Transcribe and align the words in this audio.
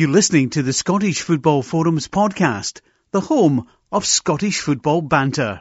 You're 0.00 0.08
listening 0.08 0.48
to 0.56 0.62
the 0.62 0.72
Scottish 0.72 1.20
Football 1.20 1.60
Forums 1.60 2.08
podcast, 2.08 2.80
the 3.10 3.20
home 3.20 3.68
of 3.92 4.06
Scottish 4.06 4.60
football 4.60 5.02
banter. 5.02 5.60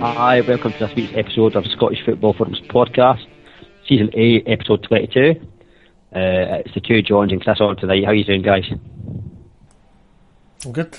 Hi, 0.00 0.40
welcome 0.40 0.72
to 0.72 0.78
this 0.80 0.96
week's 0.96 1.12
episode 1.14 1.54
of 1.54 1.62
the 1.62 1.70
Scottish 1.76 2.04
Football 2.04 2.32
Forums 2.32 2.60
podcast, 2.62 3.24
season 3.86 4.10
8, 4.14 4.48
episode 4.48 4.82
22. 4.82 5.40
Uh, 6.12 6.18
it's 6.58 6.74
the 6.74 6.80
two 6.80 7.02
Johns 7.02 7.30
and 7.30 7.40
Chris 7.40 7.60
on 7.60 7.76
tonight. 7.76 8.02
How 8.04 8.10
are 8.10 8.14
you 8.14 8.24
doing, 8.24 8.42
guys? 8.42 8.64
I'm 10.64 10.72
good. 10.72 10.98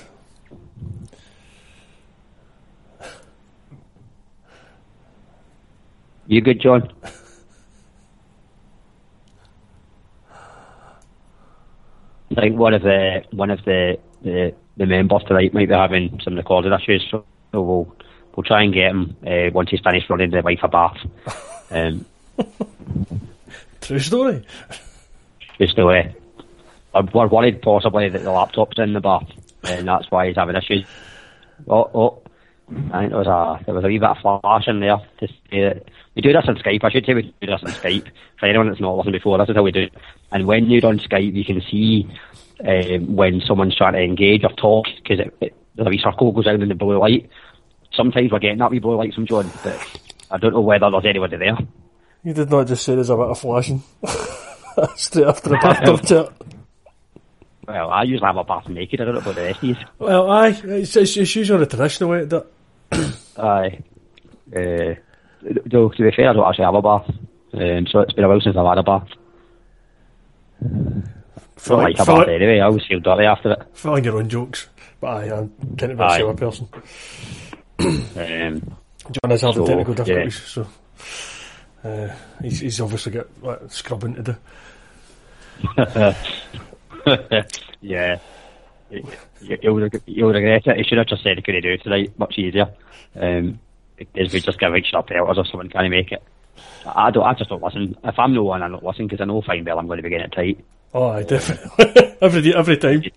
You 6.27 6.41
good, 6.41 6.59
John? 6.59 6.91
I 12.35 12.41
think 12.41 12.57
one 12.57 12.73
of 12.73 12.81
the 12.83 13.23
one 13.31 13.49
of 13.49 13.63
the, 13.63 13.97
the 14.21 14.53
the 14.75 14.85
members 14.85 15.23
tonight 15.23 15.53
might 15.53 15.69
be 15.69 15.73
having 15.73 16.19
some 16.23 16.35
recording 16.35 16.73
issues, 16.73 17.07
so 17.09 17.25
we'll 17.53 17.95
we'll 18.35 18.43
try 18.43 18.63
and 18.63 18.73
get 18.73 18.91
him 18.91 19.15
uh, 19.25 19.49
once 19.53 19.69
he's 19.71 19.79
finished 19.79 20.09
running 20.09 20.31
the 20.31 20.41
wife 20.41 20.59
a 20.63 20.67
bath. 20.67 20.97
Um, 21.71 22.05
True 23.81 23.99
story. 23.99 24.45
just 25.57 25.77
the 25.77 25.85
way. 25.85 26.13
We're 27.13 27.27
worried 27.27 27.61
possibly 27.61 28.09
that 28.09 28.23
the 28.23 28.31
laptop's 28.31 28.79
in 28.79 28.93
the 28.93 28.99
bath, 28.99 29.31
and 29.63 29.87
that's 29.87 30.11
why 30.11 30.27
he's 30.27 30.35
having 30.35 30.57
issues. 30.57 30.85
Oh, 31.67 31.89
oh. 31.93 32.21
I 32.91 32.99
think 32.99 33.11
there 33.11 33.19
was 33.19 33.27
a 33.27 33.63
there 33.65 33.73
was 33.75 33.85
a 33.85 33.87
wee 33.87 33.97
bit 33.97 34.09
of 34.09 34.17
flash 34.41 34.67
in 34.67 34.81
there. 34.81 34.97
To 35.19 35.27
say 35.27 35.61
that 35.61 35.83
we 36.17 36.21
do 36.21 36.33
this 36.33 36.45
on 36.47 36.55
Skype. 36.55 36.83
I 36.83 36.89
should 36.89 37.05
say 37.05 37.13
we 37.13 37.21
do 37.21 37.31
this 37.41 37.61
on 37.63 37.71
Skype. 37.71 38.07
For 38.39 38.47
anyone 38.47 38.67
that's 38.67 38.81
not 38.81 38.97
listened 38.97 39.13
before, 39.13 39.37
this 39.37 39.49
is 39.49 39.55
how 39.55 39.61
we 39.61 39.71
do 39.71 39.81
it. 39.81 39.93
And 40.31 40.47
when 40.47 40.65
you're 40.65 40.87
on 40.87 40.97
Skype, 40.97 41.35
you 41.35 41.45
can 41.45 41.61
see 41.69 42.09
um, 42.67 43.15
when 43.15 43.39
someone's 43.41 43.77
trying 43.77 43.93
to 43.93 43.99
engage 43.99 44.43
or 44.43 44.51
talk 44.53 44.87
because 44.95 45.19
it, 45.19 45.37
it, 45.39 45.55
there's 45.75 45.87
wee 45.87 46.01
circle 46.03 46.31
goes 46.31 46.45
down 46.45 46.63
in 46.63 46.69
the 46.69 46.75
blue 46.75 46.97
light. 46.97 47.29
Sometimes 47.93 48.31
we're 48.31 48.39
getting 48.39 48.57
that 48.57 48.71
wee 48.71 48.79
blue 48.79 48.97
light 48.97 49.13
from 49.13 49.27
John, 49.27 49.47
but 49.63 49.79
I 50.31 50.37
don't 50.37 50.53
know 50.53 50.61
whether 50.61 50.89
there's 50.89 51.05
anybody 51.05 51.37
there. 51.37 51.57
You 52.23 52.33
did 52.33 52.49
not 52.49 52.65
just 52.65 52.83
say 52.83 52.95
there's 52.95 53.11
a 53.11 53.15
bit 53.15 53.27
of 53.27 53.39
flashing. 53.39 53.83
Straight 54.95 55.27
after 55.27 55.49
the 55.49 55.59
bathtub 55.61 56.01
chat. 56.05 56.29
Well, 57.67 57.91
I 57.91 58.03
usually 58.03 58.25
have 58.25 58.37
a 58.37 58.43
bath 58.43 58.67
naked. 58.69 59.01
I 59.01 59.05
don't 59.05 59.13
know 59.13 59.21
about 59.21 59.35
the 59.35 59.43
rest 59.43 59.57
of 59.59 59.63
you. 59.69 59.75
Well, 59.99 60.31
aye, 60.31 60.59
it's, 60.63 60.95
it's, 60.95 61.15
it's 61.15 61.35
usually 61.35 61.59
the 61.59 61.65
traditional 61.67 62.09
way 62.09 62.19
to 62.21 62.25
do 62.25 62.43
it. 62.91 63.15
Aye. 63.37 63.79
Uh, 64.55 64.95
though, 65.65 65.89
to 65.89 66.03
be 66.03 66.11
fair, 66.15 66.29
I 66.29 66.33
don't 66.33 66.47
actually 66.47 66.65
have 66.65 66.75
a 66.75 66.81
bath. 66.81 67.09
Um, 67.53 67.87
so 67.87 67.99
it's 68.01 68.13
been 68.13 68.25
a 68.25 68.27
while 68.29 68.41
since 68.41 68.55
I've 68.57 68.65
had 68.65 68.77
a 68.77 68.83
bath. 68.83 69.07
Feel 71.57 71.77
like, 71.77 71.97
anyway. 72.29 72.59
I 72.59 72.67
dirty 72.99 73.25
after 73.25 73.51
it. 73.51 73.61
your 74.05 74.17
own 74.17 74.29
jokes. 74.29 74.67
But 74.99 75.07
aye, 75.07 75.37
I'm 75.37 75.51
kind 75.77 75.91
a 75.99 76.03
Aye. 76.03 76.33
person. 76.37 76.67
Um, 77.79 78.75
John 79.11 79.31
is 79.31 79.41
having 79.41 79.55
So, 79.55 79.65
technical 79.65 79.93
yeah. 79.95 80.03
difficulties, 80.03 80.43
so 80.43 80.67
uh, 81.83 82.09
he's, 82.41 82.59
he's 82.59 82.81
obviously 82.81 83.11
got 83.13 83.27
like, 83.43 83.59
scrubbing 83.71 84.15
to 84.15 84.23
do. 84.23 84.35
yeah. 87.81 88.19
You- 88.89 89.03
You'll, 89.39 89.87
you'll 90.07 90.31
regret 90.33 90.65
it. 90.65 90.77
You 90.79 90.83
should 90.83 90.97
have 90.97 91.05
just 91.07 91.21
said 91.21 91.37
he 91.37 91.43
couldn't 91.43 91.61
do 91.61 91.73
it 91.73 91.83
tonight. 91.83 92.17
Much 92.17 92.39
easier. 92.39 92.69
Um, 93.15 93.59
because 93.97 94.31
we 94.33 94.39
just 94.39 94.59
give 94.59 94.73
extra 94.73 95.03
pelters 95.03 95.37
if 95.39 95.47
someone 95.47 95.69
can't 95.69 95.89
make 95.89 96.11
it. 96.11 96.23
I 96.85 97.11
don't. 97.11 97.23
I 97.25 97.33
just 97.33 97.49
don't 97.49 97.61
listen. 97.63 97.95
If 98.03 98.17
I'm 98.17 98.33
no 98.33 98.43
one, 98.43 98.63
I 98.63 98.69
don't 98.69 98.83
listen 98.83 99.07
because 99.07 99.21
I 99.21 99.25
know 99.25 99.41
fine 99.41 99.65
well 99.65 99.77
I'm 99.79 99.87
going 99.87 99.97
to 99.97 100.03
be 100.03 100.09
getting 100.09 100.27
it 100.27 100.31
tight. 100.31 100.63
Oh, 100.93 101.09
aye, 101.09 101.23
definitely. 101.23 102.15
every, 102.21 102.55
every 102.55 102.77
time. 102.77 103.03
You- 103.03 103.11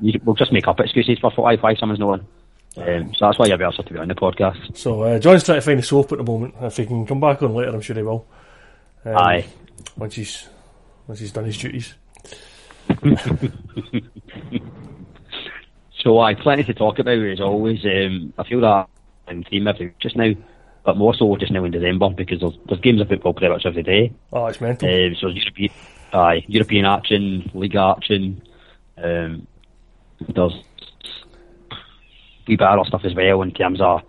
you- 0.00 0.20
we'll 0.24 0.34
just 0.36 0.52
make 0.52 0.66
up 0.68 0.78
excuses 0.80 1.18
for 1.18 1.30
why, 1.36 1.56
why 1.56 1.74
someone's 1.76 2.00
no 2.00 2.08
one. 2.08 2.26
Um, 2.76 3.12
so 3.14 3.26
that's 3.26 3.38
why 3.38 3.46
you're 3.46 3.56
better 3.58 3.82
to 3.82 3.92
be 3.92 3.98
on 3.98 4.08
the 4.08 4.14
podcast. 4.14 4.76
So 4.76 5.02
uh, 5.02 5.18
John's 5.18 5.44
trying 5.44 5.58
to 5.58 5.62
find 5.64 5.78
the 5.78 5.82
soap 5.82 6.12
at 6.12 6.18
the 6.18 6.24
moment. 6.24 6.54
If 6.60 6.76
he 6.78 6.86
can 6.86 7.06
come 7.06 7.20
back 7.20 7.42
on 7.42 7.54
later, 7.54 7.70
I'm 7.74 7.80
sure 7.80 7.96
he 7.96 8.02
will. 8.02 8.26
Um, 9.04 9.16
Aye. 9.16 9.46
Once 9.96 10.14
he's 10.14 10.48
once 11.06 11.20
he's 11.20 11.32
done 11.32 11.44
his 11.44 11.58
duties. 11.58 11.94
So 16.02 16.18
I 16.18 16.34
plenty 16.34 16.64
to 16.64 16.74
talk 16.74 16.98
about 16.98 17.16
as 17.18 17.40
always. 17.40 17.84
Um, 17.84 18.32
I 18.36 18.42
feel 18.42 18.60
that 18.62 18.88
in 19.32 19.44
theme 19.44 19.66
every 19.66 19.94
just 20.00 20.16
now, 20.16 20.32
but 20.84 20.96
more 20.96 21.14
so 21.14 21.36
just 21.36 21.52
now 21.52 21.64
in 21.64 21.72
December 21.72 22.10
because 22.10 22.40
there's, 22.40 22.58
there's 22.66 22.80
games 22.80 23.00
of 23.00 23.08
football 23.08 23.34
pretty 23.34 23.52
much 23.52 23.66
every 23.66 23.82
day. 23.82 24.12
Oh, 24.32 24.46
it's 24.46 24.60
mental. 24.60 24.88
Um, 24.88 25.14
so 25.20 25.28
European, 25.28 25.72
aye, 26.12 26.44
European 26.46 26.84
action, 26.84 27.50
League 27.54 27.76
action. 27.76 28.42
Um, 28.96 29.46
there's 30.34 30.54
wee 32.46 32.56
bit 32.56 32.62
of 32.62 32.78
other 32.78 32.88
stuff 32.88 33.04
as 33.04 33.14
well 33.14 33.42
in 33.42 33.52
terms 33.52 33.80
of 33.80 34.02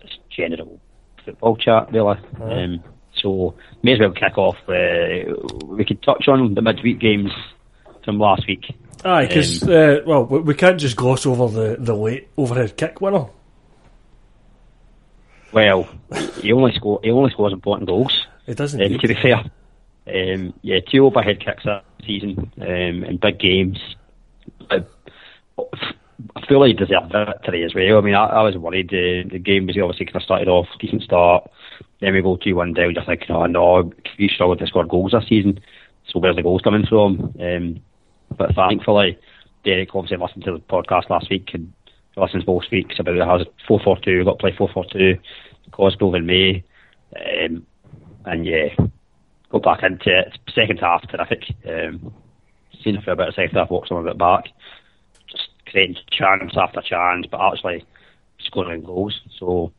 just 0.00 0.18
general 0.30 0.80
football 1.24 1.56
chat, 1.56 1.92
really. 1.92 2.18
Um, 2.40 2.82
so 3.14 3.54
may 3.82 3.92
as 3.92 4.00
well 4.00 4.12
kick 4.12 4.36
off. 4.36 4.56
Uh, 4.68 5.34
we 5.66 5.84
could 5.84 6.02
touch 6.02 6.28
on 6.28 6.54
the 6.54 6.62
midweek 6.62 6.98
games 6.98 7.30
from 8.04 8.18
last 8.18 8.46
week. 8.46 8.74
Aye, 9.04 9.26
because 9.26 9.62
uh, 9.64 10.00
well, 10.06 10.24
we, 10.24 10.40
we 10.40 10.54
can't 10.54 10.80
just 10.80 10.96
gloss 10.96 11.26
over 11.26 11.48
the, 11.48 11.76
the 11.78 11.94
late 11.94 12.28
overhead 12.36 12.76
kick 12.76 13.00
winner. 13.00 13.26
Well, 15.52 15.88
he 16.40 16.52
only 16.52 16.72
score 16.74 17.00
he 17.02 17.10
only 17.10 17.30
scores 17.30 17.52
important 17.52 17.88
goals. 17.88 18.26
It 18.46 18.56
doesn't. 18.56 18.80
Um, 18.80 18.98
to 18.98 19.08
be 19.08 19.14
fair, 19.14 19.44
um, 20.06 20.54
yeah, 20.62 20.80
two 20.80 21.04
overhead 21.04 21.40
kicks 21.40 21.64
that 21.64 21.84
season 22.04 22.50
um, 22.60 23.04
in 23.04 23.18
big 23.18 23.38
games. 23.38 23.78
I, 24.70 24.84
I 25.58 26.46
feel 26.46 26.60
like 26.60 26.68
he 26.68 26.72
deserved 26.74 27.12
victory 27.12 27.64
as 27.64 27.74
well. 27.74 27.98
I 27.98 28.00
mean, 28.00 28.14
I, 28.14 28.24
I 28.24 28.42
was 28.42 28.56
worried. 28.56 28.88
The, 28.90 29.24
the 29.30 29.38
game 29.38 29.66
was 29.66 29.76
obviously 29.76 30.06
kind 30.06 30.16
of 30.16 30.22
started 30.22 30.48
off 30.48 30.66
decent 30.80 31.02
start. 31.02 31.50
Then 32.00 32.14
we 32.14 32.22
go 32.22 32.36
two 32.36 32.56
one 32.56 32.72
down. 32.72 32.94
Just 32.94 33.08
like, 33.08 33.24
oh 33.28 33.46
no, 33.46 33.92
we 34.18 34.28
struggled 34.28 34.60
to 34.60 34.66
score 34.66 34.84
goals 34.84 35.12
this 35.12 35.28
season. 35.28 35.60
So 36.06 36.18
where's 36.18 36.36
the 36.36 36.42
goals 36.42 36.62
coming 36.62 36.86
from? 36.86 37.34
Um, 37.38 37.80
but 38.36 38.54
thankfully, 38.54 39.18
Derek 39.64 39.94
obviously 39.94 40.18
listened 40.18 40.44
to 40.44 40.52
the 40.52 40.58
podcast 40.58 41.10
last 41.10 41.30
week 41.30 41.50
and 41.54 41.72
listens 42.16 42.44
both 42.44 42.64
weeks 42.70 42.98
about 42.98 43.18
how 43.18 43.44
four 43.66 43.80
four 43.80 43.98
two. 43.98 44.24
Got 44.24 44.32
to 44.32 44.36
play 44.38 44.54
four 44.56 44.68
four 44.72 44.84
two. 44.90 45.18
Cosgrove 45.72 46.14
in 46.14 46.26
May. 46.26 46.64
Um, 47.16 47.66
and 48.24 48.46
yeah, 48.46 48.68
go 49.50 49.58
back 49.58 49.82
into 49.82 50.18
it. 50.20 50.38
Second 50.54 50.78
half, 50.78 51.06
terrific. 51.08 51.44
Um, 51.68 52.12
seen 52.82 52.96
a 52.96 53.02
fair 53.02 53.16
bit 53.16 53.28
of 53.28 53.34
second 53.34 53.56
half, 53.56 53.70
walked 53.70 53.88
some 53.88 53.98
of 53.98 54.06
it 54.06 54.18
back. 54.18 54.44
Just 55.30 55.48
creating 55.66 55.96
chance 56.10 56.54
after 56.56 56.80
chance, 56.80 57.26
but 57.30 57.40
actually 57.40 57.84
scoring 58.40 58.84
goals. 58.84 59.20
So, 59.38 59.72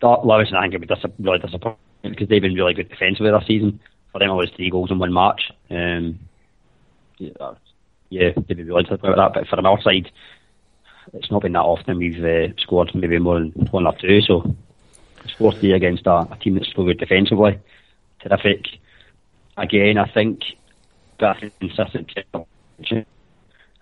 that 0.00 0.24
Lewis 0.24 0.48
and 0.48 0.58
I 0.58 0.62
think 0.62 0.74
would 0.74 0.88
be 0.88 0.94
dis- 0.94 1.04
really 1.18 1.38
disappointed 1.38 1.78
because 2.02 2.28
they've 2.28 2.42
been 2.42 2.54
really 2.54 2.74
good 2.74 2.88
defensively 2.88 3.30
this 3.30 3.46
season. 3.46 3.80
For 4.12 4.18
them, 4.18 4.30
it 4.30 4.34
was 4.34 4.50
three 4.54 4.70
goals 4.70 4.90
in 4.90 4.98
one 4.98 5.12
match. 5.12 5.50
Um, 5.70 6.20
yeah, 7.18 7.54
yeah, 8.10 8.30
they'd 8.36 8.56
be 8.56 8.62
really 8.62 8.82
disappointed 8.82 9.14
about 9.14 9.34
that. 9.34 9.40
But 9.40 9.48
from 9.48 9.66
our 9.66 9.80
side, 9.80 10.10
it's 11.12 11.30
not 11.30 11.42
been 11.42 11.52
that 11.52 11.60
often 11.60 11.98
we've 11.98 12.24
uh, 12.24 12.54
scored 12.58 12.94
maybe 12.94 13.18
more 13.18 13.40
than 13.40 13.50
one 13.70 13.86
or 13.86 13.94
two. 13.96 14.20
So, 14.22 14.54
it's 15.24 15.34
4 15.34 15.52
3 15.52 15.72
against 15.72 16.06
a, 16.06 16.26
a 16.30 16.38
team 16.40 16.54
that's 16.54 16.72
so 16.74 16.84
good 16.84 16.98
defensively. 16.98 17.58
Terrific. 18.20 18.66
Again, 19.56 19.98
I 19.98 20.10
think 20.10 20.42
bit 21.18 21.42
of 21.42 21.58
consistency. 21.60 23.06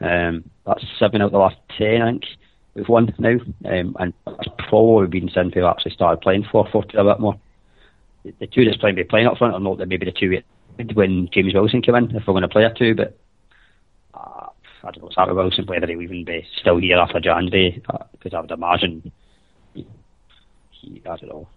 Um, 0.00 0.50
that's 0.66 0.84
seven 0.98 1.22
out 1.22 1.26
of 1.26 1.32
the 1.32 1.38
last 1.38 1.56
ten, 1.76 2.02
I 2.02 2.10
think 2.10 2.24
we've 2.74 2.88
won 2.88 3.14
now, 3.18 3.38
um, 3.64 3.96
and 3.98 4.12
that's 4.26 4.48
probably 4.68 5.06
been 5.06 5.30
since 5.30 5.54
we've 5.54 5.64
actually 5.64 5.92
started 5.92 6.20
playing 6.20 6.44
4 6.50 6.68
4 6.70 6.84
2 6.84 6.98
a 6.98 7.04
bit 7.04 7.20
more. 7.20 7.38
The, 8.24 8.46
two 8.46 8.64
that's 8.64 8.76
playing, 8.76 8.96
be 8.96 9.04
playing 9.04 9.26
up 9.26 9.38
front, 9.38 9.54
or 9.54 9.60
not 9.60 9.78
that 9.78 9.88
maybe 9.88 10.06
the 10.06 10.12
two 10.12 10.42
when 10.94 11.28
James 11.32 11.54
Wilson 11.54 11.82
came 11.82 11.96
in, 11.96 12.16
if 12.16 12.26
we're 12.26 12.32
going 12.32 12.42
to 12.42 12.48
play 12.48 12.64
a 12.64 12.72
two, 12.72 12.94
but 12.94 13.18
I 14.84 14.90
don't 14.90 15.04
know, 15.04 15.10
Sarah 15.14 15.34
Wilson, 15.34 15.66
whether 15.66 15.86
he'll 15.86 16.02
even 16.02 16.24
be 16.24 16.46
still 16.58 16.78
here 16.78 16.98
after 16.98 17.20
January, 17.20 17.82
because 18.12 18.34
I 18.34 18.40
would 18.40 18.50
imagine 18.50 19.12
he, 19.74 19.86
he, 20.70 21.02
I 21.06 21.16
don't 21.16 21.28
know. 21.28 21.48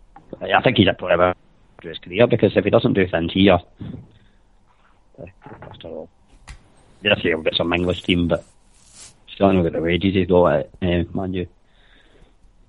I 0.41 0.61
think 0.61 0.77
he's 0.77 0.87
at 0.87 0.97
probably 0.97 1.15
about 1.15 1.37
his 1.81 1.97
career 1.99 2.27
because 2.27 2.55
if 2.55 2.63
he 2.63 2.69
doesn't 2.69 2.93
do 2.93 3.07
things 3.07 3.33
here, 3.33 3.59
uh, 5.19 5.25
after 5.63 5.87
all, 5.87 6.09
yes, 7.01 7.19
he'll 7.21 7.41
get 7.41 7.55
some 7.55 7.73
English 7.73 8.03
team, 8.03 8.27
but 8.27 8.45
still 9.33 9.51
not 9.51 9.63
get 9.63 9.73
the 9.73 9.81
wages 9.81 10.13
he's 10.13 10.27
got 10.27 10.47
at 10.47 10.69
uh, 10.81 11.03
Man. 11.13 11.47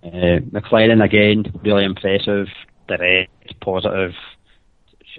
Uh, 0.02 0.38
McLaren 0.52 1.02
again, 1.02 1.52
really 1.64 1.84
impressive, 1.84 2.48
direct, 2.86 3.60
positive. 3.60 4.14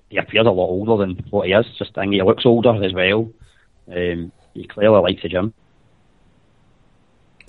He 0.09 0.17
appears 0.17 0.45
a 0.45 0.51
lot 0.51 0.67
older 0.67 0.97
than 0.97 1.25
what 1.29 1.47
he 1.47 1.53
is. 1.53 1.65
Just 1.77 1.93
think 1.93 2.13
he 2.13 2.21
looks 2.21 2.45
older 2.45 2.81
as 2.83 2.93
well. 2.93 3.29
Um, 3.91 4.31
he 4.61 4.67
clearly 4.67 4.99
likes 5.01 5.21
the 5.21 5.29
gym. 5.29 5.53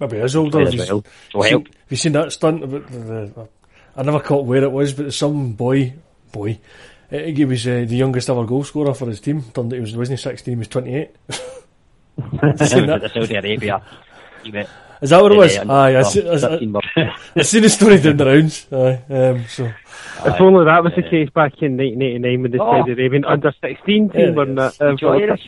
Maybe 0.00 0.20
he's 0.20 0.36
older. 0.36 0.62
as 0.62 0.72
Have 0.72 0.74
you, 0.74 0.78
well. 0.80 1.04
So 1.32 1.42
seen, 1.42 1.50
help. 1.50 1.66
have 1.68 1.90
you 1.90 1.96
seen 1.96 2.12
that 2.12 2.32
stunt 2.32 2.62
about 2.62 2.86
the, 2.90 2.98
the, 2.98 3.48
I 3.96 4.02
never 4.02 4.20
caught 4.20 4.44
where 4.46 4.62
it 4.62 4.70
was, 4.70 4.92
but 4.92 5.12
some 5.12 5.52
boy, 5.54 5.94
boy, 6.30 6.58
uh, 7.10 7.18
he 7.18 7.44
was 7.44 7.66
uh, 7.66 7.84
the 7.88 7.96
youngest 7.96 8.30
ever 8.30 8.44
goal 8.44 8.62
scorer 8.64 8.94
for 8.94 9.06
his 9.06 9.20
team. 9.20 9.42
Turned 9.52 9.72
out 9.72 9.76
he 9.76 9.80
was 9.80 9.96
wasn't 9.96 10.18
he 10.20 10.22
sixteen, 10.22 10.54
he 10.54 10.58
was 10.58 10.68
twenty 10.68 10.94
eight. 10.94 11.10
seen 11.30 12.86
that? 12.86 13.00
the 13.02 13.10
Saudi 13.12 13.34
Arabia. 13.34 13.82
Is 15.00 15.10
that 15.10 15.22
what 15.22 15.32
it 15.32 15.36
was? 15.38 15.54
Yeah, 15.54 15.62
Aye, 15.72 15.90
I, 15.92 15.94
oh, 15.96 16.02
see, 16.02 16.28
I, 16.28 16.32
I, 16.32 16.38
13 16.38 16.72
bucks. 16.72 16.86
I 16.96 17.42
seen 17.42 17.62
the 17.62 17.68
story 17.68 18.00
down 18.00 18.16
the 18.16 18.26
rounds. 18.26 18.66
Aye, 18.72 19.02
um, 19.10 19.44
so 19.48 19.70
If 20.26 20.40
only 20.40 20.64
that 20.64 20.82
was 20.82 20.92
the 20.96 21.02
case 21.02 21.30
back 21.30 21.54
in 21.62 21.76
1989 21.76 22.42
when 22.42 22.50
the 22.50 22.60
Oh. 22.60 22.80
Saudi 22.80 22.92
Arabian 22.92 23.24
under 23.24 23.52
16 23.60 24.06
Yeah, 24.06 24.12
team 24.26 24.34
won 24.34 24.54
that. 24.56 24.80
Uh, 24.80 24.84
Um, 24.86 24.90
enjoy 24.92 25.26
this. 25.26 25.40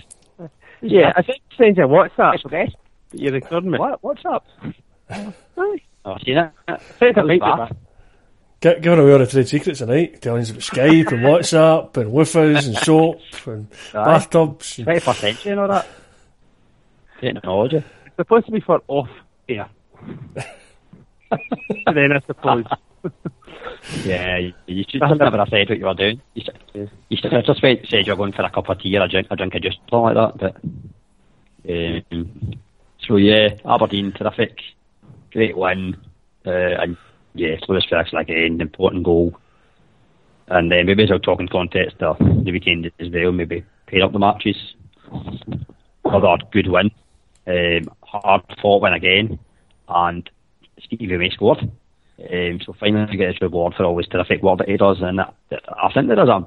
Yeah, 0.83 1.13
I 1.17 1.23
think 1.23 1.41
send 1.57 1.77
you 1.77 1.85
a 1.85 1.89
WhatsApp. 1.89 2.35
Special 2.39 2.51
guest. 2.51 2.77
but 3.11 3.21
You're 3.21 3.35
ignoring 3.37 3.71
me. 3.71 3.79
What? 3.79 4.03
What's 4.03 4.25
up? 4.25 4.47
Aye. 5.11 5.33
Oh, 5.57 5.77
I've 6.15 6.21
seen 6.23 6.39
it. 6.39 6.51
Send 6.99 7.17
it 7.17 7.21
right 7.23 7.41
Bath. 7.41 7.59
back. 7.59 7.77
Gi- 8.63 8.81
giving 8.81 8.99
away 8.99 9.13
all 9.13 9.19
the 9.19 9.27
trade 9.27 9.49
secrets 9.49 9.79
tonight, 9.81 10.21
telling 10.23 10.43
us 10.43 10.51
about 10.51 10.63
Skype 10.63 11.13
and 11.13 11.21
WhatsApp 11.25 11.97
and 11.97 12.13
woofers 12.13 12.67
and 12.67 12.77
soap 12.77 13.21
and 13.47 13.67
Aye. 13.95 14.05
bathtubs. 14.05 14.79
And, 14.79 14.87
21st 14.87 15.15
century 15.17 15.53
and 15.53 15.61
all 15.61 15.69
that. 15.69 15.87
Technology. 17.21 17.77
It's 18.07 18.17
supposed 18.17 18.47
to 18.47 18.53
be 18.53 18.61
for 18.61 18.81
off 18.89 19.09
air. 19.49 19.69
then 21.95 22.13
I 22.13 22.21
suppose. 22.27 22.65
Yeah, 24.05 24.39
you, 24.39 24.53
you 24.67 24.85
should 24.89 25.01
just 25.09 25.19
never 25.19 25.37
have 25.39 25.49
said 25.49 25.69
what 25.69 25.79
you 25.79 25.87
were 25.87 25.95
doing. 25.95 26.21
You 26.35 26.45
should, 26.45 26.91
you 27.09 27.17
should 27.17 27.33
have 27.33 27.45
just 27.45 27.61
said 27.61 27.87
you 27.91 28.13
were 28.13 28.17
going 28.17 28.33
for 28.33 28.43
a 28.43 28.51
cup 28.51 28.69
of 28.69 28.79
tea 28.81 28.97
or 28.97 29.03
a 29.03 29.09
drink, 29.09 29.27
a 29.31 29.37
drink 29.37 29.55
of 29.55 29.63
juice, 29.63 29.77
something 29.91 30.15
like 30.15 30.39
that. 30.39 30.39
But 30.39 30.57
um, 31.69 32.61
so 33.07 33.17
yeah, 33.17 33.51
Aberdeen 33.65 34.13
terrific, 34.13 34.59
great 35.33 35.57
win, 35.57 35.97
uh, 36.47 36.51
and 36.51 36.97
yeah, 37.35 37.57
Lewis 37.69 37.87
Ferguson 37.89 38.19
again, 38.19 38.61
important 38.61 39.05
goal. 39.05 39.37
And 40.49 40.71
then 40.71 40.87
maybe 40.87 41.05
as 41.05 41.11
well 41.11 41.21
talking 41.21 41.49
context 41.49 42.03
uh, 42.03 42.15
the 42.19 42.51
weekend 42.51 42.91
as 42.99 43.09
well, 43.11 43.31
maybe 43.31 43.65
paid 43.87 44.03
up 44.03 44.13
the 44.13 44.19
matches. 44.19 44.57
Another 46.05 46.45
good 46.51 46.69
win, 46.69 46.91
um, 47.47 47.95
hard 48.03 48.43
fought 48.61 48.83
win 48.83 48.93
again, 48.93 49.39
and 49.89 50.29
Stevie 50.81 51.17
May 51.17 51.31
scored. 51.31 51.71
Um, 52.29 52.61
so 52.65 52.75
finally 52.79 53.17
get 53.17 53.29
his 53.29 53.41
reward 53.41 53.75
for 53.77 53.85
all 53.85 53.97
his 53.97 54.09
terrific 54.09 54.43
work 54.43 54.59
that 54.59 54.69
he 54.69 54.77
does, 54.77 54.99
and 55.01 55.19
that, 55.19 55.35
I 55.51 55.93
think 55.93 56.09
there 56.09 56.23
is 56.23 56.29
a 56.29 56.47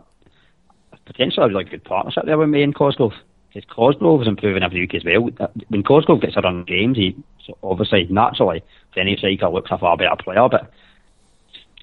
potentially 1.05 1.45
a 1.45 1.49
really 1.49 1.63
good 1.63 1.83
partnership 1.83 2.25
there 2.25 2.37
with 2.37 2.49
May 2.49 2.63
and 2.63 2.75
Cosgrove. 2.75 3.13
Because 3.53 3.69
Cosgrove 3.69 4.21
is 4.21 4.27
improving 4.27 4.63
every 4.63 4.81
week 4.81 4.95
as 4.95 5.03
well. 5.03 5.29
When 5.67 5.83
Cosgrove 5.83 6.21
gets 6.21 6.37
a 6.37 6.41
run 6.41 6.61
of 6.61 6.67
games, 6.67 6.97
he 6.97 7.15
obviously 7.61 8.07
naturally 8.09 8.63
if 8.91 8.97
any 8.97 9.15
striker 9.15 9.49
looks 9.49 9.71
a 9.71 9.77
far 9.77 9.97
better 9.97 10.15
player, 10.17 10.47
but 10.49 10.71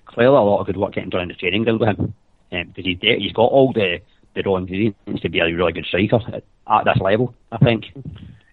clearly 0.07 0.37
a 0.37 0.41
lot 0.41 0.61
of 0.61 0.67
good 0.67 0.77
work 0.77 0.95
getting 0.95 1.11
done 1.11 1.23
in 1.23 1.29
the 1.29 1.35
training 1.35 1.65
ground 1.65 1.81
with 1.81 1.89
him. 1.89 2.15
Um, 2.53 2.67
because 2.69 2.85
he's, 2.85 2.99
de- 2.99 3.21
he's 3.21 3.33
got 3.33 3.43
all 3.43 3.73
the, 3.73 4.01
the 4.35 4.43
raw 4.43 4.57
ingredients 4.57 5.23
to 5.23 5.29
be 5.29 5.39
a 5.39 5.45
really 5.45 5.73
good 5.73 5.87
striker 5.87 6.19
at, 6.33 6.43
at 6.69 6.85
this 6.85 7.01
level, 7.01 7.35
I 7.53 7.59
think. 7.59 7.85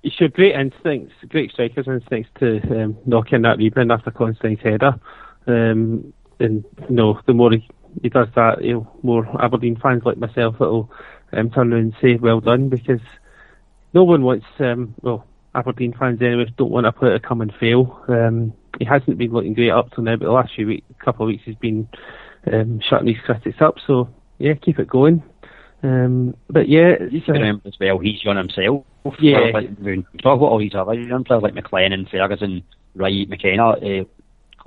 He 0.04 0.12
showed 0.12 0.34
great 0.34 0.56
instincts, 0.56 1.16
great 1.28 1.52
striker's 1.52 1.88
instincts 1.88 2.30
to 2.40 2.62
um, 2.72 2.98
knock 3.08 3.34
in 3.34 3.42
that 3.42 3.58
rebound 3.58 3.92
after 3.92 4.12
Considine's 4.12 4.60
header. 4.64 5.00
Um, 5.48 6.14
and 6.40 6.64
you 6.90 6.96
know, 6.96 7.20
the 7.26 7.34
more 7.34 7.52
he, 7.52 7.68
he 8.02 8.10
does 8.10 8.28
that, 8.36 8.64
you 8.64 8.74
know, 8.74 8.92
more 9.02 9.28
Aberdeen 9.42 9.78
fans 9.82 10.04
like 10.06 10.18
myself 10.18 10.60
will 10.60 10.92
um, 11.34 11.50
turn 11.50 11.74
around 11.74 11.82
and 11.82 11.96
say 12.02 12.16
well 12.16 12.40
done 12.40 12.70
because 12.70 13.02
no 13.94 14.04
one 14.04 14.24
wants, 14.24 14.46
um, 14.60 14.94
well, 15.02 15.26
Aberdeen 15.56 15.94
fans 15.98 16.22
anyway 16.22 16.46
don't 16.58 16.72
want 16.72 16.86
a 16.86 16.92
player 16.92 17.18
to 17.18 17.26
come 17.28 17.42
and 17.42 17.54
fail. 17.60 18.04
Um, 18.08 18.54
he 18.78 18.86
hasn't 18.86 19.18
been 19.18 19.32
looking 19.32 19.54
great 19.56 19.72
up 19.72 19.92
till 19.92 20.04
now, 20.04 20.16
but 20.16 20.26
the 20.26 20.32
last 20.32 20.54
few 20.54 20.68
week, 20.68 20.84
couple 21.04 21.26
of 21.26 21.28
weeks 21.28 21.44
he's 21.46 21.56
been 21.56 21.88
um, 22.52 22.80
shutting 22.88 23.08
his 23.08 23.18
critics 23.26 23.62
up. 23.62 23.76
So 23.88 24.10
yeah, 24.38 24.54
keep 24.54 24.78
it 24.80 24.88
going. 24.88 25.24
Um, 25.84 26.36
but 26.50 26.68
yeah, 26.70 26.96
it's, 27.00 27.28
uh, 27.30 27.34
remember 27.34 27.68
as 27.68 27.78
well, 27.80 28.00
he's 28.00 28.24
young 28.24 28.38
himself. 28.38 28.86
Yeah. 29.20 29.52
Like, 29.54 29.76
when 29.78 30.06
you 30.14 30.20
talk 30.22 30.38
about 30.38 30.48
all 30.48 30.60
these 30.60 30.76
other 30.76 30.94
young 30.94 31.24
players 31.24 31.44
like 31.44 31.54
McLennan, 31.54 32.10
Ferguson, 32.10 32.64
Wright, 32.96 33.30
McKenna, 33.30 33.70
uh, 33.70 34.04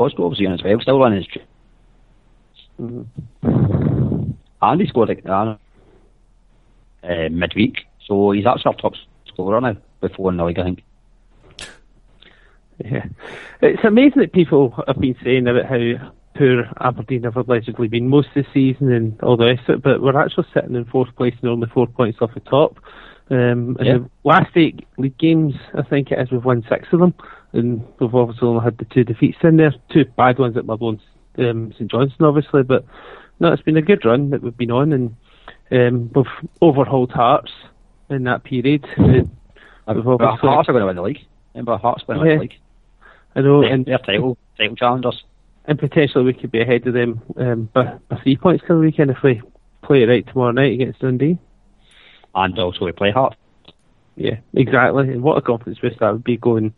Cosgrove's 0.00 0.40
young 0.40 0.54
as 0.54 0.62
well, 0.62 0.80
still 0.80 0.98
running 0.98 1.18
his 1.18 1.26
tr- 1.26 1.40
And 4.62 4.80
he 4.80 4.86
scored 4.86 5.10
uh, 5.28 5.56
uh, 7.04 7.28
midweek, 7.30 7.86
so 8.06 8.30
he's 8.30 8.46
actually 8.46 8.72
our 8.72 8.80
top 8.80 8.94
scorer 9.28 9.60
now, 9.60 9.76
before 10.00 10.30
in 10.30 10.38
the 10.38 10.44
league, 10.46 10.58
I 10.58 10.64
think. 10.64 10.82
Yeah. 12.82 13.04
It's 13.60 13.84
amazing 13.84 14.22
that 14.22 14.32
people 14.32 14.82
have 14.86 14.98
been 14.98 15.16
saying 15.22 15.46
about 15.46 15.66
how 15.66 16.12
poor 16.34 16.64
Aberdeen 16.80 17.24
have 17.24 17.36
allegedly 17.36 17.88
been 17.88 18.08
most 18.08 18.28
of 18.28 18.46
the 18.46 18.46
season 18.54 18.90
and 18.90 19.20
all 19.20 19.36
the 19.36 19.44
rest 19.44 19.68
of 19.68 19.76
it, 19.76 19.82
but 19.82 20.00
we're 20.00 20.18
actually 20.18 20.46
sitting 20.54 20.76
in 20.76 20.86
fourth 20.86 21.14
place 21.16 21.34
and 21.42 21.50
only 21.50 21.68
four 21.68 21.86
points 21.86 22.22
off 22.22 22.32
the 22.32 22.40
top. 22.40 22.78
Um, 23.28 23.76
and 23.78 23.86
Yeah. 23.86 23.98
the 23.98 24.10
last 24.24 24.56
eight 24.56 24.86
league 24.96 25.18
games, 25.18 25.56
I 25.74 25.82
think 25.82 26.10
it 26.10 26.18
is, 26.18 26.30
we've 26.30 26.42
won 26.42 26.64
six 26.70 26.88
of 26.90 27.00
them, 27.00 27.12
and 27.52 27.84
we've 27.98 28.14
obviously 28.14 28.48
only 28.48 28.64
had 28.64 28.78
the 28.78 28.84
two 28.86 29.04
defeats 29.04 29.38
in 29.42 29.56
there, 29.56 29.74
two 29.92 30.04
bad 30.16 30.38
ones 30.38 30.56
at 30.56 30.64
and 30.64 31.00
um, 31.38 31.72
St 31.72 31.90
Johnstone, 31.90 32.26
obviously, 32.28 32.62
but 32.62 32.84
no, 33.38 33.52
it's 33.52 33.62
been 33.62 33.76
a 33.76 33.82
good 33.82 34.04
run 34.04 34.30
that 34.30 34.42
we've 34.42 34.56
been 34.56 34.70
on, 34.70 34.92
and 34.92 35.16
um, 35.70 36.10
we've 36.14 36.48
overhauled 36.60 37.12
Hearts 37.12 37.52
in 38.10 38.24
that 38.24 38.44
period. 38.44 38.84
Uh, 39.86 39.94
We've 39.94 40.04
But 40.04 40.36
Hearts 40.36 40.68
are 40.68 40.72
going 40.72 40.82
to 40.82 40.86
win 40.86 40.96
the 40.96 41.02
league. 41.02 41.20
Remember, 41.54 41.76
Hearts 41.76 42.04
going 42.06 42.18
to 42.20 42.24
win 42.24 42.36
the 42.36 42.42
league. 42.42 42.54
I 43.34 43.40
know, 43.40 43.62
They're, 43.62 43.72
and 43.72 43.86
they're 43.86 43.98
title, 43.98 44.36
title 44.58 44.76
challengers. 44.76 45.24
and 45.64 45.78
potentially 45.78 46.24
we 46.24 46.32
could 46.34 46.50
be 46.50 46.60
ahead 46.60 46.86
of 46.86 46.94
them 46.94 47.22
um, 47.36 47.68
by, 47.72 47.94
by 48.08 48.20
three 48.22 48.36
points 48.36 48.62
come 48.66 48.76
the 48.76 48.82
weekend 48.82 49.10
if 49.10 49.22
we 49.22 49.40
play 49.82 50.02
it 50.02 50.06
right 50.06 50.26
tomorrow 50.26 50.52
night 50.52 50.74
against 50.74 51.00
Dundee. 51.00 51.38
And 52.34 52.58
also 52.58 52.84
we 52.84 52.92
play 52.92 53.10
Hearts. 53.10 53.36
Yeah, 54.16 54.38
exactly. 54.54 55.08
And 55.08 55.22
what 55.22 55.38
a 55.38 55.42
confidence 55.42 55.78
boost 55.78 56.00
that 56.00 56.12
would 56.12 56.24
be 56.24 56.36
going 56.36 56.74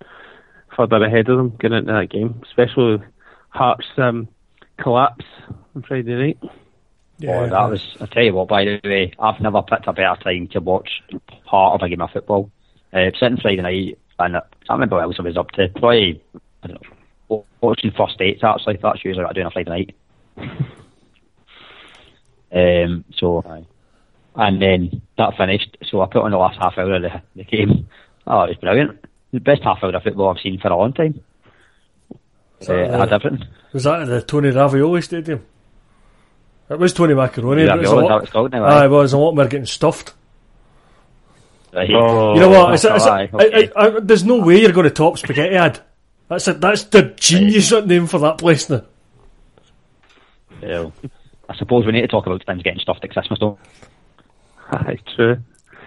further 0.76 1.02
ahead 1.04 1.28
of 1.28 1.36
them 1.36 1.56
getting 1.60 1.78
into 1.78 1.92
that 1.92 2.10
game, 2.10 2.40
especially 2.44 2.92
with 2.92 3.02
Hearts 3.50 3.86
um, 3.98 4.28
collapse 4.78 5.24
on 5.76 5.82
Friday 5.82 6.14
night. 6.14 6.38
Oh, 6.42 7.48
that 7.48 7.70
was, 7.70 7.96
I 8.00 8.06
tell 8.06 8.22
you 8.22 8.34
what, 8.34 8.48
by 8.48 8.64
the 8.64 8.80
way, 8.82 9.12
I've 9.18 9.40
never 9.40 9.62
picked 9.62 9.86
a 9.86 9.92
better 9.92 10.20
time 10.22 10.48
to 10.48 10.60
watch 10.60 11.02
part 11.44 11.74
of 11.74 11.84
a 11.84 11.88
game 11.88 12.00
of 12.00 12.10
football. 12.10 12.50
Uh, 12.92 13.10
sitting 13.18 13.38
Friday 13.38 13.62
night, 13.62 13.98
and 14.18 14.36
I 14.36 14.40
can't 14.40 14.70
remember 14.70 14.96
what 14.96 15.04
else 15.04 15.16
I 15.18 15.22
was 15.22 15.36
up 15.36 15.50
to. 15.52 15.68
Probably, 15.68 16.22
I 16.62 16.66
don't 16.66 16.82
know, 16.82 17.44
watching 17.60 17.92
first 17.96 18.18
dates 18.18 18.42
actually. 18.42 18.78
That's 18.82 19.04
usually 19.04 19.24
what 19.24 19.30
I 19.30 19.34
do 19.34 19.40
on 19.42 19.46
a 19.46 19.50
Friday 19.50 19.70
night. 19.70 19.94
um, 22.86 23.04
so, 23.16 23.66
and 24.34 24.62
then 24.62 25.02
that 25.16 25.36
finished, 25.36 25.76
so 25.84 26.00
I 26.00 26.06
put 26.06 26.22
on 26.22 26.32
the 26.32 26.38
last 26.38 26.58
half 26.60 26.76
hour 26.76 26.94
of 26.94 27.02
the, 27.02 27.22
the 27.36 27.44
game. 27.44 27.88
Oh, 28.26 28.42
it 28.42 28.48
was 28.48 28.56
brilliant. 28.60 29.01
The 29.32 29.40
best 29.40 29.62
half 29.62 29.78
hour 29.82 29.94
of 29.94 30.02
football 30.02 30.30
I've 30.30 30.42
seen 30.42 30.58
for 30.60 30.68
a 30.68 30.76
long 30.76 30.92
time. 30.92 31.20
Uh, 32.68 32.74
it 32.74 32.90
had 32.90 33.12
everything. 33.12 33.46
Was 33.72 33.84
that 33.84 34.02
at 34.02 34.08
the 34.08 34.22
Tony 34.22 34.50
Ravioli 34.50 35.00
Stadium? 35.02 35.44
It 36.68 36.78
was 36.78 36.92
Tony 36.92 37.14
Macaroni. 37.14 37.66
but 37.66 37.76
it 37.76 37.80
was 37.80 37.90
a 37.90 37.94
Ravioli, 37.96 38.04
is 38.04 38.10
lot- 38.10 38.14
what 38.14 38.22
it's 38.24 38.32
called 38.32 38.52
now, 38.52 38.64
Aye, 38.64 38.82
aye? 38.82 38.84
it 38.84 38.88
was 38.88 39.12
a 39.12 39.18
lot 39.18 39.34
more 39.34 39.46
getting 39.46 39.66
stuffed. 39.66 40.14
Right. 41.72 41.90
Oh, 41.90 42.34
You 42.34 42.40
know 42.40 42.50
what? 42.50 42.74
It's, 42.74 42.84
it's, 42.84 43.06
aye, 43.06 43.30
okay. 43.32 43.70
I, 43.74 43.82
I, 43.84 43.96
I, 43.96 44.00
there's 44.00 44.24
no 44.24 44.38
way 44.44 44.60
you're 44.60 44.72
going 44.72 44.84
to 44.84 44.90
top 44.90 45.16
Spaghetti 45.18 45.54
Ad. 45.56 45.80
That's 46.28 46.46
a, 46.48 46.52
that's 46.54 46.84
the 46.84 47.02
genius 47.16 47.72
name 47.72 48.06
for 48.06 48.18
that 48.20 48.38
place 48.38 48.68
now. 48.68 48.82
So, 50.60 50.92
I 51.48 51.56
suppose 51.56 51.84
we 51.86 51.92
need 51.92 52.02
to 52.02 52.08
talk 52.08 52.26
about 52.26 52.44
things 52.44 52.62
getting 52.62 52.78
stuffed 52.80 53.04
at 53.04 53.10
Christmas 53.10 53.38
though. 53.40 53.58
Aye, 54.70 54.98
true. 55.16 55.38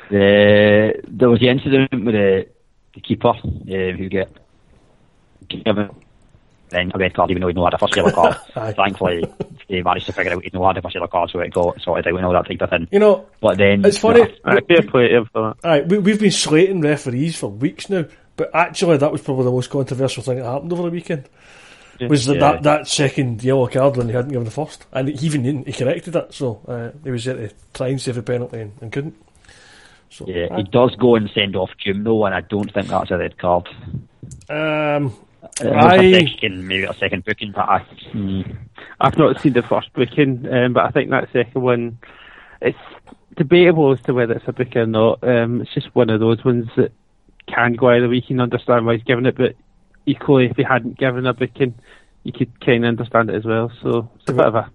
The, 0.09 1.01
there 1.07 1.29
was 1.29 1.39
the 1.39 1.49
incident 1.49 1.89
with 1.91 2.13
the, 2.13 2.47
the 2.95 3.01
keeper 3.01 3.29
um, 3.29 3.97
who 3.97 4.09
get 4.09 4.29
given 5.47 5.89
then 6.69 6.91
a 6.95 6.97
red 6.97 7.13
card 7.13 7.29
even 7.29 7.41
though 7.41 7.47
he'd 7.47 7.55
no 7.55 7.63
had 7.65 7.75
a 7.75 7.77
first 7.77 7.95
yellow 7.95 8.11
card. 8.11 8.35
Thankfully, 8.75 9.23
he 9.67 9.83
managed 9.83 10.07
to 10.07 10.13
figure 10.13 10.33
out 10.33 10.43
he'd 10.43 10.53
no 10.53 10.65
had 10.65 10.77
a 10.77 10.81
first 10.81 10.95
yellow 10.95 11.07
card, 11.07 11.29
so 11.29 11.39
it 11.39 11.53
got 11.53 11.79
sorted 11.81 12.07
out 12.07 12.15
and 12.17 12.25
all 12.25 12.33
that 12.33 12.47
type 12.47 12.61
of 12.61 12.69
thing. 12.71 12.87
You 12.91 12.99
know, 12.99 13.27
But 13.39 13.57
then 13.59 13.85
it's 13.85 13.99
funny. 13.99 14.21
Aye, 14.43 14.61
fair 14.67 14.81
play 14.81 15.09
to 15.09 15.17
him 15.17 15.25
for 15.31 15.53
that. 15.61 15.69
Aye, 15.69 15.81
we, 15.81 15.99
we've 15.99 16.19
been 16.19 16.31
slating 16.31 16.81
referees 16.81 17.35
for 17.37 17.51
weeks 17.51 17.87
now, 17.89 18.05
but 18.35 18.49
actually 18.55 18.97
that 18.97 19.11
was 19.11 19.21
probably 19.21 19.45
the 19.45 19.51
most 19.51 19.69
controversial 19.69 20.23
thing 20.23 20.37
that 20.37 20.45
happened 20.45 20.73
over 20.73 20.83
the 20.83 20.89
weekend. 20.89 21.29
Was 22.09 22.25
that, 22.25 22.33
Yeah. 22.35 22.39
that 22.39 22.63
that 22.63 22.87
second 22.87 23.41
yellow 23.43 23.67
card 23.67 23.95
when 23.95 24.07
he 24.09 24.13
hadn't 24.15 24.31
given 24.31 24.43
the 24.43 24.51
first, 24.51 24.85
and 24.91 25.07
he 25.07 25.27
even 25.27 25.63
he 25.65 25.71
corrected 25.71 26.15
it, 26.15 26.33
so 26.33 26.61
uh, 26.67 26.89
he 27.03 27.11
was 27.11 27.23
there 27.25 27.35
to 27.35 27.51
try 27.73 27.87
and 27.89 28.01
save 28.01 28.17
a 28.17 28.23
penalty 28.23 28.59
and, 28.59 28.73
and 28.81 28.91
couldn't. 28.91 29.15
So 30.09 30.25
Yeah, 30.27 30.47
aye. 30.51 30.57
he 30.57 30.63
does 30.63 30.95
go 30.95 31.15
and 31.15 31.29
send 31.31 31.55
off 31.55 31.71
Jim 31.77 32.03
though, 32.03 32.25
and 32.25 32.33
I 32.35 32.41
don't 32.41 32.71
think 32.73 32.87
that's 32.87 33.11
a 33.11 33.17
red 33.17 33.37
card. 33.37 33.67
um, 34.49 35.13
Uh, 35.63 35.69
I- 35.69 35.95
a 35.97 36.27
second, 36.27 36.67
maybe 36.67 36.83
a 36.83 36.93
second 36.95 37.23
booking, 37.23 37.51
but 37.51 37.69
I, 37.69 37.79
hmm, 38.11 38.41
I've 38.99 39.17
not 39.17 39.39
seen 39.41 39.53
the 39.53 39.61
first 39.61 39.93
booking, 39.93 40.45
um, 40.51 40.73
but 40.73 40.85
I 40.85 40.89
think 40.91 41.11
that 41.11 41.31
second 41.31 41.61
one, 41.61 41.97
it's 42.61 42.77
debatable 43.37 43.91
as 43.91 44.01
to 44.01 44.13
whether 44.13 44.33
it's 44.33 44.47
a 44.47 44.53
booking 44.53 44.81
or 44.81 44.85
not. 44.87 45.19
Um, 45.23 45.61
it's 45.61 45.73
just 45.73 45.93
one 45.95 46.09
of 46.09 46.19
those 46.19 46.43
ones 46.43 46.67
that 46.77 46.91
can 47.47 47.73
go 47.73 47.89
either 47.89 48.09
way. 48.09 48.15
You 48.15 48.21
can 48.23 48.41
understand 48.41 48.85
why 48.85 48.95
he's 48.95 49.03
given 49.03 49.25
it, 49.27 49.35
but 49.37 49.55
equally, 50.07 50.45
if 50.47 50.57
he 50.57 50.63
hadn't 50.63 50.97
given 50.97 51.25
a 51.27 51.33
booking, 51.33 51.75
you 52.23 52.33
could 52.33 52.59
kind 52.59 52.83
of 52.83 52.89
understand 52.89 53.29
it 53.29 53.35
as 53.35 53.45
well. 53.45 53.71
So 53.83 54.09
it's 54.15 54.29
a 54.31 54.33
bit 54.33 54.45
of 54.47 54.55
a 54.55 54.69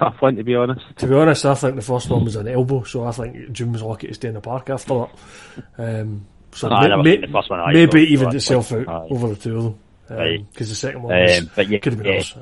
tough 0.00 0.16
one, 0.20 0.34
to 0.36 0.42
be 0.42 0.54
honest. 0.56 0.80
To 0.98 1.06
be 1.06 1.14
honest, 1.14 1.44
I 1.46 1.54
think 1.54 1.76
the 1.76 1.82
first 1.82 2.10
one 2.10 2.24
was 2.24 2.34
an 2.36 2.48
elbow, 2.48 2.82
so 2.82 3.04
I 3.04 3.12
think 3.12 3.52
Dunne 3.52 3.72
was 3.72 3.82
lucky 3.82 4.08
to 4.08 4.14
stay 4.14 4.28
in 4.28 4.34
the 4.34 4.40
park 4.40 4.68
after 4.70 4.94
that. 4.94 5.10
Um, 5.78 6.26
so 6.52 6.68
I 6.68 6.88
never 6.88 7.02
may, 7.04 7.16
the 7.18 7.28
first 7.28 7.48
one 7.50 7.72
maybe 7.72 8.06
so 8.06 8.12
evened 8.12 8.34
itself 8.34 8.72
out 8.72 8.88
aye. 8.88 9.06
over 9.10 9.28
the 9.28 9.36
two 9.36 9.56
of 9.56 9.62
them. 9.64 9.78
Because 10.08 10.18
Right. 10.18 10.46
the 10.56 10.64
second 10.74 11.02
one 11.04 11.14
was, 11.22 11.38
Um, 11.38 11.50
but 11.54 11.68
yeah, 11.68 11.78
could 11.78 11.92
have 11.92 12.02
been 12.02 12.12
yeah. 12.12 12.18
worse. 12.18 12.36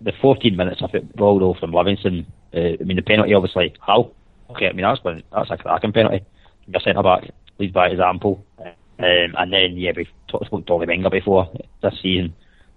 the 0.00 0.12
14 0.20 0.56
minutes 0.56 0.82
of 0.82 0.94
it 0.94 1.04
rolled 1.16 1.42
off 1.42 1.58
from 1.58 1.72
Livingston. 1.72 2.26
Uh, 2.54 2.76
I 2.80 2.84
mean, 2.84 2.96
the 2.96 3.02
penalty 3.02 3.32
obviously. 3.34 3.72
How? 3.80 4.10
Okay, 4.50 4.68
I 4.68 4.72
mean 4.72 4.82
that's 4.84 5.02
one, 5.02 5.22
that's 5.32 5.50
a 5.50 5.56
cracking 5.56 5.92
penalty. 5.92 6.24
Your 6.66 6.80
centre 6.80 7.02
back 7.02 7.30
leads 7.58 7.72
by 7.72 7.88
example. 7.88 8.44
Um, 8.58 8.66
and 9.38 9.52
then 9.52 9.76
yeah, 9.76 9.92
we 9.96 10.06
talked 10.28 10.48
about 10.48 10.66
Dolly 10.66 10.86
Menga 10.86 11.10
before 11.10 11.50
this 11.82 11.94
season. 12.02 12.34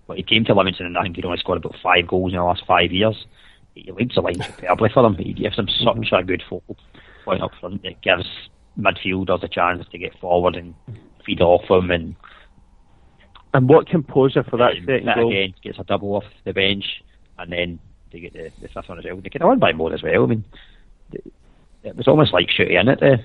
But 0.08 0.18
he 0.18 0.24
came 0.24 0.44
to 0.46 0.54
Livingston 0.54 0.86
and 0.88 0.98
I 0.98 1.04
think 1.04 1.16
he'd 1.16 1.26
only 1.26 1.38
scored 1.38 1.58
about 1.58 1.76
five 1.82 2.08
goals 2.08 2.34
in 2.34 2.38
the 2.38 2.44
last 2.44 2.64
five 2.66 2.92
years. 2.92 3.26
He 3.76 3.92
leads 3.92 4.16
the 4.16 4.22
line 4.22 4.42
superbly 4.42 4.90
for 4.94 5.04
them. 5.04 5.16
He 5.16 5.34
gives 5.34 5.56
them 5.56 5.68
such 5.68 6.12
a 6.12 6.24
good 6.24 6.44
focal 6.48 6.78
point 7.26 7.42
up 7.42 7.52
front. 7.60 7.84
It 7.84 8.02
gives 8.02 8.26
midfielders 8.80 9.44
a 9.44 9.48
chance 9.48 9.86
to 9.92 9.98
get 9.98 10.18
forward 10.20 10.56
and 10.56 10.74
feed 11.26 11.42
off 11.42 11.68
them. 11.68 11.90
and 11.92 12.16
And 13.54 13.70
what 13.70 13.88
composure 13.88 14.44
for 14.44 14.58
that 14.58 14.78
um, 14.78 14.86
second 14.86 15.06
that 15.06 15.16
goal. 15.16 15.32
again 15.32 15.54
gets 15.64 15.80
a 15.80 15.84
double 15.84 16.16
off 16.16 16.26
the 16.44 16.54
bench, 16.54 16.86
and 17.38 17.52
then 17.52 17.80
they 18.12 18.20
get 18.20 18.34
the, 18.34 18.52
the 18.62 18.68
fifth 18.68 18.90
one 18.90 19.00
as 19.00 19.06
well. 19.06 19.18
They 19.18 19.30
could 19.30 19.42
have 19.42 19.48
won 19.48 19.60
by 19.60 19.74
more 19.74 19.94
as 19.94 20.04
well. 20.04 20.24
I 20.24 20.28
mean, 20.28 20.46
it 21.84 21.96
was 21.96 22.08
almost 22.08 22.34
like 22.34 22.50
shooting 22.50 22.78
in 22.78 22.90
at 22.90 23.00
the 23.00 23.18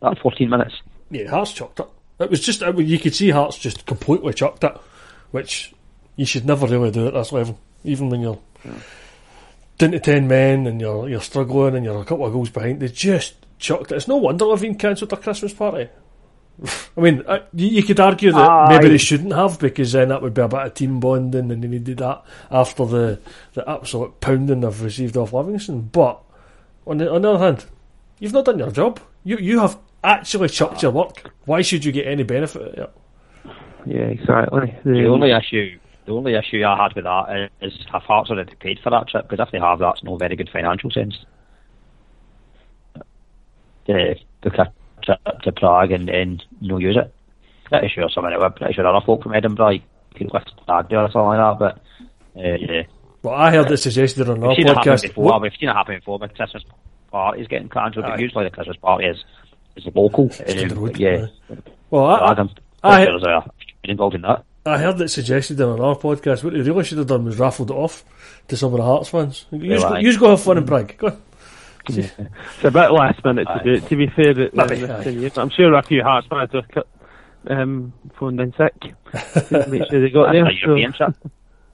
that 0.00 0.18
14 0.18 0.48
minutes. 0.48 0.74
Yeah, 1.10 1.28
Hearts 1.28 1.52
chucked 1.52 1.80
it. 1.80 1.86
It 2.18 2.30
was 2.30 2.40
just, 2.40 2.62
you 2.62 2.98
could 2.98 3.14
see 3.14 3.30
Hearts 3.30 3.58
just 3.58 3.84
completely 3.84 4.32
chucked 4.32 4.64
it, 4.64 4.74
which 5.30 5.74
you 6.16 6.24
should 6.24 6.46
never 6.46 6.66
really 6.66 6.90
do 6.90 7.06
at 7.06 7.14
this 7.14 7.32
level, 7.32 7.58
even 7.84 8.08
when 8.08 8.20
you're 8.20 8.38
down 9.78 9.92
to 9.92 10.00
10 10.00 10.26
men 10.26 10.66
and 10.66 10.80
you're, 10.80 11.08
you're 11.08 11.20
struggling 11.20 11.76
and 11.76 11.84
you're 11.84 12.00
a 12.00 12.04
couple 12.04 12.26
of 12.26 12.32
goals 12.32 12.50
behind. 12.50 12.80
They 12.80 12.88
just 12.88 13.34
chucked 13.58 13.92
it. 13.92 13.96
It's 13.96 14.08
no 14.08 14.16
wonder 14.16 14.44
Levein 14.44 14.78
cancelled 14.78 15.10
their 15.10 15.18
Christmas 15.18 15.52
party. 15.52 15.88
I 16.96 17.00
mean, 17.00 17.22
uh, 17.26 17.40
you, 17.52 17.68
you 17.68 17.82
could 17.82 18.00
argue 18.00 18.32
that 18.32 18.68
maybe 18.70 18.88
they 18.88 18.98
shouldn't 18.98 19.34
have 19.34 19.58
because 19.58 19.92
then 19.92 20.08
that 20.08 20.22
would 20.22 20.32
be 20.32 20.40
about 20.40 20.60
a 20.60 20.64
bit 20.64 20.72
of 20.72 20.74
team 20.74 21.00
bonding 21.00 21.50
and 21.50 21.62
they 21.62 21.68
needed 21.68 21.98
that 21.98 22.24
after 22.50 22.86
the, 22.86 23.20
the 23.52 23.68
absolute 23.68 24.20
pounding 24.20 24.60
they've 24.60 24.82
received 24.82 25.16
off 25.16 25.34
Livingston. 25.34 25.82
But 25.82 26.22
on 26.86 26.98
the, 26.98 27.12
on 27.12 27.22
the 27.22 27.30
other 27.32 27.44
hand, 27.44 27.66
you've 28.18 28.32
not 28.32 28.46
done 28.46 28.58
your 28.58 28.70
job. 28.70 29.00
You 29.24 29.36
you 29.38 29.58
have 29.60 29.76
actually 30.02 30.48
chucked 30.48 30.82
your 30.82 30.92
work. 30.92 31.34
Why 31.44 31.62
should 31.62 31.84
you 31.84 31.92
get 31.92 32.06
any 32.06 32.22
benefit 32.22 32.62
of 32.62 32.74
it? 32.74 32.90
Yeah, 33.86 34.06
exactly. 34.08 34.74
The 34.84 35.06
Um, 35.06 35.12
only 35.12 35.30
issue, 35.32 35.78
the 36.06 36.12
only 36.12 36.34
issue 36.34 36.64
I 36.64 36.76
had 36.76 36.94
with 36.94 37.04
that 37.04 37.50
is 37.60 37.72
have 37.92 38.02
Hearts 38.02 38.30
already 38.30 38.54
paid 38.56 38.78
for 38.82 38.90
that 38.90 39.08
trip? 39.08 39.28
Because 39.28 39.46
if 39.46 39.52
they 39.52 39.58
have, 39.60 39.78
that's 39.78 40.02
no 40.02 40.16
very 40.16 40.34
good 40.36 40.50
financial 40.50 40.90
sense. 40.90 41.16
To 43.86 44.14
book 44.42 44.54
a 44.58 44.72
trip 45.02 45.20
to 45.42 45.52
Prague 45.52 45.92
and 45.92 46.08
then 46.08 46.40
no 46.60 46.78
use 46.78 46.96
it. 46.96 47.12
Pretty 47.66 47.88
sure 47.88 48.08
someone, 48.08 48.32
I'm 48.32 48.52
pretty 48.52 48.74
sure 48.74 48.86
other 48.86 49.04
folk 49.04 49.22
from 49.22 49.34
Edinburgh 49.34 49.66
like, 49.66 49.82
could 50.16 50.32
list 50.32 50.52
Stag 50.62 50.88
do 50.88 50.96
or 50.96 51.10
something 51.10 51.38
like 51.38 51.58
that. 51.58 51.58
But 51.58 52.40
uh, 52.40 52.56
yeah. 52.58 52.82
Well, 53.22 53.34
I 53.34 53.50
heard 53.52 53.68
this 53.68 53.82
suggested 53.82 54.28
on 54.28 54.42
our 54.42 54.48
We've 54.50 54.56
seen 54.56 54.66
it 54.68 54.74
happen 54.76 54.92
podcast. 54.92 55.02
before. 55.02 55.24
What- 55.24 55.42
We've 55.42 55.52
seen 55.58 55.68
it 55.68 55.72
happen 55.74 55.96
before. 55.96 56.18
But 56.18 56.34
Christmas 56.34 56.64
parties 57.10 57.46
getting 57.48 57.68
cancelled. 57.68 58.04
But 58.06 58.18
usually 58.20 58.44
the 58.44 58.50
Christmas 58.50 58.76
party 58.78 59.06
is 59.06 59.24
is 59.76 59.86
local. 59.94 60.28
Down 60.28 60.46
the 60.46 60.62
Um, 60.74 60.78
road, 60.82 60.92
but 60.92 61.00
yeah, 61.00 61.26
Well, 61.90 62.06
I, 62.06 62.18
Prague, 62.18 62.38
I'm 62.40 62.50
I- 62.82 63.06
pretty 63.86 63.98
sure 63.98 64.08
there's 64.08 64.14
a 64.14 64.14
been 64.14 64.14
involved 64.14 64.14
in 64.14 64.22
that. 64.22 64.44
I 64.66 64.78
heard 64.78 65.00
it 65.00 65.08
suggested 65.08 65.60
on 65.60 65.80
our 65.80 65.96
podcast. 65.96 66.44
What 66.44 66.52
they 66.52 66.60
really 66.60 66.84
should 66.84 66.98
have 66.98 67.06
done 67.06 67.24
was 67.24 67.38
raffled 67.38 67.70
it 67.70 67.74
off 67.74 68.04
to 68.48 68.56
some 68.56 68.72
of 68.72 68.78
the 68.78 68.84
Hearts 68.84 69.08
fans. 69.08 69.46
You 69.50 69.68
just, 69.74 69.88
go, 69.88 69.96
you 69.96 70.08
just 70.08 70.20
go 70.20 70.30
have 70.30 70.40
fun 70.40 70.58
in 70.58 70.66
Prague. 70.66 70.96
Go 70.98 71.06
on. 71.08 71.22
It's 71.88 72.64
a 72.64 72.70
bit 72.70 72.90
last 72.90 73.24
minute 73.24 73.46
to 73.46 73.62
do 73.64 73.72
it, 73.74 73.88
to 73.88 73.96
be 73.96 74.08
fair. 74.08 74.30
At, 74.30 74.58
um, 74.58 74.68
Maybe, 74.68 74.80
this 74.80 74.90
aye. 74.90 75.04
time 75.04 75.06
of 75.08 75.14
year. 75.14 75.30
I'm 75.36 75.50
sure 75.50 75.74
a 75.74 75.82
few 75.82 76.02
Hearts 76.02 76.26
fans 76.26 76.50
have 76.52 76.68
cut, 76.68 76.88
um, 77.48 77.92
phoned 78.18 78.40
in 78.40 78.52
sick 78.56 78.74
to 78.80 79.68
make 79.68 79.88
sure 79.88 80.00
they 80.00 80.10
got 80.10 80.32
That's 80.32 80.32
there. 80.32 80.46
a 80.46 80.54
European 80.54 80.92
trip. 80.92 81.16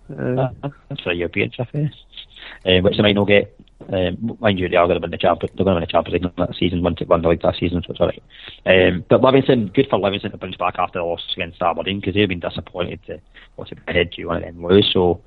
So, 0.08 0.50
uh, 0.64 0.68
That's 0.90 1.06
a 1.06 1.14
European 1.14 1.50
trip, 1.50 1.68
yes. 1.72 1.92
Uh, 2.66 2.82
which 2.82 2.96
they 2.98 3.02
might 3.02 3.14
not 3.14 3.26
get. 3.26 3.58
Um, 3.88 4.36
mind 4.40 4.58
you, 4.58 4.68
they 4.68 4.76
are 4.76 4.86
going 4.86 5.00
to 5.00 5.02
win 5.02 5.10
the 5.10 5.18
Champions. 5.18 5.54
They're 5.56 5.64
going 5.64 5.76
to 5.76 5.80
win 5.80 5.88
the 5.88 5.92
Champions 5.92 6.24
League 6.24 6.36
that 6.36 6.56
season. 6.58 6.82
Won, 6.82 6.94
the 6.94 7.28
league 7.28 7.42
that 7.42 7.56
season, 7.58 7.82
so 7.82 7.92
it's 7.92 8.00
all 8.00 8.08
right. 8.08 8.22
Um, 8.66 9.04
but 9.08 9.22
Livingston, 9.22 9.68
good 9.68 9.88
for 9.88 9.98
Livingston 9.98 10.32
to 10.32 10.38
bounce 10.38 10.56
back 10.56 10.76
after 10.78 10.98
the 10.98 11.04
loss 11.04 11.22
against 11.34 11.62
Aberdeen 11.62 12.00
because 12.00 12.14
they've 12.14 12.28
been 12.28 12.40
disappointed 12.40 13.00
to 13.06 13.20
what's 13.56 13.72
it 13.72 13.78
ahead 13.88 14.12
to 14.12 14.24
one 14.26 14.36
of 14.36 14.42
them 14.42 14.64
lose. 14.64 14.90
So 14.92 15.22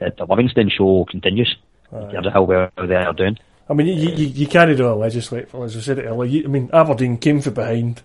uh, 0.00 0.10
the 0.16 0.26
Livingston 0.26 0.70
show 0.70 1.04
continues. 1.10 1.56
In 1.92 2.10
terms 2.10 2.26
of 2.26 2.32
how 2.32 2.42
well 2.42 2.70
they 2.76 2.94
are 2.94 3.12
doing. 3.12 3.38
I 3.68 3.74
mean, 3.74 3.86
you, 3.86 4.10
you, 4.10 4.26
you 4.26 4.46
can't 4.46 4.74
do 4.74 4.88
a 4.88 4.94
legislate 4.94 5.50
for, 5.50 5.66
as 5.66 5.76
I 5.76 5.80
said 5.80 5.98
earlier. 5.98 6.24
You, 6.24 6.44
I 6.44 6.46
mean, 6.46 6.70
Aberdeen 6.72 7.18
came 7.18 7.42
from 7.42 7.54
behind 7.54 8.02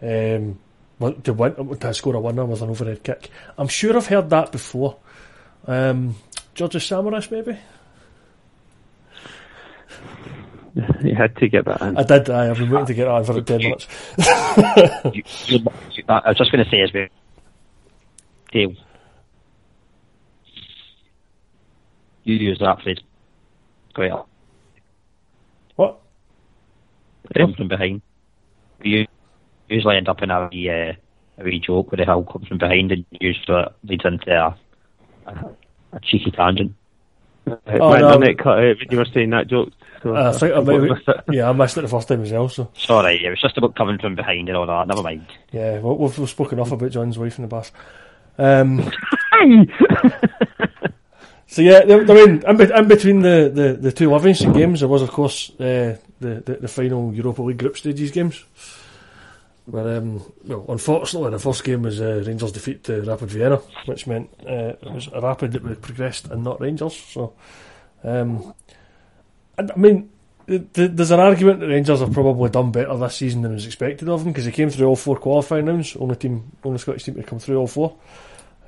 um, 0.00 0.58
to 1.22 1.32
win 1.34 1.78
to 1.78 1.94
score 1.94 2.14
a 2.14 2.20
winner 2.20 2.46
with 2.46 2.62
an 2.62 2.70
overhead 2.70 3.02
kick. 3.02 3.30
I'm 3.58 3.68
sure 3.68 3.94
I've 3.94 4.06
heard 4.06 4.30
that 4.30 4.52
before. 4.52 4.96
Um, 5.66 6.16
George 6.54 6.76
Samaras, 6.76 7.30
maybe. 7.30 7.58
you 11.02 11.14
had 11.14 11.34
to 11.36 11.48
get 11.48 11.64
that 11.64 11.80
in. 11.80 11.96
I 11.96 12.02
did. 12.02 12.28
I 12.28 12.44
have 12.46 12.58
been 12.58 12.70
waiting 12.70 12.86
to 12.86 12.94
get 12.94 13.06
that 13.06 13.16
in 13.18 13.24
for 13.24 13.40
ten 13.40 13.58
minutes. 13.58 13.86
You, 15.14 15.22
you, 15.46 15.58
you- 15.92 16.04
I 16.08 16.28
was 16.28 16.36
just 16.36 16.52
going 16.52 16.62
to 16.64 16.70
say 16.70 16.82
as 16.82 16.92
well. 16.92 17.06
Dale, 18.52 18.74
you 22.24 22.34
use 22.36 22.58
that 22.58 22.82
phrase 22.82 22.98
quite 23.94 24.10
a. 24.10 24.22
What? 25.76 25.98
come 27.36 27.54
from 27.54 27.68
behind. 27.68 28.02
You 28.82 29.06
usually 29.68 29.96
end 29.96 30.08
up 30.08 30.22
in 30.22 30.30
a 30.30 30.48
wee, 30.52 30.68
uh, 30.70 30.92
a 31.38 31.44
wee 31.44 31.58
joke 31.58 31.90
where 31.90 31.96
the 31.96 32.04
hill 32.04 32.22
comes 32.24 32.46
from 32.48 32.58
behind 32.58 32.92
and 32.92 33.04
usually 33.20 33.62
it 33.62 33.72
leads 33.84 34.04
into 34.04 34.30
a, 34.30 34.56
a, 35.26 35.50
a 35.92 36.00
cheeky 36.00 36.30
tangent. 36.30 36.74
Uh, 37.48 37.56
Oh, 37.68 37.90
my 37.90 38.00
no. 38.00 38.14
internet 38.14 38.38
cut 38.38 38.58
out 38.58 38.76
when 38.78 38.88
you 38.90 38.98
were 38.98 39.04
saying 39.04 39.30
that 39.30 39.46
joke. 39.46 39.70
So 40.02 40.14
I 40.16 40.32
think 40.32 40.52
I 40.52 40.56
completely 40.56 40.80
maybe, 40.88 40.94
missed 40.94 41.08
it. 41.08 41.16
yeah, 41.32 41.48
I 41.48 41.52
missed 41.52 41.78
it 41.78 41.82
the 41.82 41.88
first 41.88 42.08
time 42.08 42.22
as 42.22 42.32
well. 42.32 42.48
So 42.48 42.70
Sorry, 42.74 43.24
it 43.24 43.30
was 43.30 43.40
just 43.40 43.56
about 43.56 43.74
coming 43.76 43.98
from 43.98 44.14
behind 44.16 44.48
and 44.48 44.56
all 44.56 44.66
that. 44.66 44.88
Never 44.88 45.02
mind. 45.02 45.26
yeah, 45.52 45.78
well, 45.78 45.96
we've, 45.96 46.18
we've 46.18 46.28
spoken 46.28 46.58
off 46.60 46.72
about 46.72 46.90
John's 46.90 47.18
wife 47.18 47.38
in 47.38 47.42
the 47.42 47.48
bus. 47.48 47.70
Um, 48.38 48.90
so 51.46 51.62
yeah, 51.62 51.80
I 51.86 51.96
mean, 52.04 52.42
in, 52.44 52.56
be- 52.56 52.72
in 52.74 52.88
between 52.88 53.20
the, 53.22 53.50
the, 53.52 53.72
the 53.80 53.92
two 53.92 54.10
Livingston 54.12 54.52
games, 54.52 54.80
there 54.80 54.88
was 54.88 55.02
of 55.02 55.10
course 55.10 55.50
uh, 55.60 55.96
the, 56.20 56.42
the 56.44 56.58
the 56.62 56.68
final 56.68 57.12
Europa 57.14 57.42
League 57.42 57.58
group 57.58 57.76
stages 57.78 58.10
games. 58.10 58.44
Where, 59.66 59.98
um, 59.98 60.22
well, 60.44 60.64
unfortunately, 60.68 61.32
the 61.32 61.40
first 61.40 61.64
game 61.64 61.82
was 61.82 62.00
uh, 62.00 62.22
Rangers' 62.24 62.52
defeat 62.52 62.84
to 62.84 63.02
Rapid 63.02 63.30
Vienna, 63.30 63.56
which 63.86 64.06
meant 64.06 64.30
uh, 64.46 64.74
it 64.80 64.92
was 64.92 65.08
a 65.12 65.20
Rapid 65.20 65.52
that 65.52 65.64
would 65.64 65.82
progressed 65.82 66.30
and 66.30 66.44
not 66.44 66.60
Rangers. 66.60 66.94
So, 66.94 67.34
um, 68.04 68.54
and, 69.58 69.72
I 69.72 69.76
mean, 69.76 70.10
th- 70.46 70.72
th- 70.72 70.90
there's 70.92 71.10
an 71.10 71.18
argument 71.18 71.58
that 71.60 71.66
Rangers 71.66 71.98
have 71.98 72.12
probably 72.12 72.48
done 72.48 72.70
better 72.70 72.96
this 72.96 73.16
season 73.16 73.42
than 73.42 73.54
was 73.54 73.66
expected 73.66 74.08
of 74.08 74.22
them 74.22 74.32
because 74.32 74.44
they 74.44 74.52
came 74.52 74.70
through 74.70 74.86
all 74.86 74.94
four 74.94 75.16
qualifying 75.16 75.66
rounds. 75.66 75.96
Only 75.96 76.14
team, 76.14 76.52
only 76.62 76.78
Scottish 76.78 77.02
team 77.02 77.16
to 77.16 77.24
come 77.24 77.40
through 77.40 77.58
all 77.58 77.66
four. 77.66 77.96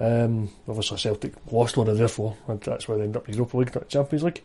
Um, 0.00 0.50
obviously, 0.67 0.99
Celtic 0.99 1.35
lost 1.52 1.76
one 1.76 1.88
of 1.88 1.97
their 1.97 2.09
four, 2.09 2.37
and 2.49 2.61
that's 2.61 2.88
why 2.88 2.97
they 2.97 3.02
ended 3.02 3.19
up 3.19 3.28
in 3.28 3.33
the 3.33 3.38
Europa 3.38 3.57
League, 3.57 3.75
not 3.75 3.88
Champions 3.88 4.25
League. 4.25 4.43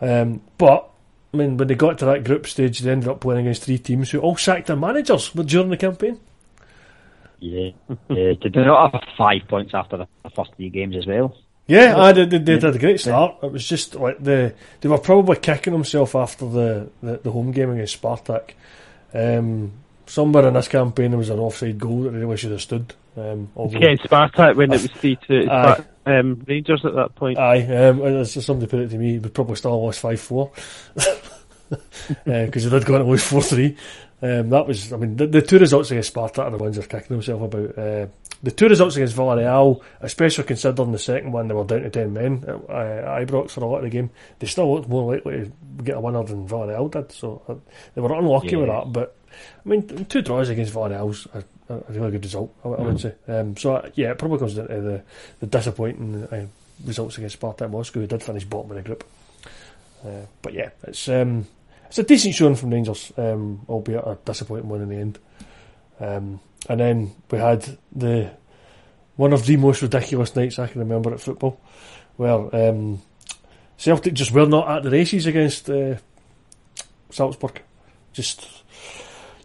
Um, 0.00 0.42
but 0.58 0.90
I 1.32 1.36
mean, 1.36 1.56
when 1.56 1.68
they 1.68 1.74
got 1.74 1.98
to 1.98 2.04
that 2.06 2.24
group 2.24 2.46
stage, 2.46 2.80
they 2.80 2.90
ended 2.90 3.08
up 3.08 3.20
playing 3.20 3.46
against 3.46 3.64
three 3.64 3.78
teams 3.78 4.10
who 4.10 4.18
all 4.20 4.36
sacked 4.36 4.66
their 4.66 4.76
managers 4.76 5.30
during 5.30 5.70
the 5.70 5.76
campaign. 5.76 6.18
Yeah. 7.38 7.70
uh, 7.90 7.94
did 8.14 8.52
they 8.52 8.64
not 8.64 8.92
have 8.92 9.02
five 9.16 9.42
points 9.48 9.72
after 9.74 9.96
the, 9.96 10.08
the 10.24 10.30
first 10.30 10.50
three 10.56 10.70
games 10.70 10.96
as 10.96 11.06
well? 11.06 11.36
Yeah, 11.66 11.96
I 11.96 12.12
did, 12.12 12.30
they, 12.30 12.38
they 12.38 12.58
did 12.58 12.74
a 12.74 12.78
great 12.80 12.98
start. 12.98 13.36
It 13.44 13.52
was 13.52 13.66
just 13.66 13.94
like 13.94 14.18
the 14.22 14.54
they 14.80 14.88
were 14.88 14.98
probably 14.98 15.36
kicking 15.36 15.72
themselves 15.72 16.16
after 16.16 16.48
the, 16.48 16.90
the, 17.00 17.18
the 17.18 17.30
home 17.30 17.52
game 17.52 17.70
against 17.70 18.02
Spartak. 18.02 18.54
Um, 19.14 19.72
somewhere 20.06 20.48
in 20.48 20.54
this 20.54 20.66
campaign 20.66 21.12
there 21.12 21.18
was 21.18 21.30
an 21.30 21.38
offside 21.38 21.78
goal 21.78 22.02
that 22.02 22.10
they 22.10 22.18
really 22.18 22.36
should 22.36 22.50
have 22.50 22.60
stood. 22.60 22.92
Um, 23.16 23.50
although- 23.54 23.76
Against 23.76 24.02
Spartak 24.04 24.56
when 24.56 24.72
it 24.72 24.82
was 24.82 24.90
3 24.90 25.16
2 25.28 25.48
Aye. 25.48 25.84
Um, 26.10 26.44
Rangers 26.46 26.84
at 26.84 26.94
that 26.94 27.14
point. 27.14 27.38
Aye, 27.38 27.62
um, 27.88 28.02
as 28.02 28.44
somebody 28.44 28.70
put 28.70 28.80
it 28.80 28.88
to 28.88 28.98
me, 28.98 29.18
we 29.18 29.28
probably 29.28 29.56
still 29.56 29.82
lost 29.82 30.00
5 30.00 30.20
4. 30.20 30.52
Because 32.24 32.64
they 32.64 32.70
did 32.70 32.84
go 32.84 32.96
on 32.96 33.00
to 33.02 33.06
lose 33.06 33.22
4 33.22 33.42
3. 33.42 33.76
Um, 34.22 34.50
that 34.50 34.66
was, 34.66 34.92
I 34.92 34.96
mean, 34.96 35.16
the, 35.16 35.26
the 35.26 35.40
two 35.40 35.58
results 35.58 35.90
against 35.90 36.08
Sparta 36.08 36.42
are 36.42 36.50
the 36.50 36.58
ones 36.58 36.76
they're 36.76 36.86
kicking 36.86 37.16
themselves 37.16 37.44
about. 37.44 37.78
Uh, 37.78 38.06
the 38.42 38.50
two 38.50 38.68
results 38.68 38.96
against 38.96 39.16
Villarreal, 39.16 39.82
especially 40.00 40.44
considering 40.44 40.92
the 40.92 40.98
second 40.98 41.32
one, 41.32 41.48
they 41.48 41.54
were 41.54 41.64
down 41.64 41.82
to 41.82 41.90
10 41.90 42.12
men 42.12 42.44
at 42.46 42.54
uh, 42.54 43.24
Ibrox 43.24 43.52
for 43.52 43.60
a 43.62 43.66
lot 43.66 43.78
of 43.78 43.84
the 43.84 43.90
game. 43.90 44.10
They 44.38 44.46
still 44.46 44.74
looked 44.74 44.88
more 44.88 45.14
likely 45.14 45.44
to 45.44 45.52
get 45.82 45.96
a 45.96 46.00
winner 46.00 46.24
than 46.24 46.48
Villarreal 46.48 46.90
did. 46.90 47.12
So 47.12 47.42
uh, 47.48 47.54
they 47.94 48.00
were 48.00 48.12
unlucky 48.12 48.56
with 48.56 48.68
that, 48.68 48.92
but 48.92 49.16
I 49.64 49.68
mean, 49.68 50.04
two 50.06 50.22
draws 50.22 50.48
against 50.48 50.74
Villarreal's 50.74 51.26
a, 51.70 51.92
really 51.92 52.12
good 52.12 52.24
result, 52.24 52.54
I, 52.64 52.68
I 52.68 52.82
would 52.82 53.00
say. 53.00 53.14
Um, 53.28 53.56
so, 53.56 53.76
uh, 53.76 53.90
yeah, 53.94 54.10
it 54.10 54.18
probably 54.18 54.38
comes 54.38 54.54
down 54.54 54.68
to 54.68 54.80
the, 54.80 55.02
the 55.40 55.46
disappointing 55.46 56.24
uh, 56.24 56.46
results 56.84 57.18
against 57.18 57.40
Spartak 57.40 57.70
Moscow, 57.70 58.00
who 58.00 58.06
did 58.06 58.22
finish 58.22 58.44
bottom 58.44 58.70
of 58.70 58.76
the 58.76 58.82
group. 58.82 59.04
Uh, 60.04 60.26
but 60.42 60.52
yeah, 60.52 60.70
it's 60.84 61.08
um, 61.08 61.46
it's 61.86 61.98
a 61.98 62.02
decent 62.02 62.34
showing 62.34 62.54
from 62.54 62.70
Rangers, 62.70 63.12
um, 63.16 63.60
albeit 63.68 64.04
a 64.04 64.16
disappointing 64.24 64.68
one 64.68 64.80
in 64.82 64.88
the 64.88 64.96
end. 64.96 65.18
Um, 65.98 66.40
and 66.68 66.80
then 66.80 67.14
we 67.30 67.38
had 67.38 67.78
the 67.94 68.30
one 69.16 69.32
of 69.32 69.44
the 69.44 69.56
most 69.56 69.82
ridiculous 69.82 70.34
nights 70.34 70.58
I 70.58 70.66
can 70.66 70.80
remember 70.80 71.12
at 71.12 71.20
football, 71.20 71.60
where 72.16 72.54
um, 72.54 73.02
Celtic 73.76 74.14
just 74.14 74.32
were 74.32 74.46
not 74.46 74.68
at 74.68 74.82
the 74.82 74.90
races 74.90 75.26
against 75.26 75.68
uh, 75.68 75.96
Salzburg. 77.10 77.62
Just 78.12 78.59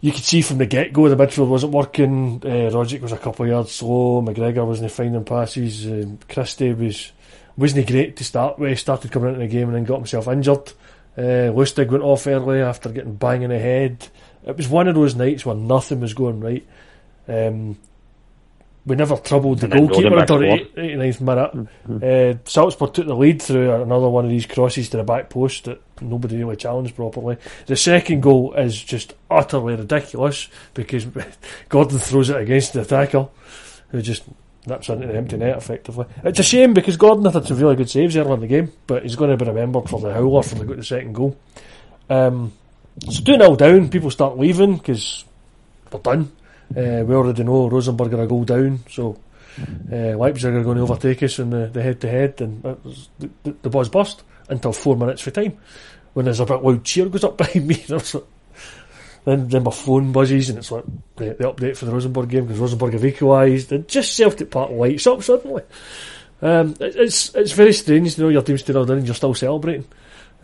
you 0.00 0.12
could 0.12 0.24
see 0.24 0.42
from 0.42 0.58
the 0.58 0.66
get 0.66 0.92
go 0.92 1.08
the 1.08 1.16
midfield 1.16 1.48
wasn't 1.48 1.72
working. 1.72 2.42
Uh, 2.44 2.70
Rogic 2.70 3.00
was 3.00 3.12
a 3.12 3.18
couple 3.18 3.44
of 3.44 3.50
yards 3.50 3.72
slow. 3.72 4.22
McGregor 4.22 4.66
wasn't 4.66 4.92
finding 4.92 5.24
passes. 5.24 5.86
Uh, 5.86 6.16
Christie 6.28 6.72
was 6.72 7.12
wasn't 7.56 7.86
great 7.86 8.16
to 8.16 8.24
start 8.24 8.58
with. 8.58 8.78
Started 8.78 9.10
coming 9.10 9.30
into 9.30 9.40
the 9.40 9.48
game 9.48 9.68
and 9.68 9.76
then 9.76 9.84
got 9.84 9.98
himself 9.98 10.28
injured. 10.28 10.72
Uh, 11.16 11.50
Lustig 11.50 11.88
went 11.88 12.04
off 12.04 12.26
early 12.26 12.60
after 12.60 12.90
getting 12.90 13.14
bang 13.14 13.42
in 13.42 13.50
the 13.50 13.58
head. 13.58 14.08
It 14.46 14.56
was 14.56 14.68
one 14.68 14.86
of 14.86 14.94
those 14.94 15.14
nights 15.14 15.46
where 15.46 15.56
nothing 15.56 16.00
was 16.00 16.14
going 16.14 16.40
right. 16.40 16.66
Um, 17.26 17.78
we 18.86 18.94
never 18.94 19.16
troubled 19.16 19.58
the 19.58 19.68
goalkeeper 19.68 20.16
until 20.16 20.38
the 20.38 20.46
89th 20.76 21.20
minute. 21.20 21.52
Mm-hmm. 21.54 21.98
Uh, 22.02 22.38
Salzburg 22.44 22.94
took 22.94 23.06
the 23.06 23.16
lead 23.16 23.42
through 23.42 23.72
another 23.82 24.08
one 24.08 24.24
of 24.24 24.30
these 24.30 24.46
crosses 24.46 24.88
to 24.90 24.98
the 24.98 25.02
back 25.02 25.28
post 25.28 25.64
that 25.64 25.82
nobody 26.00 26.36
really 26.36 26.54
challenged 26.54 26.94
properly. 26.94 27.36
The 27.66 27.74
second 27.76 28.22
goal 28.22 28.54
is 28.54 28.80
just 28.80 29.14
utterly 29.28 29.74
ridiculous 29.74 30.48
because 30.72 31.04
Gordon 31.68 31.98
throws 31.98 32.30
it 32.30 32.40
against 32.40 32.74
the 32.74 32.82
attacker 32.82 33.28
who 33.88 34.02
just 34.02 34.22
nips 34.66 34.88
into 34.88 35.08
the 35.08 35.16
empty 35.16 35.36
net 35.36 35.56
effectively. 35.56 36.06
It's 36.22 36.38
a 36.38 36.44
shame 36.44 36.72
because 36.72 36.96
Gordon 36.96 37.24
had 37.24 37.44
some 37.44 37.58
really 37.58 37.76
good 37.76 37.90
saves 37.90 38.16
early 38.16 38.34
in 38.34 38.40
the 38.40 38.46
game, 38.46 38.72
but 38.86 39.02
he's 39.02 39.16
going 39.16 39.36
to 39.36 39.44
be 39.44 39.48
remembered 39.48 39.88
for 39.88 40.00
the 40.00 40.14
howler 40.14 40.42
for 40.42 40.54
the, 40.54 40.64
the 40.64 40.84
second 40.84 41.12
goal. 41.12 41.36
Um, 42.08 42.52
so 43.08 43.22
2 43.22 43.36
0 43.36 43.56
down, 43.56 43.88
people 43.88 44.12
start 44.12 44.38
leaving 44.38 44.76
because 44.76 45.24
they're 45.90 46.00
done. 46.00 46.30
Uh, 46.70 47.04
we 47.04 47.14
already 47.14 47.44
know 47.44 47.68
Rosenborg 47.68 48.12
are 48.14 48.22
a 48.22 48.26
goal 48.26 48.44
down, 48.44 48.80
so 48.90 49.18
uh, 49.92 50.16
Leipzig 50.16 50.54
are 50.54 50.62
going 50.62 50.76
to 50.76 50.82
overtake 50.82 51.22
us 51.22 51.38
in 51.38 51.50
the, 51.50 51.82
head 51.82 52.00
to 52.00 52.08
head, 52.08 52.40
and 52.40 52.62
was, 52.62 53.08
the, 53.18 53.30
the, 53.62 53.70
buzz 53.70 53.88
burst 53.88 54.22
until 54.48 54.72
four 54.72 54.96
minutes 54.96 55.22
for 55.22 55.30
time 55.30 55.56
when 56.12 56.24
there's 56.24 56.40
a 56.40 56.46
bit 56.46 56.62
loud 56.62 56.82
cheer 56.84 57.08
goes 57.08 57.24
up 57.24 57.36
behind 57.38 57.66
me. 57.66 57.84
And 57.88 58.14
like, 58.14 58.24
then, 59.26 59.48
then 59.48 59.64
my 59.64 59.70
phone 59.70 60.12
buzzes 60.12 60.48
and 60.48 60.58
it's 60.58 60.70
like 60.70 60.84
the, 61.16 61.34
the 61.34 61.52
update 61.52 61.76
for 61.76 61.84
the 61.84 61.92
Rosenborg 61.92 62.28
game 62.28 62.46
because 62.46 62.60
Rosenborg 62.60 62.92
have 62.92 63.04
equalised 63.04 63.72
and 63.72 63.88
just 63.88 64.14
Celtic 64.14 64.50
Park 64.50 64.70
lights 64.70 65.06
up 65.06 65.22
suddenly. 65.22 65.62
Um, 66.40 66.76
it, 66.80 66.94
it's 66.96 67.34
it's 67.34 67.52
very 67.52 67.72
strange, 67.72 68.16
you 68.16 68.24
know, 68.24 68.30
your 68.30 68.42
team's 68.42 68.60
still 68.60 68.84
down 68.84 68.98
and 68.98 69.06
you're 69.06 69.14
still 69.14 69.34
celebrating. 69.34 69.86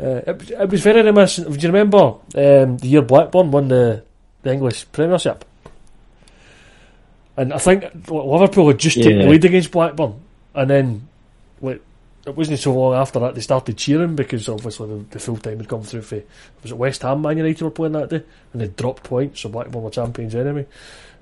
Uh, 0.00 0.20
it, 0.26 0.50
it 0.50 0.68
was 0.68 0.82
very 0.82 1.02
reminiscent. 1.02 1.46
Do 1.46 1.58
you 1.58 1.72
remember 1.72 2.16
um, 2.34 2.76
the 2.78 2.88
year 2.88 3.02
Blackburn 3.02 3.50
won 3.50 3.68
the, 3.68 4.02
the 4.42 4.52
English 4.52 4.90
Premiership? 4.90 5.44
And 7.36 7.52
I 7.52 7.58
think 7.58 7.84
Liverpool 8.08 8.68
had 8.68 8.78
just 8.78 8.96
yeah. 8.96 9.04
taken 9.04 9.18
the 9.20 9.28
lead 9.28 9.44
against 9.44 9.70
Blackburn, 9.70 10.20
and 10.54 10.68
then 10.68 11.08
like, 11.60 11.80
it 12.26 12.36
wasn't 12.36 12.58
so 12.58 12.74
long 12.74 12.94
after 12.94 13.18
that 13.20 13.34
they 13.34 13.40
started 13.40 13.76
cheering 13.76 14.14
because 14.14 14.48
obviously 14.48 14.88
the, 14.88 15.04
the 15.10 15.18
full 15.18 15.38
time 15.38 15.58
had 15.58 15.68
come 15.68 15.82
through 15.82 16.02
for 16.02 16.22
was 16.62 16.70
it 16.70 16.76
West 16.76 17.02
Ham 17.02 17.22
Man 17.22 17.38
United 17.38 17.62
were 17.62 17.70
playing 17.70 17.92
that 17.94 18.10
day 18.10 18.22
and 18.52 18.62
they 18.62 18.68
dropped 18.68 19.02
points 19.02 19.40
so 19.40 19.48
Blackburn 19.48 19.82
were 19.82 19.90
champions 19.90 20.34
anyway. 20.34 20.66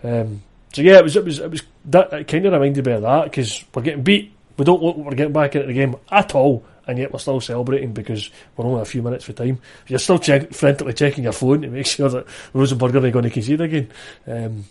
Um, 0.03 0.43
so 0.73 0.83
yeah, 0.83 0.99
it 0.99 1.05
was 1.05 1.17
it 1.17 1.25
was 1.25 1.39
it 1.39 1.51
was 1.51 1.63
that 1.87 2.13
it 2.13 2.29
kind 2.29 2.47
of 2.47 2.53
reminded 2.53 2.85
me 2.85 2.93
of 2.93 3.03
that 3.03 3.25
because 3.25 3.65
we're 3.75 3.83
getting 3.83 4.03
beat, 4.03 4.33
we 4.57 4.65
don't 4.65 4.83
look 4.83 4.97
we're 4.97 5.15
getting 5.15 5.33
back 5.33 5.55
into 5.55 5.67
the 5.67 5.73
game 5.73 5.97
at 6.11 6.35
all, 6.35 6.65
and 6.87 6.99
yet 6.99 7.13
we're 7.13 7.19
still 7.19 7.41
celebrating 7.41 7.93
because 7.93 8.31
we're 8.57 8.67
only 8.67 8.83
a 8.83 8.85
few 8.85 9.03
minutes 9.03 9.25
for 9.25 9.33
time. 9.33 9.61
You're 9.89 9.99
still 9.99 10.19
check, 10.19 10.53
frantically 10.53 10.93
checking 10.93 11.25
your 11.25 11.33
phone 11.33 11.63
to 11.63 11.69
make 11.69 11.87
sure 11.87 12.09
that 12.09 12.27
Rosenborg 12.53 12.95
are 12.95 13.11
going 13.11 13.25
to 13.25 13.31
concede 13.31 13.61
again. 13.61 13.91
Um, 14.27 14.65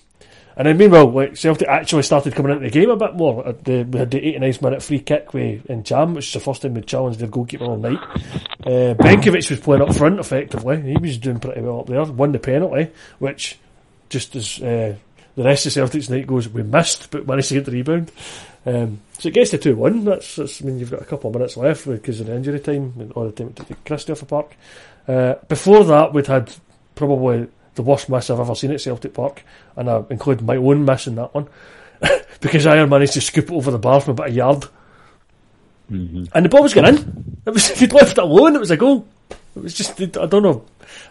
and 0.60 0.68
then 0.68 0.78
meanwhile, 0.78 1.34
Celtic 1.36 1.70
actually 1.70 2.04
started 2.04 2.36
coming 2.36 2.52
into 2.52 2.66
the 2.66 2.70
game 2.70 2.90
a 2.90 2.98
bit 2.98 3.16
more. 3.16 3.44
The, 3.64 3.84
we 3.84 3.98
had 3.98 4.12
the 4.12 4.20
89th 4.20 4.62
minute 4.62 4.84
free 4.84 5.00
kick 5.00 5.34
with 5.34 5.66
Ntcham, 5.68 6.16
which 6.16 6.28
is 6.28 6.34
the 6.34 6.42
first 6.42 6.62
time 6.62 6.74
we 6.74 6.82
challenged 6.82 7.20
their 7.20 7.30
goalkeeper 7.30 7.64
all 7.64 7.78
night. 7.78 7.98
Uh, 8.66 8.94
Benkovic 8.94 9.50
was 9.50 9.62
playing 9.62 9.84
up 9.84 9.96
front 9.96 10.20
effectively. 10.20 10.82
He 10.82 10.98
was 10.98 11.18
doing 11.18 11.40
pretty 11.40 11.62
well 11.62 11.80
up 11.80 11.88
there. 11.88 12.04
Won 12.04 12.34
the 12.34 12.40
penalty, 12.40 12.92
which 13.20 13.58
just 14.10 14.36
as 14.36 14.62
uh, 14.62 14.96
the 15.36 15.44
rest 15.46 15.66
of 15.66 15.72
Celtic's 15.72 16.10
night 16.10 16.28
goes, 16.28 16.50
we 16.50 16.64
missed, 16.64 17.10
but 17.10 17.26
managed 17.26 17.48
to 17.48 17.54
get 17.54 17.64
the 17.64 17.72
rebound. 17.72 18.12
Um, 18.66 19.00
so 19.18 19.30
it 19.30 19.36
gets 19.36 19.52
to 19.52 19.58
2 19.58 19.78
1. 19.78 20.04
That's, 20.04 20.36
that's, 20.36 20.62
I 20.62 20.66
mean, 20.66 20.78
you've 20.78 20.92
got 20.92 21.02
a 21.02 21.06
couple 21.06 21.30
of 21.30 21.36
minutes 21.36 21.56
left 21.56 21.88
because 21.88 22.20
of 22.20 22.28
the 22.28 22.36
injury 22.36 22.60
time, 22.60 23.14
or 23.16 23.28
the 23.28 23.32
time 23.32 23.54
to 23.54 23.64
take 23.64 23.86
Christie 23.86 24.12
off 24.12 24.20
the 24.20 24.26
park. 24.26 24.58
Uh, 25.08 25.36
before 25.48 25.86
that, 25.86 26.14
we'd 26.14 26.28
had 26.28 26.54
probably 26.96 27.48
the 27.80 27.84
worst 27.84 28.10
miss 28.10 28.30
I've 28.30 28.42
ever 28.42 28.56
seen 28.56 28.72
at 28.72 28.82
Celtic 28.82 29.14
Park, 29.14 29.42
and 29.78 29.90
I 29.90 30.04
include 30.10 30.42
my 30.42 30.58
own 30.58 30.84
miss 30.84 31.08
in 31.08 31.16
that 31.16 31.34
one 31.34 31.48
because 32.42 32.66
I 32.66 32.84
managed 32.84 33.14
to 33.14 33.22
scoop 33.22 33.46
it 33.46 33.54
over 33.54 33.72
the 33.72 33.80
bar 33.80 34.02
from 34.02 34.12
about 34.12 34.28
a 34.28 34.32
yard, 34.32 34.66
mm-hmm. 35.90 36.26
and 36.34 36.46
the 36.46 36.50
ball 36.50 36.64
was 36.64 36.74
going 36.74 36.94
in. 36.94 37.40
It 37.46 37.52
was 37.52 37.70
if 37.72 37.80
he'd 37.80 37.94
left 37.94 38.18
it 38.18 38.18
alone, 38.18 38.56
it 38.56 38.60
was 38.60 38.72
a 38.72 38.78
goal. 38.78 39.08
It 39.56 39.64
was 39.64 39.74
just 39.74 40.00
I 40.02 40.26
don't 40.26 40.44
know, 40.44 40.66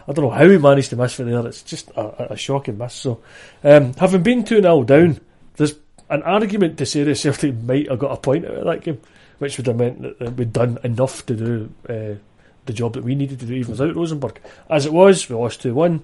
I 0.07 0.13
don't 0.13 0.25
know 0.25 0.29
how 0.29 0.47
he 0.47 0.59
managed 0.59 0.91
to 0.91 0.95
miss 0.95 1.15
for 1.15 1.23
there. 1.23 1.45
It's 1.47 1.63
just 1.63 1.89
a, 1.91 2.33
a 2.33 2.37
shocking 2.37 2.77
miss. 2.77 2.93
So, 2.93 3.19
um, 3.63 3.93
having 3.95 4.21
been 4.21 4.43
two 4.43 4.61
0 4.61 4.83
down, 4.83 5.19
there's 5.55 5.73
an 6.07 6.21
argument 6.21 6.77
to 6.77 6.85
say 6.85 7.01
that 7.01 7.15
Celtic 7.15 7.55
might 7.55 7.89
have 7.89 7.97
got 7.97 8.11
a 8.11 8.17
point 8.17 8.45
out 8.45 8.53
of 8.53 8.65
that 8.65 8.83
game, 8.83 9.01
which 9.39 9.57
would 9.57 9.65
have 9.65 9.75
meant 9.75 10.19
that 10.19 10.33
we'd 10.33 10.53
done 10.53 10.77
enough 10.83 11.25
to 11.25 11.35
do. 11.35 11.69
Uh, 11.89 12.19
the 12.69 12.73
job 12.73 12.93
that 12.93 13.03
we 13.03 13.15
needed 13.15 13.39
to 13.39 13.47
do 13.47 13.53
even 13.55 13.71
without 13.71 13.95
Rosenborg. 13.95 14.39
As 14.69 14.85
it 14.85 14.93
was, 14.93 15.27
we 15.27 15.35
lost 15.35 15.63
2 15.63 15.73
1 15.73 16.03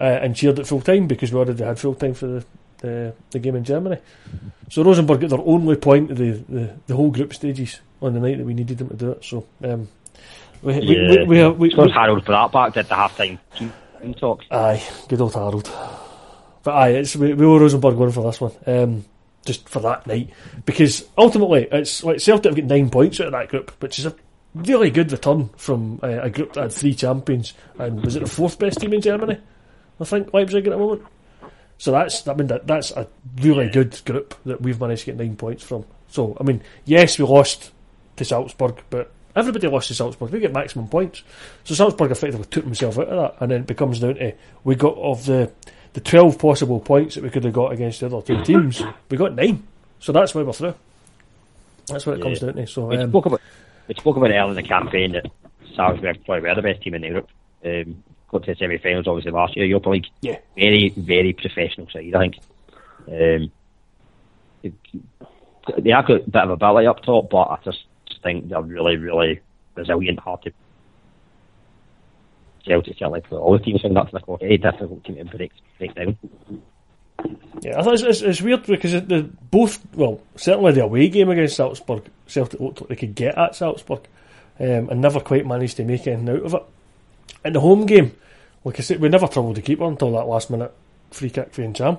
uh, 0.00 0.04
and 0.22 0.34
cheered 0.34 0.58
at 0.58 0.66
full 0.66 0.80
time 0.80 1.06
because 1.06 1.32
we 1.32 1.38
already 1.38 1.62
had 1.62 1.78
full 1.78 1.94
time 1.94 2.14
for 2.14 2.26
the, 2.26 2.44
the, 2.78 3.14
the 3.30 3.38
game 3.38 3.56
in 3.56 3.64
Germany. 3.64 3.98
So 4.70 4.82
Rosenborg 4.82 5.20
got 5.20 5.30
their 5.30 5.40
only 5.40 5.76
point 5.76 6.10
of 6.10 6.18
the, 6.18 6.30
the, 6.30 6.74
the, 6.86 6.96
whole 6.96 7.10
group 7.10 7.34
stages 7.34 7.80
on 8.00 8.14
the 8.14 8.20
night 8.20 8.38
that 8.38 8.46
we 8.46 8.54
needed 8.54 8.78
them 8.78 8.88
to 8.88 8.96
do 8.96 9.10
it. 9.12 9.24
So 9.24 9.46
um, 9.64 9.88
we, 10.62 10.74
yeah. 10.74 10.80
we, 10.80 11.18
we, 11.18 11.24
we, 11.24 11.38
have, 11.38 11.58
we, 11.58 11.74
we 11.74 11.90
Harold 11.90 12.24
for 12.24 12.32
that 12.32 12.52
back 12.52 12.76
at 12.76 12.88
the 12.88 12.94
half 12.94 13.16
time 13.16 13.38
talk. 14.18 14.44
Aye, 14.50 14.82
good 15.08 15.20
old 15.20 15.34
Harold. 15.34 15.70
But 16.62 16.74
aye, 16.74 16.88
it's, 16.90 17.16
we, 17.16 17.34
we 17.34 17.46
were 17.46 17.60
Rosenborg 17.60 17.96
going 17.96 18.12
for 18.12 18.24
this 18.24 18.40
one. 18.40 18.52
Um, 18.66 19.04
just 19.44 19.68
for 19.70 19.80
that 19.80 20.06
night 20.06 20.28
because 20.66 21.08
ultimately 21.16 21.66
it's 21.72 22.04
like 22.04 22.20
Celtic 22.20 22.50
have 22.50 22.56
got 22.56 22.76
nine 22.76 22.90
points 22.90 23.20
out 23.20 23.28
of 23.28 23.32
that 23.32 23.48
group, 23.48 23.70
which 23.82 23.98
is 23.98 24.04
a 24.04 24.14
really 24.54 24.90
good 24.90 25.10
return 25.10 25.48
from 25.56 25.98
uh, 26.02 26.08
a 26.08 26.28
group 26.28 26.52
that 26.52 26.62
had 26.62 26.72
three 26.72 26.94
champions 26.94 27.54
and 27.78 28.04
was 28.04 28.16
it 28.16 28.20
the 28.20 28.28
fourth 28.28 28.58
best 28.58 28.80
team 28.80 28.92
in 28.92 29.00
Germany? 29.00 29.38
I 30.00 30.04
think 30.04 30.32
Leipzig 30.32 30.66
at 30.66 30.70
the 30.70 30.78
moment. 30.78 31.02
So 31.78 31.92
that's 31.92 32.26
I 32.28 32.34
mean 32.34 32.48
that 32.48 32.66
that's 32.66 32.90
a 32.90 33.08
really 33.40 33.68
good 33.68 34.00
group 34.04 34.34
that 34.44 34.60
we've 34.60 34.80
managed 34.80 35.04
to 35.04 35.06
get 35.06 35.16
nine 35.16 35.36
points 35.36 35.62
from. 35.62 35.84
So 36.08 36.36
I 36.38 36.44
mean, 36.44 36.62
yes, 36.84 37.18
we 37.18 37.24
lost 37.24 37.70
to 38.16 38.24
Salzburg, 38.24 38.82
but 38.90 39.10
everybody 39.34 39.66
lost 39.68 39.88
to 39.88 39.94
Salzburg. 39.94 40.30
We 40.30 40.40
get 40.40 40.52
maximum 40.52 40.88
points. 40.88 41.22
So 41.64 41.74
Salzburg 41.74 42.10
effectively 42.10 42.46
took 42.46 42.64
themselves 42.64 42.98
out 42.98 43.08
of 43.08 43.16
that, 43.16 43.42
and 43.42 43.50
then 43.50 43.60
it 43.62 43.66
becomes 43.66 44.00
down 44.00 44.16
to 44.16 44.34
we 44.64 44.74
got 44.74 44.96
of 44.98 45.24
the 45.24 45.50
the 45.94 46.00
twelve 46.00 46.38
possible 46.38 46.80
points 46.80 47.14
that 47.14 47.24
we 47.24 47.30
could 47.30 47.44
have 47.44 47.52
got 47.52 47.72
against 47.72 48.00
the 48.00 48.06
other 48.06 48.22
two 48.22 48.42
teams, 48.44 48.82
we 49.08 49.16
got 49.16 49.34
nine. 49.34 49.66
So 50.00 50.12
that's 50.12 50.34
why 50.34 50.42
we're 50.42 50.52
through. 50.52 50.74
That's 51.86 52.06
what 52.06 52.14
it 52.14 52.18
yeah. 52.18 52.24
comes 52.24 52.40
down 52.40 52.54
to. 52.54 52.66
So 52.66 52.86
we 52.86 52.96
um, 52.98 53.10
spoke 53.10 53.26
about 53.26 53.40
we 53.88 53.94
spoke 53.94 54.16
about 54.16 54.30
early 54.30 54.50
in 54.50 54.56
the 54.56 54.62
campaign 54.62 55.12
that 55.12 55.26
Salzburg 55.74 56.24
probably 56.24 56.48
were 56.48 56.54
the 56.54 56.62
best 56.62 56.82
team 56.82 56.94
in 56.94 57.02
Europe. 57.02 57.28
Um, 57.64 58.02
got 58.30 58.44
to 58.44 58.52
the 58.52 58.58
semi-finals 58.58 59.06
obviously 59.06 59.32
last 59.32 59.56
year. 59.56 59.66
Europa 59.66 59.90
League, 59.90 60.06
yeah, 60.20 60.38
very 60.56 60.90
very 60.96 61.32
professional 61.32 61.88
side. 61.90 62.14
I 62.14 62.18
think. 62.18 62.38
Um, 63.08 63.52
they 65.82 65.90
have 65.90 66.06
got 66.06 66.26
a 66.26 66.30
bit 66.30 66.42
of 66.42 66.50
ability 66.50 66.86
up 66.86 67.02
top, 67.02 67.30
but 67.30 67.42
I 67.42 67.58
just 67.64 67.84
think 68.22 68.48
they're 68.48 68.62
really 68.62 68.96
really 68.96 69.40
resilient, 69.74 70.20
hard 70.20 70.42
to. 70.42 70.52
Celtic 72.66 72.98
certainly 72.98 73.22
put 73.22 73.38
all 73.38 73.52
the 73.52 73.64
teams 73.64 73.82
in 73.84 73.94
that 73.94 74.06
to 74.06 74.12
the 74.12 74.20
quarter. 74.20 74.44
Very 74.44 74.58
difficult 74.58 75.04
team 75.04 75.16
to 75.16 75.36
break 75.36 75.52
break 75.78 75.94
down. 75.94 76.18
Yeah, 77.62 77.78
I 77.78 77.82
thought 77.82 77.94
it's, 77.94 78.02
it's, 78.02 78.22
it's 78.22 78.42
weird 78.42 78.64
because 78.66 78.92
the 78.92 79.30
both 79.50 79.80
well 79.94 80.20
certainly 80.36 80.72
the 80.72 80.84
away 80.84 81.08
game 81.08 81.30
against 81.30 81.56
Salzburg, 81.56 82.04
Celtic 82.26 82.60
looked 82.60 82.80
like 82.82 82.88
they 82.88 82.96
could 82.96 83.14
get 83.14 83.38
at 83.38 83.54
Salzburg, 83.54 84.06
um, 84.58 84.88
and 84.90 85.00
never 85.00 85.20
quite 85.20 85.46
managed 85.46 85.76
to 85.78 85.84
make 85.84 86.06
anything 86.06 86.28
out 86.28 86.42
of 86.42 86.54
it. 86.54 86.62
In 87.44 87.52
the 87.52 87.60
home 87.60 87.86
game, 87.86 88.12
like 88.64 88.78
I 88.78 88.82
said, 88.82 89.00
we 89.00 89.08
never 89.08 89.26
troubled 89.26 89.56
the 89.56 89.62
keeper 89.62 89.84
until 89.84 90.12
that 90.12 90.26
last 90.26 90.50
minute 90.50 90.72
free 91.10 91.30
kick 91.30 91.52
for 91.52 91.62
Ntcham. 91.62 91.98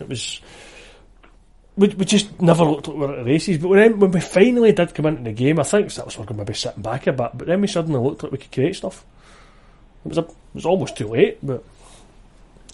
It 0.00 0.08
was. 0.08 0.40
We, 1.76 1.88
we 1.88 2.04
just 2.04 2.40
never 2.42 2.64
looked 2.64 2.88
like 2.88 2.96
we 2.96 3.06
were 3.06 3.12
at 3.12 3.24
the 3.24 3.30
races, 3.30 3.58
but 3.58 3.68
when, 3.68 3.98
when 4.00 4.10
we 4.10 4.20
finally 4.20 4.72
did 4.72 4.94
come 4.94 5.06
into 5.06 5.22
the 5.22 5.32
game, 5.32 5.60
I 5.60 5.62
think 5.62 5.92
that 5.94 6.04
was 6.04 6.18
we 6.18 6.24
were 6.26 6.34
maybe 6.34 6.54
sitting 6.54 6.82
back 6.82 7.06
a 7.06 7.12
bit, 7.12 7.30
but 7.34 7.46
then 7.46 7.60
we 7.60 7.66
suddenly 7.68 8.00
looked 8.00 8.22
like 8.22 8.32
we 8.32 8.38
could 8.38 8.52
create 8.52 8.76
stuff. 8.76 9.04
It 10.04 10.08
was 10.08 10.18
a, 10.18 10.22
it 10.22 10.34
was 10.54 10.66
almost 10.66 10.96
too 10.96 11.08
late, 11.08 11.38
but 11.42 11.62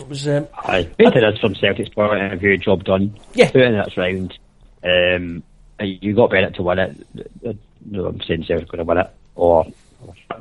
It 0.00 0.08
was. 0.08 0.28
Um, 0.28 0.48
I 0.54 0.84
painted 0.84 1.24
as 1.24 1.38
from 1.38 1.54
Celtic's 1.54 1.88
point 1.90 2.32
of 2.32 2.40
view, 2.40 2.56
job 2.58 2.84
done. 2.84 3.18
Yeah. 3.34 3.50
Put 3.50 3.62
in 3.62 3.72
that 3.72 3.96
round. 3.96 4.38
Um, 4.82 5.42
you 5.80 6.14
got 6.14 6.30
Bennett 6.30 6.54
to 6.56 6.62
win 6.62 6.78
it. 6.78 7.56
No, 7.84 8.06
I'm 8.06 8.20
saying 8.22 8.44
Celtic's 8.44 8.70
going 8.70 8.78
to 8.78 8.84
win 8.84 8.98
it, 8.98 9.10
or 9.34 9.66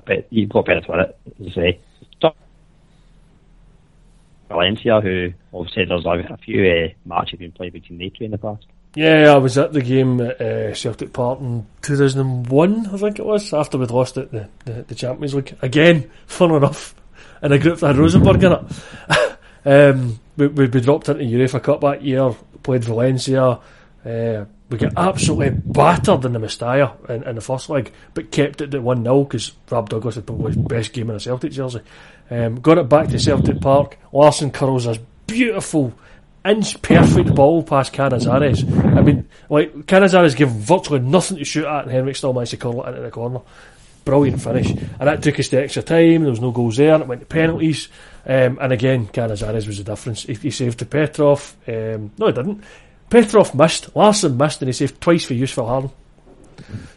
but 0.06 0.28
you 0.32 0.48
got 0.48 0.66
Bennett 0.66 0.86
to 0.86 1.00
it. 1.00 1.18
As 1.40 1.48
I 1.48 1.54
say, 1.54 1.80
Valencia, 4.50 5.02
who 5.02 5.34
obviously 5.54 5.86
there's 5.86 6.06
a, 6.06 6.34
a 6.34 6.38
few 6.38 6.66
uh, 6.66 6.88
matches 7.06 7.40
been 7.40 7.52
played 7.52 7.74
between 7.74 8.00
they 8.00 8.10
two 8.10 8.26
in 8.26 8.32
the 8.32 8.38
past. 8.38 8.66
yeah, 8.96 9.34
I 9.34 9.38
was 9.38 9.58
at 9.58 9.74
the 9.74 9.82
game 9.82 10.22
at 10.22 10.40
uh, 10.40 10.74
Celtic 10.74 11.14
Park 11.14 11.40
in 11.40 11.66
2001, 11.82 12.88
I 12.88 12.98
think 12.98 13.20
it 13.20 13.26
was, 13.26 13.54
after 13.54 13.78
we'd 13.78 13.92
lost 13.92 14.18
it, 14.18 14.32
the, 14.32 14.48
the, 14.66 14.84
the 14.84 14.96
Champions 14.96 15.34
League. 15.34 15.58
Again, 15.62 16.10
fun 16.28 16.52
enough, 16.52 16.96
in 17.42 17.52
a 17.52 17.60
group 17.60 17.80
that 17.80 17.88
had 17.88 17.98
Rosenborg 17.98 18.44
in 18.44 18.52
it. 18.54 19.38
um, 19.66 20.20
we, 20.38 20.48
we, 20.48 20.68
we 20.68 20.82
dropped 20.82 21.10
into 21.10 21.24
UEFA 21.24 21.62
Cup 21.62 21.82
that 21.82 22.04
year, 22.04 22.36
played 22.64 22.84
Valencia. 22.84 23.60
Uh, 24.06 24.46
we 24.70 24.78
got 24.78 24.94
absolutely 24.98 25.50
battered 25.50 26.26
in 26.26 26.34
the 26.34 26.40
Mestalla 26.40 27.10
in, 27.10 27.24
in 27.24 27.36
the 27.36 27.42
first 27.42 27.70
leg, 27.70 27.92
but 28.14 28.32
kept 28.32 28.62
it 28.62 28.74
at 28.74 28.84
1 28.84 29.04
0 29.04 29.24
because 29.24 29.52
Rab 29.70 29.90
Douglas 29.90 30.16
had 30.16 30.28
probably 30.28 30.54
his 30.54 30.62
best 30.62 30.94
game 30.94 31.10
in 31.10 31.16
a 31.16 31.20
Celtic 31.20 31.52
jersey. 31.52 31.82
Um, 32.30 32.60
got 32.62 32.78
it 32.78 32.90
back 32.90 33.08
to 33.10 33.20
Celtic 33.20 33.62
Park. 33.62 33.98
Larsson 34.12 34.52
curls 34.52 34.86
this 34.86 35.00
beautiful, 35.28 35.94
inch 36.44 36.82
perfect 36.82 37.34
ball 37.34 37.64
past 37.64 37.94
Canizares. 37.94 38.64
I 38.96 39.02
mean, 39.02 39.28
like, 39.50 39.74
Canizares 39.86 40.36
gave 40.36 40.50
virtually 40.50 41.00
nothing 41.00 41.38
to 41.38 41.46
shoot 41.46 41.66
at, 41.66 41.84
and 41.84 41.92
Henrik 41.92 42.16
still 42.16 42.34
managed 42.34 42.52
to 42.52 42.58
curl 42.58 42.84
it 42.84 42.90
into 42.90 43.02
the 43.02 43.12
corner. 43.12 43.42
Brilliant 44.04 44.40
finish. 44.40 44.70
And 44.70 45.08
that 45.08 45.24
took 45.24 45.40
us 45.40 45.48
to 45.50 45.64
extra 45.64 45.82
time. 45.82 46.22
There 46.22 46.30
was 46.30 46.42
no 46.42 46.52
goals 46.52 46.78
there, 46.78 46.94
and 46.94 47.04
it 47.04 47.08
went 47.10 47.22
to 47.22 47.28
penalties. 47.28 47.88
Um, 48.24 48.60
and 48.62 48.72
again, 48.72 49.08
Canizares 49.08 49.66
was 49.66 49.80
the 49.80 49.84
difference. 49.84 50.24
He, 50.24 50.36
he 50.36 50.52
saved 50.52 50.78
to 50.80 50.86
Petrov. 50.86 51.56
Um, 51.68 52.12
no, 52.20 52.28
he 52.28 52.34
didn't. 52.34 52.64
Petrov 53.10 53.54
missed. 53.56 53.96
Larsson 53.96 54.38
missed, 54.38 54.62
and 54.62 54.70
he 54.70 54.74
saved 54.74 55.00
twice 55.02 55.26
for 55.26 55.34
use 55.34 55.52
for 55.52 55.68
Harden. 55.68 55.92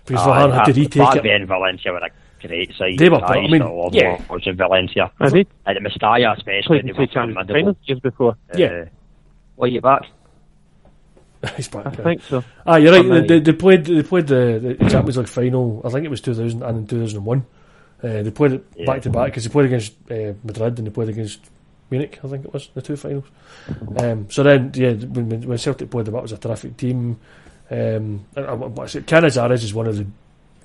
Because 0.05 0.27
Aye, 0.27 0.47
Vahan 0.47 0.55
had 0.55 0.65
to 0.67 0.73
retake 0.73 1.03
back 1.03 1.17
it. 1.17 1.23
then 1.25 1.47
Valencia 1.47 1.93
were 1.93 1.99
a 1.99 2.47
great 2.47 2.73
side. 2.77 2.99
They 2.99 3.09
were, 3.09 3.23
I 3.25 3.39
I 3.39 3.49
mean, 3.49 3.61
to 3.61 3.73
love 3.73 3.95
yeah. 3.95 4.23
watching 4.31 4.57
Valencia. 4.57 5.11
I 5.21 5.29
did. 5.29 5.47
At 5.67 5.75
the 5.75 5.81
Mestalla 5.81 6.37
especially, 6.37 6.81
Played 6.81 6.85
they 6.85 6.89
in 6.91 6.97
were 6.97 7.07
two 7.07 7.13
Champions 7.13 7.35
formidable. 7.35 7.61
finals 7.61 7.77
years 7.85 8.01
before. 8.01 8.37
Yeah. 8.57 8.67
Uh, 8.67 8.85
what 9.57 9.67
are 9.67 9.73
you 9.73 9.81
back? 9.81 10.03
He's 11.57 11.69
back. 11.69 11.87
I 11.87 11.91
yeah. 11.91 11.97
think 12.03 12.23
so. 12.23 12.45
Ah, 12.67 12.77
you're 12.77 12.93
right. 12.93 13.27
They, 13.29 13.39
they, 13.39 13.41
they 13.41 13.53
played. 13.53 13.85
They 13.85 14.03
played 14.03 14.27
the, 14.29 14.77
the 14.79 14.91
Champions 14.91 15.19
League 15.19 15.29
final. 15.29 15.83
I 15.85 15.91
think 15.91 16.05
it 16.05 16.11
was 16.11 16.21
2000 16.21 16.63
and 16.63 16.79
in 16.79 16.87
2001. 16.87 17.47
Uh, 18.03 18.23
they 18.23 18.31
played 18.31 18.53
it 18.53 18.87
back 18.87 19.03
to 19.03 19.11
back 19.11 19.27
because 19.27 19.45
they 19.45 19.51
played 19.51 19.67
against 19.67 19.93
uh, 20.11 20.33
Madrid 20.45 20.79
and 20.79 20.87
they 20.87 20.91
played 20.91 21.09
against 21.09 21.41
Munich. 21.91 22.19
I 22.23 22.29
think 22.29 22.45
it 22.45 22.53
was 22.53 22.69
the 22.75 22.83
two 22.83 22.97
finals. 22.97 23.25
Um, 23.99 24.31
so 24.31 24.43
then, 24.43 24.73
yeah, 24.75 24.93
when, 24.93 25.43
when 25.43 25.59
Celtic 25.59 25.91
played 25.91 26.07
them, 26.07 26.15
it 26.17 26.23
was 26.23 26.33
a 26.33 26.39
terrific 26.39 26.77
team. 26.77 27.19
Um, 27.71 28.25
and, 28.37 28.81
I 28.81 28.87
say, 28.87 29.01
Canizares 29.01 29.63
is 29.63 29.75
one 29.75 29.87
of 29.87 29.97
the 29.99 30.07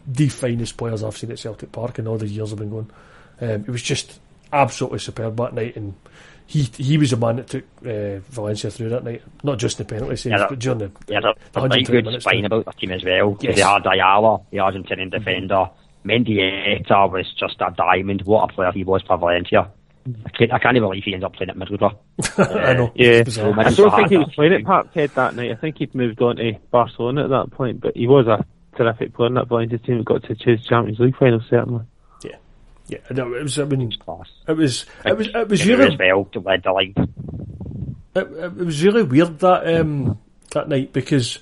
the 0.06 0.28
finest 0.28 0.76
players 0.76 1.02
I've 1.02 1.16
seen 1.16 1.32
at 1.32 1.40
Celtic 1.40 1.72
Park 1.72 1.98
in 1.98 2.08
all 2.08 2.18
the 2.18 2.28
years 2.28 2.52
I've 2.52 2.60
been 2.60 2.70
going. 2.70 2.92
Um, 3.40 3.50
it 3.66 3.70
was 3.70 3.82
just 3.82 4.20
absolutely 4.52 5.00
superb 5.00 5.38
that 5.38 5.54
night, 5.54 5.76
and 5.78 5.94
he 6.46 6.64
he 6.78 6.98
was 6.98 7.12
the 7.12 7.18
man 7.18 7.38
that 7.38 7.48
took 7.48 7.64
uh, 7.86 8.20
Valencia 8.30 8.70
through 8.70 8.90
that 8.90 9.04
night. 9.06 9.22
Not 9.44 9.60
just 9.60 9.78
the 9.78 9.86
penalty 9.86 10.18
saves, 10.18 10.26
Yeah, 10.34 10.38
that- 10.40 10.50
but 10.50 10.60
during 10.60 10.80
the 10.80 10.88
The 11.08 11.14
120 11.14 11.84
good 11.84 12.06
minutes 12.06 12.26
spine 12.26 12.44
about 12.46 12.66
the 12.66 12.72
team 12.74 12.92
as 12.92 13.04
well. 13.06 13.38
Yes. 13.40 13.56
They 13.56 13.62
had 13.62 13.86
Ayala, 13.86 14.42
the 14.52 14.58
Argentinian 14.58 15.10
defender. 15.10 15.70
Mendieta 16.06 17.10
was 17.12 17.34
just 17.34 17.56
a 17.62 17.74
diamond. 17.76 18.22
What 18.24 18.50
a 18.52 18.54
player 18.54 18.72
he 18.72 18.84
was 18.84 19.02
for 19.04 19.18
Valencia. 19.18 19.70
I 20.26 20.30
can't, 20.30 20.54
I 20.54 20.60
can't 20.60 20.76
even 20.76 20.88
believe 20.90 21.04
he 21.04 21.14
ended 21.14 21.26
up 21.26 21.34
playing 21.36 21.50
at 21.50 21.56
midfielder. 21.58 21.96
I 22.68 22.74
know. 22.74 22.92
Yeah. 22.96 23.08
It's. 23.26 23.38
I 23.38 23.52
don't 23.72 23.96
think 23.96 24.10
he 24.10 24.18
was 24.18 24.32
playing 24.36 24.54
at 24.54 24.62
Parkhead 24.64 25.14
that 25.14 25.36
night. 25.36 25.52
I 25.52 25.56
think 25.56 25.78
he'd 25.78 25.96
moved 25.96 26.22
on 26.22 26.36
to 26.38 26.54
Barcelona 26.72 27.24
at 27.24 27.30
that 27.30 27.52
point, 27.52 27.80
but 27.82 27.96
he 27.96 28.08
was 28.08 28.28
a 28.28 28.46
terrific 28.78 29.14
player 29.14 29.28
in 29.28 29.34
that 29.36 29.48
Valencia 29.48 29.78
team 29.78 29.98
that 30.00 30.06
got 30.06 30.24
to 30.24 30.36
choose 30.36 30.66
Champions 30.66 31.00
League 31.00 31.16
final, 31.18 31.42
certainly. 31.50 31.84
Yeah, 32.24 32.36
Yeah. 32.88 32.98
no, 33.12 33.34
it 33.34 33.44
was. 33.44 33.58
I 33.60 33.66
mean, 33.66 33.92
Class. 33.94 34.30
it 34.48 34.58
was. 34.58 34.86
It 35.06 35.18
was. 35.18 35.28
It 35.34 35.48
was 35.50 35.66
really. 35.66 35.96
well 35.98 36.26
to 36.34 36.40
lead 36.40 36.64
the 36.64 36.72
line. 36.72 36.94
It, 38.16 38.28
it 38.32 38.56
was 38.58 38.84
really 38.84 39.04
weird 39.04 39.40
that 39.40 39.76
um, 39.80 40.20
that 40.52 40.70
night 40.70 40.94
because 40.94 41.40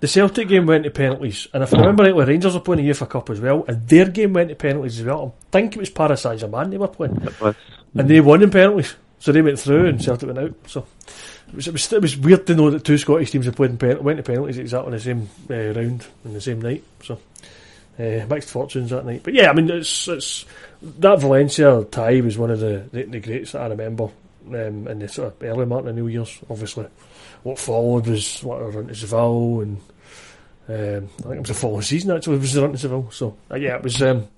the 0.00 0.08
Celtic 0.08 0.48
game 0.48 0.64
went 0.64 0.84
to 0.84 0.90
penalties, 0.90 1.46
and 1.52 1.62
if 1.62 1.74
I 1.74 1.78
remember 1.80 2.04
rightly, 2.04 2.24
Rangers 2.24 2.54
were 2.54 2.60
playing 2.60 2.86
the 2.86 2.90
UEFA 2.90 3.06
Cup 3.06 3.28
as 3.28 3.38
well, 3.38 3.66
and 3.68 3.86
their 3.86 4.06
game 4.08 4.32
went 4.32 4.48
to 4.48 4.54
penalties 4.54 4.98
as 5.00 5.04
well. 5.04 5.34
I 5.48 5.50
think 5.52 5.76
it 5.76 5.78
was 5.78 5.90
Paris 5.90 6.22
Saint 6.22 6.40
Germain 6.40 6.70
they 6.70 6.78
were 6.78 6.88
playing, 6.88 7.20
It 7.22 7.38
was. 7.38 7.54
And 7.94 8.08
they 8.08 8.20
won 8.20 8.42
in 8.42 8.50
penalties, 8.50 8.94
so 9.18 9.32
they 9.32 9.42
went 9.42 9.58
through 9.58 9.86
and 9.86 10.02
Celtic 10.02 10.28
went 10.28 10.38
out. 10.38 10.54
So 10.66 10.86
it 11.48 11.54
was. 11.54 11.68
It 11.68 11.72
was, 11.72 11.92
it 11.92 12.02
was 12.02 12.16
weird 12.16 12.46
to 12.46 12.54
know 12.54 12.70
that 12.70 12.84
two 12.84 12.98
Scottish 12.98 13.30
teams 13.30 13.46
had 13.46 13.56
played 13.56 13.82
in 13.82 14.04
went 14.04 14.18
to 14.18 14.22
penalties 14.22 14.58
exactly 14.58 14.92
the 14.92 15.00
same 15.00 15.28
uh, 15.50 15.78
round 15.78 16.06
in 16.24 16.32
the 16.32 16.40
same 16.40 16.60
night. 16.60 16.84
So. 17.02 17.18
Uh, 17.98 18.24
mixed 18.30 18.48
fortunes 18.48 18.88
that 18.88 19.04
night, 19.04 19.20
but 19.22 19.34
yeah, 19.34 19.50
I 19.50 19.52
mean, 19.52 19.68
it's 19.68 20.08
it's 20.08 20.46
that 20.80 21.20
Valencia 21.20 21.84
tie 21.90 22.22
was 22.22 22.38
one 22.38 22.50
of 22.50 22.58
the 22.58 22.88
the, 22.92 23.02
the 23.02 23.20
greats 23.20 23.52
that 23.52 23.60
I 23.60 23.66
remember 23.66 24.08
um, 24.48 24.88
in 24.88 25.00
the 25.00 25.08
sort 25.08 25.28
of 25.28 25.42
early 25.42 25.66
Martin 25.66 25.90
O'Neill 25.90 26.08
years. 26.08 26.38
Obviously, 26.48 26.86
what 27.42 27.58
followed 27.58 28.06
was 28.06 28.40
what 28.42 28.74
run 28.74 28.86
to 28.86 28.94
Seville, 28.94 29.60
and 29.60 29.76
um, 30.68 31.10
I 31.18 31.22
think 31.22 31.34
it 31.34 31.40
was 31.40 31.48
the 31.48 31.54
following 31.54 31.82
season 31.82 32.12
actually 32.12 32.38
was 32.38 32.54
the 32.54 32.62
run 32.62 32.72
to 32.72 32.78
Seville. 32.78 33.10
So 33.10 33.36
uh, 33.50 33.56
yeah, 33.56 33.76
it 33.76 33.82
was, 33.82 34.00
um, 34.00 34.28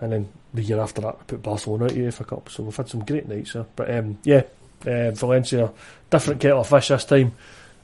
and 0.00 0.12
then 0.12 0.28
the 0.54 0.62
year 0.62 0.80
after 0.80 1.02
that, 1.02 1.18
we 1.18 1.24
put 1.26 1.42
Barcelona 1.42 1.84
out 1.84 1.90
of 1.90 1.96
UEFA 1.96 2.26
Cup. 2.26 2.48
So 2.48 2.62
we've 2.62 2.76
had 2.76 2.88
some 2.88 3.04
great 3.04 3.28
nights 3.28 3.52
there. 3.54 3.66
But 3.76 3.94
um, 3.94 4.18
yeah, 4.24 4.42
uh, 4.86 5.10
Valencia, 5.10 5.72
different 6.10 6.40
kettle 6.40 6.60
of 6.60 6.68
fish 6.68 6.88
this 6.88 7.04
time. 7.04 7.32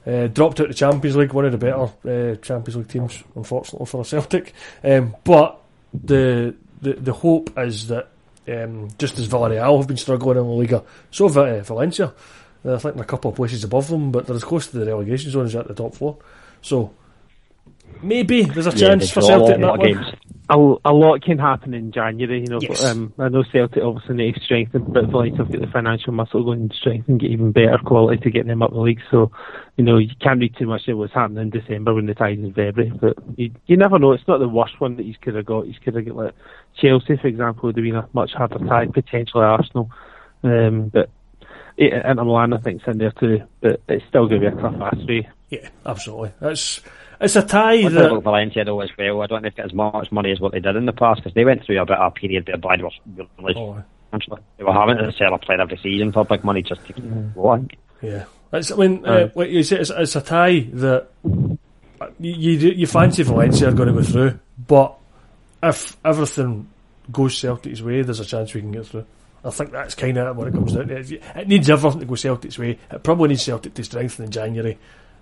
Uh, 0.07 0.29
dropped 0.29 0.61
out 0.61 0.65
of 0.67 0.71
the 0.73 0.75
Champions 0.79 1.17
League, 1.17 1.33
one 1.33 1.45
of 1.45 1.53
the 1.53 1.59
better 1.59 1.83
uh, 2.09 2.37
Champions 2.37 2.77
League 2.77 2.89
teams, 2.89 3.23
unfortunately 3.37 3.87
for 3.87 4.05
Celtic. 4.05 4.55
Um, 4.83 5.15
but 5.25 5.61
the, 5.93 6.55
the 6.81 6.95
the 6.95 7.13
hope 7.13 7.53
is 7.59 7.89
that 7.89 8.09
um, 8.49 8.89
just 8.99 9.19
as 9.19 9.29
Villarreal 9.29 9.79
have 9.79 9.89
been 9.89 9.97
struggling 9.99 10.39
in 10.39 10.45
La 10.47 10.55
Liga, 10.55 10.85
so 11.11 11.27
uh, 11.27 11.61
Valencia. 11.63 12.15
I 12.65 12.77
think 12.77 12.95
they're 12.95 13.05
a 13.05 13.07
couple 13.07 13.31
of 13.31 13.37
places 13.37 13.65
above 13.65 13.89
them, 13.89 14.13
but 14.13 14.27
they're 14.27 14.37
as 14.37 14.45
close 14.45 14.67
to 14.69 14.79
the 14.79 14.85
relegation 14.87 15.31
zone 15.31 15.47
as 15.47 15.57
at 15.57 15.67
the 15.67 15.75
top 15.75 15.95
four. 15.95 16.19
So 16.61 16.93
maybe 18.03 18.43
there's 18.43 18.67
a 18.67 18.73
Yeah, 18.73 18.73
chance 18.73 19.11
for 19.11 19.23
Celtic 19.23 19.57
in 19.57 19.63
that 19.63 19.79
one. 19.79 19.99
A, 20.53 20.57
a 20.57 20.93
lot 20.93 21.23
can 21.23 21.39
happen 21.39 21.75
in 21.75 21.93
January, 21.93 22.41
you 22.41 22.49
know. 22.49 22.59
Yes. 22.61 22.85
Um, 22.85 23.13
I 23.19 23.29
know 23.29 23.45
Celtic 23.53 23.85
obviously 23.85 24.17
need 24.17 24.35
to 24.35 24.41
strengthen, 24.41 24.83
but 24.83 25.05
Valencia 25.05 25.45
have 25.45 25.53
got 25.53 25.61
the 25.61 25.69
financial 25.69 26.13
muscle 26.13 26.43
going 26.43 26.69
to 26.69 26.75
strengthen, 26.75 27.19
get 27.19 27.31
even 27.31 27.53
better 27.53 27.79
quality 27.79 28.21
to 28.23 28.31
get 28.31 28.49
them 28.49 28.61
up 28.61 28.73
the 28.73 28.81
league. 28.81 29.01
So, 29.13 29.31
you 29.77 29.85
know, 29.85 29.99
you 29.99 30.11
can't 30.21 30.41
read 30.41 30.57
too 30.59 30.67
much 30.67 30.83
into 30.89 30.97
what's 30.97 31.15
happening 31.15 31.43
in 31.43 31.51
December 31.51 31.95
when 31.95 32.07
the 32.07 32.15
tide 32.15 32.41
is 32.41 32.49
February. 32.49 32.91
But 32.91 33.17
you, 33.37 33.53
you 33.67 33.77
never 33.77 34.01
know. 34.01 34.11
It's 34.11 34.27
not 34.27 34.39
the 34.39 34.49
worst 34.49 34.81
one 34.81 34.97
that 34.97 35.07
you 35.07 35.15
could 35.23 35.37
have 35.37 35.47
got. 35.47 35.69
You 35.69 35.75
could 35.85 35.95
have 35.95 36.05
got 36.05 36.17
like 36.17 36.35
Chelsea, 36.77 37.17
for 37.17 37.29
example, 37.29 37.69
would 37.69 37.77
have 37.77 37.85
been 37.85 37.95
a 37.95 38.09
much 38.13 38.33
harder 38.33 38.59
tie, 38.67 38.87
potentially 38.87 39.45
Arsenal. 39.45 39.89
Um, 40.43 40.89
but 40.89 41.11
it, 41.77 41.93
Inter 41.93 42.25
Milan, 42.25 42.55
I 42.55 42.59
think, 42.59 42.83
is 42.83 42.89
in 42.89 42.99
there 42.99 43.13
too. 43.13 43.43
But 43.61 43.83
it's 43.87 44.05
still 44.09 44.27
going 44.27 44.41
to 44.41 44.51
be 44.51 44.57
a 44.57 44.61
tough 44.61 44.81
ass 44.81 44.99
race. 45.07 45.27
Yeah, 45.49 45.69
absolutely. 45.87 46.33
It's 46.43 46.81
it's 47.21 47.37
a 47.37 47.43
tie 47.43 47.83
One 47.83 47.93
thing 47.93 47.95
that 47.95 48.11
about 48.11 48.23
Valencia 48.23 48.65
though 48.65 48.81
as 48.81 48.91
well, 48.97 49.23
I 49.23 49.27
don't 49.27 49.43
know 49.43 49.49
if 49.49 49.55
they 49.55 49.63
get 49.63 49.67
as 49.67 49.75
much 49.75 50.11
money 50.11 50.33
as 50.33 50.41
what 50.41 50.53
they 50.53 50.61
did 50.61 50.77
in 50.77 50.87
the 50.87 50.93
past 50.93 51.21
because 51.23 51.35
they 51.35 51.45
went 51.45 51.65
through 51.65 51.81
a 51.81 51.87
bit 51.87 51.97
of 51.97 52.13
a 52.13 52.15
period 52.15 52.49
whereby 52.49 52.77
they 52.77 52.83
were 52.83 53.25
really 53.39 53.55
Oh, 53.57 53.83
they 54.59 54.65
were 54.65 54.73
having 54.73 54.97
to 54.97 55.13
sell 55.13 55.35
a 55.35 55.39
player 55.39 55.61
every 55.61 55.79
season 55.83 56.13
for 56.13 56.25
big 56.25 56.43
money 56.43 56.63
just 56.63 56.85
to 56.87 56.93
keep 56.93 57.35
going. 57.35 57.71
Yeah, 58.03 58.25
it's, 58.53 58.73
I 58.73 58.77
mean, 58.77 59.07
uh, 59.07 59.13
Aye. 59.13 59.33
like 59.35 59.51
you 59.51 59.63
say, 59.63 59.79
it's, 59.79 59.91
it's 59.91 60.17
a 60.17 60.21
tie 60.21 60.61
that 60.73 61.09
you 62.19 62.51
you, 62.53 62.87
fancy 62.87 63.23
Valencia 63.23 63.69
are 63.69 63.73
going 63.73 63.89
to 63.89 63.95
go 63.95 64.03
through, 64.03 64.41
but 64.67 64.97
if 65.63 65.97
everything 66.05 66.69
goes 67.13 67.39
Celtic's 67.39 67.83
way, 67.83 68.03
there's 68.03 68.21
a 68.21 68.25
chance 68.25 68.55
we 68.55 68.63
can 68.63 68.73
get 68.73 68.87
through. 68.87 69.07
I 69.45 69.51
think 69.51 69.71
that's 69.71 69.95
kind 69.95 70.19
of 70.19 70.37
what 70.37 70.49
it 70.49 70.55
comes 70.55 70.73
down 70.73 70.89
to. 70.89 70.97
It 70.97 71.13
it 71.13 71.49
needs 71.49 71.71
everything 71.71 72.01
to 72.01 72.07
go 72.07 72.15
Celtic's 72.15 72.59
way. 72.59 72.79
It 72.91 73.03
probably 73.03 73.29
needs 73.29 73.45
Celtic 73.45 73.75
to 73.75 73.85
strengthen 73.85 74.27
in 74.27 74.31
January. 74.31 74.79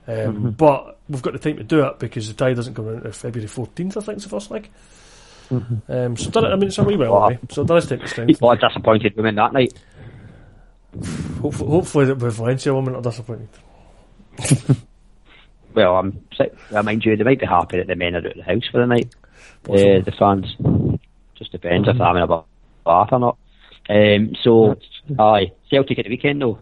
Um, 0.08 0.50
But 0.52 0.98
we've 1.08 1.22
got 1.22 1.34
the 1.34 1.38
time 1.38 1.58
to 1.58 1.64
do 1.64 1.84
it 1.84 1.98
because 1.98 2.28
the 2.28 2.34
tie 2.34 2.54
doesn't 2.54 2.74
come 2.74 2.88
out 2.88 2.94
until 2.94 3.12
February 3.12 3.48
14th, 3.48 3.96
I 3.96 4.00
think, 4.00 4.18
is 4.18 4.24
the 4.24 4.30
first 4.30 4.50
leg. 4.50 4.70
Um, 5.50 6.16
so, 6.16 6.30
there- 6.30 6.50
I 6.50 6.56
mean, 6.56 6.68
it's 6.68 6.78
a 6.78 6.84
wee 6.84 6.96
while 6.96 7.12
Wow. 7.12 7.24
away. 7.26 7.38
So, 7.50 7.62
there 7.64 7.76
is 7.76 7.86
time 7.86 8.00
to 8.00 8.08
strengthen. 8.08 8.36
A 8.42 8.44
lot 8.44 8.62
of 8.62 8.70
disappointed 8.70 9.16
women 9.16 9.34
that 9.36 9.52
night. 9.52 9.74
Hopefully, 11.42 11.70
hopefully 11.70 12.04
that 12.06 12.16
with 12.18 12.34
Valencia 12.36 12.74
women 12.74 12.94
are 12.96 13.02
disappointed. 13.02 13.48
Well, 15.74 15.96
I'm 15.96 16.24
I 16.74 16.82
mind 16.82 17.04
you, 17.04 17.14
they 17.16 17.22
might 17.24 17.38
be 17.38 17.46
happy 17.46 17.76
that 17.76 17.86
the 17.86 17.94
men 17.94 18.14
are 18.14 18.18
out 18.18 18.26
of 18.26 18.34
the 18.34 18.42
house 18.42 18.64
for 18.72 18.80
the 18.80 18.86
night. 18.86 19.14
Uh, 19.68 20.00
the 20.02 20.12
fans. 20.18 20.46
Just 21.36 21.52
depends 21.52 21.86
if 21.86 21.96
they're 21.98 22.06
having 22.06 22.22
a 22.22 22.26
bath 22.26 23.08
or 23.12 23.18
not. 23.20 23.36
Um, 23.88 24.34
so, 24.42 24.76
aye, 25.18 25.52
Celtic 25.70 25.98
at 25.98 26.04
the 26.06 26.10
weekend 26.10 26.42
though. 26.42 26.58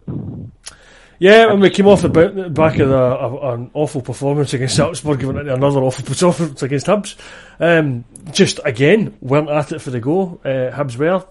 Yeah, 1.19 1.47
when 1.47 1.59
we 1.59 1.71
came 1.71 1.87
off 1.87 2.03
the 2.03 2.09
back 2.09 2.77
of 2.77 2.89
the, 2.89 2.95
a, 2.95 3.53
an 3.53 3.71
awful 3.73 4.01
performance 4.01 4.53
against 4.53 4.75
Salzburg, 4.75 5.19
giving 5.19 5.37
into 5.37 5.53
another 5.53 5.79
awful 5.81 6.05
performance 6.05 6.61
against 6.61 6.85
Hibs. 6.85 7.15
Um, 7.59 8.05
just 8.31 8.59
again, 8.63 9.17
weren't 9.19 9.49
at 9.49 9.71
it 9.71 9.79
for 9.79 9.89
the 9.89 9.99
goal. 9.99 10.39
Uh, 10.45 10.69
Hibs 10.71 10.95
were 10.95 11.25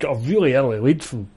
got 0.00 0.16
a 0.16 0.18
really 0.18 0.54
early 0.54 0.80
lead 0.80 1.04
from 1.04 1.30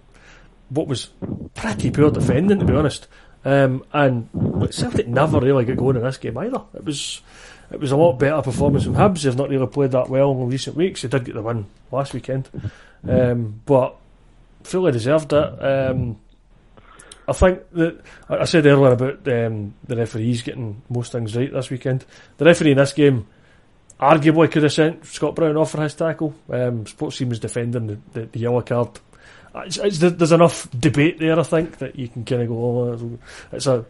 what 0.70 0.88
was 0.88 1.10
pretty 1.54 1.92
poor 1.92 2.10
defending, 2.10 2.60
to 2.60 2.66
be 2.66 2.74
honest. 2.74 3.08
Um, 3.46 3.84
and 3.94 4.30
Celtic 4.72 5.08
never 5.08 5.40
really 5.40 5.66
got 5.66 5.78
going 5.78 5.98
in 5.98 6.04
this 6.04 6.18
game 6.18 6.38
either. 6.38 6.62
It 6.74 6.86
was 6.86 7.22
it 7.72 7.80
was 7.80 7.92
a 7.92 7.98
lot 7.98 8.14
better 8.18 8.42
performance 8.42 8.86
from 8.86 8.96
Hibs. 8.96 9.24
They've 9.24 9.36
not 9.36 9.50
really 9.50 9.68
played 9.68 9.92
that 9.92 10.10
well 10.10 10.32
in 10.32 10.50
recent 10.50 10.76
weeks. 10.76 11.02
They 11.02 11.10
did 11.10 11.26
get 11.26 11.36
the 11.36 11.42
win 11.42 11.68
last 11.92 12.14
weekend, 12.14 12.50
um, 13.08 13.62
but 13.66 13.96
fully 14.64 14.92
deserved 14.92 15.34
it. 15.34 15.64
Um, 15.64 16.18
I 17.28 17.34
think 17.34 17.70
that 17.72 18.02
I 18.30 18.46
said 18.46 18.66
earlier 18.66 18.94
about 18.94 19.28
um, 19.28 19.74
the 19.86 19.96
referees 19.96 20.42
getting 20.42 20.82
most 20.90 21.12
things 21.12 21.36
right 21.36 21.52
this 21.52 21.70
weekend. 21.70 22.06
The 22.38 22.46
referee 22.46 22.72
in 22.72 22.78
this 22.78 22.94
game 22.94 23.28
arguably 24.00 24.52
could 24.52 24.64
have 24.64 24.74
sent 24.74 25.06
Scott 25.06 25.36
Brown 25.36 25.58
off 25.58 25.72
for 25.72 25.82
his 25.82 25.96
tackle. 25.96 26.36
Um, 26.50 26.86
Sports 26.86 27.18
team 27.18 27.30
was 27.30 27.40
defending 27.40 27.88
the, 27.88 28.00
the, 28.14 28.26
the 28.26 28.40
yellow 28.40 28.62
card. 28.62 29.00
It's, 29.56 29.78
it's, 29.78 30.00
there's 30.00 30.32
enough 30.32 30.68
debate 30.78 31.20
there, 31.20 31.40
I 31.40 31.44
think, 31.44 31.78
that 31.78 31.96
you 31.96 32.10
can 32.10 32.26
kind 32.26 32.42
of 32.42 32.48
go. 32.50 32.56
Oh, 32.56 33.20
it's 33.52 33.68
a 33.68 33.86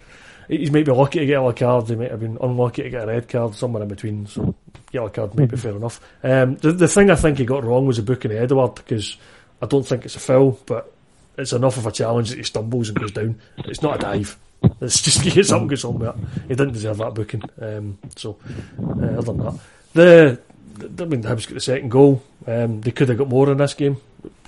he's 0.47 0.71
maybe 0.71 0.91
lucky 0.91 1.19
to 1.19 1.25
get 1.25 1.31
a 1.31 1.35
yellow 1.35 1.53
card. 1.53 1.87
He 1.87 1.95
might 1.95 2.11
have 2.11 2.19
been 2.19 2.37
unlucky 2.41 2.83
to 2.83 2.89
get 2.89 3.03
a 3.03 3.07
red 3.07 3.27
card, 3.27 3.55
somewhere 3.55 3.83
in 3.83 3.89
between. 3.89 4.27
So 4.27 4.55
yellow 4.91 5.09
card 5.09 5.35
might 5.35 5.49
be 5.49 5.57
fair 5.57 5.75
enough. 5.75 5.99
Um, 6.23 6.55
the 6.57 6.71
the 6.71 6.87
thing 6.87 7.09
I 7.09 7.15
think 7.15 7.37
he 7.37 7.45
got 7.45 7.63
wrong 7.63 7.85
was 7.85 7.97
the 7.97 8.03
booking 8.03 8.31
of 8.31 8.37
Edouard 8.37 8.75
because 8.75 9.17
I 9.61 9.65
don't 9.65 9.87
think 9.87 10.05
it's 10.05 10.15
a 10.15 10.19
foul, 10.19 10.59
but 10.65 10.92
it's 11.37 11.53
enough 11.53 11.77
of 11.77 11.87
a 11.87 11.91
challenge 11.91 12.29
that 12.29 12.37
he 12.37 12.43
stumbles 12.43 12.89
and 12.89 12.99
goes 12.99 13.11
down. 13.11 13.39
It's 13.59 13.81
not 13.81 13.97
a 13.97 13.99
dive. 13.99 14.37
It's 14.81 15.01
just 15.01 15.21
he 15.23 15.31
gets 15.31 15.51
up 15.51 15.61
and 15.61 15.69
goes 15.69 15.85
on 15.85 15.99
with 15.99 16.09
it. 16.09 16.15
He 16.47 16.55
didn't 16.55 16.73
deserve 16.73 16.97
that 16.97 17.13
booking. 17.13 17.43
Um, 17.59 17.97
so 18.15 18.37
uh, 18.79 19.17
other 19.17 19.33
than 19.33 19.37
that, 19.37 19.59
the, 19.93 20.39
the 20.77 21.03
I 21.03 21.07
mean 21.07 21.23
Hibs 21.23 21.47
got 21.47 21.55
the 21.55 21.59
second 21.59 21.89
goal. 21.89 22.23
Um, 22.45 22.81
they 22.81 22.91
could 22.91 23.09
have 23.09 23.17
got 23.17 23.29
more 23.29 23.51
in 23.51 23.57
this 23.57 23.73
game, 23.73 23.97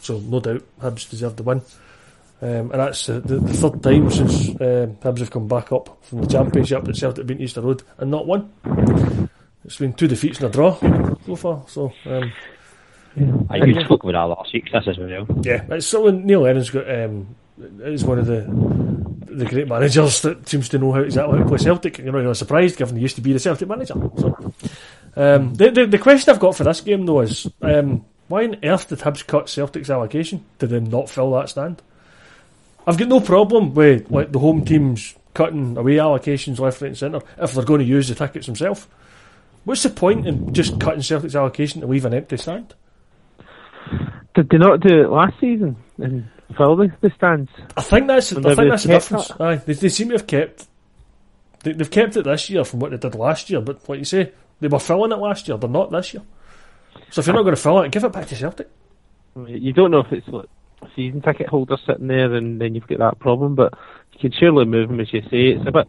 so 0.02 0.20
no 0.20 0.40
doubt 0.40 0.64
Hibs 0.82 1.10
deserved 1.10 1.38
the 1.38 1.44
win. 1.44 1.62
Um, 2.42 2.72
and 2.72 2.74
that's 2.74 3.08
uh, 3.08 3.22
the, 3.24 3.38
the, 3.38 3.54
third 3.54 3.82
time 3.82 4.12
since 4.12 4.50
uh, 4.50 4.88
Hibs 5.02 5.20
have 5.20 5.32
come 5.32 5.48
back 5.48 5.72
up 5.72 6.04
from 6.04 6.22
the 6.22 6.28
Championship 6.28 6.84
that 6.84 6.98
Celtic 6.98 7.20
have 7.20 7.28
been 7.28 7.42
Easter 7.42 7.62
Road 7.62 7.82
and 7.98 8.12
not 8.12 8.28
won. 8.28 8.52
It's 9.64 9.78
been 9.78 9.94
two 9.94 10.08
defeats 10.08 10.40
and 10.40 10.50
a 10.50 10.52
draw 10.52 10.78
so 11.26 11.36
far. 11.36 11.64
So 11.68 11.94
um, 12.06 12.32
I 13.50 13.58
yeah. 13.58 13.86
spoke 13.86 14.04
about 14.04 14.12
that 14.14 14.36
last 14.36 14.54
week. 14.54 14.72
This 14.72 14.88
as 14.88 14.98
well. 14.98 15.26
Yeah, 15.42 15.64
it's 15.70 15.88
something 15.88 16.26
Neil 16.26 16.42
Lennon's 16.42 16.70
got. 16.70 16.90
Um, 16.90 17.36
is 17.58 18.04
one 18.04 18.20
of 18.20 18.26
the 18.26 18.42
the 19.34 19.46
great 19.46 19.68
managers 19.68 20.22
that 20.22 20.48
seems 20.48 20.70
to 20.70 20.78
know 20.78 20.92
how 20.92 21.02
exactly 21.02 21.38
how 21.38 21.44
to 21.44 21.50
play 21.50 21.58
Celtic. 21.58 21.98
You're 21.98 22.08
not 22.08 22.20
really 22.20 22.34
surprised, 22.34 22.78
given 22.78 22.96
he 22.96 23.02
used 23.02 23.16
to 23.16 23.22
be 23.22 23.34
the 23.34 23.40
Celtic 23.40 23.68
manager. 23.68 23.94
So, 24.18 24.54
um, 25.16 25.54
the, 25.56 25.72
the, 25.72 25.86
the 25.88 25.98
question 25.98 26.34
I've 26.34 26.40
got 26.40 26.56
for 26.56 26.64
this 26.64 26.82
game 26.82 27.06
though 27.06 27.22
is 27.22 27.50
um, 27.62 28.06
why 28.28 28.46
on 28.46 28.58
earth 28.64 28.90
did 28.90 29.00
Hibs 29.00 29.26
cut 29.26 29.50
Celtic's 29.50 29.90
allocation? 29.90 30.44
Did 30.60 30.70
they 30.70 30.80
not 30.80 31.10
fill 31.10 31.32
that 31.32 31.50
stand? 31.50 31.82
I've 32.88 32.98
got 32.98 33.08
no 33.08 33.20
problem 33.20 33.74
with 33.74 34.12
like 34.12 34.32
the 34.32 34.40
home 34.40 34.66
teams 34.66 35.16
cutting 35.34 35.78
away 35.78 35.96
allocations 35.96 36.60
left, 36.60 36.82
right, 36.82 36.90
and 36.90 36.98
centre 36.98 37.22
if 37.38 37.54
they're 37.54 37.66
going 37.66 37.80
to 37.80 37.86
use 37.86 38.08
the 38.08 38.16
tickets 38.16 38.46
themselves. 38.46 38.88
What's 39.64 39.84
the 39.84 39.90
point 39.90 40.28
in 40.28 40.54
just 40.54 40.80
cutting 40.80 41.02
Celtic's 41.02 41.36
allocation 41.36 41.82
to 41.82 41.88
leave 41.88 42.06
an 42.06 42.14
empty 42.14 42.38
stand? 42.38 42.74
Did 44.36 44.50
they 44.50 44.58
not 44.58 44.82
do 44.82 45.02
it 45.02 45.10
last 45.10 45.40
season 45.40 45.78
and 45.98 46.30
fill 46.58 46.76
the, 46.76 46.92
the 47.02 47.12
stands? 47.16 47.50
I 47.78 47.82
think 47.82 48.08
that's 48.08 48.34
I 48.34 48.42
think 48.42 48.70
that's 48.70 48.84
the 48.84 48.90
difference. 48.90 49.32
Aye, 49.40 49.56
they, 49.56 49.74
they 49.74 49.90
seem 49.90 50.10
to 50.10 50.16
have 50.16 50.28
kept 50.28 50.68
they, 51.64 51.74
have 51.74 51.92
kept 51.92 52.18
it 52.18 52.24
this 52.24 52.50
year 52.50 52.64
from 52.64 52.80
what 52.80 52.92
they 52.92 52.98
did 52.98 53.16
last 53.16 53.50
year. 53.50 53.62
But 53.62 53.88
like 53.90 54.00
you 54.00 54.06
say, 54.06 54.32
they 54.60 54.68
were 54.68 54.80
filling 54.80 55.12
it 55.12 55.18
last 55.18 55.48
year. 55.48 55.58
They're 55.58 55.70
not 55.70 55.92
this 55.92 56.14
year. 56.14 56.24
So 57.10 57.20
if 57.20 57.28
you're 57.28 57.36
not 57.36 57.44
going 57.44 57.56
to 57.56 57.62
fill 57.62 57.82
it, 57.82 57.92
give 57.92 58.04
it 58.04 58.12
back 58.12 58.28
to 58.28 58.36
Celtic. 58.36 58.70
You 59.48 59.74
don't 59.74 59.92
know 59.92 60.00
if 60.00 60.12
it's 60.12 60.28
like 60.28 60.46
season 60.96 61.22
ticket 61.22 61.48
holders 61.48 61.82
sitting 61.86 62.08
there, 62.08 62.34
and 62.34 62.62
then 62.62 62.76
you've 62.76 62.88
got 62.88 63.00
that 63.00 63.20
problem. 63.20 63.56
But 63.56 63.74
you 64.14 64.20
can 64.20 64.32
surely 64.40 64.66
move 64.66 64.90
them, 64.90 65.00
as 65.00 65.12
you 65.12 65.22
say. 65.24 65.58
It's 65.58 65.68
a 65.68 65.72
bit. 65.72 65.88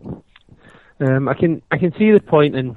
Um, 0.99 1.29
I 1.29 1.35
can 1.35 1.61
I 1.71 1.77
can 1.77 1.93
see 1.99 2.11
the 2.11 2.21
point 2.21 2.57
in, 2.57 2.71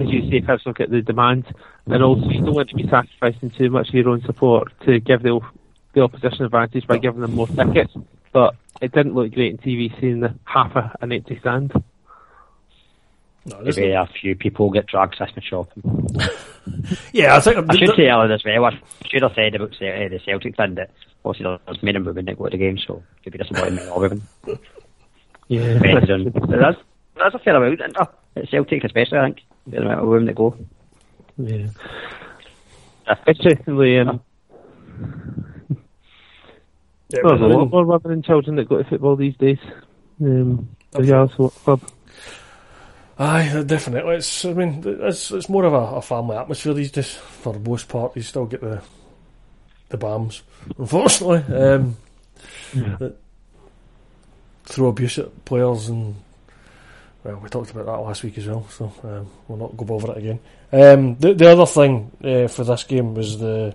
as 0.00 0.08
you 0.08 0.30
say, 0.30 0.40
perhaps 0.40 0.64
look 0.66 0.78
at 0.78 0.90
the 0.90 1.02
demand, 1.02 1.46
and 1.86 2.02
also 2.02 2.28
you 2.28 2.44
don't 2.44 2.54
want 2.54 2.68
to 2.70 2.76
be 2.76 2.88
sacrificing 2.88 3.50
too 3.50 3.70
much 3.70 3.88
of 3.88 3.94
your 3.94 4.08
own 4.08 4.22
support 4.22 4.72
to 4.86 5.00
give 5.00 5.22
the 5.22 5.40
the 5.94 6.02
opposition 6.02 6.44
advantage 6.44 6.86
by 6.86 6.98
giving 6.98 7.20
them 7.20 7.34
more 7.34 7.48
tickets. 7.48 7.92
But 8.32 8.54
it 8.80 8.92
didn't 8.92 9.14
look 9.14 9.32
great 9.32 9.52
in 9.52 9.58
TV 9.58 10.00
seeing 10.00 10.20
the 10.20 10.34
half 10.44 10.76
a, 10.76 10.96
an 11.00 11.10
empty 11.10 11.38
stand. 11.40 11.72
No, 13.46 13.60
Maybe 13.62 13.92
a 13.92 14.06
few 14.20 14.36
people 14.36 14.70
get 14.70 14.86
dragged 14.86 15.16
Christmas 15.16 15.44
shopping. 15.44 15.82
yeah, 17.12 17.36
I 17.36 17.40
think 17.40 17.56
I 17.68 17.76
should 17.76 17.96
say 17.96 18.08
earlier 18.08 18.32
as 18.32 18.44
well. 18.44 18.66
I 18.66 18.80
should 19.08 19.22
have 19.22 19.32
said 19.34 19.54
about 19.54 19.70
the 19.80 20.20
Celtic 20.24 20.56
thing 20.56 20.74
that 20.74 20.90
obviously 21.24 21.58
there's 21.66 21.82
men 21.82 21.96
and 21.96 22.06
women 22.06 22.26
that 22.26 22.38
go 22.38 22.44
to 22.44 22.50
the 22.50 22.58
game, 22.58 22.78
so 22.78 23.02
could 23.24 23.32
be 23.32 23.38
disappointing 23.38 23.76
men 23.76 23.88
or 23.88 24.00
women. 24.02 24.22
Yeah, 25.48 25.78
that's 25.78 26.78
that's 27.22 27.34
a 27.34 27.38
fair 27.38 27.56
amount. 27.56 27.80
Isn't 27.80 27.96
At 28.36 28.48
Celtic, 28.50 28.84
especially, 28.84 29.18
I 29.18 29.24
think 29.24 29.40
the 29.66 29.78
amount 29.78 30.00
of 30.00 30.08
room 30.08 30.26
to 30.26 30.32
go. 30.32 30.56
Yeah. 31.36 31.68
Interestingly, 33.26 33.98
um, 33.98 34.20
yeah, 37.08 37.20
well, 37.24 37.38
there's 37.38 37.52
a 37.52 37.56
lot 37.56 37.70
more 37.70 37.84
women 37.84 38.12
and 38.12 38.24
children 38.24 38.56
that 38.56 38.68
go 38.68 38.78
to 38.78 38.88
football 38.88 39.16
these 39.16 39.36
days. 39.36 39.58
Um, 40.20 40.68
the 40.92 41.50
club. 41.64 41.80
Aye, 43.18 43.64
definitely. 43.66 44.14
It's 44.14 44.44
I 44.44 44.52
mean, 44.52 44.82
it's 44.84 45.30
it's 45.30 45.48
more 45.48 45.64
of 45.64 45.72
a, 45.72 45.96
a, 45.96 46.02
family 46.02 46.36
atmosphere 46.36 46.72
these 46.72 46.90
days 46.90 47.14
for 47.14 47.52
the 47.52 47.58
most 47.58 47.88
part. 47.88 48.16
You 48.16 48.22
still 48.22 48.46
get 48.46 48.60
the 48.60 48.80
the 49.88 49.98
BAMs, 49.98 50.42
unfortunately. 50.78 51.54
Um, 51.54 51.96
yeah. 52.74 52.96
that 52.98 53.16
throw 54.64 54.88
abuse 54.88 55.18
at 55.18 55.44
players 55.44 55.88
and 55.88 56.14
well, 57.24 57.36
we 57.36 57.48
talked 57.48 57.70
about 57.70 57.86
that 57.86 57.98
last 57.98 58.22
week 58.22 58.38
as 58.38 58.46
well, 58.46 58.66
so 58.70 58.92
um, 59.04 59.26
we'll 59.46 59.58
not 59.58 59.76
go 59.76 59.94
over 59.94 60.12
it 60.12 60.18
again. 60.18 60.40
Um, 60.72 61.16
the 61.16 61.34
the 61.34 61.50
other 61.50 61.66
thing 61.66 62.10
uh, 62.24 62.48
for 62.48 62.64
this 62.64 62.84
game 62.84 63.14
was 63.14 63.38
the 63.38 63.74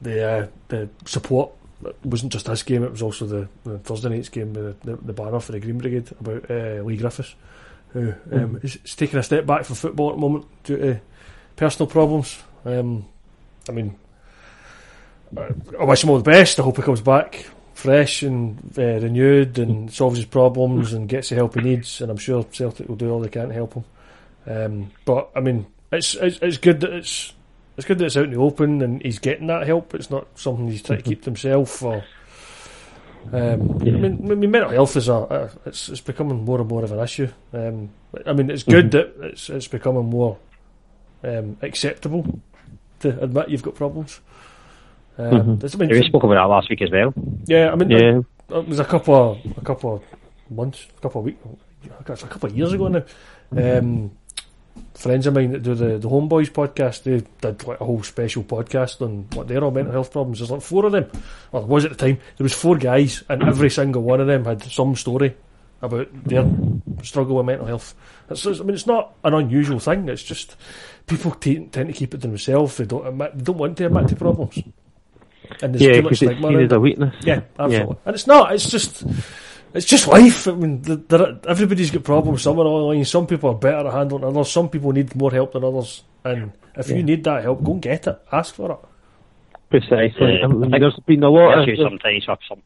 the 0.00 0.28
uh, 0.28 0.46
the 0.68 0.88
support. 1.04 1.52
It 1.84 1.96
wasn't 2.04 2.32
just 2.32 2.46
this 2.46 2.62
game; 2.62 2.84
it 2.84 2.90
was 2.90 3.02
also 3.02 3.26
the, 3.26 3.48
the 3.64 3.78
Thursday 3.78 4.08
night's 4.08 4.28
game, 4.28 4.52
the, 4.52 4.76
the, 4.84 4.96
the 4.96 5.12
banner 5.12 5.40
for 5.40 5.52
the 5.52 5.60
Green 5.60 5.78
Brigade 5.78 6.10
about 6.20 6.50
uh, 6.50 6.82
Leigh 6.82 6.96
Griffiths, 6.96 7.34
who 7.88 8.10
um, 8.32 8.56
mm. 8.56 8.64
is, 8.64 8.78
is 8.84 8.94
taking 8.94 9.18
a 9.18 9.22
step 9.22 9.46
back 9.46 9.64
from 9.64 9.74
football 9.76 10.10
at 10.10 10.16
the 10.16 10.20
moment 10.20 10.46
due 10.64 10.76
to 10.76 11.00
personal 11.56 11.88
problems. 11.88 12.38
Um, 12.64 13.06
I 13.68 13.72
mean, 13.72 13.96
I 15.36 15.84
wish 15.84 16.04
him 16.04 16.10
all 16.10 16.18
the 16.18 16.30
best. 16.30 16.58
I 16.58 16.62
hope 16.62 16.76
he 16.76 16.82
comes 16.82 17.00
back 17.00 17.46
fresh 17.74 18.22
and 18.22 18.58
uh, 18.78 19.00
renewed 19.00 19.58
and 19.58 19.92
solves 19.92 20.18
his 20.18 20.26
problems 20.26 20.92
and 20.92 21.08
gets 21.08 21.30
the 21.30 21.36
help 21.36 21.54
he 21.54 21.60
needs. 21.60 22.00
And 22.00 22.10
I'm 22.10 22.16
sure 22.16 22.44
Celtic 22.44 22.88
will 22.88 22.96
do 22.96 23.10
all 23.10 23.20
they 23.20 23.28
can 23.28 23.48
to 23.48 23.54
help 23.54 23.74
him. 23.74 23.84
Um, 24.46 24.90
but 25.04 25.30
I 25.34 25.40
mean, 25.40 25.66
it's, 25.90 26.14
it's, 26.14 26.38
it's 26.42 26.58
good 26.58 26.80
that 26.80 26.92
it's 26.92 27.32
it's 27.76 27.86
good 27.86 27.98
that 27.98 28.06
it's 28.06 28.16
out 28.16 28.24
in 28.24 28.32
the 28.32 28.38
open 28.38 28.82
and 28.82 29.02
he's 29.02 29.18
getting 29.18 29.46
that 29.46 29.66
help. 29.66 29.94
It's 29.94 30.10
not 30.10 30.26
something 30.34 30.68
he's 30.68 30.82
trying 30.82 30.98
to 30.98 31.04
keep 31.04 31.22
to 31.22 31.30
himself 31.30 31.82
or. 31.82 32.04
Um, 33.32 33.80
yeah. 33.82 33.94
I, 33.94 33.96
mean, 33.98 34.30
I 34.30 34.34
mean, 34.34 34.50
mental 34.50 34.70
health 34.70 34.96
is 34.96 35.08
a 35.08 35.14
uh, 35.14 35.50
it's 35.64 35.88
it's 35.88 36.00
becoming 36.00 36.44
more 36.44 36.60
and 36.60 36.68
more 36.68 36.82
of 36.82 36.90
an 36.90 36.98
issue. 36.98 37.28
Um, 37.52 37.90
I 38.26 38.32
mean, 38.32 38.50
it's 38.50 38.64
good 38.64 38.90
mm-hmm. 38.90 39.20
that 39.20 39.28
it's 39.28 39.48
it's 39.48 39.68
becoming 39.68 40.06
more 40.06 40.38
um, 41.22 41.56
acceptable 41.62 42.40
to 43.00 43.22
admit 43.22 43.48
you've 43.48 43.62
got 43.62 43.76
problems. 43.76 44.20
Um, 45.18 45.58
mm-hmm. 45.58 45.82
I 45.82 45.86
mean, 45.86 46.00
we 46.00 46.06
spoke 46.06 46.22
about 46.22 46.34
that 46.34 46.48
last 46.48 46.70
week 46.70 46.82
as 46.82 46.90
well. 46.90 47.12
Yeah, 47.44 47.70
I 47.70 47.74
mean, 47.74 47.90
yeah. 47.90 48.20
it 48.56 48.68
was 48.68 48.78
a 48.78 48.84
couple, 48.84 49.14
of, 49.14 49.58
a 49.58 49.60
couple 49.60 49.96
of 49.96 50.02
months, 50.50 50.86
a 50.96 51.00
couple 51.00 51.20
of 51.20 51.24
weeks, 51.26 51.38
a 52.00 52.14
couple 52.14 52.48
of 52.48 52.56
years 52.56 52.72
ago 52.72 52.88
now. 52.88 53.04
Um, 53.54 54.12
friends 54.94 55.26
of 55.26 55.34
mine 55.34 55.52
that 55.52 55.62
do 55.62 55.74
the 55.74 55.98
the 55.98 56.08
Homeboys 56.08 56.50
podcast, 56.50 57.02
they 57.02 57.22
did 57.40 57.66
like 57.66 57.80
a 57.80 57.84
whole 57.84 58.02
special 58.02 58.42
podcast 58.42 59.02
on 59.02 59.26
what 59.34 59.48
their 59.48 59.62
all 59.62 59.70
mental 59.70 59.92
health 59.92 60.12
problems. 60.12 60.38
There's 60.38 60.50
like 60.50 60.62
four 60.62 60.86
of 60.86 60.92
them. 60.92 61.10
Well, 61.50 61.64
it 61.64 61.68
was 61.68 61.84
at 61.84 61.90
the 61.90 61.96
time. 61.96 62.18
There 62.36 62.44
was 62.44 62.54
four 62.54 62.76
guys, 62.76 63.22
and 63.28 63.42
every 63.42 63.70
single 63.70 64.02
one 64.02 64.20
of 64.20 64.26
them 64.26 64.46
had 64.46 64.62
some 64.62 64.96
story 64.96 65.36
about 65.82 66.08
their 66.24 66.48
struggle 67.02 67.36
with 67.36 67.46
mental 67.46 67.66
health. 67.66 67.94
It's, 68.30 68.46
I 68.46 68.52
mean, 68.52 68.70
it's 68.70 68.86
not 68.86 69.14
an 69.24 69.34
unusual 69.34 69.80
thing. 69.80 70.08
It's 70.08 70.22
just 70.22 70.56
people 71.06 71.32
t- 71.32 71.66
tend 71.66 71.88
to 71.88 71.92
keep 71.92 72.14
it 72.14 72.20
to 72.22 72.28
themselves. 72.28 72.76
They 72.76 72.84
don't 72.84 73.06
admit, 73.06 73.36
they 73.36 73.44
don't 73.44 73.58
want 73.58 73.76
to 73.78 73.86
admit 73.86 74.08
to 74.08 74.16
problems 74.16 74.62
and 75.62 75.74
there's 75.74 75.82
yeah, 75.82 75.92
too 75.94 76.02
much 76.02 76.16
stigma 76.16 76.48
around. 76.48 76.72
a 76.72 76.80
weakness. 76.80 77.14
Yeah, 77.22 77.40
absolutely. 77.58 77.96
Yeah. 77.96 78.02
And 78.06 78.14
it's 78.14 78.26
not. 78.26 78.52
It's 78.54 78.70
just. 78.70 79.04
It's 79.74 79.86
just 79.86 80.06
life. 80.06 80.46
I 80.46 80.52
mean, 80.52 80.82
there, 80.82 81.38
everybody's 81.48 81.90
got 81.90 82.04
problems 82.04 82.42
somewhere 82.42 82.66
along 82.66 82.80
the 82.82 82.86
line. 82.88 83.04
Some 83.06 83.26
people 83.26 83.48
are 83.48 83.54
better 83.54 83.88
at 83.88 83.94
handling 83.94 84.22
others. 84.22 84.50
Some 84.50 84.68
people 84.68 84.92
need 84.92 85.14
more 85.16 85.30
help 85.30 85.54
than 85.54 85.64
others. 85.64 86.02
And 86.24 86.52
if 86.76 86.90
yeah. 86.90 86.96
you 86.96 87.02
need 87.02 87.24
that 87.24 87.42
help, 87.42 87.64
go 87.64 87.72
and 87.72 87.80
get 87.80 88.06
it. 88.06 88.22
Ask 88.30 88.54
for 88.54 88.72
it. 88.72 88.78
Precisely. 89.70 90.36
Yeah. 90.38 90.44
I 90.44 90.46
mean, 90.48 90.70
there's 90.70 91.00
been 91.06 91.22
a 91.22 91.30
lot 91.30 91.66
of 91.66 91.78
sometimes 91.78 92.26
some. 92.46 92.62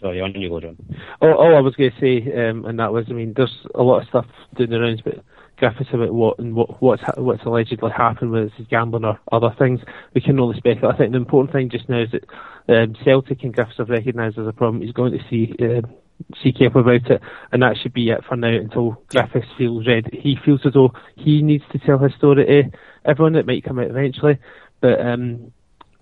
Sorry, 0.00 0.20
on 0.20 0.34
you 0.34 0.50
go, 0.50 0.60
John. 0.60 0.76
All, 1.20 1.34
all 1.34 1.56
I 1.56 1.60
was 1.60 1.74
going 1.74 1.90
to 1.90 2.00
say, 2.00 2.48
um, 2.48 2.64
and 2.64 2.78
that 2.78 2.92
was, 2.92 3.06
I 3.08 3.12
mean, 3.12 3.32
there's 3.32 3.66
a 3.74 3.82
lot 3.82 4.02
of 4.02 4.08
stuff 4.08 4.26
doing 4.54 4.70
the 4.70 4.80
rounds, 4.80 5.00
but 5.02 5.20
Griffiths 5.56 5.90
about 5.92 6.12
what 6.12 6.38
and 6.38 6.54
what 6.54 6.82
what's 6.82 7.02
what's 7.16 7.44
allegedly 7.44 7.90
happened 7.90 8.30
with 8.30 8.52
his 8.52 8.66
gambling 8.66 9.04
or 9.04 9.18
other 9.32 9.54
things. 9.58 9.80
We 10.14 10.20
can 10.20 10.38
only 10.38 10.56
speculate. 10.58 10.94
I 10.94 10.98
think 10.98 11.12
the 11.12 11.18
important 11.18 11.52
thing 11.52 11.70
just 11.70 11.88
now 11.88 12.02
is 12.02 12.10
that 12.12 12.24
um, 12.68 12.96
Celtic 13.04 13.42
and 13.42 13.54
Griffiths 13.54 13.78
have 13.78 13.88
recognised 13.88 14.36
there's 14.36 14.48
a 14.48 14.52
problem. 14.52 14.82
He's 14.82 14.92
going 14.92 15.12
to 15.12 15.24
see 15.30 15.54
uh, 15.60 15.82
CK 16.42 16.74
about 16.74 17.10
it, 17.10 17.22
and 17.52 17.62
that 17.62 17.76
should 17.82 17.92
be 17.92 18.10
it 18.10 18.24
for 18.28 18.36
now 18.36 18.48
until 18.48 19.02
Griffiths 19.08 19.46
feels 19.56 19.86
ready. 19.86 20.20
He 20.22 20.38
feels 20.44 20.60
as 20.64 20.74
though 20.74 20.92
he 21.16 21.42
needs 21.42 21.64
to 21.72 21.78
tell 21.78 21.98
his 21.98 22.14
story 22.14 22.44
to 22.44 22.78
everyone. 23.04 23.36
It 23.36 23.46
might 23.46 23.64
come 23.64 23.78
out 23.78 23.90
eventually, 23.90 24.38
but 24.80 25.00
um, 25.00 25.52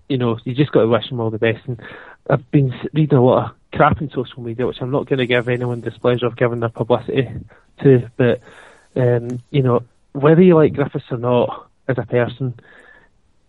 you 0.09 0.17
know, 0.17 0.37
you 0.43 0.53
just 0.53 0.71
got 0.71 0.81
to 0.81 0.87
wish 0.87 1.09
him 1.09 1.19
all 1.19 1.31
the 1.31 1.39
best. 1.39 1.65
And 1.67 1.81
I've 2.29 2.49
been 2.51 2.73
reading 2.93 3.17
a 3.17 3.23
lot 3.23 3.45
of 3.45 3.55
crap 3.73 4.01
in 4.01 4.09
social 4.09 4.41
media, 4.41 4.67
which 4.67 4.81
I'm 4.81 4.91
not 4.91 5.07
going 5.07 5.19
to 5.19 5.27
give 5.27 5.47
anyone 5.47 5.81
displeasure 5.81 6.27
of 6.27 6.37
giving 6.37 6.59
their 6.59 6.69
publicity 6.69 7.27
to, 7.83 8.09
but 8.17 8.41
um, 8.95 9.39
you 9.49 9.61
know, 9.61 9.83
whether 10.13 10.41
you 10.41 10.55
like 10.55 10.73
Griffiths 10.73 11.05
or 11.11 11.17
not 11.17 11.69
as 11.87 11.97
a 11.97 12.05
person, 12.05 12.59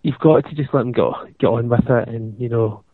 you've 0.02 0.18
got 0.18 0.44
to 0.48 0.54
just 0.54 0.72
let 0.72 0.82
him 0.82 0.92
go, 0.92 1.14
get 1.38 1.46
on 1.46 1.68
with 1.68 1.88
it, 1.88 2.08
and 2.08 2.38
you 2.40 2.48
know, 2.48 2.84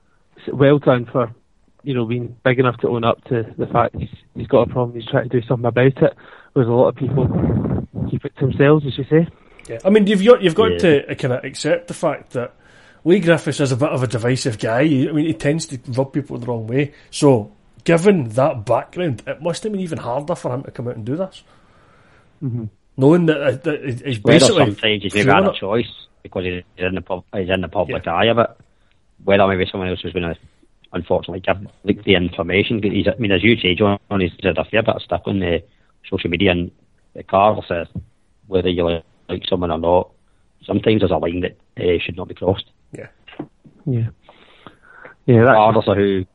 well 0.53 0.79
done 0.79 1.07
for 1.11 1.35
you 1.83 1.95
know 1.95 2.07
being 2.07 2.37
big 2.45 2.59
enough 2.59 2.79
to 2.79 2.89
own 2.89 3.05
up 3.05 3.23
to 3.25 3.45
the 3.59 3.67
fact 3.67 3.97
he's 3.97 4.09
he's 4.35 4.47
got 4.47 4.69
a 4.69 4.73
problem. 4.73 4.99
He's 4.99 5.11
trying 5.11 5.29
to 5.29 5.41
do 5.41 5.47
something 5.47 5.67
about 5.67 6.03
it. 6.03 6.17
Whereas 6.53 6.69
a 6.69 6.73
lot 6.73 6.89
of 6.89 6.97
people 6.97 7.27
keep 8.11 8.25
it 8.25 8.33
to 8.39 8.47
themselves, 8.47 8.87
as 8.87 8.99
you 8.99 9.05
say. 9.05 9.29
Yeah, 9.69 9.79
I 9.85 9.91
mean, 9.91 10.07
you've 10.07 10.25
got 10.25 10.43
you've 10.43 10.55
got 10.55 10.73
yeah. 10.73 11.03
to 11.07 11.15
kind 11.17 11.35
of 11.35 11.45
accept 11.45 11.89
the 11.89 11.95
fact 11.95 12.33
that 12.33 12.55
Leigh 13.05 13.21
Griffiths 13.21 13.61
is 13.61 13.73
a 13.73 13.77
bit 13.77 13.91
of 13.91 14.03
a 14.03 14.07
divisive 14.07 14.59
guy. 14.59 14.81
I 14.81 15.13
mean, 15.13 15.27
he 15.27 15.35
tends 15.35 15.67
to 15.67 15.79
rub 15.89 16.13
people 16.13 16.39
the 16.39 16.47
wrong 16.47 16.67
way. 16.67 16.93
So, 17.11 17.53
given 17.85 18.29
that 18.31 18.65
background, 18.65 19.23
it 19.27 19.43
must 19.43 19.63
have 19.65 19.73
been 19.73 19.81
even 19.81 19.99
harder 19.99 20.35
for 20.35 20.55
him 20.55 20.63
to 20.65 20.71
come 20.71 20.89
out 20.89 20.97
and 20.97 21.05
do 21.05 21.17
this. 21.17 21.43
Mm-hmm. 22.43 22.65
Knowing 22.97 23.27
that, 23.27 23.41
uh, 23.41 23.51
that 23.53 24.03
he's 24.05 24.19
basically 24.19 24.67
sometimes 24.67 25.03
he's 25.03 25.15
never 25.15 25.33
had 25.33 25.47
a 25.47 25.53
choice 25.59 25.91
because 26.23 26.45
he's 26.45 26.63
in 26.77 26.95
the 26.95 27.01
pub, 27.01 27.25
he's 27.35 27.49
in 27.49 27.61
the 27.61 27.69
public 27.69 28.05
yeah. 28.05 28.15
eye 28.15 28.27
of 28.27 28.39
it. 28.39 28.51
Whether 29.25 29.47
maybe 29.47 29.67
someone 29.71 29.89
else 29.89 30.03
was 30.03 30.13
going 30.13 30.25
to, 30.25 30.37
unfortunately, 30.93 31.41
give 31.41 31.67
like, 31.85 32.05
the 32.05 32.15
information. 32.15 32.83
He's, 32.83 33.07
I 33.09 33.15
mean, 33.19 33.33
as 33.33 33.43
you 33.43 33.57
say, 33.57 33.75
John, 33.75 33.99
he's 34.19 34.33
had 34.43 34.59
a 34.59 34.65
fair 34.65 34.83
bit 34.83 34.97
of 34.97 35.03
stuff 35.03 35.23
on 35.27 35.39
the 35.39 35.63
social 36.11 36.29
media, 36.29 36.51
and 36.51 36.71
Carl 37.29 37.65
says 37.67 37.87
whether 38.49 38.69
you 38.69 38.85
like, 38.85 39.05
like 39.29 39.43
someone 39.49 39.71
or 39.71 39.79
not, 39.79 40.11
sometimes 40.65 41.01
there's 41.01 41.13
a 41.13 41.17
line 41.17 41.41
that 41.41 41.57
uh, 41.79 41.99
should 42.05 42.17
not 42.17 42.29
be 42.29 42.35
crossed. 42.35 42.67
Yeah, 42.93 43.07
yeah, 43.87 44.09
yeah. 45.27 45.37
Regardless 45.37 45.89
of 45.89 45.97
who, 45.97 46.27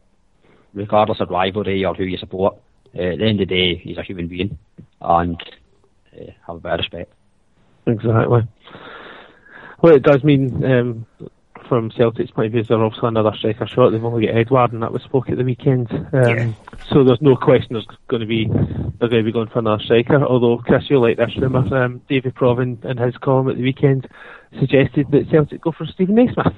regardless 0.73 1.19
of 1.19 1.29
rivalry 1.29 1.85
or 1.85 1.93
who 1.93 2.05
you 2.05 2.17
support, 2.17 2.55
uh, 2.97 3.01
at 3.01 3.19
the 3.19 3.25
end 3.25 3.41
of 3.41 3.47
the 3.49 3.55
day, 3.55 3.75
he's 3.75 3.97
a 3.97 4.03
human 4.03 4.27
being, 4.27 4.57
and 5.01 5.43
uh, 6.17 6.31
have 6.47 6.57
a 6.57 6.59
bit 6.59 6.71
of 6.73 6.79
respect. 6.79 7.13
Exactly. 7.85 8.43
Well, 9.81 9.95
it 9.95 10.03
does 10.03 10.23
mean, 10.23 10.65
um, 10.65 11.05
from 11.67 11.91
Celtic's 11.91 12.31
point 12.31 12.47
of 12.47 12.51
view, 12.53 12.63
they're 12.63 12.83
obviously 12.83 13.09
another 13.09 13.33
striker 13.37 13.67
short. 13.67 13.91
They've 13.91 14.03
only 14.03 14.25
got 14.25 14.35
Edouard, 14.35 14.73
and 14.73 14.81
that 14.81 14.91
was 14.91 15.03
spoke 15.03 15.29
at 15.29 15.37
the 15.37 15.43
weekend. 15.43 15.91
Um, 15.91 16.07
yeah. 16.11 16.51
So 16.89 17.03
there's 17.03 17.21
no 17.21 17.35
question 17.35 17.73
there's 17.73 17.87
going 18.07 18.21
to 18.21 18.27
be 18.27 18.47
they're 18.47 19.09
going 19.09 19.23
to 19.23 19.23
be 19.23 19.31
going 19.31 19.49
for 19.49 19.59
another 19.59 19.83
striker. 19.83 20.23
Although 20.23 20.57
Chris, 20.59 20.89
you 20.89 20.99
like 20.99 21.17
this 21.17 21.37
rumour, 21.37 21.73
um, 21.75 22.01
David 22.09 22.35
Provan 22.35 22.83
in 22.85 22.97
his 22.97 23.17
column 23.17 23.49
at 23.49 23.57
the 23.57 23.63
weekend 23.63 24.07
suggested 24.59 25.11
that 25.11 25.29
Celtic 25.29 25.61
go 25.61 25.71
for 25.71 25.85
Steven 25.85 26.15
Naismith. 26.15 26.53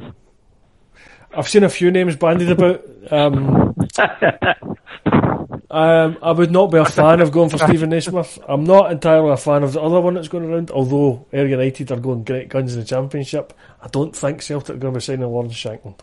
I've 1.35 1.47
seen 1.47 1.63
a 1.63 1.69
few 1.69 1.91
names 1.91 2.15
bandied 2.15 2.51
about. 2.51 2.83
Um, 3.11 3.75
um, 5.71 6.17
I 6.23 6.31
would 6.31 6.51
not 6.51 6.71
be 6.71 6.79
a 6.79 6.85
fan 6.85 7.21
of 7.21 7.31
going 7.31 7.49
for 7.49 7.59
Steven 7.59 7.89
Naismith. 7.89 8.39
I'm 8.47 8.63
not 8.63 8.91
entirely 8.91 9.31
a 9.31 9.37
fan 9.37 9.63
of 9.63 9.73
the 9.73 9.81
other 9.81 10.01
one 10.01 10.15
that's 10.15 10.27
going 10.27 10.45
around, 10.45 10.71
although 10.71 11.27
Ayr 11.31 11.45
United 11.45 11.91
are 11.91 11.99
going 11.99 12.23
great 12.23 12.49
guns 12.49 12.73
in 12.73 12.79
the 12.79 12.85
Championship. 12.85 13.53
I 13.81 13.87
don't 13.87 14.15
think 14.15 14.41
Celtic 14.41 14.75
are 14.75 14.79
going 14.79 14.93
to 14.93 14.97
be 14.97 15.01
signing 15.01 15.27
Lawrence 15.27 15.53
Shankland. 15.53 15.99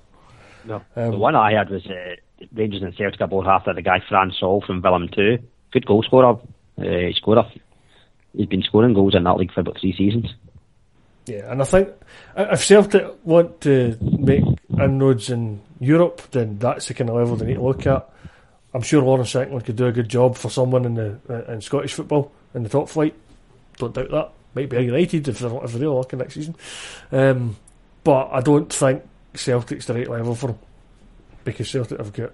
No. 0.65 0.83
Um, 0.95 1.11
the 1.11 1.19
one 1.19 1.35
I 1.35 1.53
had 1.53 1.71
was 1.71 1.85
uh, 1.87 2.15
Rangers 2.53 2.83
and 2.83 2.95
Celtic 2.97 3.21
are 3.21 3.27
both 3.27 3.47
after 3.47 3.73
the 3.73 3.83
guy 3.83 4.01
Frans 4.09 4.37
Sol 4.39 4.63
from 4.65 4.83
Willem 4.83 5.09
II. 5.17 5.39
Good 5.73 5.87
goal 5.87 6.03
scorer. 6.05 6.39
Uh, 6.79 6.85
a, 6.85 7.53
he's 8.35 8.47
been 8.47 8.63
scoring 8.63 8.95
goals 8.95 9.15
in 9.17 9.25
that 9.25 9.37
league 9.37 9.53
for 9.53 9.61
about 9.61 9.81
three 9.81 9.97
seasons. 9.97 10.33
Yeah, 11.27 11.51
and 11.51 11.61
I 11.61 11.65
think 11.65 11.89
if 12.37 12.65
Celtic 12.65 13.05
want 13.25 13.61
to 13.63 13.99
make 14.01 14.45
inroads 14.79 15.29
in 15.29 15.61
Europe, 15.81 16.23
then 16.31 16.59
that's 16.59 16.87
the 16.87 16.95
kind 16.95 17.11
of 17.11 17.17
level 17.17 17.35
they 17.35 17.47
need 17.47 17.55
to 17.55 17.63
look 17.63 17.85
at. 17.85 18.09
I'm 18.77 18.83
sure 18.83 19.03
Lawrence 19.03 19.33
Shankland 19.33 19.65
could 19.65 19.77
do 19.77 19.87
a 19.87 19.93
good 19.93 20.11
job 20.11 20.37
for 20.37 20.51
someone 20.51 20.85
in 20.85 20.95
the 20.97 21.19
uh, 21.31 21.51
in 21.51 21.63
Scottish 21.63 21.95
football 21.95 22.31
in 22.55 22.63
the 22.63 22.69
top 22.69 22.91
flight. 22.91 23.15
Don't 23.79 23.95
doubt 23.95 24.11
that. 24.11 24.33
Might 24.55 24.69
be 24.69 24.85
United 24.85 25.27
if 25.29 25.39
they're, 25.39 25.65
if 25.65 25.73
they're 25.73 25.89
lucky 25.89 26.17
next 26.19 26.35
season. 26.35 26.57
Um, 27.11 27.57
but 28.05 28.29
I 28.33 28.43
don't 28.43 28.71
think 28.71 29.03
Celtic's 29.35 29.87
the 29.87 29.95
right 29.95 30.11
level 30.11 30.35
for 30.35 30.49
them 30.49 30.59
because 31.43 31.71
Celtic 31.71 31.97
have 31.97 32.13
got 32.13 32.33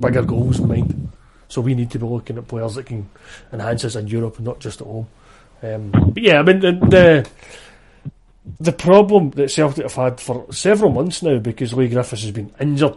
bigger 0.00 0.22
goals 0.22 0.60
in 0.60 0.68
mind. 0.68 1.12
So 1.48 1.60
we 1.60 1.74
need 1.74 1.90
to 1.90 1.98
be 1.98 2.06
looking 2.06 2.38
at 2.38 2.48
players 2.48 2.76
that 2.76 2.86
can 2.86 3.10
enhance 3.52 3.84
us 3.84 3.96
in 3.96 4.06
Europe 4.06 4.36
and 4.36 4.46
not 4.46 4.60
just 4.60 4.80
at 4.80 4.86
home. 4.86 5.08
Um, 5.62 5.90
but 5.90 6.22
yeah, 6.22 6.40
I 6.40 6.42
mean 6.42 6.60
the, 6.60 6.72
the, 6.72 7.30
the 8.60 8.72
problem 8.72 9.32
that 9.32 9.50
Celtic 9.50 9.82
have 9.82 9.94
had 9.94 10.20
for 10.22 10.50
several 10.54 10.90
months 10.90 11.22
now 11.22 11.38
because 11.38 11.74
Leigh 11.74 11.88
Griffiths 11.88 12.22
has 12.22 12.30
been 12.30 12.50
injured. 12.58 12.96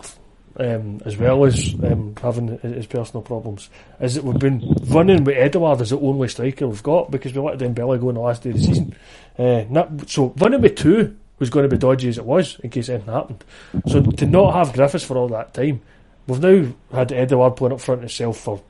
Um, 0.58 1.02
as 1.04 1.18
well 1.18 1.44
as 1.44 1.76
um, 1.84 2.15
having 2.22 2.58
his 2.60 2.86
personal 2.86 3.22
problems, 3.22 3.70
is 4.00 4.15
that 4.15 4.24
we've 4.24 4.39
been 4.39 4.62
running 4.86 5.26
with 5.26 5.36
Edouard 5.36 5.82
as 5.82 5.89
the 5.89 6.00
only 6.00 6.30
striker 6.30 6.65
we've 6.65 6.82
got 6.82 7.12
because 7.12 7.34
we 7.34 7.41
let 7.41 7.58
Dembele 7.58 8.00
go 8.00 8.08
in 8.08 8.15
the 8.15 8.22
last 8.22 8.44
day 8.44 8.52
of 8.52 8.56
the 8.56 8.63
season. 8.63 8.96
Uh, 9.38 9.65
not, 9.70 10.10
so 10.10 10.34
running 10.38 10.62
with 10.62 10.78
two 10.78 11.18
was 11.39 11.50
going 11.50 11.70
to 11.70 11.76
be 11.76 11.78
dodgy 11.78 12.08
as 12.08 12.18
it 12.18 12.26
was 12.26 12.58
in 12.60 12.70
case 12.70 12.88
anything 12.88 13.13
happened. 13.13 13.44
So 13.88 14.02
to 14.02 14.26
not 14.26 14.54
have 14.54 14.72
Griffiths 14.72 15.04
for 15.04 15.18
all 15.18 15.28
that 15.28 15.54
time, 15.54 15.82
we've 16.26 16.39
now 16.39 16.74
had 16.94 17.12
Edouard 17.12 17.58
playing 17.58 17.74
up 17.74 17.82
front 17.82 18.00
himself 18.00 18.38
for 18.38 18.63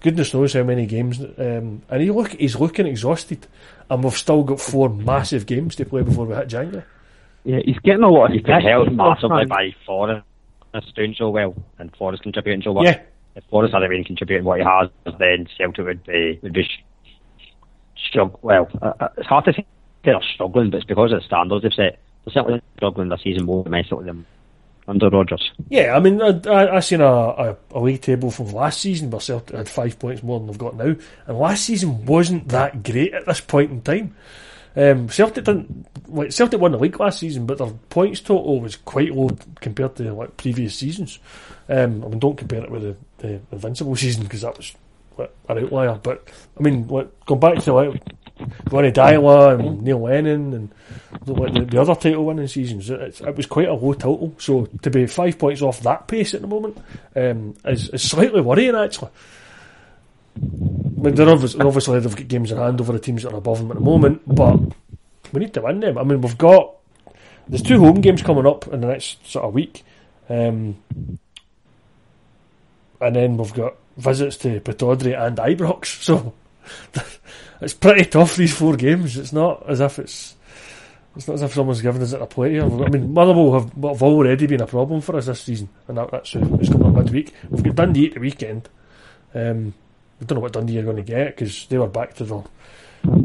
goodness 0.00 0.34
knows 0.34 0.52
how 0.54 0.62
many 0.62 0.86
games, 0.86 1.20
um, 1.20 1.82
and 1.88 2.02
he 2.02 2.10
look 2.10 2.32
he's 2.32 2.56
looking 2.56 2.86
exhausted, 2.86 3.46
and 3.88 4.02
we've 4.02 4.16
still 4.16 4.42
got 4.42 4.60
four 4.60 4.88
massive 4.88 5.46
games 5.46 5.76
to 5.76 5.84
play 5.84 6.02
before 6.02 6.26
we 6.26 6.34
hit 6.34 6.48
January. 6.48 6.84
Yeah, 7.44 7.60
he's 7.64 7.78
getting 7.78 8.02
a 8.02 8.08
lot 8.08 8.26
of. 8.26 8.32
He's 8.32 8.42
been 8.42 8.60
held 8.60 8.92
massively 8.92 9.46
by 9.46 9.74
Forrest 9.86 10.26
doing 10.94 11.14
so 11.16 11.30
well, 11.30 11.54
and 11.78 11.94
Forrest 11.96 12.22
contributing 12.22 12.62
so 12.62 12.74
much. 12.74 12.84
Yeah. 12.84 13.00
If 13.36 13.44
Forrest 13.44 13.72
hadn't 13.74 13.90
been 13.90 14.04
contributing 14.04 14.44
what 14.44 14.58
he 14.58 14.64
has, 14.64 14.90
then 15.18 15.46
Celtic 15.56 15.84
would 15.84 16.04
be 16.04 16.38
would 16.42 16.52
be 16.52 16.68
struggle. 17.96 18.38
Well, 18.42 18.68
uh, 18.82 18.92
uh, 19.00 19.08
it's 19.16 19.28
hard 19.28 19.44
to 19.46 19.52
say 19.52 19.64
they're 20.04 20.20
struggling, 20.34 20.70
but 20.70 20.78
it's 20.78 20.86
because 20.86 21.12
of 21.12 21.20
the 21.20 21.26
standards 21.26 21.62
they've 21.62 21.72
set. 21.72 21.98
They're 22.24 22.34
certainly 22.34 22.62
struggling 22.76 23.08
this 23.08 23.22
season 23.22 23.44
more 23.46 23.64
than 23.64 24.26
under 24.88 25.08
Rodgers. 25.08 25.52
Yeah, 25.68 25.96
I 25.96 26.00
mean, 26.00 26.20
I, 26.20 26.40
I, 26.48 26.76
I 26.76 26.80
seen 26.80 27.00
a, 27.00 27.06
a, 27.06 27.56
a 27.70 27.80
league 27.80 28.02
table 28.02 28.30
from 28.30 28.52
last 28.52 28.80
season 28.80 29.10
where 29.10 29.20
Celtic 29.20 29.56
had 29.56 29.68
five 29.68 29.98
points 29.98 30.22
more 30.22 30.38
than 30.38 30.48
they've 30.48 30.58
got 30.58 30.76
now, 30.76 30.96
and 31.26 31.38
last 31.38 31.64
season 31.64 32.04
wasn't 32.06 32.48
that 32.48 32.82
great 32.82 33.14
at 33.14 33.26
this 33.26 33.40
point 33.40 33.70
in 33.70 33.82
time. 33.82 34.16
Um, 34.76 35.08
Celtic 35.08 35.44
didn't. 35.44 35.86
Like, 36.08 36.32
Celtic 36.32 36.60
won 36.60 36.72
the 36.72 36.78
league 36.78 36.98
last 36.98 37.20
season, 37.20 37.46
but 37.46 37.58
their 37.58 37.70
points 37.88 38.20
total 38.20 38.60
was 38.60 38.76
quite 38.76 39.14
low 39.14 39.30
compared 39.60 39.96
to 39.96 40.12
like 40.12 40.36
previous 40.36 40.74
seasons. 40.74 41.18
Um, 41.68 42.04
I 42.04 42.08
mean, 42.08 42.18
don't 42.18 42.36
compare 42.36 42.64
it 42.64 42.70
with 42.70 42.82
the, 42.82 42.96
the 43.18 43.40
Invincible 43.52 43.96
season 43.96 44.24
because 44.24 44.42
that 44.42 44.56
was 44.56 44.74
like, 45.16 45.32
an 45.48 45.58
outlier. 45.58 46.00
But 46.02 46.28
I 46.58 46.62
mean, 46.62 46.88
like, 46.88 47.08
going 47.26 47.40
back 47.40 47.58
to 47.64 47.72
like 47.72 48.02
Ronny 48.70 48.92
Deila 48.92 49.58
and 49.58 49.82
Neil 49.82 50.00
Lennon 50.00 50.52
and 50.54 50.74
the, 51.24 51.66
the 51.70 51.80
other 51.80 51.94
title 51.94 52.24
winning 52.24 52.48
seasons, 52.48 52.90
it, 52.90 53.20
it, 53.20 53.36
was 53.36 53.46
quite 53.46 53.68
a 53.68 53.74
low 53.74 53.92
total. 53.92 54.34
So 54.38 54.66
to 54.82 54.90
be 54.90 55.06
five 55.06 55.38
points 55.38 55.62
off 55.62 55.80
that 55.80 56.08
pace 56.08 56.34
at 56.34 56.40
the 56.40 56.46
moment 56.46 56.78
um, 57.16 57.54
is, 57.64 57.88
is 57.90 58.02
slightly 58.02 58.40
worrying 58.40 58.74
actually. 58.76 59.10
I 60.36 61.02
mean, 61.02 61.14
they're 61.14 61.28
obviously, 61.28 61.60
obviously 61.60 62.00
they've 62.00 62.16
got 62.16 62.28
games 62.28 62.52
in 62.52 62.58
hand 62.58 62.80
over 62.80 62.92
the 62.92 62.98
teams 62.98 63.22
that 63.22 63.32
are 63.32 63.38
above 63.38 63.58
them 63.58 63.70
at 63.70 63.78
the 63.78 63.82
moment, 63.82 64.22
but 64.26 64.58
we 65.32 65.40
need 65.40 65.54
to 65.54 65.62
win 65.62 65.80
them. 65.80 65.98
I 65.98 66.04
mean, 66.04 66.20
we've 66.20 66.38
got 66.38 66.76
there's 67.48 67.62
two 67.62 67.80
home 67.80 68.00
games 68.00 68.22
coming 68.22 68.46
up 68.46 68.68
in 68.68 68.80
the 68.80 68.86
next 68.86 69.26
sort 69.26 69.44
of 69.44 69.54
week, 69.54 69.82
um, 70.28 70.76
and 73.00 73.16
then 73.16 73.36
we've 73.36 73.54
got 73.54 73.74
visits 73.96 74.36
to 74.38 74.60
Pittodrie 74.60 75.18
and 75.18 75.36
Ibrox. 75.36 76.34
So 76.70 77.60
it's 77.60 77.74
pretty 77.74 78.04
tough 78.04 78.36
these 78.36 78.54
four 78.54 78.76
games. 78.76 79.16
It's 79.16 79.32
not 79.32 79.68
as 79.68 79.80
if 79.80 79.98
it's 79.98 80.36
it's 81.16 81.26
not 81.26 81.34
as 81.34 81.42
if 81.42 81.54
someone's 81.54 81.82
given 81.82 82.00
us 82.02 82.12
a 82.12 82.24
play 82.26 82.52
here. 82.52 82.64
I 82.64 82.88
mean, 82.88 83.12
Motherwell 83.12 83.52
have, 83.54 83.72
have 83.72 84.02
already 84.02 84.46
been 84.46 84.62
a 84.62 84.66
problem 84.66 85.00
for 85.00 85.16
us 85.16 85.26
this 85.26 85.42
season, 85.42 85.68
and 85.88 85.98
that, 85.98 86.10
that's 86.10 86.34
it's 86.34 86.68
coming 86.68 86.86
up 86.86 86.94
midweek. 86.94 87.34
We've 87.50 87.64
got 87.64 87.74
Dundee 87.74 88.06
at 88.06 88.14
the 88.14 88.20
weekend. 88.20 88.68
Um, 89.34 89.74
we 90.20 90.26
don't 90.26 90.36
know 90.36 90.42
what 90.42 90.52
Dundee 90.52 90.78
are 90.78 90.84
going 90.84 90.96
to 90.96 91.02
get 91.02 91.36
because 91.36 91.66
they 91.66 91.78
were 91.78 91.86
back 91.88 92.14
to 92.14 92.24
the 92.24 92.42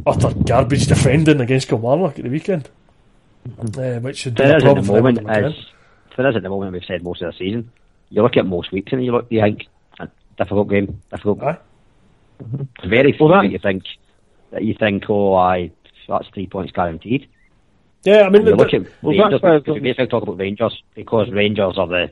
utter 0.07 0.33
garbage 0.45 0.87
defending 0.87 1.41
against 1.41 1.67
Kilmarnock 1.67 2.17
at 2.17 2.23
the 2.23 2.29
weekend, 2.31 2.69
uh, 3.59 3.99
which 3.99 4.17
should 4.17 4.35
be 4.35 4.43
a 4.43 4.59
problem 4.59 4.77
at 4.79 4.85
the 4.85 5.21
moment. 5.21 5.29
As, 5.29 5.53
for 6.15 6.25
us 6.25 6.35
at 6.35 6.43
the 6.43 6.49
moment, 6.49 6.71
we've 6.73 6.85
said 6.85 7.03
most 7.03 7.21
of 7.21 7.31
the 7.31 7.37
season 7.37 7.69
you 8.09 8.21
look 8.21 8.37
at 8.37 8.45
most 8.45 8.71
weeks 8.71 8.93
and 8.93 9.03
you 9.03 9.11
look, 9.11 9.27
you 9.29 9.41
think, 9.41 9.67
a 9.99 10.07
difficult 10.37 10.69
game, 10.69 11.01
difficult. 11.11 11.41
Aye. 11.43 11.57
Very 12.85 13.11
few 13.11 13.27
that- 13.29 13.49
you 13.51 13.59
think 13.59 13.83
that 14.51 14.63
you 14.63 14.73
think, 14.73 15.09
oh, 15.09 15.35
I 15.35 15.71
that's 16.07 16.27
three 16.29 16.47
points 16.47 16.71
guaranteed. 16.71 17.27
Yeah, 18.03 18.21
I 18.21 18.29
mean, 18.29 18.45
the- 18.45 18.55
look 18.55 18.73
at 18.73 18.83
well, 19.01 19.17
Rangers, 19.17 19.63
we 19.67 19.79
basically 19.79 20.07
talk 20.07 20.23
about 20.23 20.37
Rangers 20.37 20.81
because 20.93 21.29
Rangers 21.31 21.77
are 21.77 21.87
the 21.87 22.11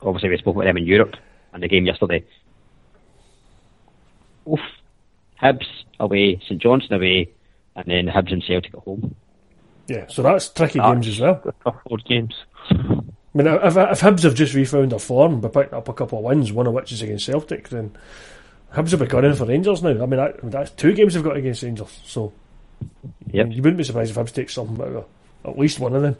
obviously 0.00 0.30
we 0.30 0.38
spoke 0.38 0.56
about 0.56 0.64
them 0.64 0.78
in 0.78 0.86
Europe 0.86 1.14
and 1.52 1.62
the 1.62 1.68
game 1.68 1.84
yesterday. 1.86 2.24
Oof, 4.50 4.60
Hibs 5.42 5.66
away, 6.00 6.40
St 6.46 6.60
Johnstone 6.60 6.98
away, 6.98 7.30
and 7.76 7.84
then 7.86 8.06
Hibs 8.06 8.32
and 8.32 8.42
Celtic 8.44 8.74
at 8.74 8.80
home. 8.80 9.14
yeah, 9.88 10.06
so 10.08 10.22
that's 10.22 10.48
tricky 10.50 10.78
Ah. 10.80 10.92
games 10.92 11.08
as 11.08 11.20
well. 11.20 11.42
Four 11.64 11.98
games. 12.08 12.34
I 12.70 12.74
mean, 13.34 13.46
if, 13.46 13.76
if 13.76 14.00
Hibs 14.00 14.22
have 14.24 14.34
just 14.34 14.54
refound 14.54 14.92
their 14.92 14.98
form 14.98 15.40
by 15.40 15.48
picking 15.48 15.74
up 15.74 15.88
a 15.88 15.92
couple 15.92 16.18
of 16.18 16.24
wins, 16.24 16.52
one 16.52 16.66
of 16.66 16.74
which 16.74 16.92
is 16.92 17.02
against 17.02 17.26
Celtic, 17.26 17.68
then 17.70 17.96
Hibs 18.74 18.92
will 18.92 19.00
be 19.00 19.06
gunning 19.06 19.34
for 19.34 19.46
Rangers 19.46 19.82
now. 19.82 19.90
I 19.90 20.06
mean, 20.06 20.16
that, 20.16 20.38
that's 20.50 20.70
two 20.72 20.92
games 20.92 21.14
they've 21.14 21.22
got 21.24 21.36
against 21.36 21.62
Rangers, 21.62 22.00
so 22.04 22.32
Yep. 23.30 23.48
you 23.52 23.62
wouldn't 23.62 23.78
be 23.78 23.84
surprised 23.84 24.10
if 24.10 24.16
Hibs 24.16 24.32
take 24.34 24.50
something 24.50 24.80
out 24.80 24.88
of 24.96 25.04
at 25.44 25.58
least 25.58 25.80
one 25.80 25.94
of 25.96 26.02
them. 26.02 26.16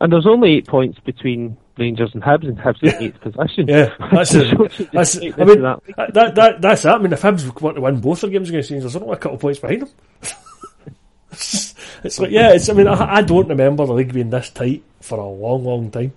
And 0.00 0.12
there's 0.12 0.26
only 0.26 0.56
eight 0.56 0.66
points 0.66 0.98
between 1.00 1.56
Rangers 1.76 2.10
and 2.14 2.22
Hibs, 2.22 2.44
and 2.44 2.58
Hibs 2.58 2.82
in 2.82 3.02
eighth 3.02 3.20
position. 3.20 3.68
Yeah, 3.68 3.94
that's 4.12 4.34
it. 4.34 4.90
That's, 4.92 5.16
I 5.16 5.20
mean, 5.20 5.62
that. 5.62 5.80
that, 5.96 6.14
that, 6.14 6.34
that, 6.34 6.60
that's 6.60 6.82
that. 6.82 6.96
I 6.96 6.98
mean, 6.98 7.12
if 7.12 7.22
Hibs 7.22 7.60
want 7.60 7.76
to 7.76 7.82
win 7.82 8.00
both 8.00 8.22
of 8.22 8.30
their 8.30 8.38
games 8.38 8.48
against 8.48 8.70
Rangers, 8.70 8.92
they're 8.92 9.02
only 9.02 9.14
a 9.14 9.18
couple 9.18 9.36
of 9.36 9.40
points 9.40 9.58
behind 9.58 9.82
them. 9.82 9.90
it's, 11.32 11.74
it's 12.04 12.18
like, 12.18 12.30
yeah, 12.30 12.52
it's. 12.52 12.68
I 12.68 12.72
mean, 12.74 12.88
I, 12.88 13.16
I 13.16 13.22
don't 13.22 13.48
remember 13.48 13.86
the 13.86 13.92
league 13.92 14.12
being 14.12 14.30
this 14.30 14.50
tight 14.50 14.82
for 15.00 15.18
a 15.18 15.26
long, 15.26 15.64
long 15.64 15.90
time. 15.90 16.12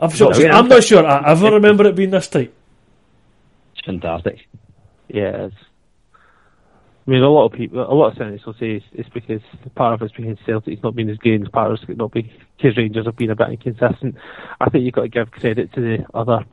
I'm, 0.00 0.10
sure, 0.10 0.32
No, 0.32 0.38
yeah, 0.38 0.58
I'm 0.58 0.68
not 0.68 0.84
sure 0.84 1.06
I 1.06 1.30
ever 1.30 1.52
remember 1.52 1.86
it 1.86 1.94
being 1.94 2.10
this 2.10 2.28
tight. 2.28 2.52
It's 3.76 3.86
fantastic. 3.86 4.46
Yeah, 5.08 5.46
it's, 5.46 5.56
I 7.06 7.10
mean, 7.10 7.22
a 7.22 7.28
lot 7.28 7.46
of 7.46 7.52
people, 7.52 7.80
a 7.80 7.92
lot 7.92 8.12
of 8.12 8.18
cynics 8.18 8.46
will 8.46 8.54
say 8.54 8.76
it's, 8.76 8.86
it's 8.92 9.08
because 9.10 9.42
part 9.74 9.92
of 9.92 10.02
it's 10.02 10.14
because 10.14 10.38
Celtic's 10.46 10.82
not 10.82 10.94
been 10.94 11.10
as 11.10 11.18
good, 11.18 11.34
and 11.34 11.52
part 11.52 11.70
of 11.70 11.78
it's 11.86 11.98
not 11.98 12.12
because 12.12 12.76
Rangers 12.76 13.04
have 13.04 13.16
been 13.16 13.30
a 13.30 13.36
bit 13.36 13.50
inconsistent. 13.50 14.14
I 14.60 14.70
think 14.70 14.84
you've 14.84 14.94
got 14.94 15.02
to 15.02 15.08
give 15.08 15.30
credit 15.30 15.72
to 15.74 15.80
the 15.80 16.06
other 16.14 16.44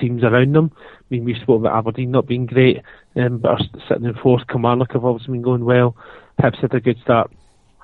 teams 0.00 0.24
around 0.24 0.54
them. 0.54 0.72
I 0.74 1.04
mean, 1.10 1.24
we've 1.24 1.36
spoken 1.36 1.66
about 1.66 1.78
Aberdeen 1.78 2.10
not 2.10 2.26
being 2.26 2.46
great, 2.46 2.80
um, 3.16 3.38
but 3.38 3.50
are 3.50 3.60
sitting 3.86 4.06
in 4.06 4.14
fourth. 4.14 4.46
Kilmarnock 4.48 4.92
have 4.92 5.04
obviously 5.04 5.32
been 5.32 5.42
going 5.42 5.64
well. 5.64 5.94
Hibs 6.40 6.60
had 6.60 6.74
a 6.74 6.80
good 6.80 6.98
start, 7.02 7.30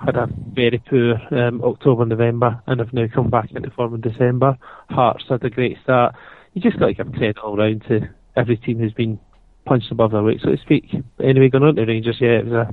had 0.03 0.15
a 0.15 0.27
very 0.51 0.81
poor 0.89 1.15
um, 1.31 1.63
October, 1.63 2.05
November, 2.05 2.61
and 2.65 2.79
have 2.79 2.93
now 2.93 3.05
come 3.13 3.29
back 3.29 3.51
into 3.51 3.69
form 3.69 3.93
in 3.93 4.01
December. 4.01 4.57
Hearts 4.89 5.25
had 5.29 5.43
a 5.43 5.49
great 5.49 5.77
start. 5.83 6.15
You 6.53 6.61
just 6.61 6.79
got 6.79 6.87
to 6.87 6.93
give 6.95 7.11
credit 7.13 7.37
all 7.37 7.57
round 7.57 7.83
to 7.87 8.09
every 8.35 8.57
team 8.57 8.79
who's 8.79 8.93
been 8.93 9.19
punched 9.65 9.91
above 9.91 10.11
their 10.11 10.23
weight, 10.23 10.41
so 10.41 10.51
to 10.51 10.57
speak. 10.57 10.85
But 11.17 11.25
anyway, 11.25 11.49
going 11.49 11.63
on 11.63 11.75
to 11.75 11.85
Rangers, 11.85 12.17
yeah, 12.19 12.39
it 12.39 12.45
was 12.45 12.67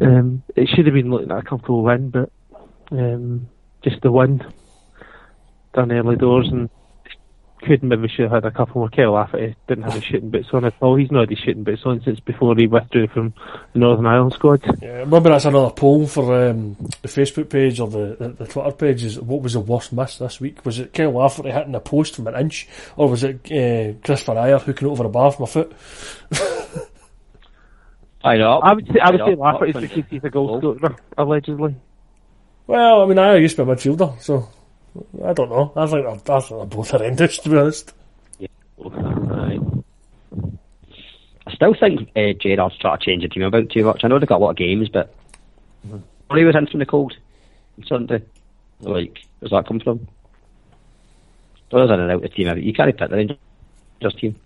a, 0.00 0.04
um, 0.04 0.42
it 0.56 0.68
should 0.68 0.86
have 0.86 0.94
been 0.94 1.10
looking 1.10 1.30
at 1.30 1.38
a 1.38 1.42
comfortable 1.42 1.82
win, 1.82 2.10
but 2.10 2.30
um, 2.90 3.48
just 3.82 4.00
the 4.02 4.12
win 4.12 4.42
done 5.74 5.92
early 5.92 6.16
doors 6.16 6.48
and 6.50 6.70
couldn't 7.60 7.88
maybe 7.88 8.08
should 8.08 8.30
have 8.30 8.42
had 8.42 8.44
a 8.44 8.50
couple 8.50 8.80
more. 8.80 8.88
Kyle 8.88 9.12
Lafferty 9.12 9.54
didn't 9.66 9.84
have 9.84 9.94
his 9.94 10.04
shooting 10.04 10.30
boots 10.30 10.48
on 10.52 10.64
at 10.64 10.74
all. 10.80 10.96
He's 10.96 11.10
not 11.10 11.20
had 11.20 11.30
his 11.30 11.38
shooting 11.38 11.64
boots 11.64 11.82
on 11.84 12.00
since 12.04 12.20
before 12.20 12.54
he 12.56 12.66
withdrew 12.66 13.08
from 13.08 13.34
the 13.72 13.78
Northern 13.80 14.06
Ireland 14.06 14.32
squad. 14.32 14.62
Yeah, 14.82 15.04
maybe 15.04 15.28
that's 15.28 15.44
another 15.44 15.70
poll 15.70 16.06
for 16.06 16.48
um, 16.50 16.76
the 17.02 17.08
Facebook 17.08 17.50
page 17.50 17.80
or 17.80 17.88
the, 17.88 18.16
the, 18.18 18.28
the 18.30 18.46
Twitter 18.46 18.72
page. 18.72 19.04
Is 19.04 19.20
what 19.20 19.42
was 19.42 19.52
the 19.54 19.60
worst 19.60 19.92
miss 19.92 20.18
this 20.18 20.40
week? 20.40 20.64
Was 20.64 20.78
it 20.78 20.92
Kyle 20.92 21.10
Lafferty 21.12 21.50
hitting 21.50 21.74
a 21.74 21.80
post 21.80 22.16
from 22.16 22.26
an 22.28 22.34
inch, 22.36 22.68
or 22.96 23.08
was 23.08 23.24
it 23.24 23.36
uh, 23.46 23.98
Chris 24.04 24.22
Farrier 24.22 24.58
hooking 24.58 24.88
over 24.88 25.04
a 25.04 25.08
bar 25.08 25.32
from 25.32 25.44
a 25.44 25.46
foot? 25.46 25.72
I 28.24 28.36
know. 28.36 28.58
I 28.58 28.74
would 28.74 28.86
say 28.86 28.98
I 29.00 29.10
would 29.10 29.20
Yeah, 29.20 29.26
say 29.26 29.34
Lafferty's 29.36 29.74
Watford. 29.74 29.90
because 29.90 30.10
he's 30.10 30.24
a 30.24 30.30
goal 30.30 30.58
scorer, 30.58 30.96
allegedly. 31.16 31.76
Well, 32.66 33.02
I 33.02 33.06
mean, 33.06 33.18
I 33.18 33.36
used 33.36 33.56
to 33.56 33.64
be 33.64 33.70
a 33.70 33.74
midfielder, 33.74 34.20
so 34.20 34.48
I 35.24 35.32
don't 35.32 35.50
know. 35.50 35.72
I 35.76 35.86
think 35.86 36.04
they're, 36.04 36.36
I 36.36 36.40
think 36.40 36.58
they're 36.58 36.66
both 36.66 36.90
horrendous, 36.90 37.38
to 37.38 37.48
be 37.48 37.56
honest. 37.56 37.92
Aye. 38.40 39.58
I 41.46 41.54
still 41.54 41.74
think 41.74 42.10
uh, 42.14 42.32
Gerrard's 42.34 42.76
trying 42.78 42.98
to 42.98 43.04
change 43.04 43.22
the 43.22 43.28
team 43.28 43.42
about 43.42 43.70
too 43.70 43.84
much. 43.84 44.04
I 44.04 44.08
know 44.08 44.18
they've 44.18 44.28
got 44.28 44.40
a 44.40 44.44
lot 44.44 44.50
of 44.50 44.56
games, 44.56 44.88
but 44.88 45.14
he 46.34 46.44
was 46.44 46.54
in 46.54 46.66
from 46.66 46.80
the 46.80 46.86
cold 46.86 47.16
on 47.78 47.86
Sunday. 47.86 48.22
Like, 48.80 49.18
where's 49.40 49.50
that 49.50 49.66
come 49.66 49.80
from? 49.80 50.06
Brothers 51.70 51.90
in 51.90 52.00
and 52.00 52.12
out 52.12 52.22
the 52.22 52.28
team. 52.28 52.56
You 52.58 52.72
can't 52.72 52.96
pick 52.96 53.10
the 53.10 53.16
Rangers 53.16 54.20
team. 54.20 54.36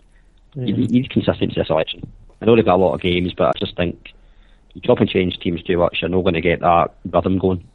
You, 0.54 0.74
you 0.74 0.86
need 0.88 1.10
consistency 1.10 1.60
of 1.60 1.66
selection. 1.66 2.10
I 2.40 2.44
know 2.44 2.56
they've 2.56 2.64
got 2.64 2.76
a 2.76 2.82
lot 2.82 2.94
of 2.94 3.00
games, 3.00 3.34
but 3.34 3.48
I 3.48 3.58
just 3.58 3.76
think 3.76 4.12
you 4.74 4.80
chop 4.80 5.00
and 5.00 5.08
change 5.08 5.38
teams 5.38 5.62
too 5.62 5.78
much. 5.78 5.98
You're 6.00 6.08
not 6.08 6.22
going 6.22 6.34
to 6.34 6.40
get 6.40 6.60
that 6.60 6.94
rhythm 7.12 7.38
going. 7.38 7.68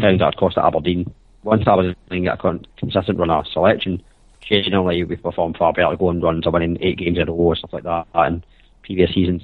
Found 0.00 0.20
that 0.20 0.36
cost 0.36 0.58
at 0.58 0.64
Aberdeen. 0.64 1.12
Once 1.42 1.66
Aberdeen 1.66 2.24
get 2.24 2.34
a 2.34 2.36
con- 2.36 2.66
consistent 2.76 3.18
run 3.18 3.30
of 3.30 3.46
selection, 3.46 4.02
generally 4.40 5.02
we 5.04 5.16
perform 5.16 5.54
far 5.54 5.72
better 5.72 5.96
going 5.96 6.20
runs 6.20 6.46
of 6.46 6.52
winning 6.52 6.78
eight 6.80 6.98
games 6.98 7.18
in 7.18 7.28
a 7.28 7.32
row 7.32 7.38
or 7.38 7.56
stuff 7.56 7.72
like 7.72 7.84
that 7.84 8.06
in 8.26 8.44
previous 8.82 9.12
seasons. 9.12 9.42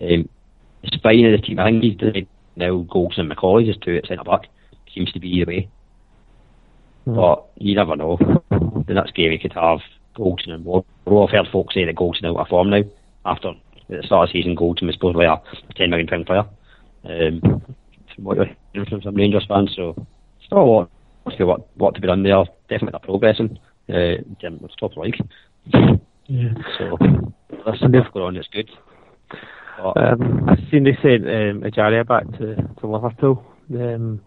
Um, 0.00 0.28
the 0.82 0.90
spine 0.92 1.26
of 1.26 1.40
the 1.40 1.46
team, 1.46 1.58
I 1.58 1.64
think 1.70 1.82
he's 1.82 1.96
doing 1.96 2.26
now 2.56 2.78
Golds 2.90 3.18
and 3.18 3.30
McAuley 3.30 3.66
just 3.66 3.80
two 3.80 3.96
at 3.96 4.06
centre 4.06 4.24
back. 4.24 4.48
Seems 4.94 5.12
to 5.12 5.20
be 5.20 5.44
the 5.44 5.44
way. 5.44 5.68
But 7.06 7.46
you 7.56 7.74
never 7.74 7.96
know. 7.96 8.18
The 8.86 8.94
next 8.94 9.14
game 9.14 9.30
he 9.30 9.38
could 9.38 9.52
have 9.52 9.80
Goldson 10.16 10.50
and 10.50 10.64
Ward. 10.64 10.84
I've 11.06 11.30
heard 11.30 11.48
folks 11.52 11.74
say 11.74 11.84
that 11.84 11.96
Goldson 11.96 12.24
out 12.24 12.36
of 12.36 12.48
form 12.48 12.70
now. 12.70 12.82
After 13.24 13.50
at 13.50 13.56
the 13.88 14.02
start 14.04 14.28
of 14.28 14.32
the 14.32 14.38
season, 14.38 14.56
Goldson 14.56 14.86
was 14.86 14.94
supposedly 14.94 15.26
a 15.26 15.40
£10 15.76 15.90
million 15.90 16.06
pound 16.06 16.26
player. 16.26 16.44
Um, 17.04 17.40
from 18.14 18.24
what 18.24 18.36
you're 18.36 18.50
hearing 18.72 18.88
from 18.88 19.02
some 19.02 19.14
Rangers 19.14 19.46
fans, 19.48 19.72
so 19.74 20.06
still 20.44 20.58
a 20.58 20.62
lot, 20.62 20.90
still 21.32 21.46
what, 21.46 21.76
what 21.76 21.94
to 21.94 22.00
be 22.00 22.06
done 22.06 22.22
there. 22.22 22.44
Definitely 22.68 22.92
not 22.92 23.02
progressing. 23.02 23.58
Uh, 23.88 24.16
top 24.78 24.96
league. 24.96 25.16
Yeah. 26.26 26.54
So 26.78 26.96
there's 27.64 27.80
some 27.80 27.90
stuff 27.90 28.12
going 28.12 28.26
on 28.26 28.34
that's 28.34 28.48
good. 28.48 28.70
But 29.76 29.96
Um, 29.96 30.48
I've 30.48 30.58
seen 30.70 30.84
they 30.84 30.96
sent 31.02 31.24
um, 31.24 31.62
Ejaria 31.62 32.06
back 32.06 32.30
to, 32.38 32.54
to 32.56 32.86
Liverpool. 32.86 33.44
Um, 33.74 34.20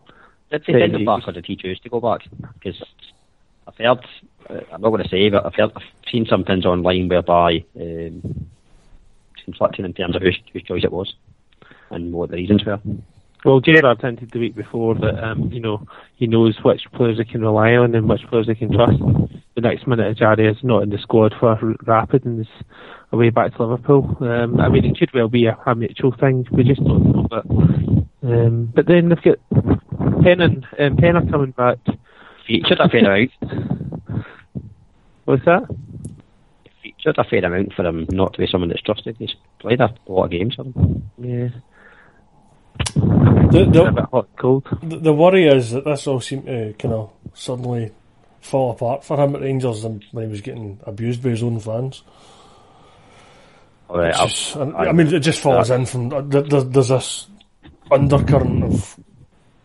Did 0.52 0.64
they 0.68 0.74
send 0.74 0.96
him 0.96 1.06
back, 1.06 1.28
or 1.28 1.32
did 1.32 1.46
he 1.46 1.56
choose 1.56 1.80
to 1.82 1.90
go 1.90 2.00
back? 2.00 2.22
Because 2.54 2.82
I've 3.68 3.78
heard, 3.78 4.06
I'm 4.50 4.82
not 4.82 4.90
going 4.90 5.04
to 5.04 5.10
say, 5.10 5.30
but 5.30 5.46
I've 5.46 5.56
heard, 5.56 5.72
I've 5.76 6.12
seen 6.12 6.26
some 6.26 6.44
things 6.44 6.66
online 6.66 7.08
whereby 7.08 7.64
um, 7.80 8.48
conflicting 9.46 9.86
in 9.86 9.94
terms 9.94 10.16
of 10.16 10.22
whose, 10.22 10.38
whose 10.52 10.64
choice 10.64 10.84
it 10.84 10.92
was 10.92 11.16
and 11.90 12.14
what 12.14 12.30
the 12.30 12.36
reasons 12.38 12.66
were. 12.66 12.80
Well, 13.46 13.60
Gerrard 13.60 14.02
hinted 14.02 14.32
the 14.32 14.40
week 14.40 14.56
before 14.56 14.96
that 14.96 15.22
um, 15.24 15.52
you 15.52 15.60
know 15.60 15.86
he 16.16 16.28
knows 16.28 16.58
which 16.64 16.84
players 16.94 17.18
he 17.18 17.26
can 17.26 17.42
rely 17.42 17.74
on 17.74 17.94
and 17.94 18.08
which 18.08 18.22
players 18.30 18.48
he 18.48 18.56
can 18.56 18.72
trust. 18.72 19.00
The 19.56 19.62
next 19.62 19.86
minute, 19.86 20.18
Ejaria 20.18 20.52
is 20.52 20.64
not 20.64 20.84
in 20.84 20.90
the 20.90 20.98
squad 20.98 21.34
for 21.40 21.76
Rapid 21.86 22.26
and 22.26 22.42
is 22.42 22.48
away 23.12 23.30
back 23.30 23.56
to 23.56 23.64
Liverpool. 23.64 24.18
Um, 24.22 24.60
I 24.60 24.70
mean, 24.70 24.86
it 24.86 24.98
could 24.98 25.14
well 25.14 25.28
be 25.28 25.46
a, 25.46 25.58
a 25.66 25.76
mutual 25.76 26.16
thing. 26.20 26.48
We 26.52 26.64
just 26.64 26.84
don't 26.84 27.04
know. 27.04 27.28
But 27.30 27.46
um, 28.24 28.72
but 28.74 28.88
then 28.88 29.10
they've 29.10 29.22
got 29.22 29.38
Penn 30.24 30.42
and 30.42 30.66
um, 30.80 30.98
Penn 30.98 31.18
are 31.18 31.30
coming 31.30 31.52
back. 31.52 31.78
Featured 32.48 32.80
a 32.80 32.90
fair 32.90 33.00
amount. 33.00 33.32
What's 35.26 35.46
that? 35.46 35.64
Featured 36.82 37.18
a 37.18 37.24
fair 37.24 37.46
amount 37.46 37.74
for 37.74 37.86
him 37.86 38.08
not 38.10 38.34
to 38.34 38.40
be 38.40 38.48
someone 38.48 38.70
that's 38.70 38.82
trusted. 38.82 39.18
He's 39.20 39.36
played 39.60 39.82
a 39.82 39.94
lot 40.08 40.26
of 40.26 40.32
games 40.32 40.56
for 40.56 40.64
them. 40.64 41.10
Yeah, 41.18 41.50
The, 42.96 43.66
the, 44.82 44.98
the, 44.98 45.14
worry 45.14 45.48
is 45.48 45.72
that 45.72 45.86
this 45.86 46.08
all 46.08 46.20
seemed 46.20 46.46
to 46.48 46.74
kind 46.80 46.94
of 46.94 47.12
suddenly 47.34 47.92
fall 48.42 48.72
apart 48.72 49.04
for 49.04 49.18
him 49.24 49.36
at 49.36 49.42
Rangers 49.42 49.84
and 49.84 50.04
when 50.12 50.26
he 50.26 50.32
was 50.32 50.42
getting 50.42 50.80
abused 50.86 51.22
by 51.22 51.30
his 51.30 51.44
own 51.44 51.60
fans. 51.60 52.04
Right, 53.90 54.10
It's 54.10 54.56
I'll- 54.56 54.76
I 54.76 54.92
mean, 54.92 55.14
it 55.14 55.20
just 55.20 55.40
falls 55.40 55.70
in 55.70 55.86
from 55.86 56.10
there, 56.10 56.42
there- 56.42 56.64
there's 56.64 56.88
this 56.88 57.28
undercurrent 57.92 58.64
of 58.64 59.00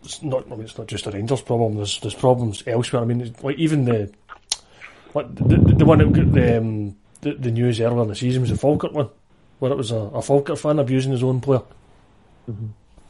it's 0.03 0.21
not. 0.23 0.45
I 0.47 0.51
mean, 0.51 0.61
it's 0.61 0.77
not 0.77 0.87
just 0.87 1.07
a 1.07 1.11
Rangers 1.11 1.41
problem. 1.41 1.75
There's 1.75 1.99
there's 1.99 2.15
problems 2.15 2.63
elsewhere. 2.67 3.01
I 3.01 3.05
mean, 3.05 3.33
like 3.43 3.57
even 3.57 3.85
the 3.85 4.11
like 5.13 5.33
the, 5.35 5.43
the, 5.57 5.75
the 5.75 5.85
one 5.85 5.97
that 5.97 6.11
got 6.13 6.31
the, 6.31 6.57
um, 6.57 6.95
the 7.21 7.33
the 7.33 7.51
news 7.51 7.81
earlier 7.81 8.01
in 8.03 8.07
the 8.07 8.15
season 8.15 8.41
was 8.41 8.49
the 8.51 8.57
Falkirk 8.57 8.93
one, 8.93 9.09
where 9.59 9.71
it 9.71 9.77
was 9.77 9.91
a, 9.91 9.97
a 9.97 10.21
Falkirk 10.21 10.57
fan 10.57 10.79
abusing 10.79 11.11
his 11.11 11.23
own 11.23 11.41
player. 11.41 11.61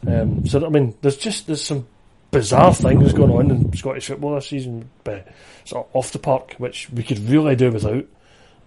Um, 0.08 0.45
so 0.45 0.66
I 0.66 0.70
mean, 0.70 0.95
there's 1.02 1.18
just 1.18 1.47
there's 1.47 1.64
some 1.64 1.88
bizarre 2.32 2.74
things 2.74 3.12
going 3.14 3.32
on 3.32 3.52
in 3.52 3.74
Scottish 3.76 4.08
football 4.08 4.36
this 4.36 4.47
season, 4.47 4.89
but 5.04 5.28
sort 5.66 5.88
of 5.88 5.95
off 5.95 6.12
the 6.12 6.20
park, 6.20 6.54
which 6.58 6.89
we 6.91 7.04
could 7.04 7.20
really 7.30 7.56
do 7.56 7.72
without. 7.72 8.06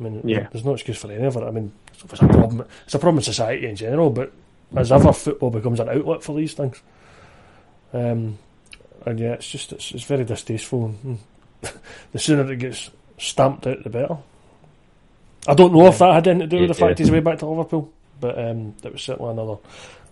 I 0.00 0.02
mean, 0.02 0.22
Yeah. 0.24 0.48
there's 0.50 0.64
no 0.64 0.74
excuse 0.74 0.98
for 0.98 1.10
any 1.10 1.24
of 1.24 1.36
it. 1.36 1.42
I 1.42 1.50
mean, 1.50 1.72
it's 1.92 2.02
a 2.20 2.26
problem. 2.26 2.66
It's 2.84 2.94
a 2.94 2.98
problem 2.98 3.18
in 3.18 3.22
society 3.24 3.66
in 3.66 3.76
general, 3.76 4.10
but 4.10 4.32
as 4.76 4.90
ever, 4.90 5.12
football 5.12 5.50
becomes 5.50 5.80
an 5.80 5.88
outlet 5.88 6.22
for 6.22 6.36
these 6.36 6.54
things. 6.54 6.80
Um, 7.92 8.38
and 9.06 9.20
yeah, 9.20 9.32
it's 9.32 9.48
just 9.48 9.72
it's, 9.72 9.92
it's 9.92 10.04
very 10.04 10.24
distasteful. 10.24 10.94
The 12.10 12.18
sooner 12.18 12.50
it 12.50 12.56
gets 12.58 12.90
stamped 13.18 13.68
out, 13.68 13.84
the 13.84 13.88
better. 13.90 14.16
I 15.46 15.54
don't 15.54 15.72
know 15.72 15.86
if 15.86 15.98
that 15.98 16.12
had 16.12 16.26
anything 16.26 16.50
to 16.50 16.56
do 16.56 16.60
with 16.62 16.70
the 16.70 16.74
fact 16.74 16.98
he's 16.98 17.08
way 17.10 17.20
back 17.20 17.38
to 17.38 17.46
Liverpool, 17.46 17.92
but 18.20 18.36
um, 18.36 18.74
that 18.82 18.92
was 18.92 19.02
certainly 19.02 19.30
another 19.30 19.58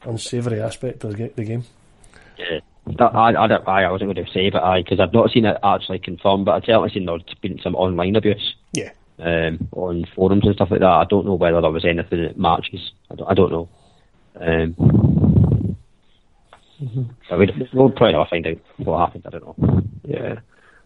unsavoury 0.05 0.61
aspect 0.61 1.05
of 1.05 1.16
the 1.16 1.44
game. 1.44 1.64
Yeah. 2.38 2.61
I, 2.98 3.32
I, 3.32 3.46
I, 3.46 3.82
I 3.82 3.90
wasn't 3.90 4.14
going 4.14 4.26
to 4.26 4.32
say, 4.32 4.51
but 4.51 4.62
I 4.62 4.82
because 4.82 5.01
I've 5.01 5.12
not 5.12 5.30
seen 5.30 5.44
it 5.44 5.59
actually 5.62 5.98
confirmed, 5.98 6.46
but 6.46 6.53
I've 6.53 6.64
certainly 6.64 6.90
seen 6.90 7.07
there's 7.07 7.22
been 7.40 7.61
some 7.62 7.74
online 7.74 8.16
abuse. 8.16 8.55
Yeah. 8.72 8.90
Um, 9.18 9.68
on 9.72 10.07
forums 10.14 10.46
and 10.46 10.55
stuff 10.55 10.70
like 10.70 10.80
that. 10.80 10.86
I 10.86 11.05
don't 11.05 11.26
know 11.26 11.34
whether 11.34 11.61
there 11.61 11.70
was 11.70 11.84
anything 11.84 12.22
that 12.22 12.38
matches. 12.38 12.92
I 13.11 13.14
don't, 13.16 13.30
I 13.30 13.34
don't 13.34 13.53
know. 13.53 13.68
Um, 14.40 14.74
mm-hmm. 16.80 17.38
we, 17.38 17.68
we'll 17.74 17.90
probably 17.90 18.12
never 18.12 18.24
find 18.30 18.46
out 18.46 18.57
what 18.78 18.98
happened. 18.98 19.24
I 19.26 19.30
don't 19.30 19.44
know. 19.44 19.82
Yeah. 20.05 20.36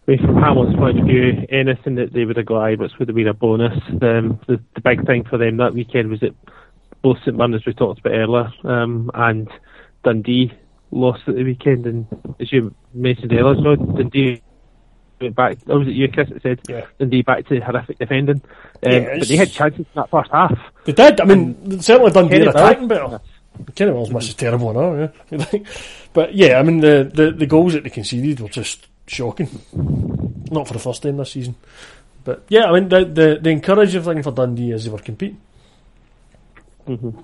I 0.07 0.11
mean, 0.11 0.19
from 0.19 0.35
Hamilton's 0.35 0.75
point 0.77 0.99
of 0.99 1.05
view, 1.05 1.47
anything 1.49 1.95
that 1.95 2.13
they 2.13 2.25
would 2.25 2.37
have 2.37 2.45
got 2.45 2.61
Ibrox 2.61 2.99
would 2.99 3.07
have 3.07 3.15
been 3.15 3.27
a 3.27 3.33
bonus. 3.33 3.79
Um, 3.89 4.39
the, 4.47 4.59
the 4.75 4.81
big 4.83 5.05
thing 5.07 5.23
for 5.23 5.37
them 5.37 5.57
that 5.57 5.73
weekend 5.73 6.09
was 6.09 6.19
that 6.19 6.35
both 7.05 7.19
St 7.19 7.37
Mirren, 7.37 7.53
as 7.53 7.63
we 7.67 7.73
talked 7.73 7.99
about 7.99 8.13
earlier, 8.13 8.51
um, 8.63 9.11
and 9.13 9.47
Dundee 10.03 10.51
lost 10.89 11.21
at 11.27 11.35
the 11.35 11.43
weekend. 11.43 11.85
And 11.85 12.07
as 12.39 12.51
you 12.51 12.73
mentioned 12.95 13.31
earlier, 13.31 13.61
so 13.61 13.75
Dundee 13.75 14.41
went 15.21 15.35
back. 15.35 15.57
Or 15.67 15.77
was 15.77 15.87
it 15.87 15.91
you, 15.91 16.11
Chris, 16.11 16.29
that 16.29 16.41
said 16.41 16.61
yeah. 16.67 16.87
Dundee 16.97 17.21
back 17.21 17.47
to 17.49 17.59
horrific 17.59 17.99
defending? 17.99 18.41
Um, 18.83 18.91
yeah, 18.91 19.19
but 19.19 19.27
they 19.27 19.35
had 19.35 19.51
chances 19.51 19.81
in 19.81 19.85
that 19.93 20.09
first 20.09 20.31
half. 20.31 20.57
They 20.85 20.93
did. 20.93 21.21
I 21.21 21.25
mean, 21.25 21.55
and 21.65 21.85
certainly 21.85 22.11
Dundee 22.11 22.43
are 22.43 22.49
attacking 22.49 22.87
better. 22.87 23.21
Kenny 23.75 24.09
much 24.09 24.29
is 24.29 24.33
terrible 24.33 24.73
now, 24.73 25.11
yeah. 25.29 25.59
but 26.13 26.33
yeah, 26.33 26.57
I 26.57 26.63
mean 26.63 26.79
the, 26.79 27.09
the, 27.13 27.31
the 27.31 27.45
goals 27.45 27.73
that 27.73 27.83
they 27.83 27.89
conceded 27.91 28.39
were 28.39 28.49
just 28.49 28.87
shocking. 29.05 29.47
Not 30.51 30.67
for 30.67 30.73
the 30.73 30.79
first 30.79 31.03
time 31.03 31.17
this 31.17 31.33
season. 31.33 31.55
But 32.23 32.45
yeah, 32.49 32.65
I 32.65 32.73
mean 32.73 32.89
the 32.89 33.05
the, 33.05 33.39
the 33.39 33.49
encouraging 33.51 34.01
thing 34.01 34.23
for 34.23 34.31
Dundee 34.31 34.71
is 34.71 34.85
they 34.85 34.91
were 34.91 34.97
competing. 34.97 35.39
Mm-hmm. 36.87 37.19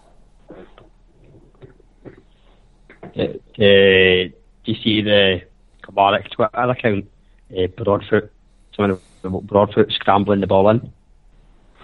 Uh, 3.03 3.21
uh, 3.21 3.35
do 3.57 4.71
you 4.71 4.75
see 4.83 5.01
the 5.01 5.41
Kilmarnock 5.85 6.29
Twitter 6.31 6.49
account? 6.53 7.09
Uh, 7.55 7.67
Broadfoot, 7.67 8.31
someone 8.75 8.99
Broadfoot 9.23 9.91
scrambling 9.91 10.41
the 10.41 10.47
ball 10.47 10.69
in. 10.69 10.91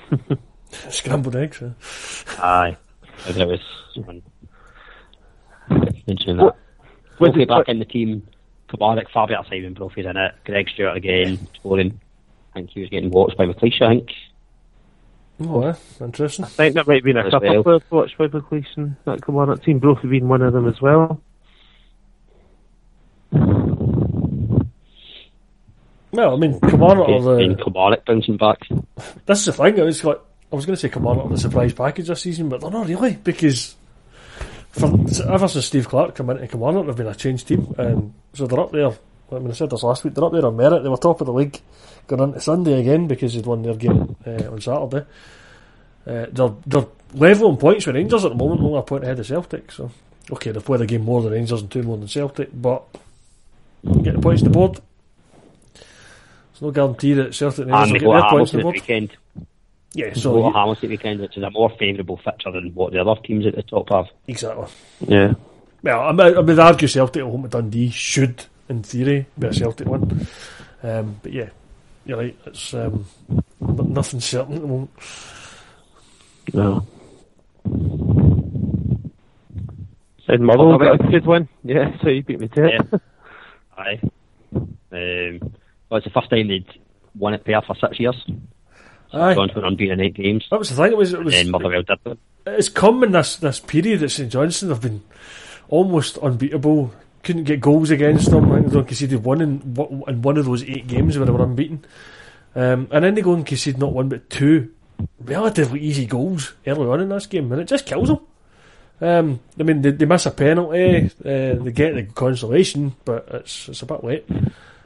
Scrambled 0.89 1.35
eggs. 1.35 1.61
Yeah. 1.61 1.71
Aye, 2.39 2.77
it 3.27 3.47
was 3.47 3.59
someone 3.93 4.21
mentioning 6.07 6.37
that. 6.37 6.55
Brophy 7.17 7.45
back 7.45 7.67
in 7.67 7.79
the 7.79 7.85
team. 7.85 8.27
Kilmarnock, 8.69 9.09
Fabio 9.11 9.43
Simon 9.49 9.73
Brophy's 9.73 10.05
in 10.05 10.17
it. 10.17 10.35
Greg 10.45 10.69
Stewart 10.69 10.97
again 10.97 11.39
scoring. 11.55 11.99
I 12.53 12.59
think 12.59 12.71
he 12.71 12.81
was 12.81 12.89
getting 12.89 13.11
watched 13.11 13.37
by 13.37 13.45
McLeish, 13.45 13.81
I 13.81 13.89
think. 13.89 14.09
Oh, 15.39 15.61
yeah. 15.63 15.75
interesting. 16.01 16.45
I 16.45 16.47
think 16.47 16.73
there 16.73 16.83
might 16.87 16.95
have 16.95 17.03
been 17.03 17.17
a 17.17 17.25
As 17.25 17.31
couple 17.31 17.63
well. 17.63 17.75
of 17.75 17.83
watched 17.91 18.17
by 18.17 18.27
McLeish 18.27 18.65
and 18.75 18.95
that 19.05 19.23
Kilmarnock 19.23 19.63
team. 19.63 19.79
Brophy 19.79 20.07
being 20.07 20.27
one 20.27 20.41
of 20.41 20.53
them 20.53 20.67
as 20.67 20.81
well. 20.81 21.21
Well, 26.11 26.33
I 26.33 26.37
mean, 26.37 26.59
Kilmarnock 26.59 27.09
are 27.09 27.21
the... 27.21 27.55
Kilmarnock 27.55 28.05
bouncing 28.05 28.37
back. 28.37 28.67
That's 29.27 29.45
the 29.45 29.53
thing, 29.53 29.79
I 29.79 29.83
was, 29.83 30.03
like, 30.03 30.19
I 30.51 30.55
was 30.55 30.65
going 30.65 30.75
to 30.75 30.81
say 30.81 30.89
Kilmarnock 30.89 31.25
are 31.25 31.29
the 31.29 31.37
surprise 31.37 31.73
package 31.73 32.07
this 32.07 32.21
season, 32.21 32.49
but 32.49 32.61
they're 32.61 32.71
not 32.71 32.87
really, 32.87 33.17
because 33.23 33.75
for, 34.71 34.87
ever 35.29 35.47
since 35.47 35.65
Steve 35.65 35.87
Clarke 35.87 36.15
came 36.15 36.29
into 36.31 36.47
Kilmarnock, 36.47 36.87
they've 36.87 36.95
been 36.95 37.07
a 37.07 37.13
changed 37.15 37.47
team, 37.47 37.75
and 37.77 38.13
so 38.33 38.47
they're 38.47 38.59
up 38.59 38.71
there. 38.71 38.97
I 39.31 39.39
mean, 39.39 39.51
I 39.51 39.53
said 39.53 39.69
this 39.69 39.83
last 39.83 40.03
week. 40.03 40.13
They're 40.13 40.23
up 40.23 40.31
there 40.31 40.45
on 40.45 40.55
merit. 40.55 40.83
They 40.83 40.89
were 40.89 40.97
top 40.97 41.21
of 41.21 41.27
the 41.27 41.33
league 41.33 41.59
going 42.07 42.21
into 42.21 42.39
Sunday 42.39 42.79
again 42.79 43.07
because 43.07 43.33
they'd 43.33 43.45
won 43.45 43.61
their 43.61 43.75
game 43.75 44.15
uh, 44.25 44.51
on 44.51 44.61
Saturday. 44.61 45.05
Uh, 46.05 46.25
they're 46.31 46.53
they're 46.65 46.85
level 47.13 47.49
on 47.49 47.57
points 47.57 47.85
with 47.85 47.95
Rangers 47.95 48.23
at 48.23 48.29
the 48.29 48.37
moment, 48.37 48.61
only 48.61 48.79
a 48.79 48.81
point 48.81 49.03
ahead 49.03 49.19
of 49.19 49.25
Celtic. 49.25 49.71
So 49.71 49.91
okay, 50.31 50.51
they've 50.51 50.63
played 50.63 50.81
a 50.81 50.85
game 50.85 51.03
more 51.03 51.21
than 51.21 51.33
Rangers 51.33 51.61
and 51.61 51.69
two 51.69 51.83
more 51.83 51.97
than 51.97 52.07
Celtic, 52.07 52.49
but 52.53 52.83
get 54.03 54.13
the 54.13 54.21
points 54.21 54.43
to 54.43 54.49
board. 54.49 54.79
There's 55.73 56.61
no 56.61 56.71
guarantee 56.71 57.13
that 57.13 57.35
Celtic 57.35 57.65
and 57.65 57.71
Rangers 57.71 58.01
will 58.03 58.13
get 58.13 58.21
their 58.21 58.29
points 58.29 58.51
to 58.51 58.61
board. 58.61 58.75
Weekend. 58.75 59.17
Yeah, 59.93 60.13
so 60.13 60.37
you, 60.37 60.53
Hamilton 60.53 60.89
weekend, 60.89 61.21
which 61.21 61.37
is 61.37 61.43
a 61.43 61.49
more 61.49 61.71
favourable 61.71 62.17
fixture 62.17 62.51
than 62.51 62.71
what 62.75 62.93
the 62.93 62.99
other 63.01 63.19
teams 63.21 63.47
at 63.47 63.55
the 63.55 63.63
top 63.63 63.89
have. 63.89 64.05
Exactly. 64.27 64.67
Yeah. 65.07 65.33
Well, 65.81 66.01
I 66.01 66.11
mean, 66.11 66.37
I 66.37 66.39
would 66.39 66.59
argue 66.59 66.87
Celtic 66.87 67.23
at 67.23 67.27
home 67.27 67.45
at 67.45 67.51
Dundee 67.51 67.89
should, 67.89 68.45
in 68.69 68.83
theory, 68.83 69.25
be 69.37 69.47
a 69.47 69.53
Celtic 69.53 69.87
one. 69.87 70.27
Um, 70.83 71.19
but 71.21 71.33
yeah, 71.33 71.49
you're 72.05 72.17
right. 72.17 72.37
It's 72.45 72.73
um, 72.73 73.05
nothing 73.59 74.19
certain 74.19 74.55
at 74.55 74.61
the 74.61 74.67
moment. 74.67 74.91
No. 76.53 76.87
And 80.29 80.45
Motherwell 80.45 80.77
got 80.77 81.05
a 81.05 81.11
good 81.11 81.25
one. 81.25 81.47
Yeah, 81.63 81.97
so 82.01 82.09
you 82.09 82.23
beat 82.23 82.39
me 82.39 82.47
to 82.49 82.65
it. 82.65 82.73
Yeah. 82.91 82.99
Aye. 83.77 84.01
Um, 84.53 85.53
well, 85.89 85.97
it's 85.97 86.05
the 86.05 86.11
first 86.13 86.29
time 86.29 86.47
they'd 86.47 86.65
won 87.15 87.33
at 87.33 87.45
pair 87.45 87.61
for 87.61 87.75
six 87.75 87.99
years. 87.99 88.25
Aye. 89.13 89.35
Gone 89.35 89.49
to 89.49 89.59
an 89.59 89.65
unbeaten 89.65 90.01
eight 90.01 90.15
games. 90.15 90.45
That 90.51 90.59
was 90.59 90.69
the 90.69 90.75
thing. 90.75 90.91
It 90.91 90.97
was. 90.97 91.13
It 91.13 91.23
was. 91.23 91.33
And 91.33 91.51
Motherwell 91.51 91.83
did 91.83 91.99
it. 92.05 92.19
It's 92.45 92.69
come 92.69 93.03
in 93.03 93.11
this 93.11 93.37
this 93.37 93.59
period 93.59 94.03
at 94.03 94.11
St 94.11 94.31
Johnstone. 94.31 94.69
They've 94.69 94.81
been 94.81 95.03
almost 95.69 96.17
unbeatable. 96.17 96.93
Couldn't 97.27 97.43
get 97.43 97.59
goals 97.59 97.89
against 97.89 98.31
them. 98.31 98.53
I 98.53 98.61
think 98.61 98.71
they 98.71 98.83
conceded 98.83 99.21
one 99.25 99.41
in, 99.41 99.61
in 100.07 100.21
one 100.21 100.37
of 100.37 100.45
those 100.45 100.63
eight 100.63 100.87
games 100.87 101.17
where 101.17 101.25
they 101.25 101.31
were 101.33 101.43
unbeaten. 101.43 101.83
Um, 102.55 102.87
and 102.89 103.03
then 103.03 103.15
they 103.15 103.21
go 103.21 103.33
and 103.33 103.45
concede 103.45 103.77
not 103.77 103.91
one 103.91 104.07
but 104.07 104.29
two 104.29 104.71
relatively 105.19 105.81
easy 105.81 106.05
goals 106.05 106.53
early 106.65 106.87
on 106.87 107.01
in 107.01 107.09
this 107.09 107.25
game, 107.25 107.51
and 107.51 107.59
it 107.59 107.67
just 107.67 107.85
kills 107.85 108.07
them. 108.07 108.19
Um, 109.01 109.41
I 109.59 109.63
mean, 109.63 109.81
they, 109.81 109.91
they 109.91 110.05
miss 110.05 110.25
a 110.25 110.31
penalty, 110.31 111.11
uh, 111.19 111.61
they 111.61 111.71
get 111.73 111.95
the 111.95 112.03
consolation, 112.03 112.95
but 113.03 113.27
it's 113.29 113.67
it's 113.67 113.81
a 113.81 113.85
bit 113.85 114.05
late. 114.05 114.25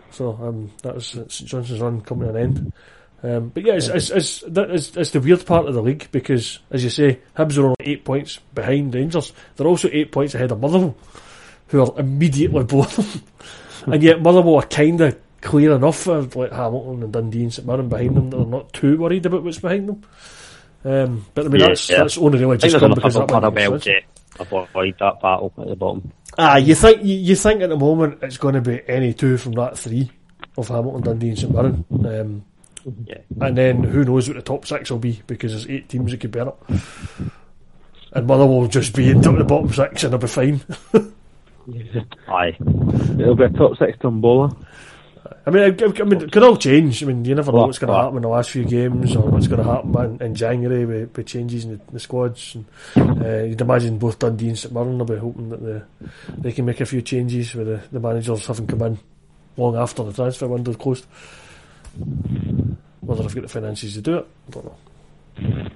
So 0.10 0.32
um, 0.42 0.72
that's 0.82 1.10
St 1.10 1.30
Johnstone's 1.30 1.80
run 1.80 2.02
coming 2.02 2.28
to 2.28 2.36
an 2.36 2.44
end. 2.44 2.74
Um, 3.24 3.50
but 3.50 3.64
yeah, 3.64 3.74
it's, 3.74 3.88
it's, 3.88 4.10
it's, 4.10 4.44
it's, 4.48 4.98
it's, 4.98 5.12
the 5.12 5.20
weird 5.20 5.46
part 5.46 5.68
of 5.68 5.76
the 5.76 5.82
league 5.84 6.08
because, 6.12 6.58
as 6.72 6.84
you 6.84 6.90
say, 6.90 7.20
Hibs 7.38 7.56
are 7.60 7.66
only 7.66 7.76
eight 7.82 8.04
points 8.04 8.40
behind 8.56 8.96
Rangers. 8.96 9.32
They're 9.56 9.68
also 9.68 9.90
eight 9.92 10.12
points 10.12 10.34
ahead 10.34 10.52
of 10.52 10.60
Motherwell, 10.60 10.98
who 11.72 11.82
are 11.82 12.00
immediately 12.00 12.64
them. 12.64 13.06
and 13.88 14.04
yet 14.04 14.22
Motherwell 14.22 14.58
are 14.58 14.68
kind 14.68 15.02
of 15.02 15.18
clear 15.42 15.74
enough 15.74 16.08
of 16.08 16.36
like 16.36 16.52
Hamilton 16.52 17.04
and 17.04 17.14
Dundee 17.14 17.44
and 17.44 17.54
St 17.54 17.68
Mirren 17.68 17.90
behind 17.90 18.16
them. 18.16 18.30
They're 18.30 18.46
not 18.46 18.72
too 18.74 18.98
worried 18.98 19.26
about 19.26 19.44
what's 19.44 19.60
behind 19.60 19.90
them. 19.90 20.04
Um, 20.84 21.26
but 21.34 21.46
I 21.46 21.50
mean, 21.50 21.62
yeah, 21.62 21.68
that's 21.70 21.90
yeah. 21.90 21.98
that's 21.98 22.18
only 22.18 22.40
really 22.40 22.58
just 22.58 22.78
come 22.78 22.94
because 22.94 23.14
that 23.14 23.28
to 23.28 24.58
avoid 24.58 24.96
that 25.00 25.22
battle 25.22 25.54
at 25.58 25.68
the 25.68 25.76
bottom. 25.76 26.12
Ah, 26.38 26.58
you 26.58 26.76
think 26.76 27.04
you, 27.04 27.16
you 27.16 27.36
think 27.36 27.62
at 27.62 27.70
the 27.70 27.78
moment 27.78 28.20
it's 28.22 28.38
going 28.38 28.56
to 28.56 28.62
be 28.62 28.82
any 28.88 29.14
two 29.14 29.38
from 29.38 29.54
that 29.54 29.78
three 29.78 30.10
of 30.58 30.68
Hamilton, 30.68 31.02
Dundee, 31.02 31.30
and 31.30 31.40
St 31.40 31.54
Mirren. 31.54 31.86
Um, 31.92 32.46
yeah. 33.06 33.18
And 33.40 33.58
then 33.58 33.84
who 33.84 34.04
knows 34.04 34.28
what 34.28 34.38
the 34.38 34.42
top 34.42 34.66
six 34.66 34.90
will 34.90 35.00
be 35.00 35.22
because 35.28 35.52
there's 35.52 35.68
eight 35.68 35.88
teams 35.90 36.12
that 36.12 36.20
could 36.20 36.32
bear 36.32 36.48
it. 36.48 36.56
And 38.14 38.28
Motherwell 38.28 38.62
will 38.62 38.68
just 38.68 38.96
be 38.96 39.10
into 39.10 39.32
the 39.32 39.44
bottom 39.44 39.72
six 39.72 40.04
and 40.04 40.14
they'll 40.14 40.20
be 40.20 40.28
fine. 40.28 40.62
yeah. 41.68 42.02
Aye. 42.28 42.58
It'll 43.20 43.36
be 43.36 43.44
a 43.44 43.50
top 43.50 43.78
six 43.78 43.98
tombola. 44.00 44.56
I 45.46 45.50
mean, 45.50 45.64
I, 45.64 45.68
I, 45.68 46.04
mean, 46.04 46.22
it 46.22 46.32
could 46.32 46.44
all 46.44 46.58
change. 46.58 47.04
I 47.04 47.08
mean, 47.08 47.26
you 47.26 47.34
never 47.34 47.52
know 47.52 47.66
what's 47.66 47.80
going 47.80 47.92
to 47.92 48.00
happen 48.00 48.18
in 48.18 48.22
the 48.22 48.28
last 48.28 48.52
few 48.52 48.64
games 48.64 49.16
or 49.16 49.24
what's 49.24 49.48
going 49.48 49.64
to 49.64 49.72
happen 49.72 49.96
in, 49.96 50.22
in 50.22 50.36
January 50.36 50.86
with, 50.86 51.18
with, 51.18 51.26
changes 51.26 51.66
in 51.66 51.72
the, 51.72 51.82
the 51.94 52.00
squads. 52.00 52.56
And, 52.56 53.24
uh, 53.24 53.44
you'd 53.44 53.62
imagine 53.62 53.98
both 53.98 54.20
Dundee 54.20 54.50
and 54.50 54.60
St 54.60 54.74
Mirren 54.74 55.00
will 55.00 55.06
be 55.06 55.16
hoping 55.16 55.50
that 55.50 55.62
the, 55.62 55.84
they 56.38 56.52
can 56.52 56.66
make 56.66 56.80
a 56.80 56.86
few 56.86 57.02
changes 57.02 57.56
with 57.56 57.68
the, 57.68 57.82
the 57.92 58.00
managers 58.00 58.46
having 58.46 58.68
come 58.68 58.82
in 58.84 59.00
long 59.58 59.76
after 59.76 60.04
the 60.04 60.14
transfer 60.14 60.48
window 60.48 60.74
closed. 60.74 61.06
Whether 63.02 63.24
they've 63.24 63.36
got 63.36 63.42
the 63.42 63.48
finances 63.48 63.96
to 63.96 64.02
do 64.02 64.18
it, 64.18 64.28
I 64.48 64.52
don't 64.52 64.66
know. 64.66 65.70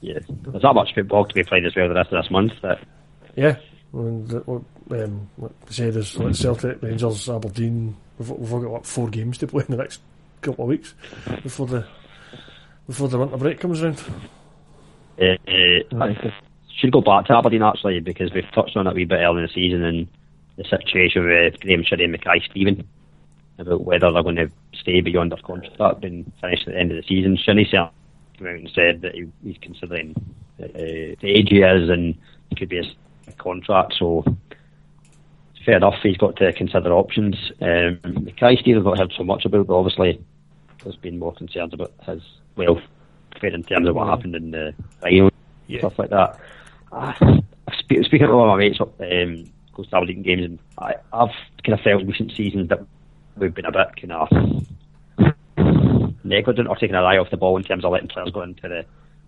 Yeah, 0.00 0.18
there's 0.28 0.62
not 0.62 0.74
much 0.74 0.94
football 0.94 1.24
to 1.24 1.34
be 1.34 1.44
played 1.44 1.64
as 1.64 1.74
well 1.74 1.88
the 1.88 1.94
rest 1.94 2.12
of 2.12 2.22
this 2.22 2.30
month. 2.30 2.52
But... 2.60 2.80
Yeah, 3.34 3.56
and, 3.92 4.32
um, 4.90 5.30
like 5.38 5.52
say, 5.70 5.90
there's 5.90 6.16
like 6.18 6.34
Celtic, 6.34 6.82
Rangers, 6.82 7.28
Aberdeen. 7.28 7.96
We've, 8.18 8.30
we've 8.30 8.52
all 8.52 8.60
got 8.60 8.70
what, 8.70 8.86
four 8.86 9.08
games 9.08 9.38
to 9.38 9.46
play 9.46 9.64
in 9.68 9.76
the 9.76 9.82
next 9.82 10.00
couple 10.40 10.64
of 10.64 10.68
weeks 10.68 10.94
before 11.42 11.66
the 11.66 11.86
before 12.86 13.08
the 13.08 13.18
winter 13.18 13.36
break 13.36 13.60
comes 13.60 13.82
around. 13.82 14.02
Uh, 15.20 15.36
uh, 15.46 16.04
I 16.04 16.32
should 16.76 16.92
go 16.92 17.00
back 17.00 17.26
to 17.26 17.36
Aberdeen 17.36 17.62
actually 17.62 18.00
because 18.00 18.32
we've 18.32 18.50
touched 18.52 18.76
on 18.76 18.86
it 18.86 18.90
a 18.90 18.94
wee 18.94 19.04
bit 19.04 19.20
earlier 19.20 19.40
in 19.40 19.46
the 19.46 19.52
season 19.52 19.84
and 19.84 20.08
the 20.56 20.64
situation 20.64 21.24
with 21.24 21.60
Graham 21.60 21.84
Shinnie 21.84 22.04
and 22.04 22.12
Mackay 22.12 22.42
Steven 22.50 22.86
about 23.58 23.84
whether 23.84 24.10
they're 24.10 24.22
going 24.22 24.36
to 24.36 24.50
stay 24.74 25.00
beyond 25.00 25.32
their 25.32 25.38
contract 25.38 26.04
and 26.04 26.30
finish 26.40 26.60
at 26.66 26.72
the 26.72 26.78
end 26.78 26.90
of 26.90 26.96
the 26.96 27.06
season. 27.06 27.36
Shinnie 27.36 27.66
came 27.66 27.80
out 27.80 27.92
and 28.40 28.70
said 28.74 29.02
that 29.02 29.14
he, 29.14 29.28
he's 29.44 29.58
considering 29.60 30.14
uh, 30.60 30.66
the 30.74 31.16
age 31.22 31.48
he 31.50 31.58
is 31.62 31.88
and 31.88 32.16
it 32.50 32.58
could 32.58 32.68
be 32.68 32.78
a 32.78 32.84
contract, 33.38 33.94
so 33.98 34.24
fair 35.64 35.76
enough. 35.76 35.94
He's 36.02 36.16
got 36.16 36.36
to 36.36 36.52
consider 36.52 36.92
options. 36.92 37.36
Um, 37.60 37.98
Mackay 38.04 38.56
Stevens 38.56 38.84
not 38.84 38.98
heard 38.98 39.12
so 39.16 39.22
much 39.24 39.44
about, 39.44 39.66
but 39.66 39.74
obviously 39.78 40.20
there's 40.82 40.96
been 40.96 41.18
more 41.18 41.32
concerns 41.34 41.72
about 41.72 41.92
his 42.06 42.20
welfare 42.56 42.82
in 43.42 43.62
terms 43.62 43.88
of 43.88 43.94
what 43.94 44.08
happened 44.08 44.34
in 44.34 44.50
the 44.50 44.74
final 45.00 45.30
Yeah. 45.68 45.78
stuff 45.80 45.98
like 45.98 46.10
that. 46.10 46.38
Spe- 47.78 48.04
speaking 48.04 48.26
all 48.26 48.46
my 48.48 48.56
mates 48.56 48.80
up 48.80 49.00
um, 49.00 49.44
close 49.74 49.88
to 49.90 49.96
Aberdeen 49.96 50.22
games, 50.22 50.44
and 50.44 50.58
I, 50.78 50.94
I've 51.12 51.30
kind 51.64 51.78
of 51.78 51.80
felt 51.80 52.04
recent 52.06 52.32
seasons 52.32 52.68
that 52.68 52.80
we've 53.36 53.54
been 53.54 53.64
a 53.64 53.72
bit 53.72 53.88
kind 53.96 54.12
of 54.12 54.28
negligent 56.24 56.68
or 56.68 56.76
taking 56.76 56.94
our 56.96 57.04
eye 57.04 57.18
off 57.18 57.30
the 57.30 57.36
ball 57.36 57.56
in 57.56 57.62
terms 57.64 57.84
of 57.84 57.92
letting 57.92 58.08
players 58.08 58.30
go 58.30 58.42
into 58.42 58.68
the 58.68 58.84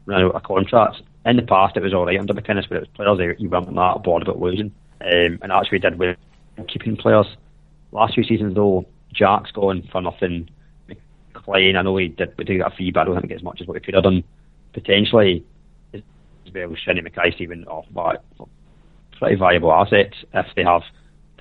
run 0.07 0.23
out 0.23 0.35
of 0.35 0.43
contracts. 0.43 1.01
In 1.27 1.37
the 1.37 1.43
past, 1.43 1.77
it 1.77 1.83
was 1.83 1.95
all 1.95 2.05
right 2.05 2.19
under 2.19 2.35
McInnes, 2.35 2.69
but 2.69 2.77
it 2.77 2.81
was 2.81 3.17
players 3.19 3.37
you 3.39 3.49
weren't 3.49 3.75
that 3.75 4.03
bored 4.05 4.23
about 4.23 4.41
losing, 4.41 4.73
um, 5.01 5.39
and 5.41 5.51
actually 5.51 5.79
did 5.79 5.99
with 5.99 6.19
keeping 6.69 6.97
players. 6.97 7.27
Last 7.93 8.15
few 8.15 8.25
seasons, 8.25 8.55
though, 8.55 8.85
Jack's 9.13 9.51
gone 9.53 9.89
for 9.91 10.03
nothing. 10.03 10.51
McLean, 11.35 11.77
I 11.77 11.83
know 11.83 11.97
he 11.97 12.09
did, 12.09 12.37
did 12.37 12.47
get 12.47 12.67
a 12.67 12.71
fee, 12.71 12.91
but 12.91 13.01
I 13.01 13.05
don't 13.05 13.21
think 13.21 13.33
as 13.33 13.43
much 13.43 13.61
as 13.61 13.67
what 13.67 13.75
he 13.75 13.81
could 13.81 13.95
have 13.95 14.05
done. 14.05 14.23
Potentially, 14.73 15.45
as 15.93 16.03
well, 16.53 16.75
Shinnie 16.75 17.01
Mackay 17.01 17.33
Steven 17.35 17.65
are 17.69 17.85
like, 17.95 18.19
pretty 19.19 19.37
valuable 19.37 19.73
assets 19.73 20.17
if 20.33 20.47
they 20.57 20.65
have 20.65 20.83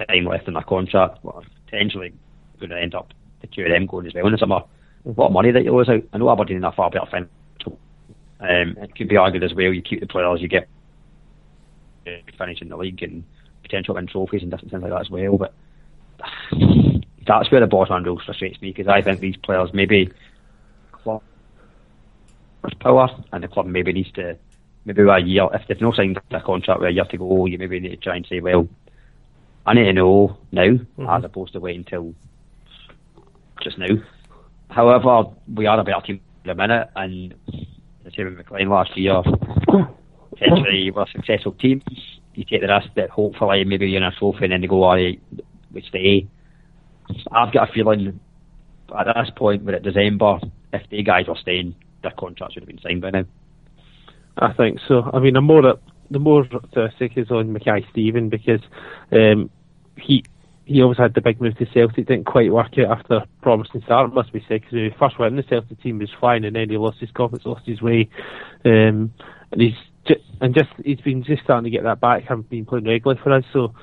time 0.07 0.25
left 0.25 0.47
in 0.47 0.53
their 0.53 0.63
contract. 0.63 1.19
Well, 1.23 1.43
potentially 1.65 2.13
going 2.59 2.69
to 2.69 2.79
end 2.79 2.95
up 2.95 3.13
the 3.41 3.47
two 3.47 3.63
of 3.63 3.69
them 3.69 3.85
going 3.85 4.07
as 4.07 4.13
well 4.13 4.27
in 4.27 4.31
the 4.31 4.37
summer. 4.37 4.61
What 5.03 5.31
money 5.31 5.51
that 5.51 5.63
you 5.63 5.75
lose 5.75 5.89
out? 5.89 6.03
I 6.13 6.17
know 6.17 6.31
Aberdeen 6.31 6.57
in 6.57 6.63
a 6.63 6.71
far 6.71 6.89
better 6.89 7.05
financial. 7.05 7.33
Um, 8.43 8.77
it 8.81 8.95
could 8.95 9.07
be 9.07 9.17
argued 9.17 9.43
as 9.43 9.53
well. 9.53 9.71
You 9.71 9.81
keep 9.81 10.01
the 10.01 10.07
players, 10.07 10.41
you 10.41 10.47
get 10.47 10.67
uh, 12.05 12.11
finish 12.37 12.61
in 12.61 12.69
the 12.69 12.77
league 12.77 13.01
and 13.01 13.23
potential 13.61 13.95
win 13.95 14.07
trophies 14.07 14.41
and 14.41 14.51
different 14.51 14.71
things 14.71 14.83
like 14.83 14.91
that 14.91 15.01
as 15.01 15.09
well. 15.09 15.37
But 15.37 15.53
that's 17.25 17.49
where 17.51 17.61
the 17.61 17.67
bottom 17.67 18.03
rules 18.03 18.23
frustrates 18.25 18.61
me 18.61 18.71
because 18.71 18.87
I 18.87 19.01
think 19.01 19.21
these 19.21 19.37
players 19.37 19.73
maybe 19.73 20.11
club 20.91 21.21
power 22.79 23.09
and 23.31 23.43
the 23.43 23.47
club 23.47 23.65
maybe 23.65 23.93
needs 23.93 24.11
to 24.13 24.37
maybe 24.85 25.01
a 25.01 25.17
year 25.19 25.47
if 25.53 25.67
they've 25.67 25.79
not 25.79 25.95
signed 25.95 26.19
a 26.31 26.41
contract 26.41 26.81
with 26.81 26.89
a 26.89 26.93
year 26.93 27.05
to 27.05 27.17
go, 27.17 27.45
you 27.45 27.57
maybe 27.57 27.79
need 27.79 27.89
to 27.89 27.97
try 27.97 28.17
and 28.17 28.25
say, 28.27 28.41
well, 28.41 28.67
I 29.65 29.73
need 29.73 29.85
to 29.85 29.93
know 29.93 30.37
now 30.51 30.77
as 31.09 31.23
opposed 31.23 31.53
to 31.53 31.59
wait 31.59 31.77
until 31.77 32.13
just 33.61 33.77
now. 33.77 33.95
However, 34.69 35.31
we 35.53 35.65
are 35.65 35.79
about 35.79 35.79
a 35.79 35.83
better 35.83 36.07
team 36.07 36.21
at 36.43 36.47
the 36.47 36.55
minute, 36.55 36.89
and 36.95 37.35
the 38.15 38.23
with 38.25 38.37
McLean 38.37 38.69
last 38.69 38.97
year. 38.97 39.21
Potentially, 40.31 40.91
we're 40.91 41.03
a 41.03 41.07
successful 41.11 41.53
team. 41.53 41.81
You 42.33 42.45
take 42.45 42.61
the 42.61 42.67
risk 42.67 42.87
that 42.95 43.09
hopefully 43.09 43.63
maybe 43.63 43.87
you're 43.87 44.01
in 44.01 44.03
a 44.03 44.11
trophy 44.11 44.45
and 44.45 44.53
then 44.53 44.61
they 44.61 44.67
go, 44.67 44.83
all 44.83 44.95
right, 44.95 45.21
we 45.71 45.81
stay. 45.87 46.27
I've 47.31 47.53
got 47.53 47.69
a 47.69 47.73
feeling 47.73 48.19
at 48.95 49.07
this 49.15 49.31
point, 49.35 49.63
we're 49.63 49.79
December, 49.79 50.39
if 50.71 50.89
the 50.89 51.03
guys 51.03 51.25
are 51.27 51.37
staying, 51.37 51.75
their 52.01 52.11
contracts 52.11 52.55
would 52.55 52.63
have 52.63 52.67
been 52.67 52.79
signed 52.81 53.01
by 53.01 53.11
now. 53.11 53.25
I 54.37 54.53
think 54.53 54.79
so. 54.87 55.09
I 55.13 55.19
mean, 55.19 55.35
I'm 55.35 55.45
more 55.45 55.61
the 56.11 56.19
more 56.19 56.45
optimistic 56.51 57.13
is 57.15 57.31
on 57.31 57.53
Mackay 57.53 57.85
Steven 57.91 58.29
because 58.29 58.61
um, 59.11 59.49
he 59.97 60.23
he 60.65 60.81
always 60.81 60.97
had 60.97 61.13
the 61.13 61.21
big 61.21 61.41
move 61.41 61.57
to 61.57 61.65
Celtic, 61.73 62.07
didn't 62.07 62.25
quite 62.25 62.51
work 62.51 62.77
out 62.79 62.99
after 62.99 63.15
a 63.15 63.27
promising 63.41 63.81
start, 63.83 64.13
must 64.13 64.31
be 64.31 64.43
said, 64.47 64.61
because 64.61 64.73
when 64.73 64.83
he 64.85 64.97
first 64.97 65.19
went 65.19 65.31
in 65.31 65.37
the 65.37 65.43
Celtic 65.43 65.81
team 65.81 65.99
was 65.99 66.09
fine, 66.21 66.43
and 66.43 66.55
then 66.55 66.69
he 66.69 66.77
lost 66.77 66.99
his 66.99 67.11
confidence, 67.11 67.45
lost 67.45 67.65
his 67.65 67.81
way, 67.81 68.09
um, 68.65 69.13
and 69.51 69.61
he's 69.61 69.73
ju- 70.05 70.21
and 70.41 70.55
just 70.55 70.69
he's 70.83 71.01
been 71.01 71.23
just 71.23 71.43
starting 71.43 71.65
to 71.65 71.69
get 71.69 71.83
that 71.83 71.99
back, 71.99 72.23
having 72.23 72.43
been 72.43 72.65
playing 72.65 72.85
regularly 72.85 73.19
for 73.21 73.31
us, 73.33 73.43
so 73.51 73.73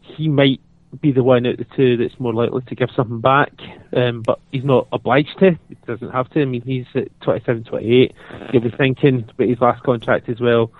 he 0.00 0.28
might 0.28 0.60
be 1.00 1.12
the 1.12 1.22
one 1.22 1.46
out 1.46 1.58
of 1.58 1.58
the 1.58 1.76
two 1.76 1.96
that's 1.96 2.18
more 2.20 2.32
likely 2.32 2.62
to 2.62 2.74
give 2.74 2.90
something 2.94 3.20
back, 3.20 3.52
um, 3.94 4.22
but 4.22 4.38
he's 4.52 4.64
not 4.64 4.86
obliged 4.92 5.38
to. 5.38 5.58
He 5.68 5.76
doesn't 5.86 6.10
have 6.10 6.30
to. 6.30 6.42
I 6.42 6.44
mean, 6.44 6.62
he's 6.62 6.86
at 6.94 7.08
27, 7.22 7.64
28. 7.64 8.14
He'll 8.50 8.60
be 8.60 8.70
thinking 8.70 9.28
about 9.28 9.48
his 9.48 9.60
last 9.60 9.82
contract 9.82 10.28
as 10.28 10.40
well. 10.40 10.70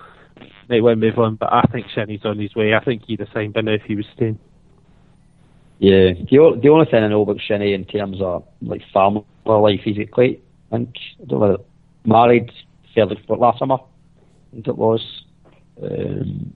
Might 0.69 0.83
won't 0.83 0.99
move 0.99 1.17
on, 1.17 1.35
but 1.35 1.51
I 1.51 1.61
think 1.71 1.87
Shinnie's 1.87 2.25
on 2.25 2.39
his 2.39 2.53
way. 2.53 2.73
I 2.73 2.83
think 2.83 3.03
he'd 3.05 3.21
have 3.21 3.29
signed 3.33 3.53
by 3.53 3.61
now 3.61 3.71
if 3.71 3.83
he 3.83 3.95
was 3.95 4.05
staying. 4.15 4.39
Yeah, 5.79 6.13
the, 6.13 6.59
the 6.61 6.69
only 6.69 6.85
thing 6.85 7.03
I 7.03 7.07
know 7.07 7.21
about 7.21 7.39
Shinnie 7.39 7.73
in 7.73 7.85
terms 7.85 8.17
of 8.21 8.43
like 8.61 8.81
family 8.91 9.23
life, 9.45 9.81
he's 9.83 9.97
quite, 10.11 10.41
I 10.71 10.77
think, 10.77 10.95
I 11.21 11.25
don't 11.25 11.39
know, 11.39 11.65
married 12.03 12.51
fairly 12.95 13.23
last 13.29 13.59
summer, 13.59 13.75
I 13.75 14.53
think 14.53 14.67
it 14.67 14.77
was. 14.77 15.23
Um, 15.81 16.53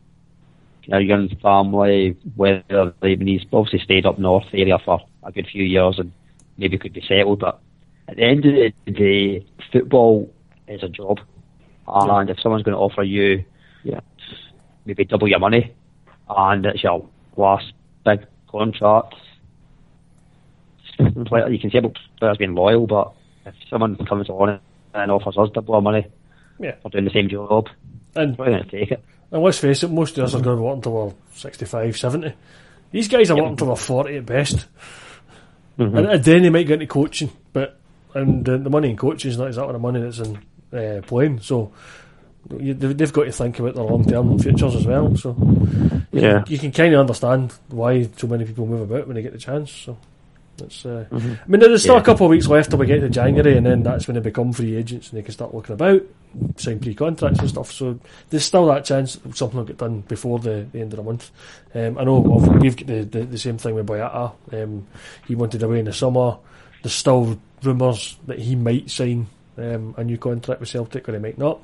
you 0.83 0.89
know, 0.91 0.97
young 0.97 1.29
family, 1.41 2.17
whether 2.35 2.93
they, 3.01 3.15
he's 3.15 3.45
obviously 3.53 3.79
stayed 3.79 4.07
up 4.07 4.17
north 4.17 4.45
area 4.53 4.79
for 4.83 4.99
a 5.23 5.31
good 5.31 5.47
few 5.47 5.63
years 5.63 5.99
and 5.99 6.11
maybe 6.57 6.79
could 6.79 6.93
be 6.93 7.01
settled, 7.07 7.39
but 7.41 7.59
at 8.07 8.15
the 8.17 8.23
end 8.23 8.43
of 8.45 8.53
the 8.53 8.91
day, 8.91 9.45
football 9.71 10.33
is 10.67 10.81
a 10.81 10.89
job, 10.89 11.19
and 11.87 12.29
if 12.31 12.39
someone's 12.39 12.63
going 12.63 12.75
to 12.75 12.79
offer 12.79 13.03
you, 13.03 13.43
Yeah. 13.83 13.99
maybe 14.85 15.05
double 15.05 15.27
your 15.27 15.39
money, 15.39 15.71
and 16.27 16.65
it's 16.65 16.81
your 16.81 17.07
last 17.37 17.71
big 18.03 18.25
contract. 18.51 19.15
Player, 21.25 21.49
you 21.49 21.59
can 21.59 21.71
say 21.71 21.79
about 21.79 21.97
players 22.19 22.37
being 22.37 22.53
loyal, 22.53 22.85
but 22.85 23.13
if 23.45 23.55
someone 23.69 23.95
comes 24.05 24.29
on 24.29 24.59
and 24.93 25.11
offers 25.11 25.37
us 25.37 25.49
double 25.53 25.75
our 25.75 25.81
money 25.81 26.05
Yeah. 26.59 26.75
for 26.83 26.89
doing 26.89 27.05
the 27.05 27.11
same 27.11 27.27
job, 27.29 27.69
And, 28.15 28.37
we're 28.37 28.45
going 28.51 28.63
to 28.63 28.69
take 28.69 28.91
it. 28.91 29.03
and 29.31 29.41
let's 29.41 29.57
face 29.57 29.83
it, 29.83 29.89
most 29.89 30.17
of 30.17 30.25
us 30.25 30.35
are 30.35 30.41
going 30.41 30.57
to 30.57 30.63
working 30.63 30.77
until 30.77 30.93
we're 31.07 31.13
65, 31.33 31.97
70. 31.97 32.33
These 32.91 33.07
guys 33.07 33.31
are 33.31 33.35
working 33.35 33.51
until 33.51 33.67
they're 33.67 33.75
40 33.77 34.17
at 34.17 34.25
best. 34.25 34.67
And, 35.77 35.97
and 35.97 36.23
then 36.23 36.43
they 36.43 36.49
might 36.49 36.67
get 36.67 36.73
into 36.81 36.87
coaching, 36.87 37.31
but 37.53 37.79
and 38.13 38.45
the, 38.45 38.57
the 38.57 38.69
money 38.69 38.89
in 38.91 38.97
coaching 38.97 39.31
is 39.31 39.37
not 39.37 39.47
exactly 39.47 39.73
the 39.73 39.79
money 39.79 40.01
that's 40.01 40.19
in 40.19 40.37
uh, 40.77 41.01
playing. 41.01 41.39
So 41.39 41.71
you, 42.59 42.73
they- 42.75 42.93
they've 42.93 43.13
got 43.13 43.23
to 43.23 43.31
think 43.31 43.57
about 43.57 43.73
their 43.75 43.85
long 43.85 44.05
term 44.05 44.37
futures 44.37 44.75
as 44.75 44.85
well. 44.85 45.15
So 45.15 45.31
Yeah. 46.11 46.43
you 46.47 46.57
can 46.57 46.71
kind 46.71 46.93
of 46.93 46.99
understand 46.99 47.53
why 47.69 48.09
so 48.17 48.27
many 48.27 48.45
people 48.45 48.65
move 48.65 48.89
about 48.89 49.07
when 49.07 49.15
they 49.15 49.21
get 49.21 49.31
the 49.31 49.39
chance. 49.39 49.71
So 49.71 49.97
it's. 50.59 50.85
Uh, 50.85 51.05
I 51.11 51.15
mean, 51.47 51.59
there's 51.59 51.81
still 51.81 51.97
a 51.97 52.03
couple 52.03 52.25
of 52.25 52.29
weeks 52.29 52.47
left 52.47 52.69
till 52.69 52.79
we 52.79 52.85
get 52.85 52.99
to 52.99 53.09
January, 53.09 53.57
and 53.57 53.65
then 53.65 53.83
that's 53.83 54.07
when 54.07 54.15
they 54.15 54.21
become 54.21 54.53
free 54.53 54.75
agents 54.75 55.09
and 55.09 55.17
they 55.17 55.23
can 55.23 55.33
start 55.33 55.53
looking 55.53 55.73
about, 55.73 56.01
sign 56.57 56.79
pre-contracts 56.79 57.39
and 57.39 57.49
stuff. 57.49 57.71
So 57.71 57.99
there's 58.29 58.45
still 58.45 58.65
that 58.67 58.85
chance 58.85 59.15
that 59.15 59.35
something 59.37 59.57
will 59.57 59.65
get 59.65 59.77
done 59.77 60.01
before 60.01 60.39
the, 60.39 60.67
the 60.71 60.81
end 60.81 60.93
of 60.93 60.97
the 60.97 61.03
month. 61.03 61.31
Um, 61.73 61.97
I 61.97 62.03
know 62.03 62.19
we've, 62.19 62.61
we've 62.61 62.75
got 62.77 62.87
the, 62.87 63.03
the, 63.03 63.25
the 63.25 63.37
same 63.37 63.57
thing 63.57 63.75
with 63.75 63.87
Boyata. 63.87 64.33
Um, 64.51 64.87
he 65.27 65.35
wanted 65.35 65.63
away 65.63 65.79
in 65.79 65.85
the 65.85 65.93
summer. 65.93 66.37
There's 66.83 66.93
still 66.93 67.39
rumours 67.63 68.17
that 68.27 68.39
he 68.39 68.55
might 68.55 68.89
sign 68.89 69.27
um, 69.57 69.95
a 69.97 70.03
new 70.03 70.17
contract 70.17 70.59
with 70.59 70.69
Celtic, 70.69 71.07
or 71.07 71.13
he 71.13 71.19
might 71.19 71.37
not. 71.37 71.59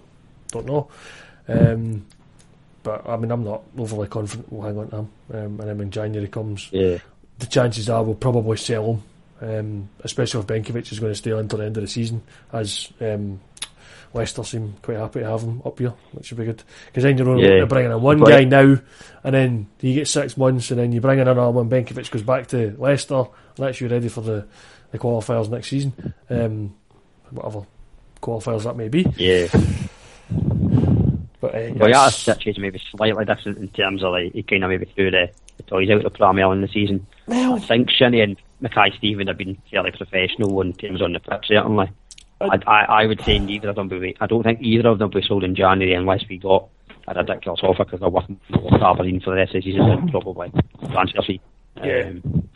Don't 0.50 0.66
know. 0.66 0.88
Um, 1.48 2.06
but 2.88 3.10
I 3.10 3.18
mean, 3.18 3.32
I'm 3.32 3.44
not 3.44 3.64
overly 3.78 4.08
confident 4.08 4.52
we'll 4.52 4.66
hang 4.66 4.78
on 4.78 4.90
to 4.90 4.96
him. 4.98 5.10
Um, 5.34 5.60
and 5.60 5.70
then 5.70 5.78
when 5.78 5.92
January 5.92 6.30
comes, 6.30 6.70
Yeah, 6.72 7.00
the 7.40 7.46
chances 7.46 7.90
are 7.90 8.02
we'll 8.04 8.16
probably 8.16 8.56
sell 8.58 8.94
him, 9.42 9.50
um, 9.50 9.90
especially 10.04 10.40
if 10.40 10.48
Benkovic 10.48 10.92
is 10.92 11.00
going 11.00 11.12
to 11.12 11.16
stay 11.18 11.32
on 11.34 11.40
until 11.40 11.60
the 11.60 11.66
end 11.66 11.76
of 11.78 11.84
the 11.84 11.88
season, 11.90 12.22
as 12.54 12.92
um, 13.02 13.40
Leicester 14.14 14.44
seem 14.46 14.74
quite 14.82 14.98
happy 14.98 15.20
to 15.20 15.28
have 15.30 15.42
him 15.42 15.62
up 15.66 15.78
here, 15.78 15.94
which 16.14 16.32
would 16.32 16.38
be 16.40 16.46
good. 16.46 16.64
Because 16.86 17.04
then 17.04 17.18
you're 17.18 17.30
only 17.30 17.46
Yeah. 17.60 17.66
bringing 17.66 17.92
in 17.92 18.02
one 18.02 18.20
But- 18.20 18.30
guy 18.30 18.46
now, 18.46 18.78
and 19.24 19.36
then 19.36 19.68
you 19.82 19.94
get 19.94 20.08
six 20.08 20.38
months, 20.38 20.72
and 20.72 20.80
then 20.80 20.92
you 20.94 21.02
bring 21.02 21.20
in 21.20 21.28
another 21.28 21.52
one. 21.52 21.70
Benkovic 21.70 22.10
goes 22.10 22.24
back 22.24 22.48
to 22.48 22.74
Leicester, 22.80 23.16
and 23.18 23.28
that's 23.58 23.82
you 23.82 23.90
ready 23.90 24.08
for 24.08 24.22
the, 24.22 24.46
the 24.92 24.98
qualifiers 24.98 25.50
next 25.50 25.68
season, 25.68 26.14
um, 26.30 26.74
whatever 27.32 27.66
qualifiers 28.22 28.64
that 28.64 28.78
may 28.78 28.88
be. 28.88 29.06
yeah. 29.18 29.48
But 31.72 31.80
Well, 31.80 31.90
yeah, 31.90 32.10
situation 32.10 32.62
maybe 32.62 32.82
slightly 32.92 33.26
different 33.26 33.58
in 33.58 33.68
terms 33.70 34.04
of 34.04 34.12
like 34.12 34.34
he 34.34 34.44
kind 34.44 34.64
of 34.64 34.70
maybe 34.70 34.86
threw 34.86 35.12
the, 35.12 35.30
the 35.58 35.64
toys 35.64 35.90
out 35.90 36.06
of 36.06 36.14
the 36.14 36.24
early 36.24 36.42
in 36.42 36.62
the 36.62 36.68
season. 36.68 37.06
I 37.30 37.60
think 37.60 37.90
Shinnie 37.90 38.22
and 38.22 38.38
Mackay 38.62 38.96
Steven 38.98 39.28
have 39.28 39.38
been 39.38 39.58
fairly 39.70 39.92
professional 39.92 40.62
in 40.62 40.74
terms 40.74 41.02
on 41.02 41.14
the 41.14 41.20
pitch 41.20 41.48
certainly. 41.48 41.90
I, 42.40 42.60
I, 42.68 42.86
I 42.86 43.06
would 43.06 43.22
say 43.22 43.40
neither 43.40 43.70
of 43.70 43.76
them 43.76 43.90
will 43.90 44.00
be. 44.00 44.16
I 44.20 44.28
don't 44.28 44.44
think 44.44 44.62
either 44.62 44.90
of 44.90 45.00
them 45.00 45.10
will 45.10 45.22
be 45.22 45.28
sold 45.28 45.44
in 45.44 45.56
January 45.56 45.94
unless 45.94 46.24
we 46.30 46.38
got 46.38 46.68
a 47.08 47.14
ridiculous 47.16 47.62
offer 47.64 47.84
because 47.84 48.00
they're 48.00 48.10
worth 48.10 48.30
more 48.50 48.84
Aberdeen 48.84 49.20
for 49.22 49.32
the 49.32 49.38
rest 49.38 49.56
of 49.56 49.64
the 49.64 49.72
season 49.72 50.10
probably 50.12 50.52
transfer 50.92 51.22
fee. 51.24 51.42
Yeah. 51.84 52.10
Um, 52.10 52.50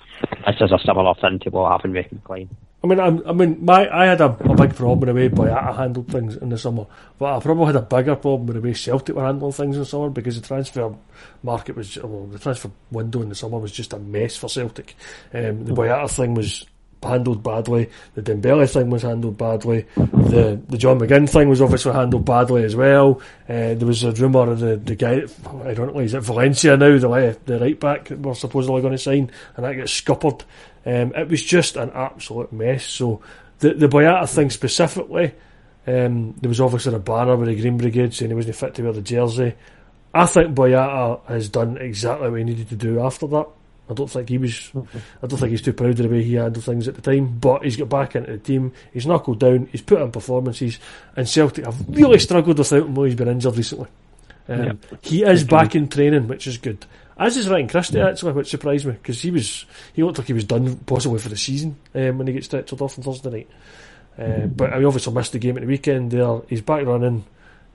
this 0.45 0.55
is 0.61 0.71
a 0.71 0.79
similar 0.85 1.13
thing 1.15 1.39
to 1.39 1.49
what 1.49 1.71
happened 1.71 1.93
with 1.93 2.11
McLean. 2.11 2.49
I 2.83 2.87
mean, 2.87 2.99
I'm, 2.99 3.27
I 3.27 3.33
mean, 3.33 3.63
my 3.63 3.87
I 3.95 4.05
had 4.05 4.21
a, 4.21 4.25
a 4.25 4.55
big 4.55 4.75
problem 4.75 5.01
with 5.01 5.09
the 5.09 5.13
way 5.13 5.29
Boyata 5.29 5.75
handled 5.75 6.07
things 6.07 6.35
in 6.35 6.49
the 6.49 6.57
summer, 6.57 6.87
but 7.19 7.37
I 7.37 7.39
probably 7.39 7.67
had 7.67 7.75
a 7.75 7.81
bigger 7.81 8.15
problem 8.15 8.47
with 8.47 8.55
the 8.55 8.61
way 8.61 8.73
Celtic 8.73 9.15
were 9.15 9.23
handling 9.23 9.51
things 9.51 9.75
in 9.75 9.81
the 9.81 9.85
summer 9.85 10.09
because 10.09 10.41
the 10.41 10.47
transfer 10.47 10.95
market 11.43 11.75
was, 11.75 11.95
well, 11.97 12.25
the 12.25 12.39
transfer 12.39 12.71
window 12.91 13.21
in 13.21 13.29
the 13.29 13.35
summer 13.35 13.59
was 13.59 13.71
just 13.71 13.93
a 13.93 13.99
mess 13.99 14.35
for 14.35 14.49
Celtic. 14.49 14.95
Um, 15.31 15.65
the 15.65 15.73
Boyata 15.73 16.09
thing 16.09 16.33
was 16.33 16.65
handled 17.03 17.43
badly. 17.43 17.89
The 18.15 18.21
Dembele 18.21 18.71
thing 18.71 18.89
was 18.89 19.01
handled 19.01 19.37
badly. 19.37 19.85
The 19.95 20.61
the 20.67 20.77
John 20.77 20.99
McGinn 20.99 21.29
thing 21.29 21.49
was 21.49 21.61
obviously 21.61 21.93
handled 21.93 22.25
badly 22.25 22.63
as 22.63 22.75
well. 22.75 23.21
Uh, 23.49 23.73
there 23.73 23.87
was 23.87 24.03
a 24.03 24.11
rumour 24.11 24.51
of 24.51 24.59
the, 24.59 24.77
the 24.77 24.95
guy, 24.95 25.23
ironically, 25.65 26.05
is 26.05 26.13
it 26.13 26.21
Valencia 26.21 26.77
now, 26.77 26.97
the, 26.97 27.37
the 27.45 27.59
right 27.59 27.79
back 27.79 28.05
that 28.05 28.19
we're 28.19 28.33
supposedly 28.33 28.81
going 28.81 28.93
to 28.93 28.97
sign, 28.97 29.31
and 29.55 29.65
that 29.65 29.73
gets 29.73 29.91
scuppered. 29.91 30.43
Um, 30.85 31.13
it 31.15 31.27
was 31.27 31.43
just 31.43 31.75
an 31.75 31.91
absolute 31.93 32.51
mess. 32.51 32.85
So 32.85 33.21
the, 33.59 33.73
the 33.73 33.87
Boyata 33.87 34.27
thing 34.29 34.49
specifically, 34.49 35.33
um, 35.87 36.33
there 36.41 36.49
was 36.49 36.61
obviously 36.61 36.93
a 36.95 36.99
banner 36.99 37.35
with 37.35 37.49
the 37.49 37.59
Green 37.59 37.77
Brigade 37.77 38.13
saying 38.13 38.31
he 38.31 38.35
wasn't 38.35 38.55
fit 38.55 38.75
to 38.75 38.83
wear 38.83 38.93
the 38.93 39.01
jersey. 39.01 39.53
I 40.13 40.25
think 40.25 40.55
Boyata 40.55 41.25
has 41.27 41.49
done 41.49 41.77
exactly 41.77 42.29
what 42.29 42.37
he 42.39 42.43
needed 42.43 42.69
to 42.69 42.75
do 42.75 42.99
after 42.99 43.27
that. 43.27 43.47
I 43.89 43.93
don't 43.93 44.09
think 44.09 44.29
he 44.29 44.37
was. 44.37 44.71
I 45.21 45.27
don't 45.27 45.37
think 45.37 45.51
he's 45.51 45.61
too 45.61 45.73
proud 45.73 45.91
of 45.91 45.97
the 45.97 46.07
way 46.07 46.23
he 46.23 46.35
handled 46.35 46.63
things 46.63 46.87
at 46.87 46.95
the 46.95 47.01
time. 47.01 47.37
But 47.39 47.63
he's 47.63 47.75
got 47.75 47.89
back 47.89 48.15
into 48.15 48.31
the 48.31 48.37
team. 48.37 48.71
He's 48.93 49.05
knuckled 49.05 49.39
down. 49.39 49.67
He's 49.71 49.81
put 49.81 50.01
in 50.01 50.11
performances, 50.11 50.79
and 51.15 51.27
Celtic 51.27 51.65
have 51.65 51.89
really 51.89 52.19
struggled 52.19 52.57
without 52.57 52.83
him. 52.83 52.95
While 52.95 53.05
he's 53.05 53.15
been 53.15 53.27
injured 53.27 53.57
recently. 53.57 53.87
Um, 54.47 54.63
yep. 54.63 54.77
He 55.01 55.23
is 55.23 55.43
back 55.43 55.75
in 55.75 55.87
training, 55.87 56.27
which 56.27 56.47
is 56.47 56.57
good. 56.57 56.85
As 57.17 57.37
is 57.37 57.47
Ryan 57.47 57.67
Christie 57.67 57.99
actually, 57.99 58.31
which 58.31 58.49
surprised 58.49 58.85
me 58.85 58.93
because 58.93 59.21
he 59.21 59.29
was 59.29 59.65
he 59.93 60.03
looked 60.03 60.17
like 60.17 60.27
he 60.27 60.33
was 60.33 60.43
done 60.43 60.75
possibly 60.77 61.19
for 61.19 61.29
the 61.29 61.37
season 61.37 61.77
um, 61.93 62.17
when 62.17 62.27
he 62.27 62.33
gets 62.33 62.47
stretched 62.47 62.73
off 62.73 62.97
on 62.97 63.03
Thursday 63.03 63.29
night. 63.29 63.49
Uh, 64.17 64.47
but 64.47 64.73
I 64.73 64.83
obviously 64.83 65.13
missed 65.13 65.31
the 65.31 65.39
game 65.39 65.57
at 65.57 65.61
the 65.61 65.67
weekend. 65.67 66.11
There, 66.11 66.41
he's 66.47 66.61
back 66.61 66.85
running. 66.85 67.23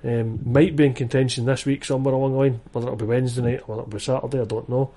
Um, 0.04 0.40
might 0.44 0.76
be 0.76 0.86
in 0.86 0.94
contention 0.94 1.44
this 1.44 1.64
week 1.64 1.84
somewhere 1.84 2.14
along 2.14 2.32
the 2.32 2.38
line. 2.38 2.60
Whether 2.72 2.88
it'll 2.88 2.96
be 2.96 3.04
Wednesday 3.06 3.42
night 3.42 3.60
or 3.60 3.76
whether 3.76 3.82
it'll 3.82 3.92
be 3.92 3.98
Saturday, 3.98 4.40
I 4.40 4.44
don't 4.44 4.68
know. 4.68 4.92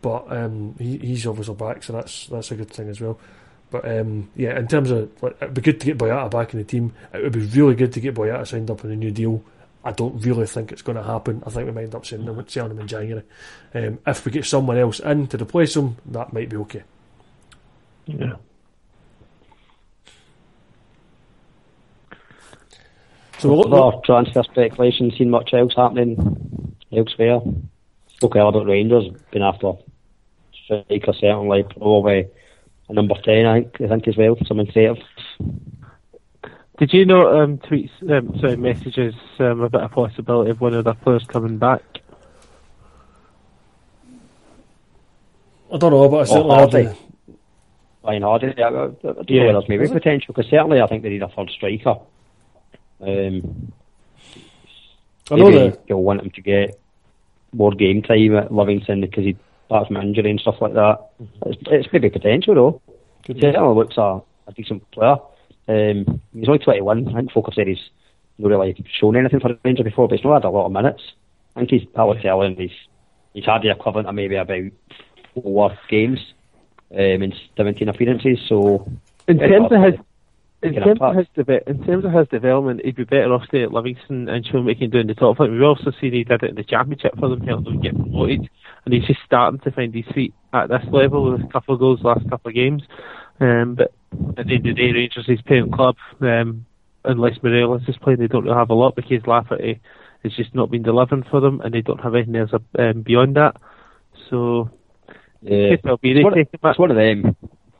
But 0.00 0.30
um, 0.30 0.74
he, 0.78 0.98
he's 0.98 1.26
obviously 1.26 1.54
back, 1.54 1.82
so 1.82 1.92
that's 1.92 2.26
that's 2.26 2.50
a 2.50 2.56
good 2.56 2.70
thing 2.70 2.88
as 2.88 3.00
well. 3.00 3.18
But 3.70 3.84
um, 3.86 4.30
yeah, 4.36 4.58
in 4.58 4.68
terms 4.68 4.90
of 4.90 5.10
like, 5.22 5.36
it'd 5.42 5.54
be 5.54 5.60
good 5.60 5.80
to 5.80 5.86
get 5.86 5.98
Boyata 5.98 6.30
back 6.30 6.52
in 6.52 6.58
the 6.58 6.64
team. 6.64 6.94
It 7.12 7.22
would 7.22 7.32
be 7.32 7.40
really 7.40 7.74
good 7.74 7.92
to 7.94 8.00
get 8.00 8.14
Boyata 8.14 8.46
signed 8.46 8.70
up 8.70 8.84
on 8.84 8.90
a 8.90 8.96
new 8.96 9.10
deal. 9.10 9.42
I 9.84 9.92
don't 9.92 10.20
really 10.20 10.46
think 10.46 10.72
it's 10.72 10.82
going 10.82 10.96
to 10.96 11.02
happen. 11.02 11.42
I 11.46 11.50
think 11.50 11.66
we 11.66 11.72
might 11.72 11.84
end 11.84 11.94
up 11.94 12.04
selling 12.04 12.26
him, 12.26 12.44
selling 12.48 12.72
him 12.72 12.80
in 12.80 12.88
January. 12.88 13.24
Um, 13.74 13.98
if 14.06 14.24
we 14.24 14.32
get 14.32 14.44
someone 14.44 14.76
else 14.76 15.00
in 15.00 15.26
to 15.28 15.40
replace 15.40 15.76
him, 15.76 15.96
that 16.06 16.32
might 16.32 16.48
be 16.48 16.56
okay. 16.56 16.82
Yeah. 18.06 18.36
So 23.38 23.50
we'll 23.50 23.70
look, 23.70 24.04
transfer 24.04 24.42
speculation. 24.42 25.12
Seen 25.16 25.30
much 25.30 25.54
else 25.54 25.74
happening 25.76 26.76
elsewhere? 26.92 27.40
Spoke 28.08 28.34
earlier 28.34 28.48
about 28.48 28.66
Rangers 28.66 29.04
been 29.30 29.42
after 29.42 29.74
striker 30.68 31.12
certainly 31.14 31.62
probably 31.62 32.28
a 32.88 32.92
number 32.92 33.14
ten. 33.24 33.46
I 33.46 33.62
think 33.62 33.80
I 33.80 33.88
think 33.88 34.08
as 34.08 34.16
well. 34.16 34.36
Some 34.46 34.60
incentive. 34.60 35.02
Did 36.78 36.92
you 36.92 37.04
know 37.04 37.42
um, 37.42 37.58
tweets, 37.58 37.90
um, 38.08 38.38
sorry, 38.38 38.56
messages 38.56 39.14
um, 39.40 39.62
about 39.62 39.82
a 39.82 39.88
possibility 39.88 40.50
of 40.52 40.60
one 40.60 40.74
of 40.74 40.84
their 40.84 40.94
players 40.94 41.24
coming 41.26 41.58
back? 41.58 41.82
I 45.72 45.76
don't 45.76 45.90
know, 45.90 46.08
but 46.08 46.20
I 46.20 46.24
certainly 46.24 46.54
oh, 46.54 46.66
Hardie. 46.66 46.96
Ryan 48.04 48.22
Hardie, 48.22 48.58
I, 48.58 48.62
I, 48.62 48.84
I 48.84 48.92
don't 49.02 49.30
yeah. 49.30 49.42
know 49.42 49.52
there's 49.54 49.68
maybe 49.68 49.88
potential, 49.88 50.32
because 50.32 50.48
certainly 50.48 50.80
I 50.80 50.86
think 50.86 51.02
they 51.02 51.10
need 51.10 51.22
a 51.22 51.28
third 51.28 51.50
striker. 51.50 51.96
Um, 53.00 53.72
I 55.30 55.34
know 55.34 55.50
that 55.50 55.80
you'll 55.88 56.04
want 56.04 56.22
him 56.22 56.30
to 56.30 56.40
get 56.40 56.80
more 57.52 57.72
game 57.72 58.02
time 58.02 58.36
at 58.36 58.52
Livingston 58.52 59.00
because 59.00 59.24
he 59.24 59.36
back 59.68 59.86
from 59.86 59.96
injury 59.96 60.30
and 60.30 60.40
stuff 60.40 60.56
like 60.60 60.74
that. 60.74 60.98
It's, 61.46 61.62
it's, 61.66 61.88
maybe 61.92 62.10
potential 62.10 62.54
though. 62.54 62.82
Certainly 63.26 63.74
looks 63.74 63.96
a, 63.98 64.20
a 64.46 64.52
decent 64.54 64.88
player. 64.90 65.16
Um, 65.68 66.20
he's 66.32 66.48
only 66.48 66.58
21. 66.58 67.08
I 67.08 67.12
think 67.12 67.32
folk 67.32 67.46
have 67.46 67.54
said 67.54 67.66
he's 67.66 67.90
not 68.38 68.48
really 68.48 68.84
shown 68.98 69.16
anything 69.16 69.40
for 69.40 69.48
the 69.48 69.58
Rangers 69.64 69.84
before, 69.84 70.08
but 70.08 70.16
he's 70.16 70.24
not 70.24 70.42
had 70.42 70.44
a 70.44 70.50
lot 70.50 70.66
of 70.66 70.72
minutes. 70.72 71.02
I 71.54 71.60
think 71.60 71.70
he's, 71.70 71.88
I 71.96 72.04
would 72.04 72.20
tell 72.22 72.40
he's, 72.42 72.70
he's 73.34 73.44
had 73.44 73.62
the 73.62 73.70
equivalent 73.70 74.08
of 74.08 74.14
maybe 74.14 74.36
about 74.36 74.70
four 75.34 75.78
games 75.90 76.20
um, 76.92 77.22
in 77.22 77.34
17 77.56 77.88
appearances. 77.88 78.38
So 78.48 78.90
in 79.26 79.38
terms 79.38 79.70
of 79.70 79.82
his 79.82 79.94
in 80.62 80.74
terms, 80.74 80.98
of 81.00 81.14
his 81.14 81.26
de- 81.36 81.70
in 81.70 81.84
terms 81.84 82.04
of 82.04 82.12
his 82.12 82.28
development, 82.28 82.80
he'd 82.84 82.96
be 82.96 83.04
better 83.04 83.32
off 83.32 83.44
staying 83.46 83.64
at 83.64 83.72
Livingston 83.72 84.28
and 84.28 84.44
showing 84.44 84.64
what 84.64 84.74
he 84.74 84.80
can 84.80 84.90
do 84.90 84.98
in 84.98 85.06
the 85.06 85.14
top 85.14 85.36
flight. 85.36 85.50
We've 85.50 85.62
also 85.62 85.92
seen 86.00 86.12
he 86.12 86.24
did 86.24 86.42
it 86.42 86.50
in 86.50 86.56
the 86.56 86.64
Championship 86.64 87.16
for 87.18 87.28
them, 87.28 87.46
helped 87.46 87.64
them 87.64 87.80
get 87.80 87.94
promoted, 87.94 88.48
and 88.84 88.94
he's 88.94 89.06
just 89.06 89.20
starting 89.24 89.60
to 89.60 89.70
find 89.70 89.94
his 89.94 90.04
feet 90.14 90.34
at 90.52 90.68
this 90.68 90.82
level 90.90 91.30
with 91.30 91.44
a 91.44 91.52
couple 91.52 91.74
of 91.74 91.80
goals 91.80 92.00
last 92.02 92.28
couple 92.28 92.48
of 92.48 92.54
games. 92.54 92.82
Um, 93.40 93.76
but 93.76 93.92
at 94.36 94.46
the 94.46 94.54
end 94.54 94.66
of 94.66 94.74
the 94.74 94.82
day, 94.82 94.92
Rangers 94.92 95.26
his 95.26 95.42
parent 95.42 95.72
club. 95.72 95.96
Um, 96.20 96.66
unless 97.04 97.40
Morelos 97.42 97.82
is 97.86 97.96
playing, 98.02 98.18
they 98.18 98.26
don't 98.26 98.44
really 98.44 98.56
have 98.56 98.70
a 98.70 98.74
lot 98.74 98.96
because 98.96 99.24
Lafferty 99.26 99.80
has 100.24 100.32
just 100.34 100.54
not 100.54 100.70
been 100.70 100.82
delivering 100.82 101.24
for 101.30 101.40
them, 101.40 101.60
and 101.60 101.72
they 101.72 101.82
don't 101.82 102.00
have 102.00 102.16
anything 102.16 102.34
else 102.34 102.50
um, 102.78 103.02
beyond 103.02 103.36
that. 103.36 103.56
So, 104.28 104.70
yeah, 105.40 105.76
it's, 106.18 106.24
one, 106.24 106.34
it's 106.36 106.78
one 106.78 106.90
of 106.90 106.96
them. 106.96 107.36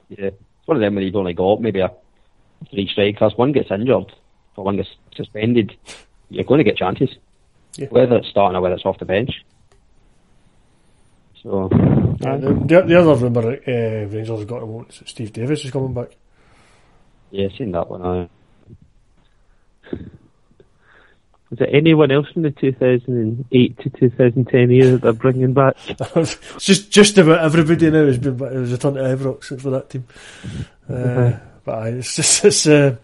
Yeah, 0.09 0.27
it's 0.27 0.67
one 0.67 0.77
of 0.77 0.81
them 0.81 0.95
when 0.95 1.03
you've 1.03 1.17
only 1.17 1.35
got 1.35 1.61
maybe 1.61 1.81
a 1.81 1.91
three 2.71 2.89
strikers. 2.89 3.33
One 3.37 3.53
gets 3.53 3.71
injured 3.71 4.13
or 4.57 4.65
one 4.65 4.77
gets 4.77 4.91
suspended. 5.15 5.77
You're 6.31 6.45
going 6.45 6.59
to 6.59 6.65
get 6.65 6.77
chances, 6.77 7.11
yeah. 7.77 7.89
whether 7.89 8.17
it's 8.17 8.29
starting 8.29 8.57
or 8.57 8.61
whether 8.61 8.75
it's 8.75 8.85
off 8.85 8.99
the 8.99 9.05
bench. 9.05 9.45
So, 11.43 11.69
yeah, 12.21 12.37
the, 12.37 12.85
the, 12.87 13.01
other 13.01 13.15
rumour 13.15 13.53
uh, 13.53 14.07
Rangers 14.09 14.41
have 14.41 14.49
got 14.49 14.61
to 14.61 14.87
Steve 15.07 15.33
Davis 15.33 15.65
is 15.65 15.71
coming 15.71 15.95
back. 15.95 16.11
Yeah, 17.31 17.49
seen 17.57 17.73
that 17.73 17.89
one. 17.89 18.29
Is 21.51 21.59
there 21.59 21.75
anyone 21.75 22.11
else 22.11 22.27
from 22.33 22.43
the 22.43 22.51
2008 22.51 23.79
to 23.79 23.91
2010 23.91 24.71
year 24.71 24.91
that 24.93 25.01
they're 25.01 25.13
bringing 25.15 25.55
back? 25.55 25.77
just 26.59 26.91
just 26.91 27.17
about 27.17 27.43
everybody 27.43 27.91
now 27.91 28.05
has 28.05 28.19
been 28.19 28.37
back. 28.37 28.51
There's 28.51 28.73
a 28.73 28.79
ton 28.79 28.99
of 28.99 29.19
Ibrox 29.19 29.59
for 29.61 29.71
that 29.71 29.89
team. 29.89 30.07
Uh, 30.91 31.39
but 31.69 31.89
it's 31.89 32.17
just 32.17 32.45
it's 32.47 32.67
uh, 32.67 32.97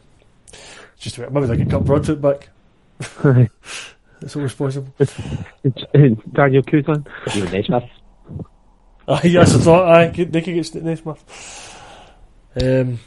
just 0.98 1.18
about, 1.18 1.32
maybe 1.32 1.46
they 1.46 1.56
can 1.58 1.70
cut 1.70 1.84
Broadfoot 1.84 2.20
back. 2.20 2.48
That's 4.20 4.36
always 4.36 4.54
possible. 4.54 4.92
Daniel 6.32 6.62
Cousin. 6.62 7.06
Even 7.34 7.50
Naismith. 7.52 7.84
Ah, 9.06 9.20
yes, 9.22 9.54
I 9.54 9.58
thought 9.58 9.94
I 9.94 10.08
could, 10.08 10.32
they 10.32 10.40
could 10.40 10.54
get 10.54 10.82
Naismith. 10.82 11.78
Um, 12.58 12.98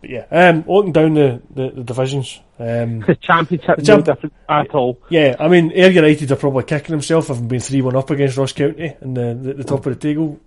but 0.00 0.10
yeah, 0.10 0.26
um, 0.30 0.64
looking 0.68 0.92
down 0.92 1.14
the, 1.14 1.42
the, 1.50 1.70
the 1.70 1.82
divisions. 1.82 2.38
Um, 2.56 3.00
the 3.00 3.16
championship 3.20 3.78
the 3.78 3.82
champ- 3.82 4.06
no 4.06 4.14
different 4.14 4.34
at 4.48 4.70
all. 4.70 5.00
Yeah, 5.08 5.34
I 5.40 5.48
mean, 5.48 5.72
Ayr 5.74 5.90
United 5.90 6.30
are 6.30 6.36
probably 6.36 6.62
kicking 6.62 6.92
themselves 6.92 7.26
having 7.26 7.48
been 7.48 7.58
3 7.58 7.82
1 7.82 7.96
up 7.96 8.10
against 8.10 8.36
Ross 8.36 8.52
County 8.52 8.94
in 9.00 9.14
the, 9.14 9.34
the, 9.34 9.54
the 9.54 9.64
top 9.64 9.84
of 9.86 9.98
the 9.98 10.14
table 10.14 10.38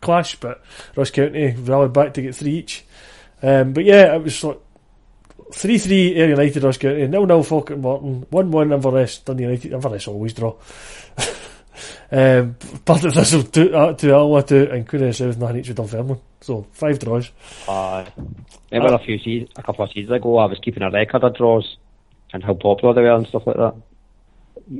clash, 0.00 0.36
but 0.36 0.62
Ross 0.96 1.10
County 1.10 1.54
rallied 1.58 1.92
back 1.92 2.14
to 2.14 2.22
get 2.22 2.34
three 2.34 2.52
each. 2.52 2.84
Um, 3.42 3.72
but 3.72 3.84
yeah, 3.84 4.14
it 4.14 4.22
was 4.22 4.44
like 4.44 4.60
3 5.52 5.78
3 5.78 6.14
Ayr 6.16 6.28
United, 6.30 6.62
Ross 6.62 6.78
County, 6.78 7.10
0 7.10 7.26
0 7.26 7.42
Falkirk 7.42 7.78
Morton, 7.78 8.26
1 8.30 8.50
1 8.50 8.72
Inverness, 8.72 9.18
Dun 9.18 9.38
United, 9.38 9.72
Inverness 9.72 10.08
always 10.08 10.34
draw. 10.34 10.54
um, 12.12 12.56
Partick 12.84 13.12
Thistle 13.12 13.42
2 13.42 13.74
uh, 13.74 13.92
to 13.94 14.10
Alloa 14.12 14.42
2, 14.42 14.70
and 14.70 14.88
Queen 14.88 15.12
South 15.12 15.38
nothing 15.38 15.58
each 15.58 15.68
with 15.68 15.76
Dunfermline. 15.76 16.20
So, 16.40 16.66
five 16.72 16.98
draws. 16.98 17.30
Uh, 17.68 18.06
remember 18.70 18.94
uh, 18.94 18.98
a 18.98 19.04
few 19.04 19.18
seasons, 19.18 19.50
a 19.56 19.62
couple 19.62 19.84
of 19.84 19.90
seasons 19.90 20.12
ago, 20.12 20.38
I 20.38 20.46
was 20.46 20.58
keeping 20.62 20.82
a 20.82 20.90
record 20.90 21.24
of 21.24 21.36
draws 21.36 21.76
and 22.32 22.44
how 22.44 22.54
popular 22.54 22.94
they 22.94 23.02
were 23.02 23.12
and 23.12 23.26
stuff 23.26 23.46
like 23.46 23.56
that. 23.56 23.74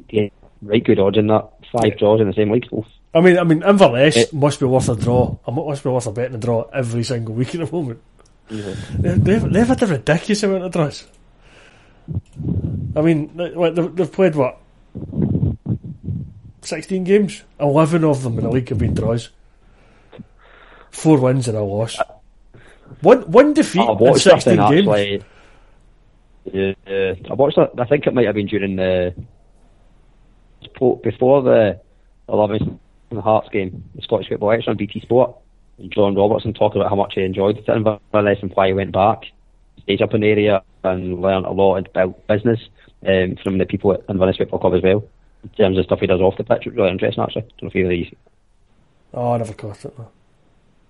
Yeah, 0.09 0.29
right 0.63 0.85
good 0.85 0.99
odds 0.99 1.19
in 1.19 1.27
that. 1.29 1.51
Five 1.73 1.93
yeah. 1.93 1.95
draws 1.97 2.21
in 2.21 2.29
the 2.29 2.35
same 2.35 2.51
league. 2.51 2.67
Oof. 2.73 2.87
I 3.13 3.21
mean, 3.21 3.39
I 3.39 3.45
mean, 3.45 3.63
Inverness 3.63 4.17
it, 4.17 4.33
must 4.33 4.61
be 4.61 4.67
worth 4.67 4.89
a 4.89 4.95
draw. 4.95 5.37
It 5.47 5.51
must 5.53 5.83
be 5.83 5.91
worth 5.91 6.07
a 6.07 6.11
bet 6.13 6.31
betting 6.31 6.37
a 6.37 6.39
draw 6.39 6.63
every 6.73 7.03
single 7.03 7.35
week 7.35 7.55
at 7.57 7.67
the 7.67 7.73
moment. 7.73 8.01
They've, 8.51 9.53
they've 9.53 9.67
had 9.67 9.83
a 9.83 9.87
ridiculous 9.87 10.43
amount 10.43 10.65
of 10.65 10.73
draws. 10.73 11.07
I 12.97 13.01
mean, 13.03 13.37
they've, 13.37 13.95
they've 13.97 14.13
played 14.13 14.35
what? 14.35 14.59
16 16.63 17.05
games? 17.05 17.43
11 17.61 18.05
of 18.05 18.23
them 18.23 18.39
in 18.39 18.45
the 18.45 18.51
league 18.51 18.69
have 18.69 18.79
been 18.79 18.95
draws. 18.95 19.31
Four 20.91 21.19
wins 21.19 21.47
and 21.49 21.57
a 21.57 21.63
loss. 21.63 21.97
One 23.03 23.23
one 23.31 23.55
defeat 23.55 23.81
in 23.81 24.15
16 24.19 24.57
games. 24.57 24.89
Actually, 24.89 25.23
yeah, 26.53 27.15
I 27.31 27.35
watched 27.35 27.57
that. 27.57 27.71
I 27.79 27.85
think 27.85 28.07
it 28.07 28.13
might 28.13 28.27
have 28.27 28.35
been 28.35 28.47
during 28.47 28.77
the 28.77 29.15
before 31.03 31.43
the 31.43 31.81
11th 32.29 32.79
Hearts 33.23 33.49
game, 33.51 33.85
the 33.95 34.03
Scottish 34.03 34.29
Football 34.29 34.53
Extra 34.53 34.73
on 34.73 34.77
BT 34.77 35.01
Sport. 35.01 35.37
John 35.89 36.15
Robertson 36.15 36.55
talking 36.55 36.81
about 36.81 36.91
how 36.91 36.97
much 36.97 37.15
he 37.15 37.23
enjoyed 37.23 37.59
it 37.59 37.69
in 37.69 37.77
Inverness 37.77 38.39
and 38.43 38.53
why 38.55 38.69
he 38.69 38.73
went 38.73 38.93
back, 38.93 39.23
stayed 39.83 40.03
up 40.03 40.15
in 40.15 40.21
the 40.21 40.29
area 40.29 40.63
and 40.85 41.21
learned 41.21 41.47
a 41.47 41.51
lot 41.51 41.79
about 41.79 42.27
business 42.27 42.61
um, 43.07 43.37
from 43.43 43.59
the 43.59 43.67
people 43.67 43.93
at 43.93 44.05
Inverness 44.09 44.37
Football 44.37 44.61
Club 44.61 44.75
as 44.75 44.83
well. 44.83 45.05
In 45.43 45.49
terms 45.51 45.79
of 45.79 45.87
stuff 45.87 46.01
he 46.01 46.07
does 46.07 46.21
off 46.21 46.37
the 46.37 46.45
pitch, 46.45 46.67
which 46.67 46.75
is 46.75 46.77
really 46.77 46.91
interesting 46.91 47.23
actually. 47.23 47.43
Don't 47.43 47.63
know 47.63 47.69
if 47.69 47.75
you 47.75 47.89
really 47.89 48.17
Oh, 49.13 49.33
I 49.33 49.39
never 49.39 49.55
caught 49.55 49.85
it. 49.85 49.95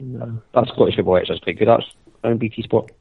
No. 0.00 0.42
That 0.54 0.68
Scottish 0.68 0.96
football 0.96 1.16
extra 1.16 1.36
is 1.36 1.40
quite 1.40 1.58
good. 1.58 1.68
That's 1.68 1.84
on 2.24 2.38
BT 2.38 2.62
Sport. 2.62 2.92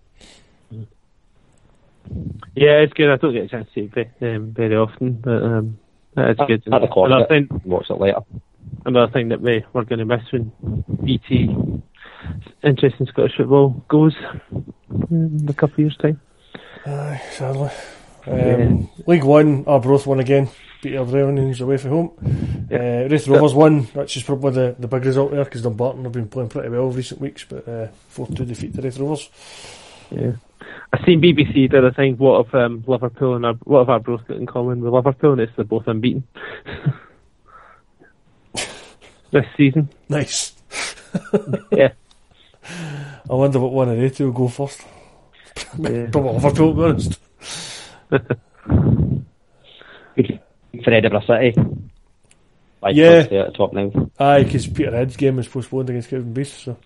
Yeah, 2.55 2.79
it's 2.79 2.93
good. 2.93 3.09
I 3.11 3.17
don't 3.17 3.33
get 3.33 3.45
a 3.45 3.47
chance 3.47 3.67
to 3.67 3.73
see 3.73 3.81
it 3.93 4.13
very, 4.19 4.35
um, 4.35 4.51
very 4.51 4.75
often, 4.75 5.13
but 5.13 5.43
um, 5.43 5.79
it's 6.17 6.39
good. 6.47 6.63
At 6.73 6.81
the 6.81 6.87
clock, 6.87 7.07
another, 7.07 7.25
it. 7.25 7.29
thing, 7.49 7.61
watch 7.65 7.89
it 7.89 7.99
later. 7.99 8.19
Another 8.85 9.11
thing 9.11 9.29
that 9.29 9.41
we, 9.41 9.63
we're 9.73 9.83
going 9.83 9.99
to 9.99 10.05
miss 10.05 10.31
when 10.31 10.51
BT 11.03 11.55
interest 12.63 12.95
in 12.99 13.05
Scottish 13.07 13.37
football 13.37 13.69
goes 13.87 14.15
in 15.09 15.45
a 15.47 15.53
couple 15.53 15.75
of 15.75 15.79
years' 15.79 15.97
time. 15.97 16.21
Aye, 16.85 17.21
sadly. 17.31 17.69
Um, 18.27 18.89
League 19.07 19.23
One, 19.23 19.65
Arbroath 19.65 20.05
won 20.05 20.19
again. 20.19 20.49
Beat 20.81 20.95
Aberdeen 20.95 21.61
away 21.61 21.77
from 21.77 21.91
home. 21.91 22.11
Uh, 22.71 23.09
Raith 23.09 23.27
Rovers 23.27 23.53
won, 23.53 23.83
which 23.83 24.15
is 24.15 24.23
probably 24.23 24.51
the, 24.51 24.75
the 24.79 24.87
big 24.87 25.03
result 25.03 25.31
there 25.31 25.43
because 25.43 25.61
Dumbarton 25.61 26.05
have 26.05 26.13
been 26.13 26.29
playing 26.29 26.49
pretty 26.49 26.69
well 26.69 26.89
recent 26.89 27.19
weeks, 27.19 27.43
but 27.43 27.67
uh, 27.67 27.87
4 28.07 28.27
2 28.27 28.45
defeat 28.45 28.73
to 28.75 28.81
Raith 28.81 28.97
Rovers. 28.97 29.29
Yeah. 30.09 30.33
I've 30.93 31.03
seen 31.05 31.21
BBC 31.21 31.69
did 31.69 31.83
a 31.83 31.91
thing, 31.91 32.17
what 32.17 32.45
have 32.45 32.55
um, 32.55 32.83
Liverpool 32.87 33.35
and 33.35 33.59
what 33.63 33.79
have 33.79 33.89
Arbroath 33.89 34.25
got 34.27 34.37
in 34.37 34.45
common 34.45 34.79
with 34.79 34.93
Liverpool, 34.93 35.33
and 35.33 35.41
it's 35.41 35.51
they're 35.55 35.65
both 35.65 35.87
unbeaten. 35.87 36.23
this 39.31 39.45
season. 39.57 39.89
Nice. 40.09 40.53
Yeah. 41.71 41.93
I 43.29 43.33
wonder 43.33 43.59
what 43.59 43.71
one 43.71 43.89
of 43.89 43.97
they 43.97 44.09
two 44.09 44.25
will 44.25 44.31
go 44.33 44.47
first. 44.47 44.81
Yeah. 45.79 46.07
Probably 46.11 46.33
Liverpool, 46.33 46.73
to 46.73 46.75
be 46.75 46.83
honest. 46.83 47.19
For 50.83 50.91
Edinburgh 50.91 51.21
City. 51.21 51.53
Five 52.81 52.95
Yeah. 52.95 53.09
at 53.09 53.29
the 53.29 53.51
top 53.55 53.73
now. 53.73 53.91
Aye, 54.19 54.43
because 54.43 54.67
Peterhead's 54.67 55.17
game 55.17 55.37
was 55.37 55.47
postponed 55.47 55.89
against 55.89 56.11
Cowdenbeath, 56.11 56.63
so 56.63 56.77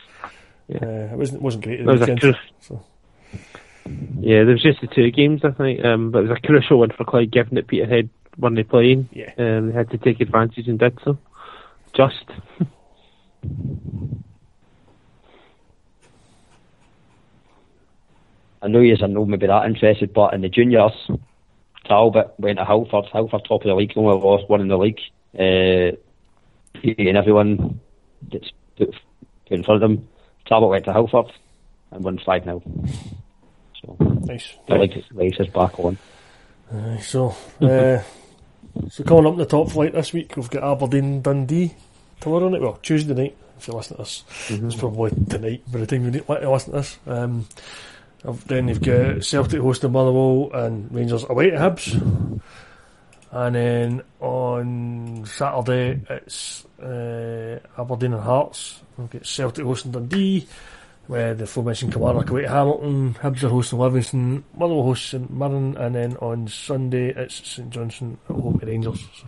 Yeah. 0.67 0.77
uh, 0.81 1.13
it 1.13 1.17
wasn't 1.17 1.41
wasn't 1.41 1.63
great 1.65 1.79
the 1.79 1.85
was 1.85 2.01
a 2.01 2.05
weekend. 2.05 2.21
cru- 2.21 2.33
So. 2.61 2.83
Yeah, 4.21 4.43
there 4.45 4.53
was 4.53 4.63
just 4.63 4.79
the 4.81 4.87
two 4.87 5.11
games, 5.11 5.43
I 5.43 5.51
think, 5.51 5.83
um, 5.83 6.11
but 6.11 6.19
it 6.23 6.29
was 6.29 6.37
a 6.41 6.47
crucial 6.47 6.79
one 6.79 6.91
for 6.91 7.03
Clyde, 7.03 7.31
given 7.31 7.55
that 7.55 7.67
Peterhead 7.67 8.09
weren't 8.37 8.69
playing. 8.69 9.09
Yeah. 9.11 9.31
Um, 9.37 9.67
they 9.67 9.73
had 9.73 9.89
to 9.91 9.97
take 9.97 10.21
advantage 10.21 10.67
and 10.69 10.79
did 10.79 10.97
so. 11.03 11.17
Just. 11.95 12.25
I 18.61 18.67
know 18.67 18.79
you 18.79 18.95
are 19.01 19.07
not 19.07 19.27
maybe 19.27 19.47
that 19.47 19.65
interested, 19.65 20.13
but 20.13 20.33
in 20.33 20.41
the 20.41 20.49
juniors, 20.49 20.93
Talbot 21.85 22.33
went 22.37 22.59
to 22.59 22.65
Hurlford. 22.65 23.09
Hurlford 23.11 23.45
top 23.45 23.61
of 23.61 23.67
the 23.67 23.75
league, 23.75 23.91
only 23.95 24.15
lost 24.17 24.49
one 24.49 24.61
in 24.61 24.69
the 24.69 24.77
league. 24.77 24.99
Uh, 25.37 25.97
and 26.83 27.17
everyone 27.17 27.81
that's 28.31 28.51
put, 28.77 28.91
put 29.47 29.57
in 29.57 29.63
front 29.63 29.83
of 29.83 29.89
them. 29.89 30.07
Talbot 30.45 30.69
went 30.69 30.85
to 30.85 30.91
Hurlford 30.93 31.29
and 31.91 32.03
won 32.03 32.19
5 32.25 32.43
0. 32.45 32.61
So 33.81 33.97
Nice. 33.99 34.53
the 34.67 34.75
league 34.75 35.03
race 35.13 35.35
is 35.39 35.47
back 35.47 35.77
on. 35.79 35.97
Aye, 36.73 36.99
so, 37.01 37.35
uh, 37.61 38.01
so 38.89 39.03
coming 39.03 39.25
up 39.25 39.33
in 39.33 39.39
the 39.39 39.45
top 39.45 39.69
flight 39.69 39.93
this 39.93 40.13
week, 40.13 40.35
we've 40.35 40.49
got 40.49 40.63
Aberdeen 40.63 41.21
Dundee 41.21 41.75
tomorrow 42.19 42.49
night. 42.49 42.61
Well, 42.61 42.79
Tuesday 42.81 43.13
night, 43.13 43.37
if 43.57 43.67
you 43.67 43.73
listen 43.73 43.97
to 43.97 44.03
this. 44.03 44.23
It's 44.49 44.75
probably 44.75 45.11
tonight 45.29 45.63
by 45.71 45.79
the 45.79 45.87
time 45.87 46.05
you 46.05 46.23
listen 46.27 46.71
to 46.71 46.77
this. 46.77 46.97
Um, 47.05 47.47
then 48.47 48.69
you've 48.69 48.81
got 48.81 49.23
Celtic 49.23 49.59
hosting 49.59 49.91
Motherwell 49.91 50.49
and 50.53 50.93
Rangers 50.93 51.25
away 51.29 51.51
to 51.51 51.57
Hibs. 51.57 52.41
And 53.31 53.55
then 53.55 54.03
on 54.19 55.25
Saturday, 55.25 55.99
it's 56.09 56.65
uh, 56.81 57.59
Aberdeen 57.77 58.13
and 58.13 58.23
Hearts. 58.23 58.79
We've 58.97 59.09
got 59.09 59.25
Celtic 59.25 59.65
hosting 59.65 59.91
Dundee. 59.91 60.47
Where 61.07 61.33
the 61.33 61.43
aforementioned 61.43 61.91
Kilmarnock 61.91 62.29
away 62.29 62.43
to 62.43 62.49
Hamilton, 62.49 63.13
Hibs 63.15 63.43
are 63.43 63.49
hosting 63.49 63.77
Livingston, 63.79 64.43
Motherwell 64.55 64.83
hosts 64.83 65.09
St 65.09 65.29
Mirren, 65.29 65.75
and 65.75 65.95
then 65.95 66.15
on 66.17 66.47
Sunday 66.47 67.09
it's 67.09 67.45
St 67.45 67.69
Johnstone 67.69 68.17
at 68.29 68.35
home 68.35 68.57
to 68.59 68.65
Rangers. 68.65 69.01
So 69.01 69.27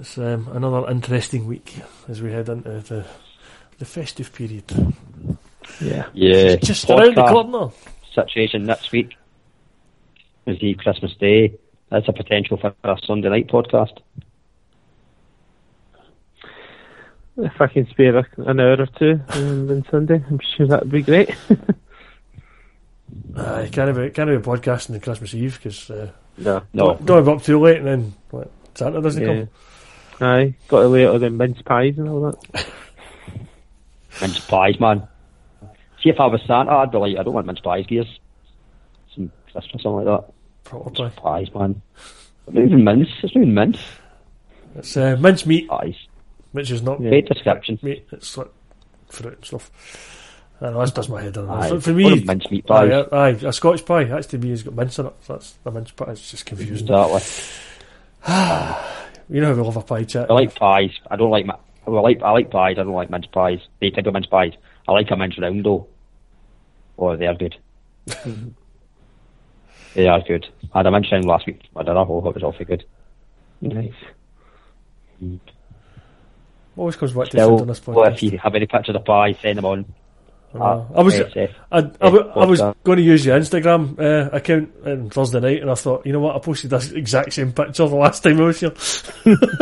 it's 0.00 0.18
um, 0.18 0.48
another 0.52 0.90
interesting 0.90 1.46
week 1.46 1.76
as 2.08 2.20
we 2.20 2.32
head 2.32 2.48
into 2.48 2.68
the 2.80 3.04
the 3.78 3.84
festive 3.84 4.32
period. 4.32 4.64
Yeah. 5.80 6.06
Yeah, 6.14 6.56
Just 6.56 6.88
around 6.90 7.14
the 7.16 7.26
corner. 7.26 7.70
situation 8.14 8.64
next 8.66 8.90
week 8.90 9.14
is 10.46 10.58
the 10.60 10.74
Christmas 10.74 11.14
Day. 11.16 11.54
That's 11.90 12.08
a 12.08 12.12
potential 12.12 12.56
for 12.56 12.74
a 12.82 12.96
Sunday 13.06 13.28
night 13.28 13.46
podcast. 13.48 13.98
If 17.38 17.60
I 17.60 17.66
can 17.66 17.86
spare 17.90 18.16
a, 18.16 18.26
an 18.38 18.60
hour 18.60 18.80
or 18.80 18.86
two 18.86 19.20
um, 19.28 19.68
on 19.70 19.84
Sunday, 19.90 20.22
I'm 20.30 20.40
sure 20.56 20.66
that 20.68 20.82
would 20.84 20.90
be 20.92 21.02
great. 21.02 21.34
Aye, 23.36 23.68
can't 23.70 23.94
be 23.94 24.10
can't 24.10 24.28
be 24.30 24.36
podcasting 24.38 24.94
on 24.94 25.00
Christmas 25.00 25.34
Eve 25.34 25.58
because 25.62 25.90
uh, 25.90 26.10
no. 26.38 26.62
No, 26.72 26.86
don't, 26.94 27.06
don't 27.06 27.16
have 27.18 27.28
up 27.28 27.42
too 27.42 27.60
late 27.60 27.76
and 27.78 27.86
then 27.86 28.14
what, 28.30 28.50
Santa 28.74 29.00
doesn't 29.02 29.22
Yeah. 29.22 29.44
come. 30.18 30.28
Aye, 30.28 30.54
got 30.68 30.80
to 30.80 30.88
lay 30.88 31.06
out 31.06 31.20
the 31.20 31.28
mince 31.30 31.60
pies 31.62 31.98
and 31.98 32.08
all 32.08 32.22
that. 32.22 32.66
mince 34.20 34.40
pies, 34.46 34.80
man. 34.80 35.06
See 36.02 36.08
if 36.08 36.18
I 36.18 36.26
was 36.26 36.40
Santa, 36.46 36.72
I'd 36.72 36.90
be 36.90 36.96
like, 36.98 37.16
I 37.18 37.22
don't 37.22 37.34
want 37.34 37.46
mince 37.46 37.60
pies, 37.60 37.86
gears. 37.86 38.18
Some 39.14 39.30
crisp 39.52 39.68
or 39.74 39.78
something 39.80 40.04
like 40.04 40.06
that. 40.24 40.32
Probably. 40.64 41.10
Pies, 41.10 41.54
man. 41.54 41.82
Not 42.50 42.64
even 42.64 42.82
mince. 42.82 43.08
It's 43.22 43.34
not 43.34 43.42
even 43.42 43.54
mince. 43.54 43.78
It's 44.74 44.96
uh, 44.96 45.16
mince 45.20 45.44
meat, 45.46 45.68
Pies. 45.68 45.94
Which 46.52 46.70
is 46.70 46.82
not 46.82 46.98
Great 46.98 47.26
description. 47.28 47.78
meat. 47.82 48.06
It's 48.12 48.36
like 48.36 48.48
fruit 49.08 49.34
and 49.34 49.44
stuff. 49.44 49.70
I 50.60 50.70
know, 50.70 50.84
that 50.84 50.94
does 50.94 51.08
my 51.10 51.20
head 51.20 51.36
in. 51.36 51.48
Aye. 51.50 51.68
For, 51.68 51.80
for 51.80 51.92
me, 51.92 52.24
mince 52.24 52.50
meat 52.50 52.64
aye, 52.70 52.88
pies. 52.88 53.12
aye, 53.42 53.48
a 53.48 53.52
Scotch 53.52 53.84
pie. 53.84 54.04
That's 54.04 54.26
to 54.28 54.38
me 54.38 54.50
has 54.50 54.62
got 54.62 54.74
mince 54.74 54.98
in 54.98 55.06
it. 55.06 55.12
That's 55.26 55.52
the 55.64 55.70
mince 55.70 55.90
pie. 55.90 56.12
It's 56.12 56.30
just 56.30 56.46
confusing. 56.46 56.88
Exactly. 56.88 57.22
You 59.28 59.40
know 59.40 59.48
how 59.48 59.54
we 59.54 59.62
love 59.62 59.76
a 59.76 59.82
pie 59.82 60.04
chat. 60.04 60.30
I 60.30 60.34
like 60.34 60.54
pies. 60.54 60.92
I 61.10 61.16
don't 61.16 61.32
like. 61.32 61.46
ma- 61.46 61.58
Well, 61.84 61.98
I 61.98 62.02
like. 62.10 62.22
I 62.22 62.30
like 62.30 62.48
pies. 62.48 62.76
I 62.78 62.84
don't 62.84 62.92
like 62.92 63.10
mince 63.10 63.26
pies. 63.26 63.58
They 63.80 63.90
type 63.90 64.06
of 64.06 64.12
mince 64.14 64.26
pies. 64.26 64.52
I 64.86 64.92
like 64.92 65.10
a 65.10 65.16
mince 65.16 65.36
round 65.36 65.64
though. 65.66 65.88
Oh, 66.96 67.16
they 67.16 67.26
are 67.26 67.34
good. 67.34 67.56
they 69.94 70.06
are 70.06 70.20
good. 70.20 70.46
I 70.72 70.78
had 70.78 70.86
a 70.86 70.92
mince 70.92 71.10
round 71.10 71.24
last 71.24 71.44
week. 71.46 71.60
I 71.74 71.82
don't 71.82 71.96
know. 71.96 72.02
It 72.28 72.34
was 72.34 72.42
awfully 72.44 72.66
good. 72.66 72.84
Nice. 73.60 73.92
Always 76.76 76.96
comes 76.96 77.12
back 77.12 77.28
to 77.28 77.30
Still, 77.30 77.60
on 77.60 77.66
this 77.68 77.86
well, 77.86 78.12
if 78.12 78.22
you 78.22 78.38
have 78.38 78.54
any 78.54 78.66
pictures 78.66 78.94
of 78.96 79.04
pie, 79.04 79.32
send 79.40 79.58
them 79.58 79.64
on. 79.64 79.94
I 80.54 80.58
know. 80.58 80.86
I 80.94 81.02
was. 81.02 81.18
I, 81.20 81.48
I, 81.72 81.80
w- 81.80 82.28
I 82.28 82.44
was 82.44 82.60
going 82.84 82.98
to 82.98 83.02
use 83.02 83.24
your 83.26 83.38
Instagram 83.38 83.98
uh, 83.98 84.30
account 84.30 84.72
on 84.84 85.10
Thursday 85.10 85.40
night, 85.40 85.62
and 85.62 85.70
I 85.70 85.74
thought, 85.74 86.06
you 86.06 86.12
know 86.12 86.20
what, 86.20 86.36
I 86.36 86.38
posted 86.38 86.70
this 86.70 86.92
exact 86.92 87.32
same 87.32 87.52
picture 87.52 87.88
the 87.88 87.96
last 87.96 88.22
time 88.22 88.40
I 88.40 88.44
was 88.44 88.60
here. 88.60 88.72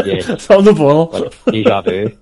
Yeah. 0.05 0.37
so 0.39 0.59
I'm 0.59 0.65
the 0.65 0.73
bother. 0.73 1.25
like 1.25 1.45
deja 1.47 1.83
vu. 1.83 2.17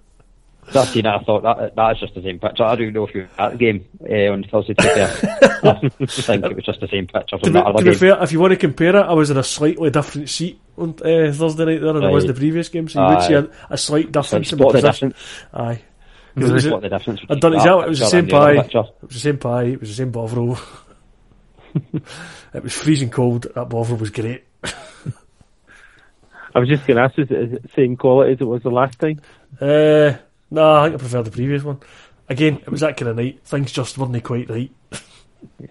So 0.72 0.80
I 0.80 0.84
seen 0.86 1.06
it, 1.06 1.08
I 1.10 1.18
thought 1.22 1.42
that 1.42 1.74
that's 1.76 2.00
just 2.00 2.14
the 2.14 2.22
same 2.22 2.38
picture. 2.38 2.64
I 2.64 2.74
don't 2.76 2.92
know 2.92 3.06
if 3.06 3.14
you 3.14 3.22
were 3.22 3.28
at 3.44 3.52
the 3.52 3.58
game 3.58 3.84
uh, 4.08 4.32
on 4.32 4.42
Thursday. 4.44 4.74
To. 4.74 4.80
I 5.64 6.06
think 6.06 6.44
it 6.46 6.56
was 6.56 6.64
just 6.64 6.80
the 6.80 6.88
same 6.88 7.06
picture 7.06 7.36
To 7.36 7.44
from 7.44 7.52
be, 7.52 7.58
other 7.60 7.78
to 7.78 7.84
be 7.84 7.94
fair, 7.94 8.22
if 8.22 8.32
you 8.32 8.40
want 8.40 8.52
to 8.52 8.56
compare 8.56 8.96
it, 8.96 9.02
I 9.04 9.12
was 9.12 9.30
in 9.30 9.36
a 9.36 9.42
slightly 9.44 9.90
different 9.90 10.28
seat 10.30 10.60
on 10.78 10.90
uh, 11.04 11.32
Thursday 11.32 11.64
night 11.66 11.80
there 11.80 11.92
than 11.92 12.04
I 12.04 12.10
was 12.10 12.24
the 12.26 12.34
previous 12.34 12.68
game, 12.70 12.88
so 12.88 13.02
you 13.06 13.14
would 13.14 13.22
see 13.24 13.34
a, 13.34 13.48
a 13.70 13.76
slight 13.76 14.06
So 14.06 14.10
difference 14.12 14.52
in 14.52 14.58
my 14.58 14.62
spot 14.64 14.72
the 14.72 14.80
position. 14.80 15.08
difference. 15.10 15.44
Aye. 15.52 15.82
'Cause 16.34 16.48
it 16.48 16.52
was, 16.54 16.64
Spot 16.64 16.80
the 16.80 16.88
difference. 16.88 17.20
I'd 17.28 17.40
done 17.40 17.52
exactly- 17.54 17.82
it 17.84 17.88
was 17.90 17.98
the 17.98 18.06
same 18.06 18.26
pie. 18.28 18.56
picture. 18.62 18.78
it 18.78 19.02
was 19.02 19.12
the 19.14 19.20
same 19.20 19.36
pie, 19.38 19.64
it 19.64 19.80
was 19.80 19.88
the 19.90 19.94
same 19.96 20.10
Bovril. 20.10 20.58
it 22.54 22.62
was 22.62 22.72
freezing 22.74 23.10
cold, 23.10 23.46
that 23.54 23.68
Bovril 23.68 23.98
was 23.98 24.08
great. 24.10 24.44
I 26.54 26.58
was 26.58 26.68
just 26.68 26.86
going 26.86 26.96
to 26.98 27.02
ask, 27.04 27.18
is 27.18 27.30
it 27.30 27.62
the 27.62 27.68
same 27.74 27.96
quality 27.96 28.32
as 28.32 28.40
it 28.40 28.44
was 28.44 28.62
the 28.62 28.70
last 28.70 28.98
time? 28.98 29.20
Uh, 29.60 30.12
no, 30.52 30.74
I 30.74 30.84
think 30.84 30.94
I 30.94 30.98
prefer 30.98 31.22
the 31.22 31.30
previous 31.30 31.62
one. 31.62 31.80
Again, 32.28 32.56
it 32.56 32.68
was 32.68 32.80
that 32.80 32.98
kind 32.98 33.08
of 33.08 33.16
night. 33.16 33.40
Things 33.44 33.72
just 33.72 33.96
weren't 33.96 34.22
quite 34.22 34.50
right. 34.50 34.70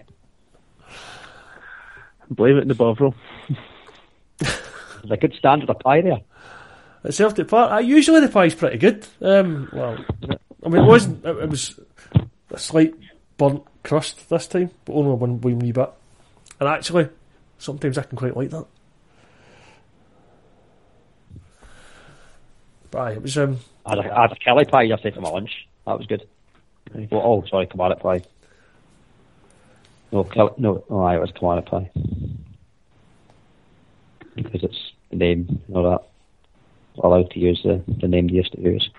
Blame 2.30 2.58
it 2.58 2.62
in 2.62 2.68
the 2.68 2.74
Bovril. 2.74 3.14
There's 4.38 5.10
a 5.10 5.16
good 5.16 5.34
standard 5.34 5.70
of 5.70 5.78
pie 5.78 6.00
there. 6.00 6.22
At 7.04 7.14
Celtic 7.14 7.46
Park, 7.48 7.72
uh, 7.72 7.78
usually 7.78 8.20
the 8.20 8.28
pie's 8.28 8.56
pretty 8.56 8.78
good. 8.78 9.06
Um, 9.20 9.68
well, 9.72 10.04
I 10.64 10.68
mean, 10.68 10.82
it 10.82 10.86
wasn't. 10.86 11.24
It, 11.24 11.36
it 11.36 11.48
was 11.48 11.78
a 12.50 12.58
slight 12.58 12.94
burnt 13.36 13.62
crust 13.84 14.28
this 14.30 14.48
time, 14.48 14.70
but 14.84 14.94
only 14.94 15.14
one 15.14 15.40
wee 15.40 15.72
bit. 15.72 15.90
And 16.58 16.68
actually, 16.68 17.08
sometimes 17.58 17.98
I 17.98 18.02
can 18.02 18.18
quite 18.18 18.36
like 18.36 18.50
that. 18.50 18.66
Aye, 22.94 23.12
it 23.12 23.22
was. 23.22 23.36
Um, 23.38 23.58
I 23.86 23.96
had 23.96 23.98
a, 23.98 24.18
I 24.18 24.22
had 24.22 24.32
a 24.32 24.36
Kelly 24.36 24.64
pie 24.64 24.82
yesterday 24.82 25.14
for 25.14 25.22
my 25.22 25.30
lunch. 25.30 25.68
That 25.86 25.98
was 25.98 26.06
good. 26.06 26.26
Well, 27.10 27.22
oh, 27.24 27.44
sorry, 27.48 27.66
Kamara 27.66 27.98
pie. 27.98 28.22
No, 30.10 30.24
Kelly, 30.24 30.50
no, 30.58 30.84
oh, 30.90 31.02
aye, 31.02 31.16
it 31.16 31.20
was 31.20 31.32
Kamara 31.32 31.64
pie. 31.64 31.90
Because 34.34 34.62
it's 34.62 34.92
the 35.10 35.16
name, 35.16 35.62
you 35.68 35.74
know 35.74 35.90
that. 35.90 36.08
Allowed 37.02 37.30
to 37.30 37.38
use 37.38 37.60
the, 37.62 37.82
the 38.00 38.08
name 38.08 38.28
they 38.28 38.34
used 38.34 38.52
to 38.52 38.60
use. 38.60 38.90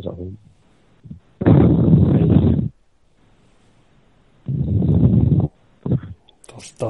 was 0.00 0.06
at 0.06 0.14
home. 0.14 0.38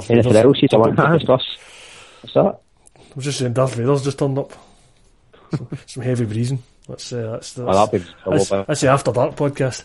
Anything 0.08 0.36
else 0.36 0.62
you 0.62 0.68
want 0.72 0.96
to 0.96 1.18
discuss? 1.18 1.42
What's 2.22 2.34
that? 2.34 2.60
I 2.96 3.14
was 3.16 3.24
just 3.24 3.38
saying, 3.38 3.52
Darth 3.52 3.74
Vader's 3.74 4.04
just 4.04 4.18
turned 4.18 4.38
up. 4.38 4.52
Some 5.86 6.02
heavy 6.02 6.24
breathing. 6.26 6.62
That's 6.88 7.12
uh, 7.12 7.32
that's 7.32 7.52
the, 7.54 7.66
Oh, 7.66 7.72
that'd 7.72 8.00
be 8.00 8.10
that's, 8.26 8.48
that's 8.48 8.80
the 8.80 8.88
After 8.88 9.12
Dark 9.12 9.36
podcast. 9.36 9.84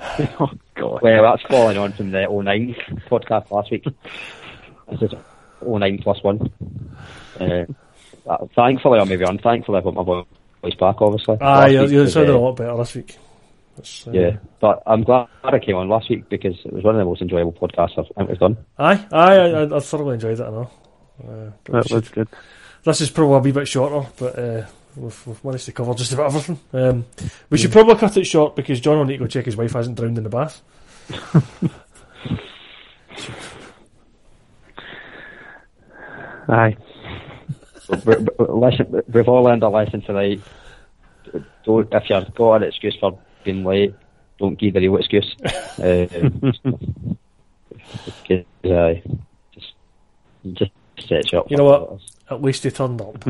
oh 0.40 0.50
God. 0.74 1.02
Well, 1.02 1.22
that's 1.22 1.42
following 1.42 1.76
on 1.76 1.92
from 1.92 2.10
the 2.10 2.26
09 2.26 2.74
podcast 3.10 3.50
last 3.50 3.70
week. 3.70 3.84
This 4.90 5.02
is 5.02 5.12
09 5.66 6.00
plus 6.02 6.22
one. 6.22 6.50
Uh, 7.38 7.64
uh, 8.26 8.46
thankfully, 8.54 8.98
or 8.98 9.06
maybe 9.06 9.24
unthankfully, 9.24 9.78
I 9.78 9.82
got 9.82 9.94
my 9.94 10.02
voice 10.02 10.74
back, 10.78 11.00
obviously. 11.00 11.36
Ah, 11.40 11.60
Last 11.60 11.72
you're, 11.72 11.82
week 11.82 11.92
you're 11.92 12.02
was, 12.02 12.12
sounding 12.12 12.34
uh, 12.34 12.38
a 12.38 12.40
lot 12.40 12.56
better 12.56 12.76
this 12.76 12.94
week. 12.94 13.18
Uh, 13.78 14.10
Yeah, 14.10 14.36
but 14.60 14.82
I'm 14.86 15.02
glad 15.04 15.28
I 15.42 15.58
came 15.58 15.76
on 15.76 15.88
last 15.88 16.08
week 16.10 16.28
because 16.28 16.56
it 16.64 16.72
was 16.72 16.84
one 16.84 16.94
of 16.94 16.98
the 16.98 17.04
most 17.04 17.22
enjoyable 17.22 17.52
podcasts 17.52 17.98
I've 17.98 18.28
I've 18.28 18.38
done. 18.38 18.56
Aye, 18.78 19.06
aye, 19.12 19.36
I, 19.36 19.46
I, 19.64 19.76
I 19.76 19.80
thoroughly 19.80 20.14
enjoyed 20.14 20.40
it. 20.40 20.42
I 20.44 20.50
know. 20.50 20.70
Uh, 21.26 21.50
That 21.66 21.90
we 21.90 21.94
was 21.96 22.08
good. 22.08 22.28
this 22.84 23.00
is 23.00 23.10
probably 23.10 23.36
a 23.36 23.38
wee 23.40 23.52
bit 23.52 23.68
shorter, 23.68 24.08
but 24.18 24.38
uh, 24.38 24.66
we've, 24.96 25.26
we've 25.26 25.44
managed 25.44 25.66
to 25.66 25.72
cover 25.72 25.94
just 25.94 26.12
about 26.12 26.26
everything. 26.34 26.58
Um, 26.72 27.06
we 27.50 27.58
should 27.58 27.72
probably 27.72 27.96
cut 27.96 28.16
it 28.16 28.24
short 28.24 28.56
because 28.56 28.80
John 28.80 28.98
will 28.98 29.04
need 29.04 29.18
to 29.18 29.24
go 29.24 29.26
check 29.26 29.44
his 29.46 29.56
wife 29.56 29.72
hasn't 29.72 29.96
drowned 29.98 30.18
in 30.18 30.24
the 30.24 30.30
bath. 30.30 30.62
Aye. 36.48 36.76
We- 38.04 38.16
we- 38.16 38.46
Listen, 38.48 39.02
we've 39.12 39.28
all 39.28 39.42
learned 39.42 39.62
a 39.62 39.68
lesson 39.68 40.00
tonight. 40.02 40.40
Don't, 41.64 41.92
if 41.92 42.10
you've 42.10 42.34
got 42.34 42.54
an 42.56 42.62
excuse 42.64 42.96
for 42.98 43.18
being 43.44 43.64
late, 43.64 43.94
don't 44.38 44.58
give 44.58 44.74
the 44.74 44.80
real 44.80 44.96
excuse. 44.96 45.36
uh, 45.44 46.06
because, 48.26 48.44
uh, 48.64 48.94
just, 49.54 49.72
just 50.54 50.70
set 51.00 51.32
you 51.32 51.38
up. 51.40 51.50
You 51.50 51.56
know 51.56 51.64
what? 51.64 52.00
At 52.30 52.42
least 52.42 52.62
he 52.64 52.70
turned 52.70 53.00
up. 53.00 53.26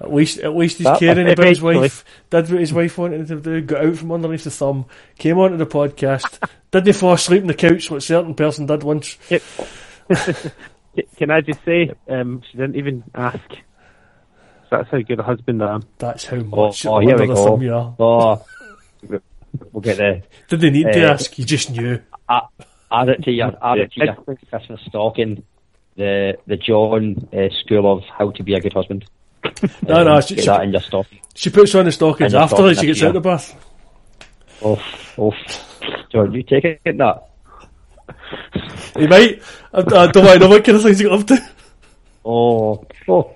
At 0.00 0.12
least, 0.14 0.38
at 0.38 0.56
least 0.56 0.78
he's 0.78 0.86
That- 0.86 0.98
caring 0.98 1.28
about 1.30 1.46
his 1.46 1.60
wife. 1.60 2.04
Did 2.30 2.50
what 2.50 2.60
his 2.60 2.72
wife 2.72 2.96
wanted 2.96 3.30
him 3.30 3.42
to 3.42 3.60
do. 3.60 3.60
Got 3.60 3.84
out 3.84 3.96
from 3.96 4.12
underneath 4.12 4.44
the 4.44 4.50
thumb. 4.50 4.86
Came 5.18 5.38
onto 5.38 5.56
the 5.58 5.66
podcast. 5.66 6.38
didn't 6.70 6.92
fall 6.94 7.12
asleep 7.12 7.42
on 7.42 7.48
the 7.48 7.54
couch, 7.54 7.90
what 7.90 8.02
certain 8.02 8.34
person 8.34 8.66
did 8.66 8.82
once. 8.82 9.18
Yep. 9.28 9.42
Can 11.16 11.30
I 11.30 11.40
just 11.40 11.64
say, 11.64 11.92
um, 12.08 12.42
she 12.50 12.56
didn't 12.58 12.76
even 12.76 13.04
ask. 13.14 13.38
So 13.48 14.76
that's 14.76 14.88
how 14.90 15.00
good 15.00 15.18
a 15.20 15.22
husband 15.22 15.62
I 15.62 15.74
am. 15.74 15.82
That's 15.98 16.24
how 16.26 16.36
Oh, 16.38 16.44
much 16.66 16.86
oh, 16.86 16.96
under 16.96 17.08
here 17.10 17.18
we 17.18 17.26
the 17.26 17.34
go. 17.34 17.44
thumb 17.44 17.62
you 17.62 17.74
are. 17.74 17.94
Oh, 19.08 19.20
we'll 19.72 19.80
get 19.80 19.96
there. 19.96 20.22
Did 20.48 20.60
they 20.60 20.70
need 20.70 20.92
to 20.92 21.08
Uh, 21.08 21.12
ask? 21.14 21.38
You 21.38 21.44
just 21.44 21.70
knew. 21.70 22.00
add 22.28 23.08
it 23.08 23.22
to 23.24 23.30
your 23.32 23.52
add 23.64 23.78
it 23.78 23.92
to 23.92 24.04
your 24.04 24.14
Christmas 24.14 24.80
stocking. 24.86 25.42
The 26.00 26.38
the 26.46 26.56
John 26.56 27.28
uh, 27.30 27.48
School 27.60 27.92
of 27.92 28.02
How 28.04 28.30
to 28.30 28.42
Be 28.42 28.54
a 28.54 28.60
Good 28.60 28.72
Husband. 28.72 29.04
No, 29.86 30.02
no, 30.02 30.14
Um, 30.16 30.22
she- 30.22 30.34
get 30.36 30.44
she- 30.44 30.46
that 30.50 30.62
in 30.64 30.72
your 30.72 30.80
stocking. 30.80 31.20
She 31.34 31.50
puts 31.50 31.74
on 31.74 31.84
the 31.84 31.92
stockings 31.92 32.32
after 32.34 32.56
stocking 32.56 32.74
she 32.80 32.86
gets 32.86 33.02
out 33.02 33.08
of 33.08 33.14
the 33.14 33.20
bath. 33.20 33.46
Oh, 34.62 34.82
oh, 35.18 35.32
John, 36.10 36.32
you 36.32 36.42
take 36.42 36.64
it 36.64 36.80
that. 36.98 37.26
He 38.98 39.06
might. 39.06 39.42
I, 39.74 39.78
I 39.80 39.82
don't 39.82 40.24
want 40.24 40.32
to 40.34 40.38
know 40.40 40.48
what 40.48 40.64
kind 40.64 40.76
of 40.76 40.82
things 40.82 40.98
he 40.98 41.04
got 41.04 41.20
up 41.20 41.26
to. 41.26 41.50
Oh, 42.24 42.86
oh, 43.08 43.32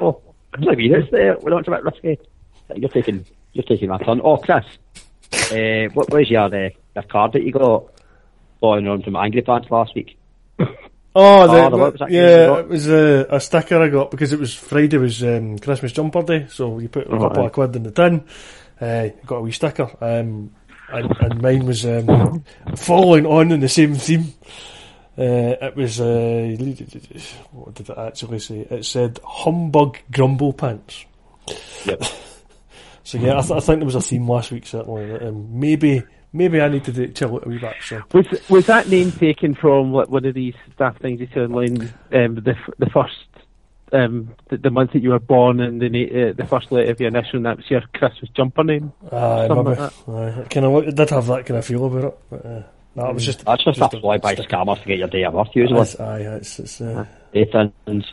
oh. 0.00 0.20
I 0.54 0.74
mean, 0.74 0.94
it's 0.94 1.10
there. 1.10 1.36
We're 1.40 1.50
not 1.50 1.66
a 1.68 1.70
bit 1.70 1.82
risky. 1.84 2.18
You're 2.74 2.88
taking, 2.90 3.24
you're 3.52 3.64
taking 3.64 3.88
my 3.88 3.98
turn. 3.98 4.20
Oh, 4.22 4.36
Chris, 4.38 4.64
uh, 5.52 5.92
what 5.94 6.10
was 6.12 6.28
your 6.30 6.42
uh, 6.54 6.70
your 6.94 7.04
card 7.08 7.32
that 7.32 7.42
you 7.42 7.52
got 7.52 7.84
following 8.60 8.88
on 8.88 9.02
from 9.02 9.16
Angry 9.16 9.42
Pants 9.42 9.70
last 9.70 9.94
week? 9.94 10.17
Oh, 11.20 11.46
the, 11.48 11.64
Oh, 11.66 11.70
the 11.70 11.76
what 11.76 11.92
was 11.92 11.98
that 12.00 12.10
you 12.10 12.20
yeah, 12.20 12.58
it 12.60 12.68
was 12.68 12.88
a, 12.88 13.26
a 13.30 13.40
sticker 13.40 13.82
I 13.82 13.88
got 13.88 14.10
because 14.10 14.32
it 14.32 14.38
was 14.38 14.54
Friday 14.54 14.98
was 14.98 15.22
um, 15.24 15.58
Christmas 15.58 15.92
jumper 15.92 16.22
day, 16.22 16.46
so 16.48 16.78
you 16.78 16.88
put 16.88 17.06
a 17.06 17.10
Oh, 17.10 17.18
couple 17.18 17.42
aye. 17.42 17.46
of 17.46 17.52
quid 17.52 17.76
in 17.76 17.82
the 17.82 17.90
tin. 17.90 18.24
Uh, 18.80 19.08
got 19.26 19.36
a 19.36 19.40
wee 19.40 19.50
sticker, 19.52 19.90
um, 20.00 20.52
and, 20.90 21.16
and 21.20 21.42
mine 21.42 21.66
was 21.66 21.84
um, 21.84 22.44
following 22.76 23.26
on 23.26 23.50
in 23.52 23.60
the 23.60 23.68
same 23.68 23.94
theme. 23.96 24.32
Uh, 25.18 25.56
it 25.66 25.74
was 25.74 26.00
uh, 26.00 26.56
what 27.50 27.74
did 27.74 27.90
it 27.90 27.98
actually 27.98 28.38
say? 28.38 28.60
It 28.70 28.84
said 28.84 29.18
humbug 29.24 29.98
grumble 30.12 30.52
pants. 30.52 31.04
Yep. 31.84 32.02
So 33.04 33.16
yeah, 33.16 33.38
I, 33.38 33.40
th- 33.40 33.52
I 33.52 33.60
think 33.60 33.78
there 33.78 33.86
was 33.86 33.94
a 33.94 34.02
theme 34.02 34.28
last 34.28 34.50
week 34.50 34.66
certainly. 34.66 35.06
that, 35.06 35.22
Um, 35.22 35.58
maybe 35.58 36.02
maybe 36.32 36.60
I 36.60 36.68
need 36.68 36.84
to 36.84 36.92
do, 36.92 37.08
chill 37.08 37.38
it 37.38 37.46
a 37.46 37.48
wee 37.48 37.58
bit. 37.58 37.74
So 37.82 38.02
Was 38.12 38.26
was 38.48 38.66
that 38.66 38.88
name 38.88 39.12
taken 39.12 39.54
from 39.54 39.92
like 39.92 40.08
one 40.08 40.24
of 40.24 40.34
these 40.34 40.54
staff 40.74 40.98
things 41.00 41.20
you 41.20 41.28
see 41.32 41.40
online? 41.40 41.82
Um, 42.12 42.36
the 42.36 42.54
the 42.78 42.90
first 42.90 43.14
um, 43.92 44.34
the, 44.50 44.58
the 44.58 44.70
month 44.70 44.92
that 44.92 45.02
you 45.02 45.10
were 45.10 45.18
born 45.18 45.60
and 45.60 45.80
the 45.80 45.86
uh, 45.86 46.32
the 46.34 46.46
first 46.46 46.70
letter 46.70 46.90
of 46.90 47.00
your 47.00 47.08
initial, 47.08 47.36
and 47.36 47.46
that 47.46 47.56
was 47.56 47.70
your 47.70 47.82
Christmas 47.94 48.30
jumper 48.34 48.64
name. 48.64 48.92
Aye, 49.10 49.46
Something 49.48 49.64
maybe. 49.64 49.80
like 49.80 50.08
Aye, 50.08 50.40
it 50.42 50.50
kind 50.50 50.66
of 50.66 50.88
it 50.88 50.94
did 50.94 51.10
have 51.10 51.26
that 51.26 51.46
kind 51.46 51.58
of 51.58 51.64
feel 51.64 51.84
about 51.86 52.04
it. 52.04 52.18
But, 52.30 52.46
uh, 52.46 52.62
no, 52.94 53.10
it 53.10 53.14
was 53.14 53.24
just 53.24 53.44
That's 53.44 53.64
just, 53.64 53.78
just 53.78 53.94
a 53.94 54.00
fly 54.00 54.18
by 54.18 54.34
sticker. 54.34 54.48
scammer 54.56 54.80
to 54.80 54.86
get 54.86 54.98
your 54.98 55.08
day 55.08 55.24
of 55.24 55.32
birth 55.32 55.48
usually. 55.54 55.80
It's, 55.80 55.98
aye, 56.00 56.20
it's, 56.20 56.58
it's 56.58 56.80
uh, 56.80 57.06
Date 57.32 57.54
and 57.86 58.04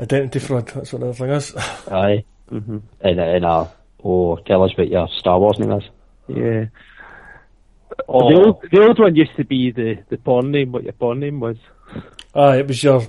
identity 0.00 0.38
fraud. 0.40 0.66
That's 0.68 0.92
what 0.92 1.02
the 1.02 1.14
thing 1.14 1.30
is. 1.30 1.54
aye. 1.56 2.24
Mm-hmm. 2.50 2.78
And, 3.00 3.20
and 3.20 3.44
uh, 3.44 3.66
oh, 4.04 4.36
tell 4.36 4.62
us 4.64 4.76
what 4.76 4.88
your 4.88 5.08
Star 5.18 5.38
Wars 5.38 5.58
name 5.58 5.72
is. 5.72 5.84
Yeah. 6.28 6.64
Oh, 8.08 8.28
The 8.30 8.36
old 8.36 8.62
the 8.70 8.86
old 8.86 8.98
one 8.98 9.14
used 9.14 9.36
to 9.36 9.44
be 9.44 9.70
the 9.70 9.98
the 10.08 10.16
porn 10.18 10.50
name. 10.50 10.72
What 10.72 10.84
your 10.84 10.92
porn 10.92 11.20
name 11.20 11.40
was? 11.40 11.56
aye, 12.34 12.58
it 12.58 12.68
was 12.68 12.82
your 12.82 13.02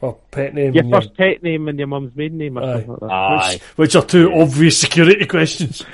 well, 0.00 0.20
pet 0.30 0.54
name. 0.54 0.74
Your 0.74 0.84
and 0.84 0.92
first 0.92 1.14
pet 1.16 1.42
name 1.42 1.68
and 1.68 1.78
your 1.78 1.86
mum's 1.88 2.14
maiden 2.16 2.38
name, 2.38 2.58
or 2.58 2.62
Aye. 2.62 2.72
something 2.72 2.90
like 2.90 3.00
that. 3.00 3.10
aye. 3.10 3.52
which, 3.52 3.62
which 3.76 3.96
are 3.96 4.04
two 4.04 4.32
obvious 4.34 4.78
security 4.78 5.26
questions. 5.36 5.84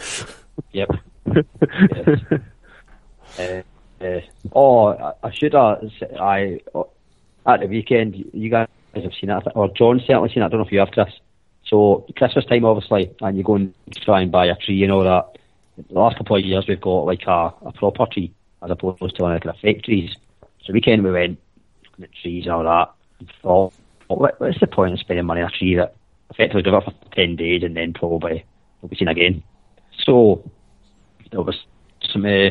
Yep. 0.72 0.88
yes. 1.26 2.20
uh, 3.38 4.04
uh, 4.04 4.20
oh, 4.52 4.88
I, 4.88 5.12
I 5.22 5.32
should 5.32 5.52
have. 5.52 5.90
I 6.18 6.60
oh, 6.74 6.88
at 7.46 7.60
the 7.60 7.66
weekend. 7.66 8.24
You 8.32 8.50
guys 8.50 8.68
have 8.94 9.12
seen 9.20 9.30
it, 9.30 9.42
or 9.54 9.68
John's 9.68 10.02
certainly 10.06 10.30
seen 10.30 10.42
it. 10.42 10.46
I 10.46 10.48
don't 10.48 10.60
know 10.60 10.66
if 10.66 10.72
you 10.72 10.78
have, 10.78 10.90
Chris. 10.90 11.08
So 11.66 12.06
Christmas 12.16 12.46
time, 12.46 12.64
obviously, 12.64 13.10
and 13.20 13.36
you 13.36 13.42
go 13.44 13.56
and 13.56 13.74
try 13.92 14.22
and 14.22 14.32
buy 14.32 14.46
a 14.46 14.56
tree 14.56 14.82
and 14.84 14.92
all 14.92 15.04
that. 15.04 15.37
The 15.86 15.94
last 15.94 16.16
couple 16.16 16.36
of 16.36 16.44
years, 16.44 16.66
we've 16.66 16.80
got 16.80 17.06
like 17.06 17.22
a, 17.26 17.54
a 17.62 17.72
proper 17.72 18.06
tree 18.06 18.34
as 18.62 18.70
opposed 18.70 19.14
to 19.16 19.22
like 19.22 19.44
a 19.44 19.52
fake 19.62 19.84
trees. 19.84 20.16
So 20.64 20.72
weekend 20.72 21.04
we 21.04 21.12
went 21.12 21.38
at 22.02 22.10
trees 22.20 22.44
and 22.44 22.52
all 22.52 22.64
that. 22.64 22.92
And 23.20 23.32
thought, 23.42 23.72
well, 24.08 24.18
what, 24.18 24.40
what's 24.40 24.58
the 24.60 24.66
point 24.66 24.94
of 24.94 24.98
spending 24.98 25.24
money 25.24 25.40
on 25.40 25.48
a 25.48 25.56
tree 25.56 25.76
that 25.76 25.94
effectively 26.30 26.62
live 26.62 26.82
it 26.82 26.84
for 26.84 27.14
ten 27.14 27.36
days 27.36 27.62
and 27.62 27.76
then 27.76 27.92
probably 27.92 28.44
will 28.80 28.88
be 28.88 28.96
seen 28.96 29.08
again? 29.08 29.42
So 30.04 30.50
there 31.30 31.42
was 31.42 31.64
some 32.10 32.24
uh, 32.24 32.50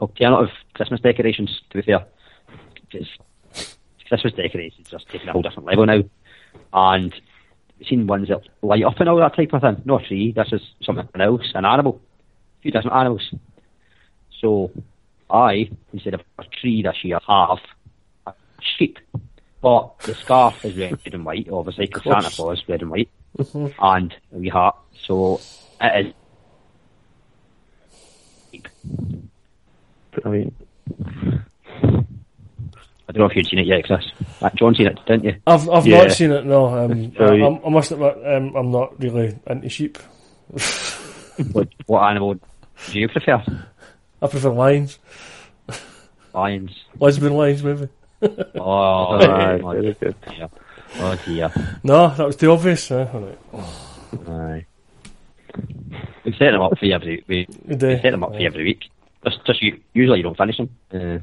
alternative 0.00 0.54
Christmas 0.74 1.00
decorations. 1.00 1.60
To 1.70 1.76
be 1.76 1.82
fair, 1.82 2.06
Christmas 4.08 4.32
decorations 4.34 4.88
just 4.90 5.08
taking 5.08 5.28
a 5.28 5.32
whole 5.32 5.42
different 5.42 5.66
level 5.66 5.84
now, 5.84 6.02
and 6.72 7.14
we've 7.78 7.88
seen 7.88 8.06
ones 8.06 8.28
that 8.28 8.42
light 8.62 8.84
up 8.84 9.00
and 9.00 9.08
all 9.08 9.18
that 9.18 9.34
type 9.34 9.52
of 9.52 9.62
thing. 9.62 9.82
No 9.84 9.98
tree. 9.98 10.32
This 10.32 10.52
is 10.52 10.62
something 10.82 11.08
else, 11.20 11.52
an 11.54 11.64
animal, 11.64 12.00
a 12.05 12.05
few 12.66 12.72
different 12.72 12.96
animals. 12.96 13.32
So 14.40 14.70
I, 15.30 15.70
instead 15.92 16.14
of 16.14 16.20
a 16.38 16.44
tree 16.60 16.82
this 16.82 16.96
year, 17.04 17.20
have 17.26 17.58
a 18.26 18.34
sheep. 18.60 18.98
But 19.62 19.98
the 20.00 20.14
scarf 20.14 20.64
is 20.64 20.76
red 20.76 20.98
and 21.12 21.24
white, 21.24 21.48
obviously, 21.50 21.86
because 21.86 22.02
Santa 22.02 22.30
Claus 22.30 22.58
is 22.58 22.68
red 22.68 22.82
and 22.82 22.90
white, 22.90 23.08
and 23.78 24.14
a 24.34 24.38
wee 24.38 24.48
hat. 24.48 24.74
So 25.06 25.40
it 25.80 26.06
is 26.06 26.12
Brilliant. 30.12 30.54
I 33.08 33.12
don't 33.12 33.18
know 33.18 33.26
if 33.26 33.36
you'd 33.36 33.46
seen 33.46 33.58
it 33.60 33.66
yet, 33.66 33.84
Chris. 33.84 34.04
John 34.56 34.74
seen 34.74 34.86
it, 34.88 34.98
didn't 35.06 35.24
you? 35.24 35.36
I've 35.46 35.68
I've 35.68 35.86
Yeah. 35.86 35.98
not 36.04 36.12
seen 36.12 36.32
it. 36.32 36.44
No, 36.46 36.66
um, 36.66 37.12
I, 37.20 37.66
I 37.66 37.70
must 37.70 37.92
admit, 37.92 38.16
um, 38.26 38.54
I'm 38.56 38.70
not 38.72 39.00
really 39.00 39.38
into 39.46 39.68
sheep. 39.68 39.98
what, 41.52 41.68
what 41.86 42.02
animal 42.08 42.36
do 42.92 43.00
you 43.00 43.08
prefer? 43.08 43.42
I 44.22 44.26
prefer 44.26 44.50
lions, 44.50 44.98
Lions. 46.34 46.72
lesbian 46.98 47.34
lions, 47.34 47.62
maybe. 47.62 47.88
Oh, 48.58 49.18
Aye, 49.20 49.60
oh, 49.62 49.72
dear. 49.92 50.14
Oh 50.98 51.18
dear. 51.26 51.52
No, 51.82 52.08
that 52.14 52.26
was 52.26 52.36
too 52.36 52.50
obvious. 52.50 52.90
All 52.90 53.04
right. 53.52 54.28
Aye. 54.28 54.66
We 56.24 56.32
set 56.32 56.50
them 56.52 56.60
up 56.62 56.78
for 56.78 56.86
you 56.86 56.94
every 56.94 57.24
we, 57.28 57.46
We 57.66 57.74
we 57.76 57.78
set 58.00 58.10
them 58.10 58.24
up 58.24 58.32
for 58.32 58.38
you 58.40 58.46
every 58.46 58.64
week. 58.64 58.84
Just, 59.24 59.44
just 59.46 59.62
you, 59.62 59.80
usually 59.94 60.18
you 60.18 60.22
don't 60.22 60.36
finish 60.36 60.56
them. 60.56 60.70
Uh, 60.92 61.18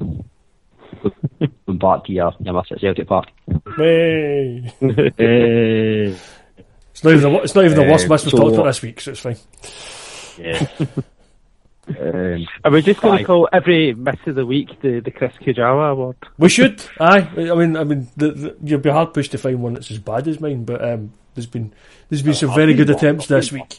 going 1.66 1.78
back 1.78 2.04
to 2.04 2.12
your 2.12 2.32
your 2.40 2.54
mass 2.54 2.66
at 2.70 2.80
Celtic 2.80 3.08
Park. 3.08 3.28
Hey. 3.76 4.72
Eh, 5.18 6.16
It's 6.92 7.02
not 7.02 7.12
even 7.14 7.32
the, 7.32 7.38
it's 7.42 7.54
not 7.54 7.64
even 7.64 7.76
the 7.76 7.90
worst 7.90 8.06
Uh, 8.06 8.08
match 8.10 8.24
we've 8.24 8.30
so- 8.30 8.38
talked 8.38 8.54
about 8.54 8.66
this 8.66 8.82
week, 8.82 9.00
so 9.00 9.10
it's 9.10 9.20
fine. 9.20 9.36
Yeah. 10.38 10.66
Um, 11.88 12.46
Are 12.64 12.70
we 12.70 12.82
just 12.82 13.00
going 13.00 13.18
to 13.18 13.24
call 13.24 13.48
every 13.52 13.92
miss 13.94 14.16
of 14.26 14.34
the 14.36 14.46
week 14.46 14.80
the, 14.80 15.00
the 15.00 15.10
Chris 15.10 15.32
Kujawa 15.40 15.92
award? 15.92 16.16
We 16.38 16.48
should. 16.48 16.82
Aye. 17.00 17.28
I 17.36 17.54
mean, 17.54 17.76
I 17.76 17.84
mean, 17.84 18.08
the, 18.16 18.30
the, 18.32 18.56
you'll 18.62 18.80
be 18.80 18.90
hard 18.90 19.12
pushed 19.14 19.32
to 19.32 19.38
find 19.38 19.62
one 19.62 19.74
that's 19.74 19.90
as 19.90 19.98
bad 19.98 20.26
as 20.28 20.40
mine. 20.40 20.64
But 20.64 20.82
um, 20.82 21.12
there's 21.34 21.46
been 21.46 21.72
there's 22.08 22.22
been 22.22 22.34
some 22.34 22.50
I've 22.50 22.56
very 22.56 22.74
been 22.74 22.78
good 22.86 22.88
worse. 22.88 22.96
attempts 23.02 23.24
I've 23.24 23.28
this 23.40 23.50
been 23.50 23.60
week. 23.60 23.78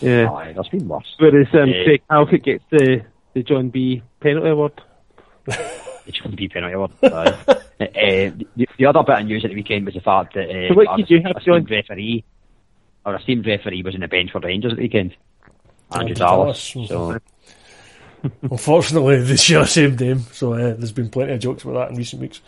Yeah. 0.00 0.30
aye, 0.30 0.52
there's 0.52 0.68
been 0.68 0.86
worse. 0.88 1.14
Whereas 1.18 1.46
um, 1.54 1.68
Yeah. 1.70 1.84
Craig 1.84 2.02
Halkett 2.10 2.42
gets 2.44 2.64
the, 2.70 3.02
the 3.34 3.42
John 3.42 3.70
B 3.70 4.02
penalty 4.20 4.50
award. 4.50 4.72
It 5.48 6.14
shouldn't 6.14 6.36
be 6.36 6.48
penalty 6.48 6.74
award. 6.74 6.92
Uh, 7.78 8.30
the, 8.56 8.66
the 8.78 8.86
other 8.86 9.02
bit 9.02 9.18
of 9.20 9.26
news 9.26 9.44
at 9.44 9.50
the 9.50 9.54
weekend 9.54 9.84
was 9.84 9.92
the 9.92 10.00
fact 10.00 10.32
that 10.32 10.48
uh, 10.48 10.68
So 10.68 10.74
what 10.74 10.86
our 10.86 10.96
did 10.96 11.10
you 11.10 11.20
have, 11.20 11.36
esteemed 11.36 11.68
John? 11.68 11.76
referee, 11.76 12.24
our 13.04 13.16
esteemed 13.16 13.46
referee, 13.46 13.82
was 13.82 13.94
in 13.94 14.00
the 14.00 14.08
bench 14.08 14.30
for 14.30 14.40
Rangers 14.40 14.72
at 14.72 14.76
the 14.78 14.82
weekend. 14.84 15.14
Andrew 15.92 16.14
Dallas. 16.14 16.72
Dallas. 16.72 16.88
So 16.88 17.18
Unfortunately, 18.42 19.22
they 19.22 19.36
share 19.36 19.60
the 19.60 19.66
same 19.66 19.96
name, 19.96 20.20
so 20.32 20.54
uh, 20.54 20.74
there's 20.74 20.92
been 20.92 21.08
plenty 21.10 21.32
of 21.32 21.40
jokes 21.40 21.62
about 21.62 21.74
that 21.74 21.90
in 21.90 21.96
recent 21.96 22.20
weeks. 22.22 22.40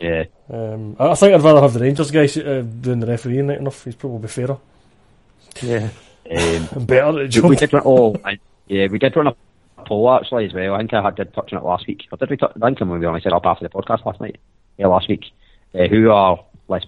yeah, 0.00 0.24
Um, 0.50 0.96
I 0.98 1.08
I 1.08 1.14
think 1.14 1.34
I'd 1.34 1.42
rather 1.42 1.60
have 1.60 1.72
the 1.72 1.80
Rangers 1.80 2.10
guy 2.10 2.24
uh, 2.24 2.62
doing 2.62 3.00
the 3.00 3.06
refereeing 3.06 3.46
right 3.48 3.58
enough. 3.58 3.84
He's 3.84 3.94
probably 3.94 4.28
fairer 4.28 4.58
Yeah. 5.62 5.88
um, 6.30 6.68
and 6.72 6.86
better 6.86 7.22
at 7.22 7.32
the 7.32 7.40
we, 7.48 7.56
did 7.56 7.72
run. 7.72 7.82
Oh, 7.86 8.14
and, 8.24 8.38
yeah, 8.66 8.88
we 8.88 8.98
did 8.98 9.16
run 9.16 9.28
a 9.28 9.36
poll 9.86 10.10
actually 10.12 10.46
as 10.46 10.52
well. 10.52 10.74
I 10.74 10.78
think 10.78 10.92
I 10.92 11.02
had 11.02 11.14
did 11.14 11.32
touch 11.32 11.52
on 11.52 11.60
it 11.60 11.64
last 11.64 11.86
week. 11.86 12.06
Or 12.12 12.18
did 12.18 12.28
we? 12.28 12.36
Touch, 12.36 12.52
I 12.60 12.66
think 12.66 12.80
when 12.80 12.98
we 13.00 13.06
only 13.06 13.20
set 13.22 13.32
up 13.32 13.46
after 13.46 13.64
the 13.66 13.70
podcast 13.70 14.04
last 14.04 14.20
night. 14.20 14.36
Yeah, 14.76 14.88
last 14.88 15.08
week. 15.08 15.24
Uh, 15.74 15.86
who 15.86 16.10
are 16.10 16.44
less 16.68 16.84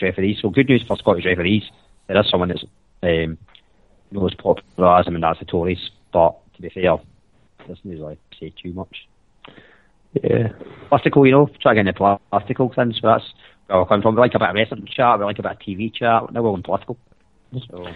referees? 0.00 0.38
So 0.40 0.50
good 0.50 0.68
news 0.68 0.82
for 0.86 0.96
Scottish 0.96 1.24
referees. 1.26 1.64
There 2.06 2.18
is 2.18 2.28
someone 2.30 2.48
that's 2.48 2.64
um, 3.02 3.38
as 4.24 4.34
popularism, 4.34 5.14
and 5.14 5.24
that's 5.24 5.38
the 5.38 5.44
Tories. 5.44 5.90
But 6.12 6.36
to 6.54 6.62
be 6.62 6.70
fair, 6.70 6.98
doesn't 7.66 7.80
really 7.84 8.18
say 8.38 8.52
too 8.62 8.72
much. 8.72 9.08
Yeah. 10.22 10.48
Plastical, 10.88 11.26
you 11.26 11.32
know, 11.32 11.50
try 11.60 11.72
to 11.72 11.82
get 11.82 11.86
into 11.88 11.98
the 11.98 12.18
plastical 12.30 12.72
things. 12.74 12.98
So 13.00 13.08
that's 13.08 13.24
where 13.66 13.78
we're 13.78 13.86
coming 13.86 14.02
from. 14.02 14.14
We 14.14 14.20
like 14.20 14.34
a 14.34 14.38
bit 14.38 14.48
of 14.48 14.54
wrestling 14.54 14.86
chat. 14.86 15.18
We 15.18 15.24
like 15.24 15.38
a 15.38 15.42
bit 15.42 15.52
of 15.52 15.58
TV 15.58 15.92
chat. 15.92 16.32
Now 16.32 16.42
we're 16.42 16.50
on 16.50 16.62
political. 16.62 16.96
So. 17.68 17.86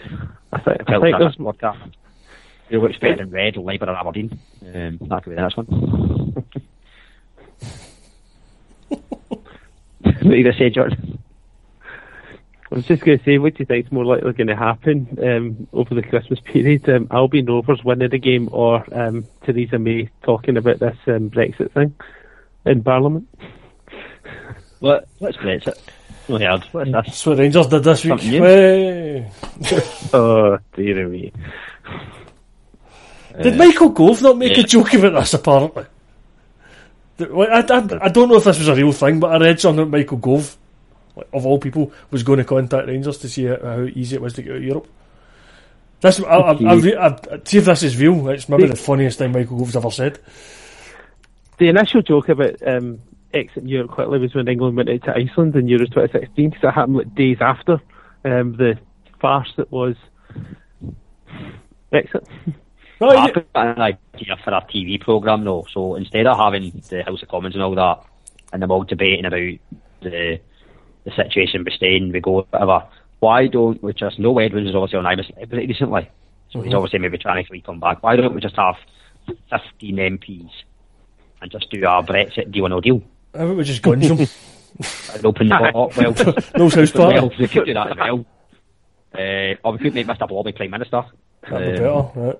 I 0.52 0.60
think, 0.60 0.82
I 0.86 1.00
think 1.00 1.16
that's 1.18 1.36
there's 1.36 1.36
podcast. 1.36 1.92
Looks 2.70 2.98
better 2.98 3.16
than 3.16 3.30
Red, 3.30 3.56
Labour 3.56 3.86
and 3.86 3.96
Aberdeen? 3.96 4.38
Um, 4.62 4.98
that 5.08 5.24
could 5.24 5.30
be 5.30 5.36
the 5.36 5.42
next 5.42 5.56
one. 5.56 5.66
what 8.88 9.02
are 10.04 10.36
you 10.36 10.44
going 10.44 10.52
to 10.52 10.58
say, 10.58 10.70
George? 10.70 10.94
I 12.70 12.76
was 12.76 12.86
just 12.86 13.02
going 13.02 13.18
to 13.18 13.24
say, 13.24 13.38
what 13.38 13.54
do 13.54 13.62
you 13.62 13.66
think 13.66 13.86
is 13.86 13.92
more 13.92 14.04
likely 14.04 14.32
going 14.32 14.46
to 14.46 14.54
happen 14.54 15.18
um, 15.20 15.68
over 15.72 15.92
the 15.94 16.02
Christmas 16.02 16.38
period? 16.38 16.88
Um, 16.88 17.08
Albion 17.10 17.46
Rovers 17.46 17.82
winning 17.82 18.10
the 18.10 18.18
game 18.18 18.48
or 18.52 18.84
um, 18.92 19.26
Theresa 19.44 19.78
May 19.78 20.08
talking 20.22 20.56
about 20.56 20.78
this 20.78 20.96
um, 21.08 21.30
Brexit 21.30 21.72
thing 21.72 21.94
in 22.64 22.82
Parliament? 22.84 23.28
What, 24.78 25.08
what's 25.18 25.36
Brexit? 25.38 25.78
No 26.28 26.38
heard. 26.38 26.64
What's 26.70 26.90
this? 26.90 26.92
That's 26.92 27.26
what 27.26 27.38
Rangers 27.38 27.66
did 27.66 27.82
this 27.82 28.04
week. 28.04 28.10
Something 28.10 28.30
new. 28.30 28.42
Hey. 28.42 29.32
Oh, 30.12 30.58
dear 30.74 31.08
me. 31.08 31.32
Did 33.42 33.56
Michael 33.56 33.90
Gove 33.90 34.22
not 34.22 34.38
make 34.38 34.56
yeah. 34.56 34.64
a 34.64 34.66
joke 34.66 34.92
about 34.94 35.14
this, 35.14 35.34
apparently? 35.34 35.84
I, 37.20 37.24
I, 37.24 38.04
I 38.06 38.08
don't 38.08 38.28
know 38.28 38.36
if 38.36 38.44
this 38.44 38.58
was 38.58 38.68
a 38.68 38.74
real 38.74 38.92
thing, 38.92 39.20
but 39.20 39.32
I 39.32 39.38
read 39.38 39.60
something 39.60 39.84
that 39.84 39.96
Michael 39.96 40.16
Gove, 40.18 40.56
like, 41.20 41.28
of 41.32 41.46
all 41.46 41.58
people, 41.58 41.92
was 42.10 42.22
going 42.22 42.38
to 42.38 42.44
contact 42.44 42.88
Rangers 42.88 43.18
to 43.18 43.28
see 43.28 43.44
how, 43.44 43.58
how 43.62 43.82
easy 43.82 44.16
it 44.16 44.22
was 44.22 44.34
to 44.34 44.42
get 44.42 44.52
out 44.52 44.58
of 44.58 44.64
Europe. 44.64 44.88
This, 46.00 46.20
I, 46.20 46.24
I, 46.24 46.52
I, 46.52 46.74
I, 46.74 47.06
I, 47.08 47.40
see 47.44 47.58
if 47.58 47.64
this 47.66 47.82
is 47.82 47.98
real. 47.98 48.28
It's 48.30 48.48
maybe 48.48 48.66
the 48.66 48.76
funniest 48.76 49.18
thing 49.18 49.32
Michael 49.32 49.58
Gove's 49.58 49.76
ever 49.76 49.90
said. 49.90 50.18
The 51.58 51.68
initial 51.68 52.00
joke 52.00 52.30
about 52.30 52.66
um, 52.66 53.00
exiting 53.34 53.68
Europe 53.68 53.90
quickly 53.90 54.18
was 54.18 54.34
when 54.34 54.48
England 54.48 54.76
went 54.76 54.88
out 54.88 55.02
to 55.04 55.14
Iceland 55.14 55.54
in 55.56 55.68
Euro 55.68 55.84
2016, 55.86 56.50
because 56.50 56.64
it 56.64 56.72
happened 56.72 56.96
like 56.96 57.14
days 57.14 57.36
after 57.40 57.80
um, 58.24 58.56
the 58.56 58.78
farce 59.20 59.52
that 59.56 59.70
was 59.70 59.94
Brexit. 61.92 62.26
No, 63.00 63.08
I've 63.08 63.34
he- 63.34 63.40
got 63.40 63.46
an 63.54 63.80
idea 63.80 64.36
for 64.42 64.52
a 64.52 64.60
TV 64.62 65.00
programme 65.00 65.44
though. 65.44 65.66
So 65.70 65.96
instead 65.96 66.26
of 66.26 66.38
having 66.38 66.82
the 66.88 67.02
House 67.02 67.22
of 67.22 67.28
Commons 67.28 67.54
and 67.54 67.62
all 67.62 67.74
that, 67.74 68.04
and 68.52 68.62
them 68.62 68.70
all 68.70 68.84
debating 68.84 69.24
about 69.24 69.58
the 70.02 70.40
the 71.16 71.22
situation 71.24 71.64
with 71.64 71.74
staying, 71.74 72.12
we 72.12 72.20
go 72.20 72.46
whatever. 72.50 72.84
Why 73.20 73.46
don't 73.46 73.82
we 73.82 73.92
just? 73.92 74.18
Noel 74.18 74.40
Edmonds 74.46 74.70
is 74.70 74.74
obviously 74.74 74.98
on 74.98 75.06
Ibis 75.06 75.26
Celebrity 75.26 75.66
recently, 75.66 76.08
so 76.50 76.60
he's 76.62 76.72
obviously 76.74 76.98
maybe 77.00 77.18
trying 77.18 77.44
to 77.44 77.60
come 77.60 77.80
back. 77.80 78.02
Why 78.02 78.16
don't 78.16 78.34
we 78.34 78.40
just 78.40 78.56
have 78.56 78.76
fifteen 79.50 79.96
MPs 79.96 80.50
and 81.42 81.50
just 81.50 81.70
do 81.70 81.84
our 81.84 82.02
Brexit 82.02 82.50
deal 82.50 82.66
or 82.66 82.68
no 82.70 82.80
deal? 82.80 83.02
I 83.34 83.38
think 83.38 83.58
we 83.58 83.64
just 83.64 83.82
gunge 83.82 84.04
him. 84.04 84.26
And 85.12 85.26
open 85.26 85.48
the 85.48 85.56
bottle. 85.72 85.92
Well, 85.96 86.12
no 86.56 86.68
house 86.70 86.94
well, 86.94 87.10
party. 87.20 87.36
we 87.40 87.48
could 87.48 87.66
do 87.66 87.74
that 87.74 87.90
as 87.90 87.96
well. 87.96 88.24
Uh, 89.12 89.54
or 89.64 89.72
we 89.72 89.78
could 89.78 89.92
make 89.94 90.06
Mr. 90.06 90.26
Blobby 90.28 90.52
Prime 90.52 90.70
Minister. 90.70 91.02
That'd 91.42 91.74
be 91.76 91.84
Um, 91.84 92.04
better. 92.06 92.20
Right. 92.20 92.38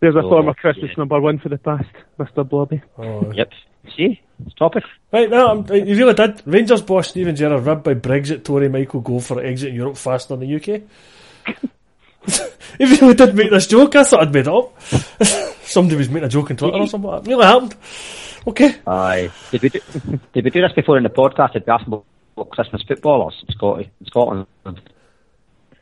There's 0.00 0.16
a 0.16 0.22
So, 0.22 0.30
former 0.30 0.54
Christmas 0.54 0.88
yeah. 0.88 0.94
number 0.96 1.20
one 1.20 1.38
for 1.38 1.50
the 1.50 1.58
past, 1.58 1.84
Mr. 2.18 2.48
Blobby. 2.48 2.82
Oh, 2.98 3.30
Yep. 3.32 3.50
See, 3.94 4.20
it's 4.44 4.54
topic. 4.54 4.84
Right 5.12 5.30
now, 5.30 5.48
I'm, 5.48 5.70
uh, 5.70 5.74
you 5.74 5.96
really 5.96 6.14
did. 6.14 6.42
Rangers 6.46 6.82
boss 6.82 7.08
Steven 7.08 7.36
Gerrard 7.36 7.64
ribbed 7.64 7.84
by 7.84 7.94
Brexit 7.94 8.44
Tory 8.44 8.68
Michael 8.68 9.00
Gove 9.00 9.24
for 9.24 9.42
exiting 9.42 9.74
Europe 9.74 9.96
faster 9.96 10.36
than 10.36 10.48
the 10.48 10.56
UK. 10.56 10.82
he 12.78 12.84
really 12.84 13.14
did 13.14 13.34
make 13.34 13.50
this 13.50 13.66
joke. 13.66 13.94
I 13.96 14.04
thought 14.04 14.22
I'd 14.22 14.32
made 14.32 14.46
it 14.46 14.48
up. 14.48 14.80
Somebody 15.62 15.96
was 15.96 16.08
making 16.08 16.24
a 16.24 16.28
joke 16.28 16.50
on 16.50 16.56
Twitter 16.56 16.76
or 16.78 16.86
something. 16.86 17.12
It 17.12 17.26
really 17.26 17.44
happened. 17.44 17.76
Okay. 18.46 18.74
Aye. 18.86 19.30
Did 19.50 19.62
we 19.62 19.68
do, 19.70 19.80
did 20.32 20.44
we 20.44 20.50
do 20.50 20.60
this 20.60 20.72
before 20.72 20.96
in 20.98 21.02
the 21.02 21.08
podcast? 21.08 21.54
Did 21.54 21.64
we 21.66 21.72
ask 21.72 21.86
about 21.86 22.04
Christmas 22.50 22.82
footballers 22.86 23.42
in 23.46 23.54
Scotland? 23.54 23.90
In 24.00 24.06
Scotland? 24.06 24.46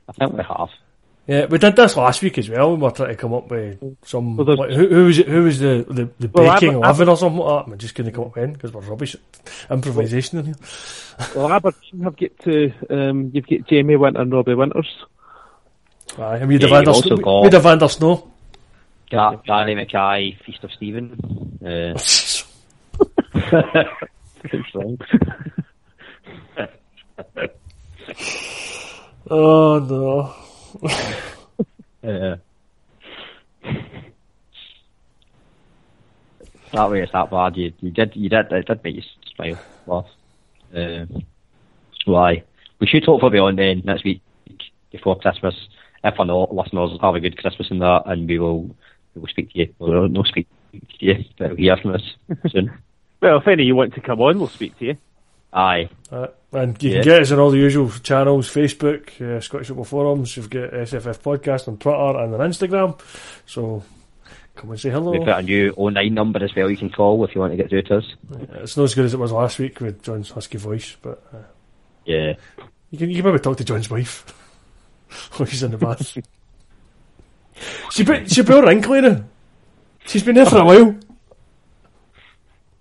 I 0.09 0.13
think 0.13 0.33
we 0.33 0.45
have. 0.45 0.69
Yeah, 1.27 1.47
we 1.47 1.59
did 1.59 1.77
this 1.77 1.97
last 1.97 2.21
week 2.23 2.37
as 2.39 2.49
well. 2.51 2.75
We 2.75 2.83
were 2.83 2.91
trying 2.91 3.11
to 3.11 3.17
come 3.17 3.33
up 3.33 3.49
with 3.49 3.79
some. 4.05 4.37
Well, 4.37 4.57
like, 4.57 4.71
who, 4.71 4.89
who 4.89 5.05
was 5.05 5.19
it? 5.21 5.29
Who 5.29 5.45
was 5.45 5.61
the 5.61 5.85
the, 5.89 6.11
the 6.19 6.29
Well, 6.35 6.53
baking 6.55 6.75
Aber- 6.77 6.87
oven 6.87 7.09
or 7.09 7.17
something 7.17 7.39
like 7.41 7.65
that? 7.67 7.71
We 7.71 7.77
just 7.79 7.95
going 7.95 8.07
to 8.11 8.13
come 8.13 8.25
up 8.25 8.35
with 8.37 8.53
because 8.55 8.73
we're 8.73 8.81
rubbish 8.81 9.15
at 9.15 9.21
improvisation 9.71 10.39
in 10.41 10.45
here. 10.47 10.55
Well, 11.37 11.53
Aberdeen 11.53 12.01
have 12.03 12.17
get 12.17 12.37
to, 12.41 12.73
um, 12.91 13.31
you've 13.33 13.47
got 13.47 13.69
Jamie 13.69 13.95
Winter 13.97 14.21
and 14.21 14.33
Robbie 14.33 14.55
Winters. 14.55 14.89
Aye, 16.19 16.39
and 16.39 16.49
we 16.49 16.55
had 16.55 16.63
Yeah, 16.63 16.69
a 16.69 16.71
Van 16.71 16.85
der 16.85 16.91
you've 16.91 16.97
also 16.97 17.09
Snow. 17.15 17.17
got- 17.25 17.41
We 17.43 17.47
had 17.47 17.55
a 17.55 17.61
Van 17.61 17.79
der 17.79 17.89
Snow. 17.89 18.31
Ga- 19.11 19.37
Gary 19.47 19.75
Mackay, 19.77 20.39
Feast 20.45 20.65
of 20.65 20.73
Stephen. 20.73 21.59
Uh, 21.65 21.97
oh 29.31 29.79
no. 29.79 30.35
uh, 32.05 32.37
that 36.73 36.91
way 36.91 37.03
it's 37.03 37.13
that 37.13 37.31
bad. 37.31 37.57
You, 37.57 37.73
you 37.81 37.91
did, 37.91 38.17
you 38.17 38.29
did, 38.29 38.51
it 38.53 38.67
did 38.67 38.83
make 38.85 38.97
you 38.97 39.03
smile. 39.35 39.59
Well, 39.87 40.09
Uh, 40.75 41.07
so 42.05 42.17
aye. 42.17 42.43
We 42.81 42.87
should 42.87 43.05
hopefully 43.05 43.33
be 43.33 43.39
on 43.39 43.57
then 43.57 43.83
next 43.85 44.05
week 44.05 44.23
before 44.91 45.19
Christmas. 45.21 45.55
If 46.03 46.19
or 46.19 46.25
not, 46.25 46.55
listeners 46.55 46.99
have 47.01 47.15
a 47.15 47.21
good 47.21 47.37
Christmas 47.37 47.71
and 47.71 47.81
that, 47.81 48.03
and 48.07 48.27
we 48.27 48.39
will, 48.39 48.75
we 49.15 49.21
will 49.21 49.29
speak 49.29 49.53
to 49.53 49.59
you. 49.59 49.75
We'll 49.79 50.09
no 50.09 50.25
speak 50.25 50.49
to 50.73 50.81
you, 50.99 51.25
but 51.39 51.51
we'll 51.51 51.57
hear 51.59 51.77
from 51.77 51.95
us 51.95 52.03
soon. 52.49 52.73
Well, 53.21 53.37
if 53.39 53.47
any 53.47 53.63
of 53.63 53.67
you 53.69 53.77
want 53.77 53.95
to 53.95 54.01
come 54.01 54.21
on, 54.21 54.41
we'll 54.41 54.49
speak 54.49 54.77
to 54.81 54.85
you. 54.85 54.97
Aye. 55.53 55.89
And 56.53 56.81
you 56.83 56.91
Yeah. 56.91 56.97
can 56.97 57.05
get 57.05 57.23
us 57.23 57.33
on 57.33 57.39
all 57.39 57.51
the 57.51 57.57
usual 57.59 57.89
channels 58.03 58.53
Facebook, 58.53 59.19
uh, 59.23 59.41
Scottish 59.41 59.69
Football 59.69 59.85
Forums, 59.87 60.37
you've 60.37 60.51
got 60.51 60.75
SFF 60.75 61.19
Podcast 61.23 61.67
on 61.67 61.79
Twitter 61.79 62.19
and 62.19 62.35
on 62.35 62.41
Instagram. 62.41 63.01
So 63.47 63.83
come 64.55 64.71
and 64.71 64.79
say 64.79 64.91
hello. 64.91 65.13
We 65.13 65.19
put 65.21 65.29
a 65.29 65.43
new 65.43 65.73
09 65.79 66.13
number 66.13 66.45
as 66.45 66.55
well 66.55 66.71
you 66.71 66.77
can 66.77 66.91
call 66.91 67.25
if 67.25 67.35
you 67.35 67.41
want 67.41 67.55
to 67.55 67.57
get 67.57 67.71
through 67.71 67.83
to 67.85 67.97
us. 67.99 68.15
It's 68.57 68.77
not 68.77 68.85
as 68.85 68.95
good 68.95 69.07
as 69.07 69.15
it 69.15 69.19
was 69.21 69.33
last 69.33 69.59
week 69.59 69.81
with 69.81 70.03
John's 70.03 70.31
husky 70.31 70.59
voice, 70.59 70.95
but 71.01 71.23
uh, 71.33 71.39
Yeah. 72.05 72.35
you 72.91 72.99
can 72.99 73.09
you 73.09 73.17
can 73.23 73.25
maybe 73.33 73.39
talk 73.43 73.57
to 73.57 73.65
John's 73.65 73.89
wife 73.89 74.27
while 75.37 75.47
she's 75.47 75.63
in 75.63 75.71
the 75.71 75.79
bath. 75.79 76.07
she 77.91 78.05
be, 78.05 78.29
she 78.29 78.43
all 78.43 78.61
wrinkly 78.63 79.01
now. 79.01 79.25
She's 80.05 80.23
been 80.23 80.35
there 80.35 80.45
for 80.47 80.59
a 80.59 80.65
while. 80.67 80.97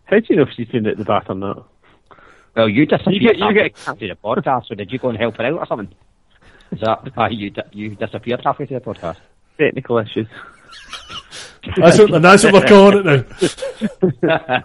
How 0.06 0.19
do 0.19 0.26
you 0.30 0.35
know 0.35 0.41
if 0.43 0.49
she's 0.57 0.68
been 0.68 0.88
at 0.88 0.98
the 0.98 1.06
bath 1.06 1.27
or 1.30 1.35
not? 1.35 1.69
Well, 2.56 2.68
you 2.69 2.86
disappeared 2.86 3.22
You 3.22 3.30
get- 3.30 3.38
you 3.38 3.44
halfway 3.45 3.69
get- 3.69 3.78
through 3.78 4.07
the 4.10 4.15
podcast, 4.15 4.68
so 4.68 4.76
did 4.76 4.91
you 4.91 4.99
go 4.99 5.10
and 5.10 5.18
help 5.18 5.38
her 5.38 5.45
out 5.45 5.60
or 5.60 5.65
something? 5.68 5.90
Is 6.72 6.80
that 6.82 6.99
aye, 7.18 7.30
you 7.30 7.49
di- 7.49 7.61
you 7.72 7.95
disappeared 7.95 8.41
halfway 8.44 8.65
through 8.65 8.80
the 8.80 8.86
podcast? 8.86 9.18
Technical 9.57 9.98
issues. 9.99 10.28
That's 11.78 11.99
what, 11.99 12.14
and 12.14 12.23
that's 12.26 12.44
what 12.44 12.53
we're 12.53 12.65
calling 12.65 13.06
it 13.07 13.26
now. 14.22 14.64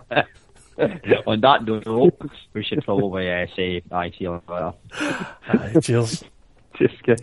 On 1.26 1.40
that 1.40 1.64
note, 1.64 2.20
we 2.52 2.62
should 2.64 2.84
probably 2.84 3.30
uh, 3.32 3.46
say 3.56 3.82
aye, 3.90 4.10
see 4.10 4.24
you 4.24 4.40
later. 4.48 4.72
Aye, 5.48 5.80
cheers. 5.82 6.24
Just 6.78 7.02
guys. 7.02 7.20